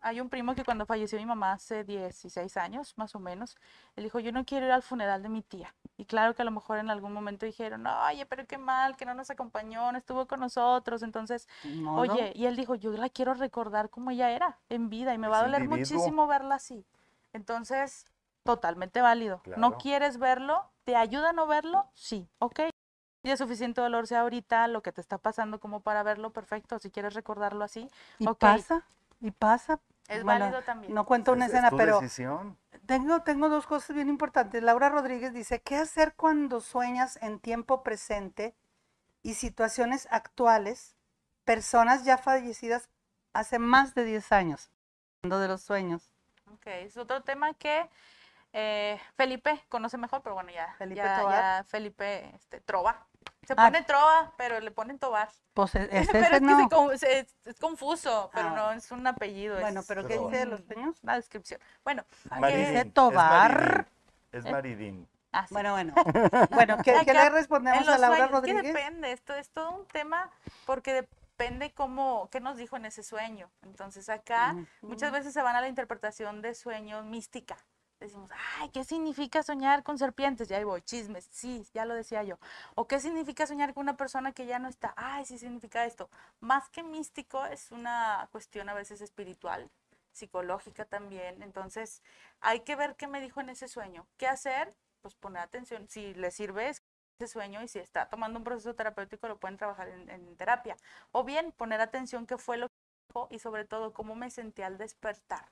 hay 0.00 0.20
un 0.20 0.28
primo 0.28 0.54
que 0.54 0.64
cuando 0.64 0.86
falleció 0.86 1.18
mi 1.18 1.26
mamá 1.26 1.52
hace 1.52 1.82
16 1.82 2.56
años, 2.56 2.96
más 2.96 3.14
o 3.14 3.18
menos, 3.18 3.56
él 3.96 4.04
dijo, 4.04 4.20
yo 4.20 4.30
no 4.30 4.44
quiero 4.44 4.66
ir 4.66 4.72
al 4.72 4.82
funeral 4.82 5.22
de 5.22 5.28
mi 5.28 5.42
tía. 5.42 5.74
Y 5.96 6.04
claro 6.04 6.34
que 6.34 6.42
a 6.42 6.44
lo 6.44 6.52
mejor 6.52 6.78
en 6.78 6.90
algún 6.90 7.12
momento 7.12 7.44
dijeron, 7.44 7.86
oye, 7.86 8.24
pero 8.26 8.46
qué 8.46 8.56
mal, 8.56 8.96
que 8.96 9.04
no 9.04 9.14
nos 9.14 9.30
acompañó, 9.30 9.90
no 9.90 9.98
estuvo 9.98 10.26
con 10.26 10.40
nosotros. 10.40 11.02
Entonces, 11.02 11.48
No, 11.64 12.04
no. 12.04 12.14
oye, 12.14 12.32
y 12.36 12.46
él 12.46 12.56
dijo, 12.56 12.76
yo 12.76 12.92
la 12.92 13.08
quiero 13.08 13.34
recordar 13.34 13.90
como 13.90 14.10
ella 14.12 14.30
era 14.30 14.58
en 14.68 14.88
vida 14.90 15.12
y 15.12 15.18
me 15.18 15.28
va 15.28 15.38
a 15.38 15.40
Ese 15.40 15.46
doler 15.50 15.64
individuo. 15.64 15.98
muchísimo 15.98 16.26
verla 16.28 16.54
así. 16.54 16.86
Entonces, 17.32 18.06
totalmente 18.44 19.00
válido. 19.00 19.42
¿No 19.56 19.76
quieres 19.78 20.18
verlo? 20.18 20.70
¿Te 20.84 20.94
ayuda 20.94 21.30
a 21.30 21.32
no 21.32 21.46
verlo? 21.46 21.86
Sí, 21.94 22.28
ok. 22.38 22.60
Y 23.22 23.30
es 23.30 23.38
suficiente 23.38 23.80
dolor 23.80 24.06
sea 24.06 24.20
ahorita 24.20 24.66
lo 24.68 24.82
que 24.82 24.92
te 24.92 25.00
está 25.00 25.18
pasando 25.18 25.60
como 25.60 25.80
para 25.80 26.02
verlo 26.02 26.30
perfecto. 26.32 26.78
Si 26.78 26.90
quieres 26.90 27.14
recordarlo 27.14 27.64
así, 27.64 27.88
Y 28.18 28.26
pasa, 28.28 28.84
y 29.20 29.30
pasa. 29.30 29.80
es 30.08 30.24
Bueno, 30.24 30.46
válido 30.46 30.62
también. 30.62 30.94
No 30.94 31.04
cuento 31.04 31.32
una 31.32 31.44
Es- 31.44 31.52
es 31.52 31.54
escena, 31.54 31.70
tu 31.70 31.76
pero 31.76 32.00
decisión. 32.00 32.56
tengo, 32.86 33.22
tengo 33.22 33.48
dos 33.48 33.66
cosas 33.66 33.94
bien 33.94 34.08
importantes. 34.08 34.62
Laura 34.62 34.88
Rodríguez 34.88 35.32
dice, 35.34 35.60
¿qué 35.60 35.76
hacer 35.76 36.14
cuando 36.14 36.60
sueñas 36.60 37.18
en 37.22 37.38
tiempo 37.40 37.82
presente 37.82 38.54
y 39.22 39.34
situaciones 39.34 40.08
actuales, 40.10 40.96
personas 41.44 42.04
ya 42.04 42.18
fallecidas 42.18 42.88
hace 43.34 43.58
más 43.58 43.94
de 43.94 44.04
10 44.04 44.32
años, 44.32 44.70
hablando 45.22 45.40
de 45.40 45.48
los 45.48 45.62
sueños. 45.62 46.12
Ok, 46.52 46.66
es 46.66 46.96
otro 46.96 47.22
tema 47.22 47.54
que 47.54 47.88
eh, 48.52 49.00
Felipe 49.16 49.64
conoce 49.68 49.98
mejor, 49.98 50.22
pero 50.22 50.34
bueno, 50.34 50.50
ya, 50.52 50.74
Felipe 50.78 50.96
ya, 50.96 51.16
Tobar. 51.16 51.56
ya 51.58 51.64
Felipe 51.68 52.34
este, 52.34 52.60
trova. 52.60 53.06
Se 53.46 53.54
Ah. 53.56 53.66
pone 53.66 53.82
trova, 53.82 54.32
pero 54.36 54.60
le 54.60 54.70
ponen 54.70 54.98
tobar. 54.98 55.28
Pues 55.54 55.74
e- 55.74 55.88
este 55.90 56.12
pero 56.12 56.24
ese 56.26 56.34
es, 56.36 56.40
que 56.40 56.46
no. 56.46 56.98
se- 56.98 57.18
es, 57.20 57.34
es 57.44 57.58
confuso, 57.58 58.30
pero 58.32 58.48
Ah. 58.48 58.54
no 58.56 58.72
es 58.72 58.90
un 58.92 59.06
apellido. 59.06 59.58
Bueno, 59.60 59.80
es 59.80 59.86
pero 59.86 60.06
¿qué 60.06 60.18
dice 60.18 60.36
de 60.38 60.46
los 60.46 60.60
sueños? 60.64 60.96
la 61.02 61.16
descripción. 61.16 61.60
Bueno, 61.84 62.04
dice 62.36 62.78
es 62.80 62.94
Tobar. 62.94 63.58
Maridín, 63.62 63.86
Es 64.32 64.44
Maridín. 64.44 65.08
así. 65.32 65.52
Bueno, 65.54 65.72
bueno. 65.72 65.94
Bueno, 66.50 66.78
¿qué, 66.84 67.02
le 67.04 67.30
respondemos 67.30 67.88
a 67.88 67.98
Laura 67.98 68.16
sueños, 68.16 68.28
que 68.28 68.32
Rodríguez? 68.34 68.62
depende, 68.74 69.12
esto 69.12 69.34
es 69.34 69.50
todo 69.50 69.70
un 69.72 69.86
tema 69.86 70.30
porque 70.66 70.92
depende 70.92 71.72
cómo, 71.72 72.28
qué 72.30 72.38
nos 72.40 72.56
dijo 72.56 72.76
en 72.76 72.84
ese 72.84 73.02
sueño. 73.02 73.50
Entonces 73.62 74.08
acá 74.08 74.54
muchas 74.82 75.10
veces 75.10 75.32
se 75.32 75.42
van 75.42 75.56
a 75.56 75.60
la 75.60 75.68
interpretación 75.68 76.40
de 76.42 76.54
sueños 76.54 77.04
mística. 77.04 77.56
Decimos, 78.00 78.30
ay, 78.58 78.70
¿qué 78.70 78.82
significa 78.82 79.42
soñar 79.42 79.82
con 79.82 79.98
serpientes? 79.98 80.48
Ya 80.48 80.56
ahí 80.56 80.64
voy, 80.64 80.80
chismes, 80.80 81.28
sí, 81.30 81.66
ya 81.74 81.84
lo 81.84 81.94
decía 81.94 82.22
yo. 82.22 82.38
O 82.74 82.86
¿qué 82.88 82.98
significa 82.98 83.46
soñar 83.46 83.74
con 83.74 83.82
una 83.82 83.96
persona 83.98 84.32
que 84.32 84.46
ya 84.46 84.58
no 84.58 84.68
está? 84.68 84.94
Ay, 84.96 85.26
sí 85.26 85.38
significa 85.38 85.84
esto. 85.84 86.08
Más 86.40 86.70
que 86.70 86.82
místico, 86.82 87.44
es 87.44 87.70
una 87.70 88.26
cuestión 88.32 88.70
a 88.70 88.74
veces 88.74 89.02
espiritual, 89.02 89.70
psicológica 90.12 90.86
también. 90.86 91.42
Entonces, 91.42 92.02
hay 92.40 92.60
que 92.60 92.74
ver 92.74 92.96
qué 92.96 93.06
me 93.06 93.20
dijo 93.20 93.40
en 93.42 93.50
ese 93.50 93.68
sueño. 93.68 94.06
¿Qué 94.16 94.26
hacer? 94.26 94.74
Pues 95.02 95.14
poner 95.14 95.42
atención. 95.42 95.86
Si 95.88 96.14
le 96.14 96.30
sirve 96.30 96.70
ese 96.70 97.28
sueño 97.28 97.62
y 97.62 97.68
si 97.68 97.80
está 97.80 98.08
tomando 98.08 98.38
un 98.38 98.44
proceso 98.44 98.74
terapéutico, 98.74 99.28
lo 99.28 99.38
pueden 99.38 99.58
trabajar 99.58 99.88
en, 99.88 100.08
en 100.08 100.36
terapia. 100.36 100.76
O 101.12 101.22
bien 101.24 101.52
poner 101.52 101.82
atención 101.82 102.26
qué 102.26 102.38
fue 102.38 102.56
lo 102.56 102.68
que 102.68 102.74
dijo 103.08 103.28
y 103.30 103.38
sobre 103.40 103.66
todo 103.66 103.92
cómo 103.92 104.14
me 104.14 104.30
sentí 104.30 104.62
al 104.62 104.78
despertar. 104.78 105.50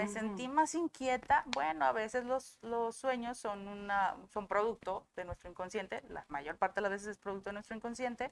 Me 0.00 0.06
Ujú. 0.06 0.12
sentí 0.14 0.48
más 0.48 0.74
inquieta. 0.74 1.42
Bueno, 1.46 1.84
a 1.84 1.92
veces 1.92 2.24
los, 2.24 2.56
los 2.62 2.96
sueños 2.96 3.36
son, 3.36 3.68
una, 3.68 4.16
son 4.32 4.46
producto 4.46 5.04
de 5.14 5.26
nuestro 5.26 5.50
inconsciente. 5.50 6.02
La 6.08 6.24
mayor 6.28 6.56
parte 6.56 6.76
de 6.76 6.82
las 6.82 6.90
veces 6.92 7.08
es 7.08 7.18
producto 7.18 7.50
de 7.50 7.54
nuestro 7.54 7.76
inconsciente. 7.76 8.30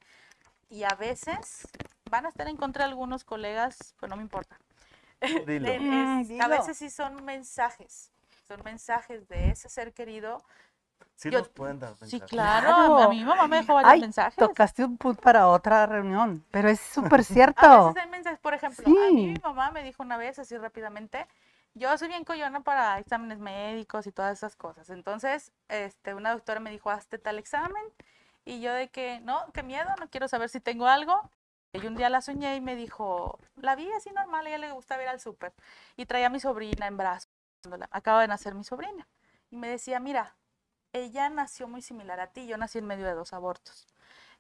Y 0.71 0.85
a 0.85 0.95
veces 0.95 1.69
van 2.11 2.25
a 2.25 2.31
estar 2.31 2.49
en 2.49 2.57
contra 2.57 2.85
de 2.85 2.91
algunos 2.91 3.23
colegas, 3.25 3.95
pues 4.01 4.09
no 4.09 4.17
me 4.17 4.23
importa. 4.23 4.57
Dilo. 5.47 5.69
El- 5.71 5.83
Mm, 5.83 6.21
es- 6.23 6.29
dilo. 6.29 6.45
a 6.45 6.49
veces 6.49 6.79
sí 6.79 6.89
son 6.89 7.23
mensajes. 7.25 8.11
Son 8.47 8.63
mensajes 8.65 9.29
de 9.29 9.51
ese 9.51 9.69
ser 9.69 9.93
querido. 9.93 10.43
Sí 11.17 11.29
Yo- 11.31 11.41
nos 11.41 11.49
pueden 11.51 11.81
dar 11.81 11.95
Sí, 11.97 12.01
mensajes. 12.03 12.31
claro. 12.31 12.69
A 12.71 12.75
Claro. 12.97 13.11
mí 13.11 13.17
mi 13.19 13.25
mamá 13.25 13.47
me 13.47 13.57
dejó 13.57 13.75
varios 13.75 13.93
Ay, 13.93 14.01
mensajes. 14.01 14.37
tocaste 14.37 14.85
un 14.85 14.97
punto 14.97 15.21
para 15.21 15.49
otra 15.49 15.85
reunión, 15.85 16.43
pero 16.51 16.71
es 16.71 16.81
súper 17.19 17.21
A 17.21 17.25
cierto. 17.25 17.89
veces 17.89 18.05
hay 18.05 18.09
mensajes, 18.11 18.39
por 18.39 18.55
ejemplo, 18.55 18.87
a 18.87 18.91
mí 19.11 19.27
mi 19.27 19.35
Sí. 19.35 19.41
mamá 19.43 19.71
me 19.71 19.83
dijo 19.83 20.03
una 20.03 20.17
vez, 20.17 20.39
así 20.39 20.57
rápidamente, 20.57 21.27
yo 21.79 21.97
soy 21.99 22.09
bien 22.09 22.25
coyona 22.25 22.61
para 22.63 22.99
exámenes 22.99 23.39
médicos 23.39 24.07
y 24.07 24.13
todas 24.13 24.37
esas 24.39 24.57
cosas. 24.57 24.91
Entonces, 24.91 25.53
este, 25.69 26.15
una 26.15 26.33
doctora 26.33 26.61
me 26.61 26.71
dijo, 26.71 26.91
hazte 26.91 27.19
tal 27.19 27.39
examen. 27.39 27.83
Y 28.45 28.61
yo 28.61 28.73
de 28.73 28.89
que, 28.89 29.21
no, 29.21 29.45
qué 29.53 29.63
miedo, 29.63 29.89
no 30.01 30.09
quiero 30.11 30.29
saber 30.29 30.49
si 30.49 30.61
tengo 30.61 30.87
algo. 30.87 31.31
Y 31.73 31.87
un 31.87 31.97
día 31.97 32.09
la 32.09 32.23
soñé 32.23 32.57
y 32.57 32.61
me 32.61 32.77
dijo, 32.77 33.39
la 33.57 33.77
vi 33.77 33.91
así 33.93 34.11
normal, 34.11 34.47
a 34.47 34.49
ella 34.49 34.59
le 34.59 34.73
gusta 34.73 35.01
ir 35.03 35.09
al 35.09 35.21
súper. 35.21 35.53
Y 35.97 36.07
traía 36.07 36.27
a 36.29 36.31
mi 36.31 36.41
sobrina 36.41 36.87
en 36.87 36.97
brazos. 36.97 37.31
Acaba 37.91 38.23
de 38.23 38.29
nacer 38.29 38.55
mi 38.55 38.65
sobrina. 38.65 39.07
Y 39.51 39.57
me 39.57 39.69
decía, 39.69 40.01
mira, 40.01 40.37
ella 40.93 41.29
nació 41.31 41.69
muy 41.69 41.83
similar 41.83 42.21
a 42.21 42.29
ti, 42.33 42.47
yo 42.47 42.57
nací 42.57 42.79
en 42.79 42.87
medio 42.87 43.07
de 43.07 43.15
dos 43.15 43.33
abortos. 43.33 43.87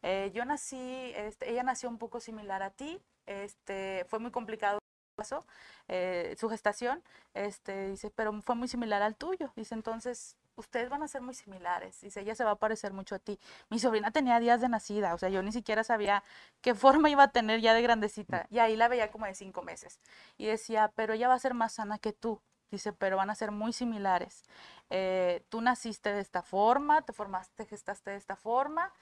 Eh, 0.02 0.30
yo 0.34 0.44
nací, 0.44 1.12
este, 1.16 1.50
ella 1.50 1.62
nació 1.62 1.88
un 1.88 1.98
poco 1.98 2.20
similar 2.20 2.62
a 2.62 2.70
ti, 2.70 3.02
este, 3.26 4.06
fue 4.08 4.18
muy 4.18 4.30
complicado 4.30 4.78
eso, 5.22 5.44
eh, 5.88 6.36
su 6.38 6.48
gestación, 6.48 7.02
este, 7.34 7.90
dice, 7.90 8.10
pero 8.10 8.40
fue 8.42 8.54
muy 8.54 8.68
similar 8.68 9.02
al 9.02 9.16
tuyo, 9.16 9.52
dice, 9.56 9.74
entonces, 9.74 10.36
ustedes 10.56 10.88
van 10.88 11.02
a 11.02 11.08
ser 11.08 11.20
muy 11.22 11.34
similares, 11.34 12.00
dice, 12.00 12.20
ella 12.20 12.34
se 12.34 12.44
va 12.44 12.52
a 12.52 12.56
parecer 12.56 12.92
mucho 12.92 13.14
a 13.14 13.18
ti. 13.18 13.38
Mi 13.70 13.78
sobrina 13.78 14.10
tenía 14.10 14.40
días 14.40 14.60
de 14.60 14.68
nacida, 14.68 15.14
o 15.14 15.18
sea, 15.18 15.28
yo 15.28 15.42
ni 15.42 15.52
siquiera 15.52 15.84
sabía 15.84 16.24
qué 16.60 16.74
forma 16.74 17.10
iba 17.10 17.24
a 17.24 17.28
tener 17.32 17.60
ya 17.60 17.74
de 17.74 17.82
grandecita, 17.82 18.46
y 18.50 18.58
ahí 18.58 18.76
la 18.76 18.88
veía 18.88 19.10
como 19.10 19.26
de 19.26 19.34
cinco 19.34 19.62
meses, 19.62 20.00
y 20.36 20.46
decía, 20.46 20.92
pero 20.94 21.14
ella 21.14 21.28
va 21.28 21.34
a 21.34 21.38
ser 21.38 21.54
más 21.54 21.72
sana 21.74 21.98
que 21.98 22.12
tú, 22.12 22.40
dice, 22.70 22.92
pero 22.92 23.16
van 23.16 23.30
a 23.30 23.34
ser 23.34 23.50
muy 23.50 23.72
similares. 23.72 24.42
Eh, 24.90 25.44
tú 25.48 25.60
naciste 25.60 26.12
de 26.12 26.20
esta 26.20 26.42
forma, 26.42 27.02
te 27.02 27.12
formaste, 27.12 27.66
gestaste 27.66 28.10
de 28.10 28.16
esta 28.16 28.36
forma, 28.36 28.92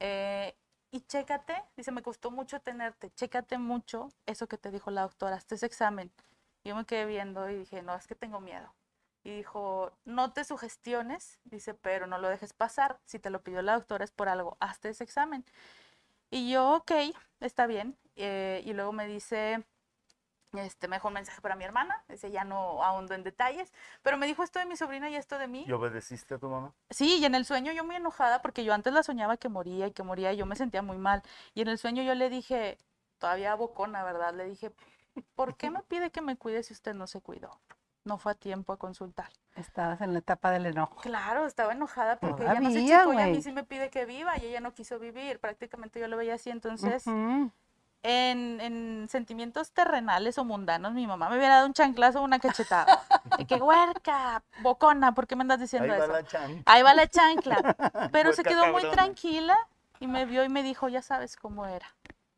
eh, 0.00 0.56
y 0.94 1.00
chécate, 1.00 1.60
dice, 1.76 1.90
me 1.90 2.02
costó 2.02 2.30
mucho 2.30 2.60
tenerte, 2.60 3.10
chécate 3.10 3.58
mucho 3.58 4.10
eso 4.26 4.46
que 4.46 4.58
te 4.58 4.70
dijo 4.70 4.92
la 4.92 5.02
doctora, 5.02 5.34
este 5.34 5.56
ese 5.56 5.66
examen. 5.66 6.12
Yo 6.62 6.76
me 6.76 6.84
quedé 6.84 7.04
viendo 7.04 7.50
y 7.50 7.56
dije, 7.56 7.82
no, 7.82 7.96
es 7.96 8.06
que 8.06 8.14
tengo 8.14 8.40
miedo. 8.40 8.72
Y 9.24 9.38
dijo, 9.38 9.90
no 10.04 10.32
te 10.32 10.44
sugestiones, 10.44 11.40
dice, 11.42 11.74
pero 11.74 12.06
no 12.06 12.18
lo 12.18 12.28
dejes 12.28 12.52
pasar. 12.52 13.00
Si 13.06 13.18
te 13.18 13.30
lo 13.30 13.42
pidió 13.42 13.60
la 13.60 13.74
doctora 13.74 14.04
es 14.04 14.12
por 14.12 14.28
algo, 14.28 14.56
hazte 14.60 14.90
ese 14.90 15.02
examen. 15.02 15.44
Y 16.30 16.52
yo, 16.52 16.76
ok, 16.76 16.92
está 17.40 17.66
bien. 17.66 17.98
Eh, 18.14 18.62
y 18.64 18.72
luego 18.72 18.92
me 18.92 19.08
dice, 19.08 19.64
este, 20.58 20.88
me 20.88 20.96
dejó 20.96 21.08
un 21.08 21.14
mensaje 21.14 21.40
para 21.40 21.56
mi 21.56 21.64
hermana, 21.64 22.02
ese 22.08 22.30
ya 22.30 22.44
no 22.44 22.82
ahondo 22.82 23.14
en 23.14 23.22
detalles, 23.22 23.72
pero 24.02 24.16
me 24.16 24.26
dijo 24.26 24.42
esto 24.42 24.58
de 24.58 24.66
mi 24.66 24.76
sobrina 24.76 25.10
y 25.10 25.16
esto 25.16 25.38
de 25.38 25.48
mí. 25.48 25.64
¿Y 25.66 25.72
obedeciste 25.72 26.34
a 26.34 26.38
tu 26.38 26.48
mamá? 26.48 26.72
Sí, 26.90 27.18
y 27.18 27.24
en 27.24 27.34
el 27.34 27.44
sueño 27.44 27.72
yo 27.72 27.84
muy 27.84 27.96
enojada 27.96 28.42
porque 28.42 28.64
yo 28.64 28.72
antes 28.74 28.92
la 28.92 29.02
soñaba 29.02 29.36
que 29.36 29.48
moría 29.48 29.86
y 29.86 29.92
que 29.92 30.02
moría 30.02 30.32
y 30.32 30.36
yo 30.36 30.46
me 30.46 30.56
sentía 30.56 30.82
muy 30.82 30.98
mal. 30.98 31.22
Y 31.54 31.62
en 31.62 31.68
el 31.68 31.78
sueño 31.78 32.02
yo 32.02 32.14
le 32.14 32.30
dije, 32.30 32.78
todavía 33.18 33.54
bocona, 33.54 34.04
¿verdad? 34.04 34.34
Le 34.34 34.44
dije, 34.44 34.72
¿por 35.34 35.56
qué 35.56 35.70
me 35.70 35.82
pide 35.88 36.10
que 36.10 36.20
me 36.20 36.36
cuide 36.36 36.62
si 36.62 36.72
usted 36.72 36.94
no 36.94 37.06
se 37.06 37.20
cuidó? 37.20 37.60
No 38.04 38.18
fue 38.18 38.32
a 38.32 38.34
tiempo 38.34 38.72
a 38.72 38.76
consultar. 38.76 39.30
Estabas 39.56 40.00
en 40.02 40.12
la 40.12 40.18
etapa 40.18 40.50
del 40.50 40.66
enojo. 40.66 41.00
Claro, 41.00 41.46
estaba 41.46 41.72
enojada 41.72 42.18
porque 42.18 42.42
ella 42.42 42.60
no 42.60 42.70
se 42.70 42.84
Todavía, 42.84 43.00
checó 43.00 43.12
y 43.14 43.22
a 43.22 43.26
mí 43.28 43.42
sí 43.42 43.52
me 43.52 43.64
pide 43.64 43.88
que 43.88 44.04
viva 44.04 44.36
y 44.38 44.46
ella 44.46 44.60
no 44.60 44.74
quiso 44.74 44.98
vivir. 44.98 45.38
Prácticamente 45.38 46.00
yo 46.00 46.08
lo 46.08 46.16
veía 46.16 46.34
así. 46.34 46.50
Entonces, 46.50 47.06
Ujú. 47.06 47.50
En, 48.04 48.60
en 48.60 49.08
sentimientos 49.08 49.72
terrenales 49.72 50.36
o 50.36 50.44
mundanos, 50.44 50.92
mi 50.92 51.06
mamá 51.06 51.30
me 51.30 51.38
hubiera 51.38 51.54
dado 51.56 51.66
un 51.66 51.72
chanclazo 51.72 52.20
o 52.20 52.22
una 52.22 52.38
cachetada. 52.38 53.02
De 53.38 53.46
que, 53.46 53.56
huerca, 53.56 54.44
bocona, 54.62 55.14
¿por 55.14 55.26
qué 55.26 55.34
me 55.36 55.40
andas 55.42 55.56
Ahí 55.58 55.62
diciendo 55.62 55.88
va 55.88 55.96
eso? 55.96 56.12
la 56.12 56.22
chan. 56.24 56.62
Ahí 56.66 56.82
va 56.82 56.94
la 56.94 57.08
chancla. 57.08 58.10
Pero 58.12 58.32
se 58.34 58.42
quedó 58.44 58.66
muy 58.72 58.88
tranquila 58.90 59.56
y 60.00 60.06
me 60.06 60.26
vio 60.26 60.44
y 60.44 60.50
me 60.50 60.62
dijo, 60.62 60.88
ya 60.88 61.00
sabes 61.00 61.34
cómo 61.36 61.64
era. 61.66 61.86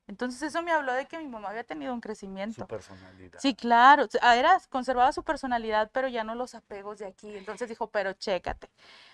Entonces 0.09 0.41
eso 0.43 0.63
me 0.63 0.71
habló 0.71 0.93
de 0.93 1.07
que 1.07 1.19
mi 1.19 1.27
mamá 1.27 1.49
había 1.49 1.65
tenido 1.65 1.93
un 1.93 1.99
Su 1.99 2.03
crecimiento. 2.03 2.65
personalidad. 2.69 3.41
Sí, 3.41 3.57
claro. 3.57 4.07
Era, 4.23 4.61
conservaba 4.71 5.13
su 5.13 5.25
personalidad, 5.25 5.91
pero 5.93 6.07
ya 6.07 6.23
no 6.23 6.37
los 6.37 6.55
apegos 6.55 7.01
de 7.01 7.07
aquí. 7.07 7.37
Entonces 7.37 7.69
dijo, 7.69 7.89
pero 7.89 8.13
chécate. 8.13 8.71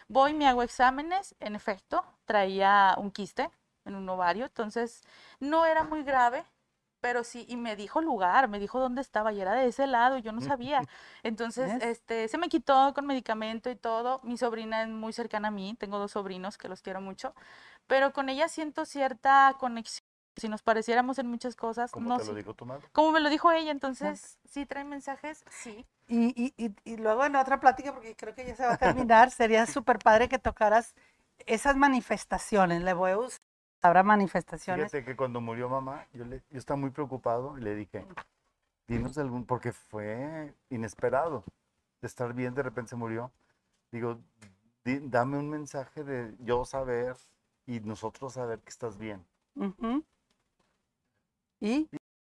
Voy, 0.08 0.34
me 0.34 0.46
hago 0.46 0.62
exámenes. 0.62 1.34
En 1.40 1.54
efecto, 1.56 2.04
traía 2.26 2.94
un 2.98 3.10
quiste 3.10 3.50
en 3.84 3.94
un 3.94 4.08
ovario. 4.08 4.46
Entonces 4.46 5.02
no 5.40 5.66
era 5.66 5.84
muy 5.84 6.02
grave, 6.02 6.44
pero 7.00 7.24
sí, 7.24 7.44
y 7.48 7.56
me 7.56 7.74
dijo 7.74 8.00
lugar, 8.00 8.48
me 8.48 8.60
dijo 8.60 8.78
dónde 8.78 9.00
estaba 9.00 9.32
y 9.32 9.40
era 9.40 9.54
de 9.54 9.66
ese 9.66 9.88
lado, 9.88 10.18
y 10.18 10.22
yo 10.22 10.30
no 10.30 10.40
sabía. 10.40 10.82
Entonces, 11.24 11.82
este, 11.82 12.28
se 12.28 12.38
me 12.38 12.48
quitó 12.48 12.94
con 12.94 13.06
medicamento 13.06 13.70
y 13.70 13.76
todo. 13.76 14.20
Mi 14.22 14.38
sobrina 14.38 14.82
es 14.82 14.88
muy 14.88 15.12
cercana 15.12 15.48
a 15.48 15.50
mí, 15.50 15.74
tengo 15.78 15.98
dos 15.98 16.12
sobrinos 16.12 16.58
que 16.58 16.68
los 16.68 16.80
quiero 16.80 17.00
mucho, 17.00 17.34
pero 17.88 18.12
con 18.12 18.28
ella 18.28 18.48
siento 18.48 18.84
cierta 18.84 19.56
conexión. 19.58 20.06
Si 20.36 20.48
nos 20.48 20.62
pareciéramos 20.62 21.18
en 21.18 21.26
muchas 21.26 21.56
cosas, 21.56 21.90
¿Cómo 21.90 22.08
no 22.08 22.16
te 22.16 22.24
lo 22.24 22.30
sí. 22.30 22.36
dijo 22.36 22.54
tu 22.54 22.64
madre? 22.64 22.88
Como 22.92 23.12
me 23.12 23.20
lo 23.20 23.28
dijo 23.28 23.52
ella, 23.52 23.70
entonces, 23.70 24.38
¿sí 24.48 24.64
traen 24.64 24.88
mensajes? 24.88 25.44
Sí. 25.50 25.84
Y, 26.08 26.28
y, 26.42 26.54
y, 26.56 26.74
y 26.84 26.96
luego 26.96 27.24
en 27.26 27.36
otra 27.36 27.60
plática, 27.60 27.92
porque 27.92 28.16
creo 28.16 28.34
que 28.34 28.46
ya 28.46 28.56
se 28.56 28.64
va 28.64 28.74
a 28.74 28.78
terminar, 28.78 29.30
sería 29.30 29.66
súper 29.66 29.98
padre 29.98 30.28
que 30.28 30.38
tocaras 30.38 30.94
esas 31.44 31.76
manifestaciones. 31.76 32.80
Le 32.82 32.94
voy 32.94 33.10
a 33.10 33.18
usar 33.18 33.40
palabra 33.82 34.02
manifestaciones. 34.04 34.90
Fíjate 34.90 35.04
que 35.04 35.16
cuando 35.16 35.40
murió 35.40 35.68
mamá, 35.68 36.06
yo, 36.12 36.24
le, 36.24 36.42
yo 36.50 36.58
estaba 36.58 36.78
muy 36.78 36.90
preocupado 36.90 37.58
y 37.58 37.62
le 37.62 37.74
dije, 37.74 38.06
dinos 38.86 39.18
algún, 39.18 39.44
porque 39.44 39.72
fue 39.72 40.54
inesperado. 40.70 41.44
De 42.00 42.06
estar 42.06 42.32
bien, 42.32 42.54
de 42.54 42.62
repente 42.62 42.90
se 42.90 42.96
murió. 42.96 43.30
Digo, 43.90 44.18
di- 44.84 45.00
dame 45.08 45.36
un 45.38 45.50
mensaje 45.50 46.02
de 46.04 46.34
yo 46.40 46.64
saber 46.64 47.16
y 47.66 47.80
nosotros 47.80 48.32
saber 48.34 48.60
que 48.60 48.70
estás 48.70 48.96
bien. 48.98 49.24
Ujú. 49.54 50.04
Y 51.60 51.88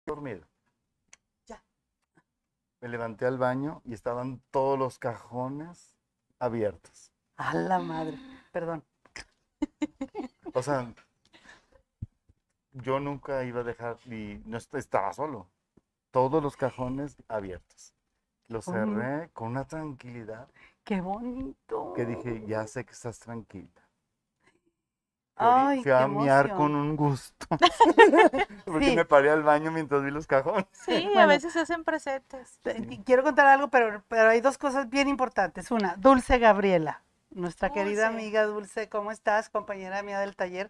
Dormido. 0.06 0.45
Ya. 1.48 1.61
Me 2.82 2.90
levanté 2.90 3.26
al 3.26 3.38
baño 3.38 3.82
y 3.86 3.94
estaban 3.94 4.41
todos 4.52 4.78
los 4.78 4.99
cajones 4.99 5.95
abiertos. 6.40 7.11
a 7.38 7.53
la 7.53 7.80
madre, 7.80 8.18
perdón. 8.52 8.84
O 10.53 10.61
sea, 10.61 10.94
yo 12.74 13.00
nunca 13.00 13.44
iba 13.44 13.62
a 13.62 13.64
dejar, 13.64 13.98
y 14.06 14.41
no 14.45 14.58
est- 14.58 14.74
estaba 14.76 15.14
solo. 15.14 15.48
Todos 16.12 16.41
los 16.44 16.56
cajones 16.58 17.16
abiertos. 17.28 17.94
Los 18.48 18.66
cerré 18.66 19.30
con 19.34 19.50
una 19.50 19.66
tranquilidad 19.66 20.48
Qué 20.84 21.02
bonito. 21.02 21.94
que 21.94 22.06
dije, 22.06 22.44
ya 22.45 22.68
sé 22.68 22.86
que 22.86 22.91
estás 22.91 23.18
tranquila. 23.20 23.70
Fui 25.36 25.48
a 25.48 25.50
ori- 25.50 25.68
Ay, 25.70 25.82
fui 25.84 25.91
a 25.91 26.08
miar 26.08 26.56
con 26.56 26.76
un 26.76 26.95
gusto. 26.95 27.48
Porque 28.66 28.90
Sí. 28.90 28.95
me 28.95 29.06
paré 29.06 29.32
al 29.32 29.41
baño 29.44 29.72
mientras 29.72 30.04
vi 30.04 30.12
los 30.12 30.28
cajones. 30.28 30.66
Sí, 30.74 31.08
a 31.18 31.26
veces 31.26 31.54
se 31.54 31.62
hacen 31.62 31.84
presentes. 31.84 32.60
Quiero 33.06 33.24
contar 33.24 33.48
algo, 33.48 33.70
pero, 33.70 34.04
pero 34.08 34.30
hay 34.30 34.41
dos 34.41 34.58
cosas 34.58 34.90
bien 34.90 35.08
importantes. 35.08 35.72
Una, 35.72 35.95
Dulce 35.95 36.38
Gabriela, 36.38 37.04
nuestra 37.32 37.72
querida 37.72 38.08
amiga 38.10 38.44
Dulce, 38.44 38.90
¿cómo 38.90 39.12
estás? 39.12 39.50
Compañera 39.50 40.04
mía 40.04 40.20
del 40.20 40.36
taller. 40.36 40.70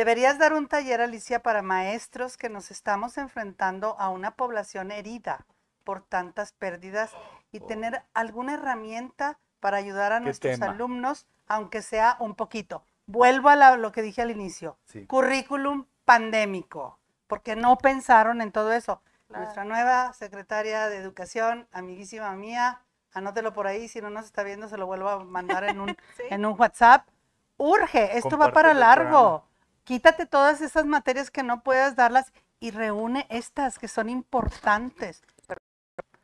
Deberías 0.00 0.36
dar 0.38 0.52
un 0.52 0.68
taller, 0.68 1.00
Alicia, 1.00 1.42
para 1.42 1.62
maestros 1.62 2.36
que 2.36 2.50
nos 2.50 2.70
estamos 2.70 3.16
enfrentando 3.16 3.96
a 3.98 4.10
una 4.10 4.32
población 4.32 4.90
herida 4.90 5.46
por 5.84 6.02
tantas 6.02 6.52
pérdidas 6.52 7.12
y 7.50 7.60
tener 7.60 8.02
alguna 8.12 8.52
herramienta 8.54 9.38
para 9.58 9.78
ayudar 9.78 10.12
a 10.12 10.18
¿Qué 10.18 10.24
nuestros 10.26 10.58
tema? 10.60 10.66
alumnos, 10.72 11.26
aunque 11.48 11.80
sea 11.80 12.18
un 12.20 12.34
poquito. 12.34 12.84
Vuelvo 13.06 13.48
a 13.48 13.56
la- 13.56 13.78
lo 13.78 13.90
que 13.90 14.02
dije 14.02 14.20
al 14.20 14.30
inicio. 14.30 14.76
Sí. 14.84 15.06
Currículum 15.06 15.86
pandémico, 16.04 16.98
porque 17.26 17.56
no 17.56 17.78
pensaron 17.78 18.42
en 18.42 18.52
todo 18.52 18.74
eso. 18.74 19.00
Claro. 19.28 19.44
Nuestra 19.44 19.64
nueva 19.64 20.12
secretaria 20.12 20.90
de 20.90 20.98
Educación, 20.98 21.68
amiguísima 21.72 22.32
mía, 22.32 22.82
anótelo 23.14 23.54
por 23.54 23.66
ahí, 23.66 23.88
si 23.88 24.02
no 24.02 24.10
nos 24.10 24.26
está 24.26 24.42
viendo 24.42 24.68
se 24.68 24.76
lo 24.76 24.84
vuelvo 24.84 25.08
a 25.08 25.24
mandar 25.24 25.64
en 25.64 25.80
un, 25.80 25.88
Sí. 26.18 26.24
en 26.28 26.44
un 26.44 26.54
WhatsApp. 26.60 27.08
Urge, 27.56 28.18
esto 28.18 28.36
va 28.36 28.52
para 28.52 28.74
largo. 28.74 29.06
programa. 29.08 29.42
Quítate 29.86 30.26
todas 30.26 30.60
esas 30.62 30.84
materias 30.84 31.30
que 31.30 31.44
no 31.44 31.62
puedas 31.62 31.94
darlas 31.94 32.32
y 32.58 32.72
reúne 32.72 33.24
estas 33.30 33.78
que 33.78 33.86
son 33.86 34.08
importantes. 34.08 35.22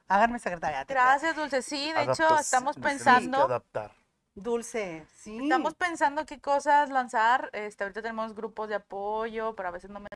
Háganme 0.09 0.41
secretaria. 0.41 0.85
Gracias, 0.85 1.37
Dulce. 1.37 1.63
Sí, 1.63 1.93
de 1.93 2.03
hecho, 2.03 2.39
estamos 2.41 2.77
nos 2.77 2.85
que 2.85 2.91
pensando, 2.91 3.39
adaptar. 3.45 3.93
Dulce, 4.35 5.07
sí. 5.15 5.39
estamos 5.45 5.75
pensando 5.75 6.27
qué 6.27 6.41
cosas 6.41 6.91
lanzar. 6.91 7.51
Este, 7.53 7.85
ahorita 7.85 8.03
tenemos 8.03 8.35
grupos 8.35 8.69
de 8.69 8.75
apoyo, 8.75 9.55
pero 9.55 9.69
a 9.69 9.73
veces 9.73 9.91
no 9.91 10.01
me 10.01 10.09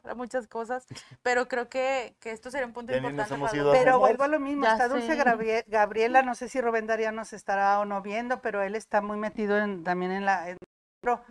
para 0.00 0.14
muchas 0.14 0.46
cosas, 0.46 0.86
pero 1.22 1.48
creo 1.48 1.68
que, 1.68 2.16
que 2.20 2.30
esto 2.30 2.50
sería 2.50 2.66
un 2.66 2.72
punto 2.72 2.92
nos 2.92 3.12
importante 3.12 3.58
Pero 3.72 3.98
vuelvo 3.98 4.24
a 4.24 4.28
lo 4.28 4.38
mismo, 4.40 4.64
Ya 4.64 4.72
está 4.72 4.88
Dulce. 4.88 5.16
Gravie- 5.18 5.64
Gabriela, 5.66 6.22
no 6.22 6.34
sé 6.34 6.48
si 6.48 6.60
Rubén 6.60 6.86
Darío 6.86 7.12
se 7.24 7.36
estará 7.36 7.78
o 7.80 7.84
no 7.84 8.00
viendo, 8.00 8.40
pero 8.40 8.62
él 8.62 8.74
está 8.76 9.00
muy 9.02 9.16
metido 9.18 9.58
en, 9.58 9.82
también 9.84 10.12
en 10.12 10.24
la... 10.24 10.48
en- 10.50 10.56
pero. 11.02 11.22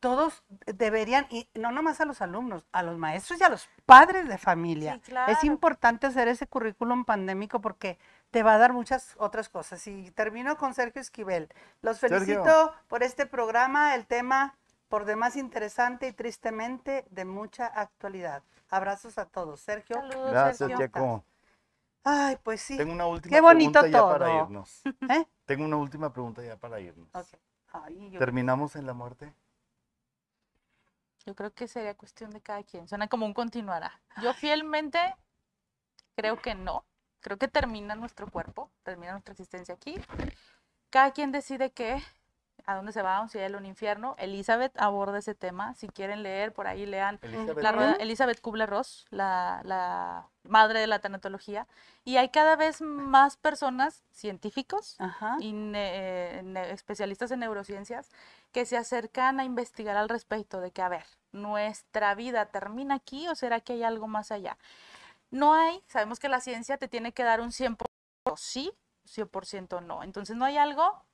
Todos 0.00 0.44
deberían, 0.66 1.26
y 1.30 1.48
no 1.54 1.72
nomás 1.72 2.00
a 2.00 2.04
los 2.04 2.20
alumnos, 2.20 2.64
a 2.72 2.82
los 2.82 2.98
maestros 2.98 3.40
y 3.40 3.44
a 3.44 3.48
los 3.48 3.68
padres 3.86 4.28
de 4.28 4.38
familia. 4.38 4.94
Sí, 4.94 5.00
claro. 5.00 5.32
Es 5.32 5.42
importante 5.44 6.06
hacer 6.06 6.28
ese 6.28 6.46
currículum 6.46 7.04
pandémico 7.04 7.60
porque 7.60 7.98
te 8.30 8.42
va 8.42 8.54
a 8.54 8.58
dar 8.58 8.72
muchas 8.72 9.14
otras 9.18 9.48
cosas. 9.48 9.86
Y 9.86 10.10
termino 10.10 10.56
con 10.56 10.74
Sergio 10.74 11.00
Esquivel. 11.00 11.48
Los 11.82 11.98
Sergio. 11.98 12.20
felicito 12.20 12.74
por 12.88 13.02
este 13.02 13.26
programa, 13.26 13.94
el 13.94 14.06
tema 14.06 14.54
por 14.88 15.04
demás 15.04 15.34
interesante 15.36 16.08
y 16.08 16.12
tristemente 16.12 17.06
de 17.10 17.24
mucha 17.24 17.66
actualidad. 17.66 18.42
Abrazos 18.68 19.18
a 19.18 19.26
todos. 19.26 19.60
Sergio. 19.60 19.96
Saludos, 19.96 20.30
Gracias, 20.30 20.70
Sergio. 20.70 21.24
Ay, 22.04 22.38
pues 22.42 22.60
sí. 22.60 22.76
Tengo 22.76 22.92
una 22.92 23.06
última 23.06 23.34
Qué 23.34 23.40
bonito 23.40 23.80
pregunta 23.80 23.98
ya 23.98 24.12
para 24.12 24.26
todo. 24.26 24.44
irnos. 24.44 24.82
¿Eh? 25.10 25.26
Tengo 25.44 25.64
una 25.64 25.76
última 25.76 26.12
pregunta 26.12 26.42
ya 26.44 26.56
para 26.56 26.78
irnos. 26.78 27.08
Ok. 27.12 27.26
Ay, 27.72 28.10
yo- 28.10 28.18
¿Terminamos 28.20 28.76
en 28.76 28.86
la 28.86 28.94
muerte? 28.94 29.32
Yo 31.26 31.34
creo 31.34 31.52
que 31.52 31.66
sería 31.68 31.94
cuestión 31.96 32.30
de 32.30 32.40
cada 32.40 32.62
quien. 32.62 32.88
Suena 32.88 33.08
como 33.08 33.26
un 33.26 33.34
continuará. 33.34 34.00
Yo 34.22 34.32
fielmente 34.32 34.98
creo 36.14 36.40
que 36.40 36.54
no. 36.54 36.84
Creo 37.20 37.36
que 37.36 37.48
termina 37.48 37.96
nuestro 37.96 38.30
cuerpo, 38.30 38.70
termina 38.84 39.12
nuestra 39.12 39.32
existencia 39.32 39.74
aquí. 39.74 39.96
Cada 40.90 41.10
quien 41.10 41.32
decide 41.32 41.72
qué, 41.72 42.00
a 42.64 42.76
dónde 42.76 42.92
se 42.92 43.02
va, 43.02 43.16
a 43.16 43.20
un 43.22 43.28
cielo, 43.28 43.58
un 43.58 43.66
infierno. 43.66 44.14
Elizabeth 44.18 44.72
aborda 44.80 45.18
ese 45.18 45.34
tema. 45.34 45.74
Si 45.74 45.88
quieren 45.88 46.22
leer, 46.22 46.52
por 46.52 46.68
ahí 46.68 46.86
lean 46.86 47.18
Elizabeth, 47.22 47.62
la 47.62 47.70
Ujú. 47.70 47.78
rueda- 47.78 47.96
Elizabeth 47.96 48.40
Kubler-Ross, 48.40 49.06
la, 49.10 49.60
la 49.64 50.28
madre 50.44 50.78
de 50.78 50.86
la 50.86 51.00
tanatología. 51.00 51.66
Y 52.04 52.18
hay 52.18 52.28
cada 52.28 52.54
vez 52.54 52.80
más 52.80 53.36
personas, 53.36 54.04
científicos, 54.12 54.94
Ajá. 55.00 55.36
y 55.40 55.52
ne- 55.52 56.38
eh, 56.38 56.42
ne- 56.44 56.70
especialistas 56.70 57.32
en 57.32 57.40
neurociencias 57.40 58.10
que 58.56 58.64
se 58.64 58.78
acercan 58.78 59.38
a 59.38 59.44
investigar 59.44 59.98
al 59.98 60.08
respecto 60.08 60.62
de 60.62 60.70
que, 60.70 60.80
a 60.80 60.88
ver, 60.88 61.04
¿nuestra 61.30 62.14
vida 62.14 62.46
termina 62.46 62.94
aquí 62.94 63.28
o 63.28 63.34
será 63.34 63.60
que 63.60 63.74
hay 63.74 63.82
algo 63.82 64.08
más 64.08 64.32
allá? 64.32 64.56
No 65.30 65.52
hay, 65.52 65.84
sabemos 65.88 66.18
que 66.18 66.30
la 66.30 66.40
ciencia 66.40 66.78
te 66.78 66.88
tiene 66.88 67.12
que 67.12 67.22
dar 67.22 67.42
un 67.42 67.52
100% 67.52 67.84
sí, 68.38 68.72
100% 69.04 69.82
no. 69.82 70.02
Entonces 70.02 70.38
no 70.38 70.46
hay 70.46 70.56
algo 70.56 71.04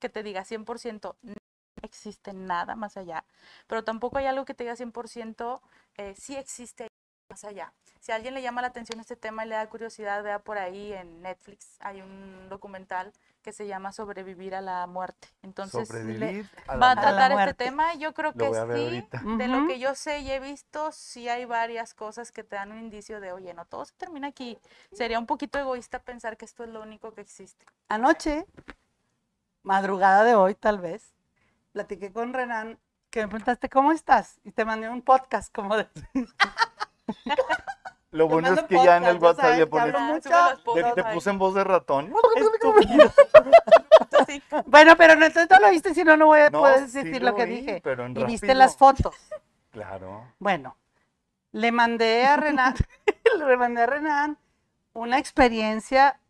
que 0.00 0.10
te 0.10 0.22
diga 0.22 0.44
100% 0.44 1.16
no 1.22 1.34
existe 1.80 2.34
nada 2.34 2.76
más 2.76 2.98
allá, 2.98 3.24
pero 3.66 3.84
tampoco 3.84 4.18
hay 4.18 4.26
algo 4.26 4.44
que 4.44 4.52
te 4.52 4.64
diga 4.64 4.76
100% 4.76 5.62
eh, 5.96 6.14
sí 6.14 6.36
existe 6.36 6.88
más 7.32 7.44
allá. 7.44 7.72
Si 8.00 8.10
a 8.10 8.16
alguien 8.16 8.34
le 8.34 8.42
llama 8.42 8.62
la 8.62 8.68
atención 8.68 8.98
este 9.00 9.14
tema 9.16 9.44
y 9.44 9.48
le 9.48 9.54
da 9.54 9.68
curiosidad, 9.68 10.22
vea 10.22 10.38
por 10.40 10.58
ahí 10.58 10.92
en 10.92 11.22
Netflix, 11.22 11.76
hay 11.80 12.00
un 12.02 12.48
documental 12.48 13.12
que 13.42 13.52
se 13.52 13.66
llama 13.66 13.92
Sobrevivir 13.92 14.54
a 14.54 14.60
la 14.60 14.86
muerte. 14.86 15.28
Entonces, 15.42 15.88
le- 15.92 16.44
a 16.68 16.76
va 16.76 16.92
a 16.92 16.94
la 16.94 16.94
la 16.94 17.00
tratar 17.00 17.30
este 17.30 17.34
muerte. 17.34 17.54
tema. 17.64 17.94
Yo 17.94 18.12
creo 18.14 18.32
que 18.32 18.46
a 18.46 18.52
sí. 18.52 18.56
ahorita. 18.56 19.22
De 19.36 19.48
lo 19.48 19.66
que 19.66 19.78
yo 19.78 19.94
sé 19.94 20.20
y 20.20 20.30
he 20.30 20.38
visto, 20.40 20.90
sí 20.92 21.28
hay 21.28 21.44
varias 21.44 21.94
cosas 21.94 22.30
que 22.32 22.44
te 22.44 22.56
dan 22.56 22.70
un 22.72 22.78
indicio 22.78 23.20
de, 23.20 23.32
oye, 23.32 23.52
no 23.54 23.64
todo 23.66 23.84
se 23.84 23.94
termina 23.94 24.28
aquí. 24.28 24.58
Sería 24.92 25.18
un 25.18 25.26
poquito 25.26 25.58
egoísta 25.58 25.98
pensar 26.00 26.36
que 26.36 26.44
esto 26.44 26.62
es 26.64 26.70
lo 26.70 26.82
único 26.82 27.12
que 27.14 27.20
existe. 27.20 27.66
Anoche, 27.88 28.46
madrugada 29.62 30.24
de 30.24 30.34
hoy 30.34 30.54
tal 30.54 30.78
vez, 30.78 31.12
platiqué 31.72 32.12
con 32.12 32.32
Renan 32.32 32.78
que 33.10 33.20
me 33.22 33.28
preguntaste 33.28 33.68
cómo 33.68 33.92
estás 33.92 34.38
y 34.44 34.52
te 34.52 34.64
mandé 34.64 34.88
un 34.88 35.02
podcast 35.02 35.52
como 35.54 35.76
de... 35.76 35.88
Lo 38.10 38.28
bueno 38.28 38.52
es 38.52 38.62
que 38.64 38.74
ya 38.74 38.98
en 38.98 39.04
el 39.04 39.16
WhatsApp 39.18 39.56
ya 39.58 39.66
pones... 39.66 39.94
te 40.94 41.04
puse 41.04 41.30
en 41.30 41.38
voz 41.38 41.54
de 41.54 41.64
ratón. 41.64 42.12
Sí. 44.26 44.42
Bueno, 44.66 44.96
pero 44.96 45.16
no, 45.16 45.26
entonces 45.26 45.50
no 45.50 45.58
lo 45.58 45.70
viste, 45.70 45.94
si 45.94 46.04
no, 46.04 46.16
no 46.16 46.26
voy 46.26 46.40
a 46.40 46.50
No, 46.50 46.60
poder 46.60 46.88
sí 46.88 47.02
decir 47.02 47.22
lo 47.22 47.30
lo 47.30 47.34
que 47.34 47.46
vi, 47.46 47.56
dije. 47.56 47.80
pero 47.82 48.04
en 48.06 48.16
Y 48.16 48.24
viste 48.24 48.46
rápido. 48.48 48.58
las 48.58 48.76
fotos. 48.76 49.14
Claro. 49.70 50.32
Bueno, 50.38 50.76
le 51.52 51.72
mandé 51.72 52.26
a 52.26 52.36
Renan, 52.36 52.74
le 53.46 53.56
mandé 53.56 53.82
a 53.82 53.86
Renan 53.86 54.38
una 54.92 55.18
experiencia 55.18 56.20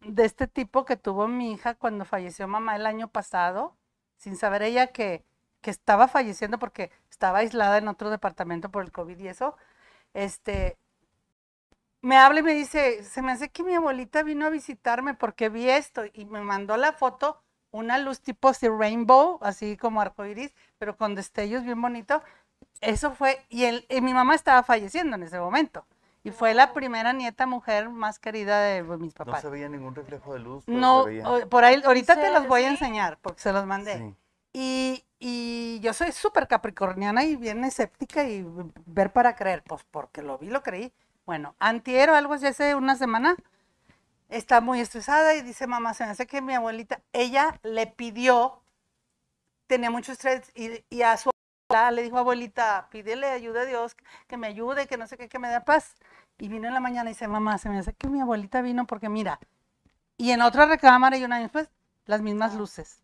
de 0.00 0.24
este 0.24 0.48
tipo 0.48 0.84
que 0.84 0.96
tuvo 0.96 1.28
mi 1.28 1.52
hija 1.52 1.74
cuando 1.74 2.04
falleció 2.04 2.48
mamá 2.48 2.76
el 2.76 2.86
año 2.86 3.08
pasado, 3.08 3.76
sin 4.16 4.36
saber 4.36 4.62
ella 4.62 4.88
que, 4.88 5.24
que 5.60 5.70
estaba 5.70 6.08
falleciendo 6.08 6.58
porque 6.58 6.90
estaba 7.10 7.38
aislada 7.38 7.78
en 7.78 7.88
otro 7.88 8.10
departamento 8.10 8.70
por 8.70 8.82
el 8.84 8.92
COVID 8.92 9.18
y 9.18 9.28
eso. 9.28 9.56
Este, 10.14 10.76
me 12.00 12.16
habla 12.16 12.40
y 12.40 12.42
me 12.42 12.54
dice, 12.54 13.04
se 13.04 13.22
me 13.22 13.32
hace 13.32 13.50
que 13.50 13.62
mi 13.62 13.74
abuelita 13.74 14.22
vino 14.22 14.46
a 14.46 14.50
visitarme 14.50 15.14
porque 15.14 15.48
vi 15.48 15.68
esto 15.70 16.02
y 16.12 16.24
me 16.24 16.40
mandó 16.40 16.76
la 16.76 16.92
foto, 16.92 17.40
una 17.70 17.98
luz 17.98 18.20
tipo 18.20 18.48
así 18.48 18.68
rainbow, 18.68 19.38
así 19.42 19.76
como 19.76 20.00
arcoiris, 20.00 20.52
pero 20.78 20.96
con 20.96 21.14
destellos 21.14 21.62
bien 21.64 21.80
bonito. 21.80 22.22
Eso 22.80 23.12
fue, 23.12 23.40
y, 23.48 23.64
él, 23.64 23.86
y 23.88 24.00
mi 24.00 24.12
mamá 24.12 24.34
estaba 24.34 24.62
falleciendo 24.62 25.16
en 25.16 25.22
ese 25.22 25.38
momento. 25.38 25.86
Y 26.24 26.30
fue 26.30 26.54
la 26.54 26.72
primera 26.72 27.12
nieta 27.12 27.46
mujer 27.46 27.88
más 27.88 28.18
querida 28.20 28.60
de 28.62 28.84
pues, 28.84 28.98
mis 29.00 29.12
No 29.18 29.24
papás. 29.24 29.40
se 29.42 29.48
veía 29.48 29.68
ningún 29.68 29.94
reflejo 29.94 30.34
de 30.34 30.38
luz. 30.40 30.64
pero 30.66 30.78
No, 30.78 31.02
se 31.04 31.10
veía. 31.10 31.28
o- 31.28 31.48
por 31.48 31.64
ahí, 31.64 31.82
ahorita 31.84 32.14
te 32.14 32.30
los 32.32 32.46
voy 32.46 32.62
a 32.62 32.68
enseñar, 32.68 33.18
porque 33.22 33.40
se 33.40 33.52
los 33.52 33.66
mandé. 33.66 33.98
Sí. 33.98 34.14
Y, 34.52 35.04
y 35.24 35.78
yo 35.78 35.92
soy 35.92 36.10
súper 36.10 36.48
capricorniana 36.48 37.22
y 37.22 37.36
bien 37.36 37.62
escéptica 37.62 38.24
y 38.24 38.44
ver 38.86 39.12
para 39.12 39.36
creer, 39.36 39.62
pues 39.62 39.84
porque 39.88 40.20
lo 40.20 40.36
vi, 40.36 40.48
lo 40.48 40.64
creí. 40.64 40.92
Bueno, 41.26 41.54
antier 41.60 42.10
o 42.10 42.16
algo 42.16 42.34
así 42.34 42.46
hace 42.46 42.74
una 42.74 42.96
semana, 42.96 43.36
está 44.28 44.60
muy 44.60 44.80
estresada 44.80 45.36
y 45.36 45.42
dice, 45.42 45.68
mamá, 45.68 45.94
se 45.94 46.04
me 46.04 46.10
hace 46.10 46.26
que 46.26 46.42
mi 46.42 46.54
abuelita, 46.54 47.02
ella 47.12 47.60
le 47.62 47.86
pidió, 47.86 48.62
tenía 49.68 49.92
mucho 49.92 50.10
estrés 50.10 50.50
y, 50.56 50.84
y 50.90 51.02
a 51.02 51.16
su 51.16 51.30
abuela 51.68 51.92
le 51.92 52.02
dijo, 52.02 52.18
abuelita, 52.18 52.88
pídele 52.90 53.28
ayuda 53.28 53.60
a 53.60 53.66
Dios, 53.66 53.94
que 54.26 54.36
me 54.36 54.48
ayude, 54.48 54.88
que 54.88 54.96
no 54.96 55.06
sé 55.06 55.16
qué, 55.16 55.28
que 55.28 55.38
me 55.38 55.48
dé 55.48 55.60
paz. 55.60 55.94
Y 56.38 56.48
vino 56.48 56.66
en 56.66 56.74
la 56.74 56.80
mañana 56.80 57.10
y 57.10 57.12
dice, 57.12 57.28
mamá, 57.28 57.58
se 57.58 57.68
me 57.68 57.78
hace 57.78 57.92
que 57.92 58.08
mi 58.08 58.20
abuelita 58.20 58.60
vino 58.60 58.88
porque 58.88 59.08
mira, 59.08 59.38
y 60.16 60.32
en 60.32 60.42
otra 60.42 60.66
recámara 60.66 61.16
y 61.16 61.22
un 61.22 61.32
año 61.32 61.44
después, 61.44 61.70
las 62.06 62.22
mismas 62.22 62.56
luces. 62.56 63.01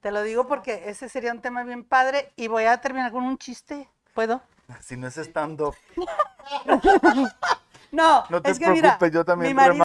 Te 0.00 0.10
lo 0.10 0.22
digo 0.22 0.46
porque 0.46 0.88
ese 0.88 1.08
sería 1.08 1.32
un 1.32 1.40
tema 1.40 1.62
bien 1.62 1.84
padre 1.84 2.32
y 2.36 2.48
voy 2.48 2.64
a 2.64 2.80
terminar 2.80 3.12
con 3.12 3.24
un 3.24 3.38
chiste. 3.38 3.88
¿Puedo? 4.14 4.42
Si 4.80 4.96
no 4.96 5.08
es 5.08 5.16
stand-up, 5.16 5.74
No, 7.92 8.24
no 8.28 8.40
te 8.40 8.50
es 8.52 8.58
que 8.58 8.68
mira, 8.68 8.98
preocupes, 8.98 9.12
yo 9.12 9.24
también. 9.24 9.50
mi 9.50 9.54
marido, 9.54 9.84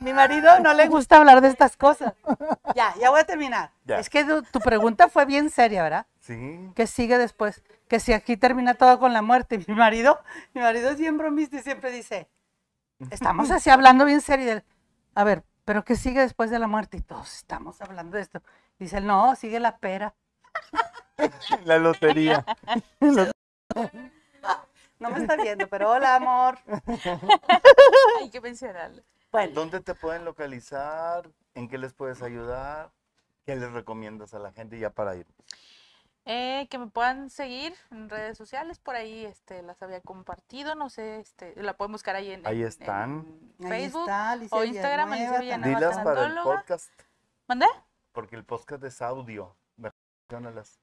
mi 0.00 0.12
marido 0.12 0.60
no 0.60 0.74
le 0.74 0.88
gusta 0.88 1.16
hablar 1.16 1.40
de 1.40 1.48
estas 1.48 1.76
cosas. 1.78 2.12
Ya, 2.74 2.94
ya 3.00 3.08
voy 3.08 3.20
a 3.20 3.24
terminar. 3.24 3.70
Ya. 3.86 3.98
Es 3.98 4.10
que 4.10 4.24
tu, 4.24 4.42
tu 4.42 4.60
pregunta 4.60 5.08
fue 5.08 5.24
bien 5.24 5.48
seria, 5.48 5.82
¿verdad? 5.82 6.06
Sí. 6.20 6.70
¿Qué 6.74 6.86
sigue 6.86 7.16
después? 7.16 7.62
Que 7.88 7.98
si 7.98 8.12
aquí 8.12 8.36
termina 8.36 8.74
todo 8.74 8.98
con 8.98 9.14
la 9.14 9.22
muerte. 9.22 9.64
Mi 9.66 9.74
marido, 9.74 10.20
mi 10.52 10.60
marido 10.60 10.90
es 10.90 10.98
bien 10.98 11.16
bromista 11.16 11.56
y 11.56 11.62
siempre 11.62 11.90
dice, 11.90 12.28
estamos 13.10 13.50
así 13.50 13.70
hablando 13.70 14.04
bien 14.04 14.20
serio. 14.20 14.62
A 15.14 15.24
ver, 15.24 15.44
¿pero 15.64 15.82
qué 15.82 15.96
sigue 15.96 16.20
después 16.20 16.50
de 16.50 16.58
la 16.58 16.66
muerte? 16.66 16.98
Y 16.98 17.00
todos 17.00 17.34
estamos 17.36 17.80
hablando 17.80 18.18
de 18.18 18.22
esto. 18.22 18.42
Dice 18.78 18.98
él, 18.98 19.06
no, 19.06 19.34
sigue 19.36 19.60
la 19.60 19.78
pera. 19.78 20.14
La 21.64 21.78
lotería. 21.78 22.44
No 24.98 25.10
me 25.10 25.18
está 25.18 25.36
viendo, 25.36 25.68
pero 25.68 25.90
hola, 25.90 26.14
amor. 26.14 26.58
Hay 28.20 28.30
que 28.30 28.40
mencionarlo. 28.40 29.02
Bueno, 29.30 29.52
¿Dónde 29.52 29.80
te 29.80 29.94
pueden 29.94 30.24
localizar? 30.24 31.28
¿En 31.54 31.68
qué 31.68 31.76
les 31.76 31.92
puedes 31.92 32.22
ayudar? 32.22 32.90
¿Qué 33.44 33.56
les 33.56 33.70
recomiendas 33.72 34.32
a 34.32 34.38
la 34.38 34.52
gente 34.52 34.78
ya 34.78 34.88
para 34.88 35.14
ir? 35.16 35.26
Eh, 36.24 36.66
que 36.70 36.78
me 36.78 36.86
puedan 36.86 37.30
seguir 37.30 37.74
en 37.90 38.08
redes 38.08 38.36
sociales, 38.36 38.78
por 38.78 38.96
ahí 38.96 39.26
este, 39.26 39.62
las 39.62 39.80
había 39.82 40.00
compartido, 40.00 40.74
no 40.74 40.88
sé, 40.88 41.20
este, 41.20 41.54
la 41.62 41.76
pueden 41.76 41.92
buscar 41.92 42.16
ahí 42.16 42.32
en, 42.32 42.44
Ahí 42.46 42.62
están. 42.62 43.26
en 43.60 43.68
Facebook 43.68 44.08
está, 44.08 44.38
o 44.50 44.64
Instagram, 44.64 45.12
Alicia 45.12 45.38
Villanueva. 45.38 45.78
Dilas 45.78 45.98
para 45.98 46.26
el 46.26 46.34
podcast, 46.42 46.90
¿Mandé? 47.46 47.66
Porque 48.16 48.34
el 48.34 48.44
podcast 48.44 48.82
es 48.84 49.02
audio. 49.02 49.54
Menciónalas. 49.76 50.80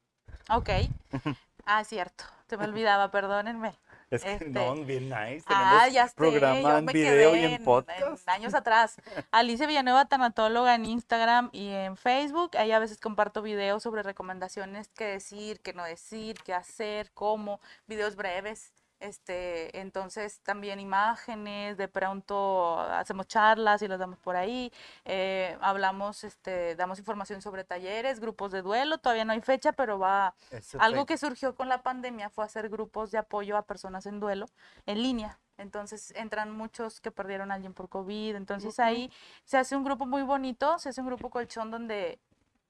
Ok. 0.49 0.69
Ah, 1.65 1.85
cierto, 1.85 2.25
se 2.49 2.57
me 2.57 2.65
olvidaba, 2.65 3.09
perdónenme. 3.09 3.73
Es 4.09 4.21
que 4.21 4.33
Este, 4.33 4.49
no, 4.49 4.75
bien 4.83 5.05
nice. 5.07 5.45
Ah, 5.47 5.87
ya 5.87 6.09
sé, 6.09 6.13
programa 6.13 6.79
en 6.79 6.85
video 6.87 7.37
y 7.37 7.45
en 7.45 7.51
en, 7.53 7.63
podcast. 7.63 8.27
en 8.27 8.33
años 8.33 8.53
atrás. 8.53 8.97
Alicia 9.31 9.65
Villanueva, 9.65 10.03
tanatóloga 10.03 10.75
en 10.75 10.83
Instagram 10.83 11.49
y 11.53 11.69
en 11.69 11.95
Facebook. 11.95 12.57
Ahí 12.57 12.73
a 12.73 12.79
veces 12.79 12.99
comparto 12.99 13.41
videos 13.41 13.81
sobre 13.81 14.03
recomendaciones, 14.03 14.89
qué 14.89 15.05
decir, 15.05 15.61
qué 15.61 15.71
no 15.71 15.85
decir, 15.85 16.35
qué 16.43 16.53
hacer, 16.53 17.11
cómo, 17.13 17.61
videos 17.87 18.17
breves. 18.17 18.73
Este, 19.03 19.81
entonces 19.81 20.39
también 20.43 20.79
imágenes, 20.79 21.75
de 21.75 21.89
pronto 21.89 22.79
hacemos 22.79 23.27
charlas 23.27 23.81
y 23.81 23.89
las 23.89 23.99
damos 23.99 24.17
por 24.19 24.37
ahí. 24.37 24.71
eh, 25.03 25.57
hablamos, 25.59 26.23
este, 26.23 26.75
damos 26.77 26.99
información 26.99 27.41
sobre 27.41 27.65
talleres, 27.65 28.21
grupos 28.21 28.53
de 28.53 28.61
duelo. 28.61 28.97
Todavía 28.99 29.25
no 29.25 29.33
hay 29.33 29.41
fecha, 29.41 29.73
pero 29.73 29.99
va, 29.99 30.35
algo 30.79 31.05
que 31.05 31.17
surgió 31.17 31.53
con 31.53 31.67
la 31.67 31.83
pandemia 31.83 32.29
fue 32.29 32.45
hacer 32.45 32.69
grupos 32.69 33.11
de 33.11 33.17
apoyo 33.17 33.57
a 33.57 33.63
personas 33.63 34.05
en 34.05 34.21
duelo 34.21 34.45
en 34.85 35.03
línea. 35.03 35.37
Entonces 35.57 36.13
entran 36.15 36.51
muchos 36.51 37.01
que 37.01 37.11
perdieron 37.11 37.51
a 37.51 37.55
alguien 37.55 37.73
por 37.73 37.89
COVID. 37.89 38.35
Entonces 38.37 38.79
ahí 38.79 39.11
se 39.43 39.57
hace 39.57 39.75
un 39.75 39.83
grupo 39.83 40.05
muy 40.05 40.21
bonito, 40.21 40.79
se 40.79 40.89
hace 40.89 41.01
un 41.01 41.07
grupo 41.07 41.29
colchón 41.29 41.71
donde 41.71 42.19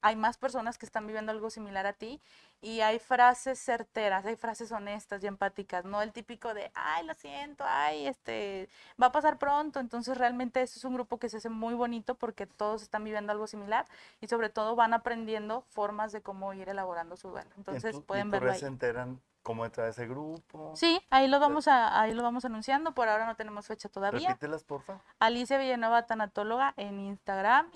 hay 0.03 0.17
más 0.17 0.37
personas 0.37 0.77
que 0.77 0.85
están 0.85 1.07
viviendo 1.07 1.31
algo 1.31 1.49
similar 1.49 1.87
a 1.87 1.93
ti 1.93 2.21
y 2.61 2.81
hay 2.81 2.99
frases 2.99 3.57
certeras, 3.57 4.25
hay 4.25 4.35
frases 4.35 4.71
honestas 4.73 5.23
y 5.23 5.27
empáticas, 5.27 5.85
no 5.85 6.01
el 6.01 6.11
típico 6.11 6.53
de, 6.53 6.71
ay, 6.75 7.05
lo 7.05 7.13
siento, 7.13 7.63
ay, 7.65 8.05
este, 8.07 8.69
va 9.01 9.07
a 9.07 9.11
pasar 9.13 9.39
pronto. 9.39 9.79
Entonces 9.79 10.17
realmente 10.17 10.61
eso 10.61 10.77
es 10.77 10.83
un 10.83 10.93
grupo 10.93 11.19
que 11.19 11.29
se 11.29 11.37
hace 11.37 11.49
muy 11.49 11.73
bonito 11.73 12.15
porque 12.15 12.45
todos 12.45 12.83
están 12.83 13.05
viviendo 13.05 13.31
algo 13.31 13.47
similar 13.47 13.85
y 14.19 14.27
sobre 14.27 14.49
todo 14.49 14.75
van 14.75 14.93
aprendiendo 14.93 15.61
formas 15.69 16.11
de 16.11 16.21
cómo 16.21 16.53
ir 16.53 16.67
elaborando 16.67 17.15
su 17.15 17.29
duelo. 17.29 17.49
en 17.51 17.59
Entonces 17.59 17.95
y 17.95 18.01
pueden 18.01 18.25
tus 18.25 18.31
verlo 18.31 18.51
ahí. 18.51 18.59
se 18.59 18.67
enteran 18.67 19.21
cómo 19.41 19.63
entra 19.63 19.87
ese 19.87 20.05
grupo. 20.05 20.73
Sí, 20.75 21.01
ahí 21.11 21.29
lo 21.29 21.39
vamos 21.39 21.69
a, 21.69 22.01
ahí 22.01 22.13
lo 22.13 22.23
vamos 22.23 22.43
anunciando. 22.43 22.93
Por 22.93 23.07
ahora 23.07 23.25
no 23.25 23.35
tenemos 23.35 23.67
fecha 23.67 23.87
todavía. 23.87 24.29
Repítelas, 24.29 24.65
porfa. 24.65 24.99
Alicia 25.19 25.57
Villanueva 25.57 26.05
Tanatóloga 26.05 26.73
en 26.75 26.99
Instagram 26.99 27.71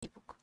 y 0.00 0.08
Facebook. 0.08 0.39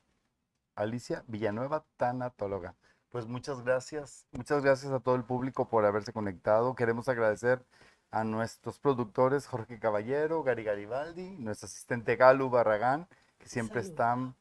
Alicia 0.78 1.24
Villanueva, 1.26 1.84
tanatóloga. 1.96 2.74
Pues 3.10 3.26
muchas 3.26 3.62
gracias. 3.64 4.26
Muchas 4.32 4.62
gracias 4.62 4.92
a 4.92 5.00
todo 5.00 5.14
el 5.16 5.24
público 5.24 5.68
por 5.68 5.84
haberse 5.84 6.12
conectado. 6.12 6.74
Queremos 6.74 7.08
agradecer 7.08 7.64
a 8.10 8.22
nuestros 8.24 8.78
productores 8.78 9.46
Jorge 9.46 9.78
Caballero, 9.78 10.42
Gary 10.42 10.62
Garibaldi, 10.64 11.36
nuestro 11.38 11.66
asistente 11.66 12.16
Galu 12.16 12.48
Barragán, 12.48 13.08
que 13.38 13.48
siempre 13.48 13.82
Salud. 13.82 13.90
están 13.90 14.34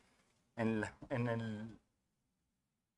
en, 0.57 0.81
la- 0.81 0.93
en, 1.09 1.27
el, 1.27 1.79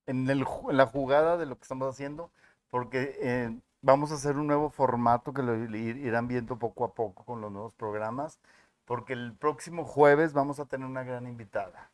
en, 0.05 0.29
el 0.29 0.45
en 0.69 0.77
la 0.77 0.85
jugada 0.85 1.37
de 1.37 1.45
lo 1.45 1.55
que 1.55 1.63
estamos 1.63 1.87
haciendo, 1.87 2.31
porque 2.69 3.15
eh, 3.21 3.57
vamos 3.81 4.11
a 4.11 4.15
hacer 4.15 4.37
un 4.37 4.47
nuevo 4.47 4.69
formato 4.69 5.33
que 5.33 5.43
lo 5.43 5.55
ir- 5.55 5.97
irán 5.97 6.27
viendo 6.27 6.57
poco 6.59 6.83
a 6.83 6.93
poco 6.93 7.23
con 7.25 7.41
los 7.41 7.51
nuevos 7.51 7.73
programas, 7.73 8.39
porque 8.85 9.13
el 9.13 9.33
próximo 9.35 9.85
jueves 9.85 10.33
vamos 10.33 10.59
a 10.59 10.65
tener 10.65 10.87
una 10.87 11.03
gran 11.03 11.25
invitada. 11.27 11.89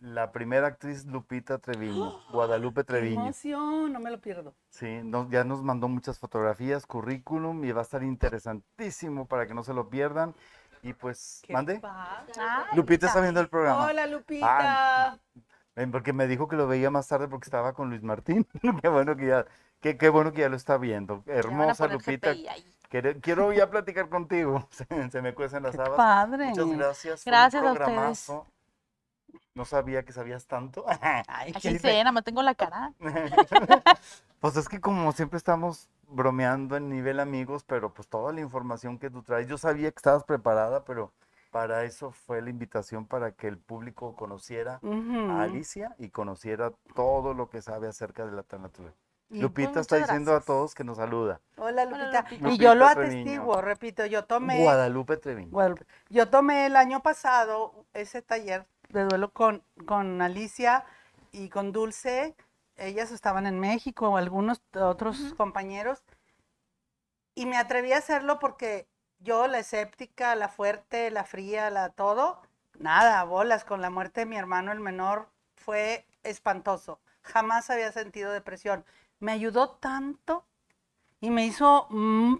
La 0.00 0.30
primera 0.30 0.68
actriz 0.68 1.06
Lupita 1.06 1.58
Treviño, 1.58 2.20
Guadalupe 2.30 2.82
qué 2.82 2.84
Treviño. 2.84 3.22
emoción, 3.22 3.92
no 3.92 3.98
me 3.98 4.10
lo 4.10 4.20
pierdo. 4.20 4.54
Sí, 4.70 5.00
ya 5.30 5.42
nos 5.42 5.62
mandó 5.62 5.88
muchas 5.88 6.18
fotografías, 6.20 6.86
currículum 6.86 7.64
y 7.64 7.72
va 7.72 7.80
a 7.80 7.82
estar 7.82 8.04
interesantísimo 8.04 9.26
para 9.26 9.46
que 9.46 9.54
no 9.54 9.64
se 9.64 9.74
lo 9.74 9.88
pierdan. 9.88 10.34
Y 10.82 10.92
pues, 10.92 11.42
Qué 11.44 11.52
mande. 11.52 11.80
Ay, 11.82 12.76
Lupita 12.76 13.08
está 13.08 13.20
viendo 13.20 13.40
el 13.40 13.48
programa. 13.48 13.86
Hola, 13.86 14.06
Lupita. 14.06 15.18
Ven, 15.74 15.90
Porque 15.90 16.12
me 16.12 16.28
dijo 16.28 16.46
que 16.46 16.56
lo 16.56 16.68
veía 16.68 16.90
más 16.90 17.08
tarde 17.08 17.26
porque 17.26 17.46
estaba 17.46 17.72
con 17.72 17.90
Luis 17.90 18.02
Martín. 18.02 18.46
qué 18.82 18.88
bueno 18.88 19.16
que 19.16 19.26
ya, 19.26 19.46
qué, 19.80 19.96
qué 19.96 20.08
bueno 20.08 20.32
que 20.32 20.42
ya 20.42 20.48
lo 20.48 20.56
está 20.56 20.78
viendo. 20.78 21.24
Hermosa 21.26 21.88
Lupita. 21.88 22.34
Quiero, 22.88 23.20
quiero 23.20 23.52
ya 23.52 23.68
platicar 23.68 24.08
contigo. 24.08 24.66
Se, 24.70 25.10
se 25.10 25.22
me 25.22 25.34
cuecen 25.34 25.64
las 25.64 25.74
Qué 25.74 25.82
habas. 25.82 25.96
padre. 25.96 26.46
Muchas 26.50 26.70
gracias. 26.70 27.22
fue 27.22 27.30
un 27.30 27.32
Gracias 27.32 27.62
a 27.64 27.72
ustedes. 27.72 28.32
No 29.58 29.64
sabía 29.64 30.04
que 30.04 30.12
sabías 30.12 30.46
tanto. 30.46 30.84
Ay, 31.26 31.52
Así 31.52 31.72
Sí, 31.72 31.78
sé, 31.80 31.98
nada 31.98 32.12
más 32.12 32.22
tengo 32.22 32.42
la 32.42 32.54
cara. 32.54 32.92
Pues 34.38 34.56
es 34.56 34.68
que 34.68 34.80
como 34.80 35.10
siempre 35.10 35.36
estamos 35.36 35.88
bromeando 36.06 36.76
en 36.76 36.88
nivel 36.88 37.18
amigos, 37.18 37.64
pero 37.64 37.92
pues 37.92 38.06
toda 38.06 38.32
la 38.32 38.40
información 38.40 38.98
que 39.00 39.10
tú 39.10 39.22
traes, 39.24 39.48
yo 39.48 39.58
sabía 39.58 39.90
que 39.90 39.96
estabas 39.96 40.22
preparada, 40.22 40.84
pero 40.84 41.12
para 41.50 41.82
eso 41.82 42.12
fue 42.12 42.40
la 42.40 42.50
invitación 42.50 43.04
para 43.04 43.32
que 43.32 43.48
el 43.48 43.58
público 43.58 44.14
conociera 44.14 44.80
a 44.80 45.42
Alicia 45.42 45.96
y 45.98 46.10
conociera 46.10 46.70
todo 46.94 47.34
lo 47.34 47.50
que 47.50 47.60
sabe 47.60 47.88
acerca 47.88 48.26
de 48.26 48.32
la 48.32 48.44
tanatura. 48.44 48.92
Lupita 49.30 49.72
pues, 49.72 49.80
está 49.82 49.96
diciendo 49.96 50.30
a 50.30 50.34
gracias. 50.34 50.46
todos 50.46 50.74
que 50.76 50.84
nos 50.84 50.98
saluda. 50.98 51.40
Hola, 51.56 51.82
Hola, 51.82 51.84
Lupita. 51.84 52.22
Lupita. 52.30 52.48
Y 52.50 52.58
yo 52.58 52.74
lo 52.76 52.88
Treviño. 52.94 53.20
atestiguo, 53.22 53.60
repito, 53.60 54.06
yo 54.06 54.24
tomé, 54.24 54.62
Guadalupe 54.62 55.16
Treviño. 55.16 55.50
Guadalupe, 55.50 55.84
yo 56.10 56.30
tomé 56.30 56.66
el 56.66 56.76
año 56.76 57.02
pasado 57.02 57.84
ese 57.92 58.22
taller 58.22 58.66
de 58.88 59.04
duelo 59.04 59.32
con, 59.32 59.62
con 59.86 60.20
Alicia 60.22 60.84
y 61.32 61.48
con 61.48 61.72
Dulce. 61.72 62.34
Ellas 62.76 63.10
estaban 63.10 63.46
en 63.46 63.58
México, 63.60 64.16
algunos 64.16 64.62
otros 64.74 65.18
Ujú. 65.18 65.36
compañeros. 65.36 66.02
Y 67.34 67.46
me 67.46 67.56
atreví 67.56 67.92
a 67.92 67.98
hacerlo 67.98 68.38
porque 68.38 68.88
yo, 69.20 69.46
la 69.46 69.58
escéptica, 69.60 70.34
la 70.34 70.48
fuerte, 70.48 71.10
la 71.10 71.24
fría, 71.24 71.70
la 71.70 71.90
todo, 71.90 72.40
nada, 72.78 73.22
bolas, 73.24 73.64
con 73.64 73.80
la 73.80 73.90
muerte 73.90 74.20
de 74.20 74.26
mi 74.26 74.36
hermano 74.36 74.72
el 74.72 74.80
menor 74.80 75.28
fue 75.56 76.06
espantoso. 76.22 77.00
Jamás 77.22 77.70
había 77.70 77.92
sentido 77.92 78.32
depresión. 78.32 78.84
Me 79.20 79.32
ayudó 79.32 79.70
tanto 79.70 80.46
y 81.20 81.30
me 81.30 81.46
hizo 81.46 81.86
mm, 81.90 82.36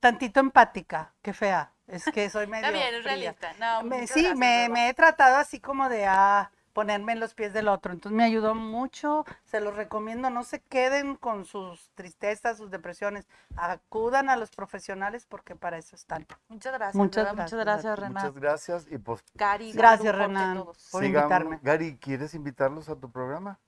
tantito 0.00 0.40
empática. 0.40 1.14
Qué 1.22 1.32
fea. 1.32 1.72
Es 1.90 2.04
que 2.06 2.30
soy 2.30 2.46
medio 2.46 2.66
Está 2.66 2.78
bien, 2.78 2.94
es 2.94 3.04
realista. 3.04 3.52
No, 3.58 3.82
Me- 3.82 4.06
sí, 4.06 4.22
gracias, 4.22 4.38
me, 4.38 4.68
me 4.68 4.88
he 4.88 4.94
tratado 4.94 5.36
así 5.36 5.60
como 5.60 5.88
de 5.88 6.06
ah, 6.06 6.50
ponerme 6.72 7.12
en 7.12 7.20
los 7.20 7.34
pies 7.34 7.52
del 7.52 7.68
otro. 7.68 7.92
Entonces 7.92 8.16
me 8.16 8.24
ayudó 8.24 8.54
mucho, 8.54 9.24
se 9.44 9.60
los 9.60 9.74
recomiendo, 9.74 10.30
no 10.30 10.44
se 10.44 10.60
queden 10.60 11.16
con 11.16 11.44
sus 11.44 11.90
tristezas, 11.94 12.58
sus 12.58 12.70
depresiones, 12.70 13.26
acudan 13.56 14.30
a 14.30 14.36
los 14.36 14.50
profesionales 14.50 15.26
porque 15.26 15.56
para 15.56 15.78
eso 15.78 15.96
están. 15.96 16.26
Muchas 16.48 16.72
gracias. 16.72 16.94
Muchas 16.94 17.24
¿verdad? 17.24 17.42
Muchas 17.44 17.58
gracias, 17.58 17.84
gracias, 17.84 17.98
Renan. 17.98 18.12
Muchas 18.12 18.34
gracias 18.34 18.86
y 18.90 18.98
pues 18.98 19.24
Cari, 19.36 19.72
Gracias, 19.72 20.14
Renan, 20.14 20.64
por 20.64 20.76
sigamos. 20.76 21.04
invitarme. 21.04 21.58
Gary, 21.62 21.98
¿quieres 21.98 22.34
invitarlos 22.34 22.88
a 22.88 22.96
tu 22.96 23.10
programa? 23.10 23.58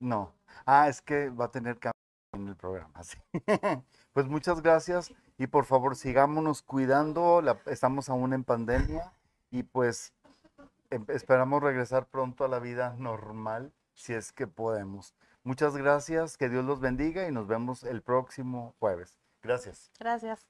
No. 0.00 0.34
Ah, 0.66 0.88
es 0.88 1.00
que 1.00 1.30
va 1.30 1.46
a 1.46 1.50
tener 1.50 1.78
cambio 1.78 1.92
en 2.34 2.48
el 2.48 2.56
programa, 2.56 3.02
sí. 3.02 3.16
Pues 4.16 4.28
muchas 4.28 4.62
gracias 4.62 5.12
y 5.36 5.46
por 5.46 5.66
favor 5.66 5.94
sigámonos 5.94 6.62
cuidando, 6.62 7.42
estamos 7.66 8.08
aún 8.08 8.32
en 8.32 8.44
pandemia 8.44 9.12
y 9.50 9.62
pues 9.62 10.14
em- 10.88 11.04
esperamos 11.08 11.62
regresar 11.62 12.06
pronto 12.06 12.46
a 12.46 12.48
la 12.48 12.58
vida 12.58 12.94
normal 12.96 13.74
si 13.92 14.14
es 14.14 14.32
que 14.32 14.46
podemos. 14.46 15.14
Muchas 15.44 15.76
gracias, 15.76 16.38
que 16.38 16.48
Dios 16.48 16.64
los 16.64 16.80
bendiga 16.80 17.28
y 17.28 17.30
nos 17.30 17.46
vemos 17.46 17.84
el 17.84 18.00
próximo 18.00 18.74
jueves. 18.78 19.18
Gracias. 19.42 19.90
Gracias. 20.00 20.46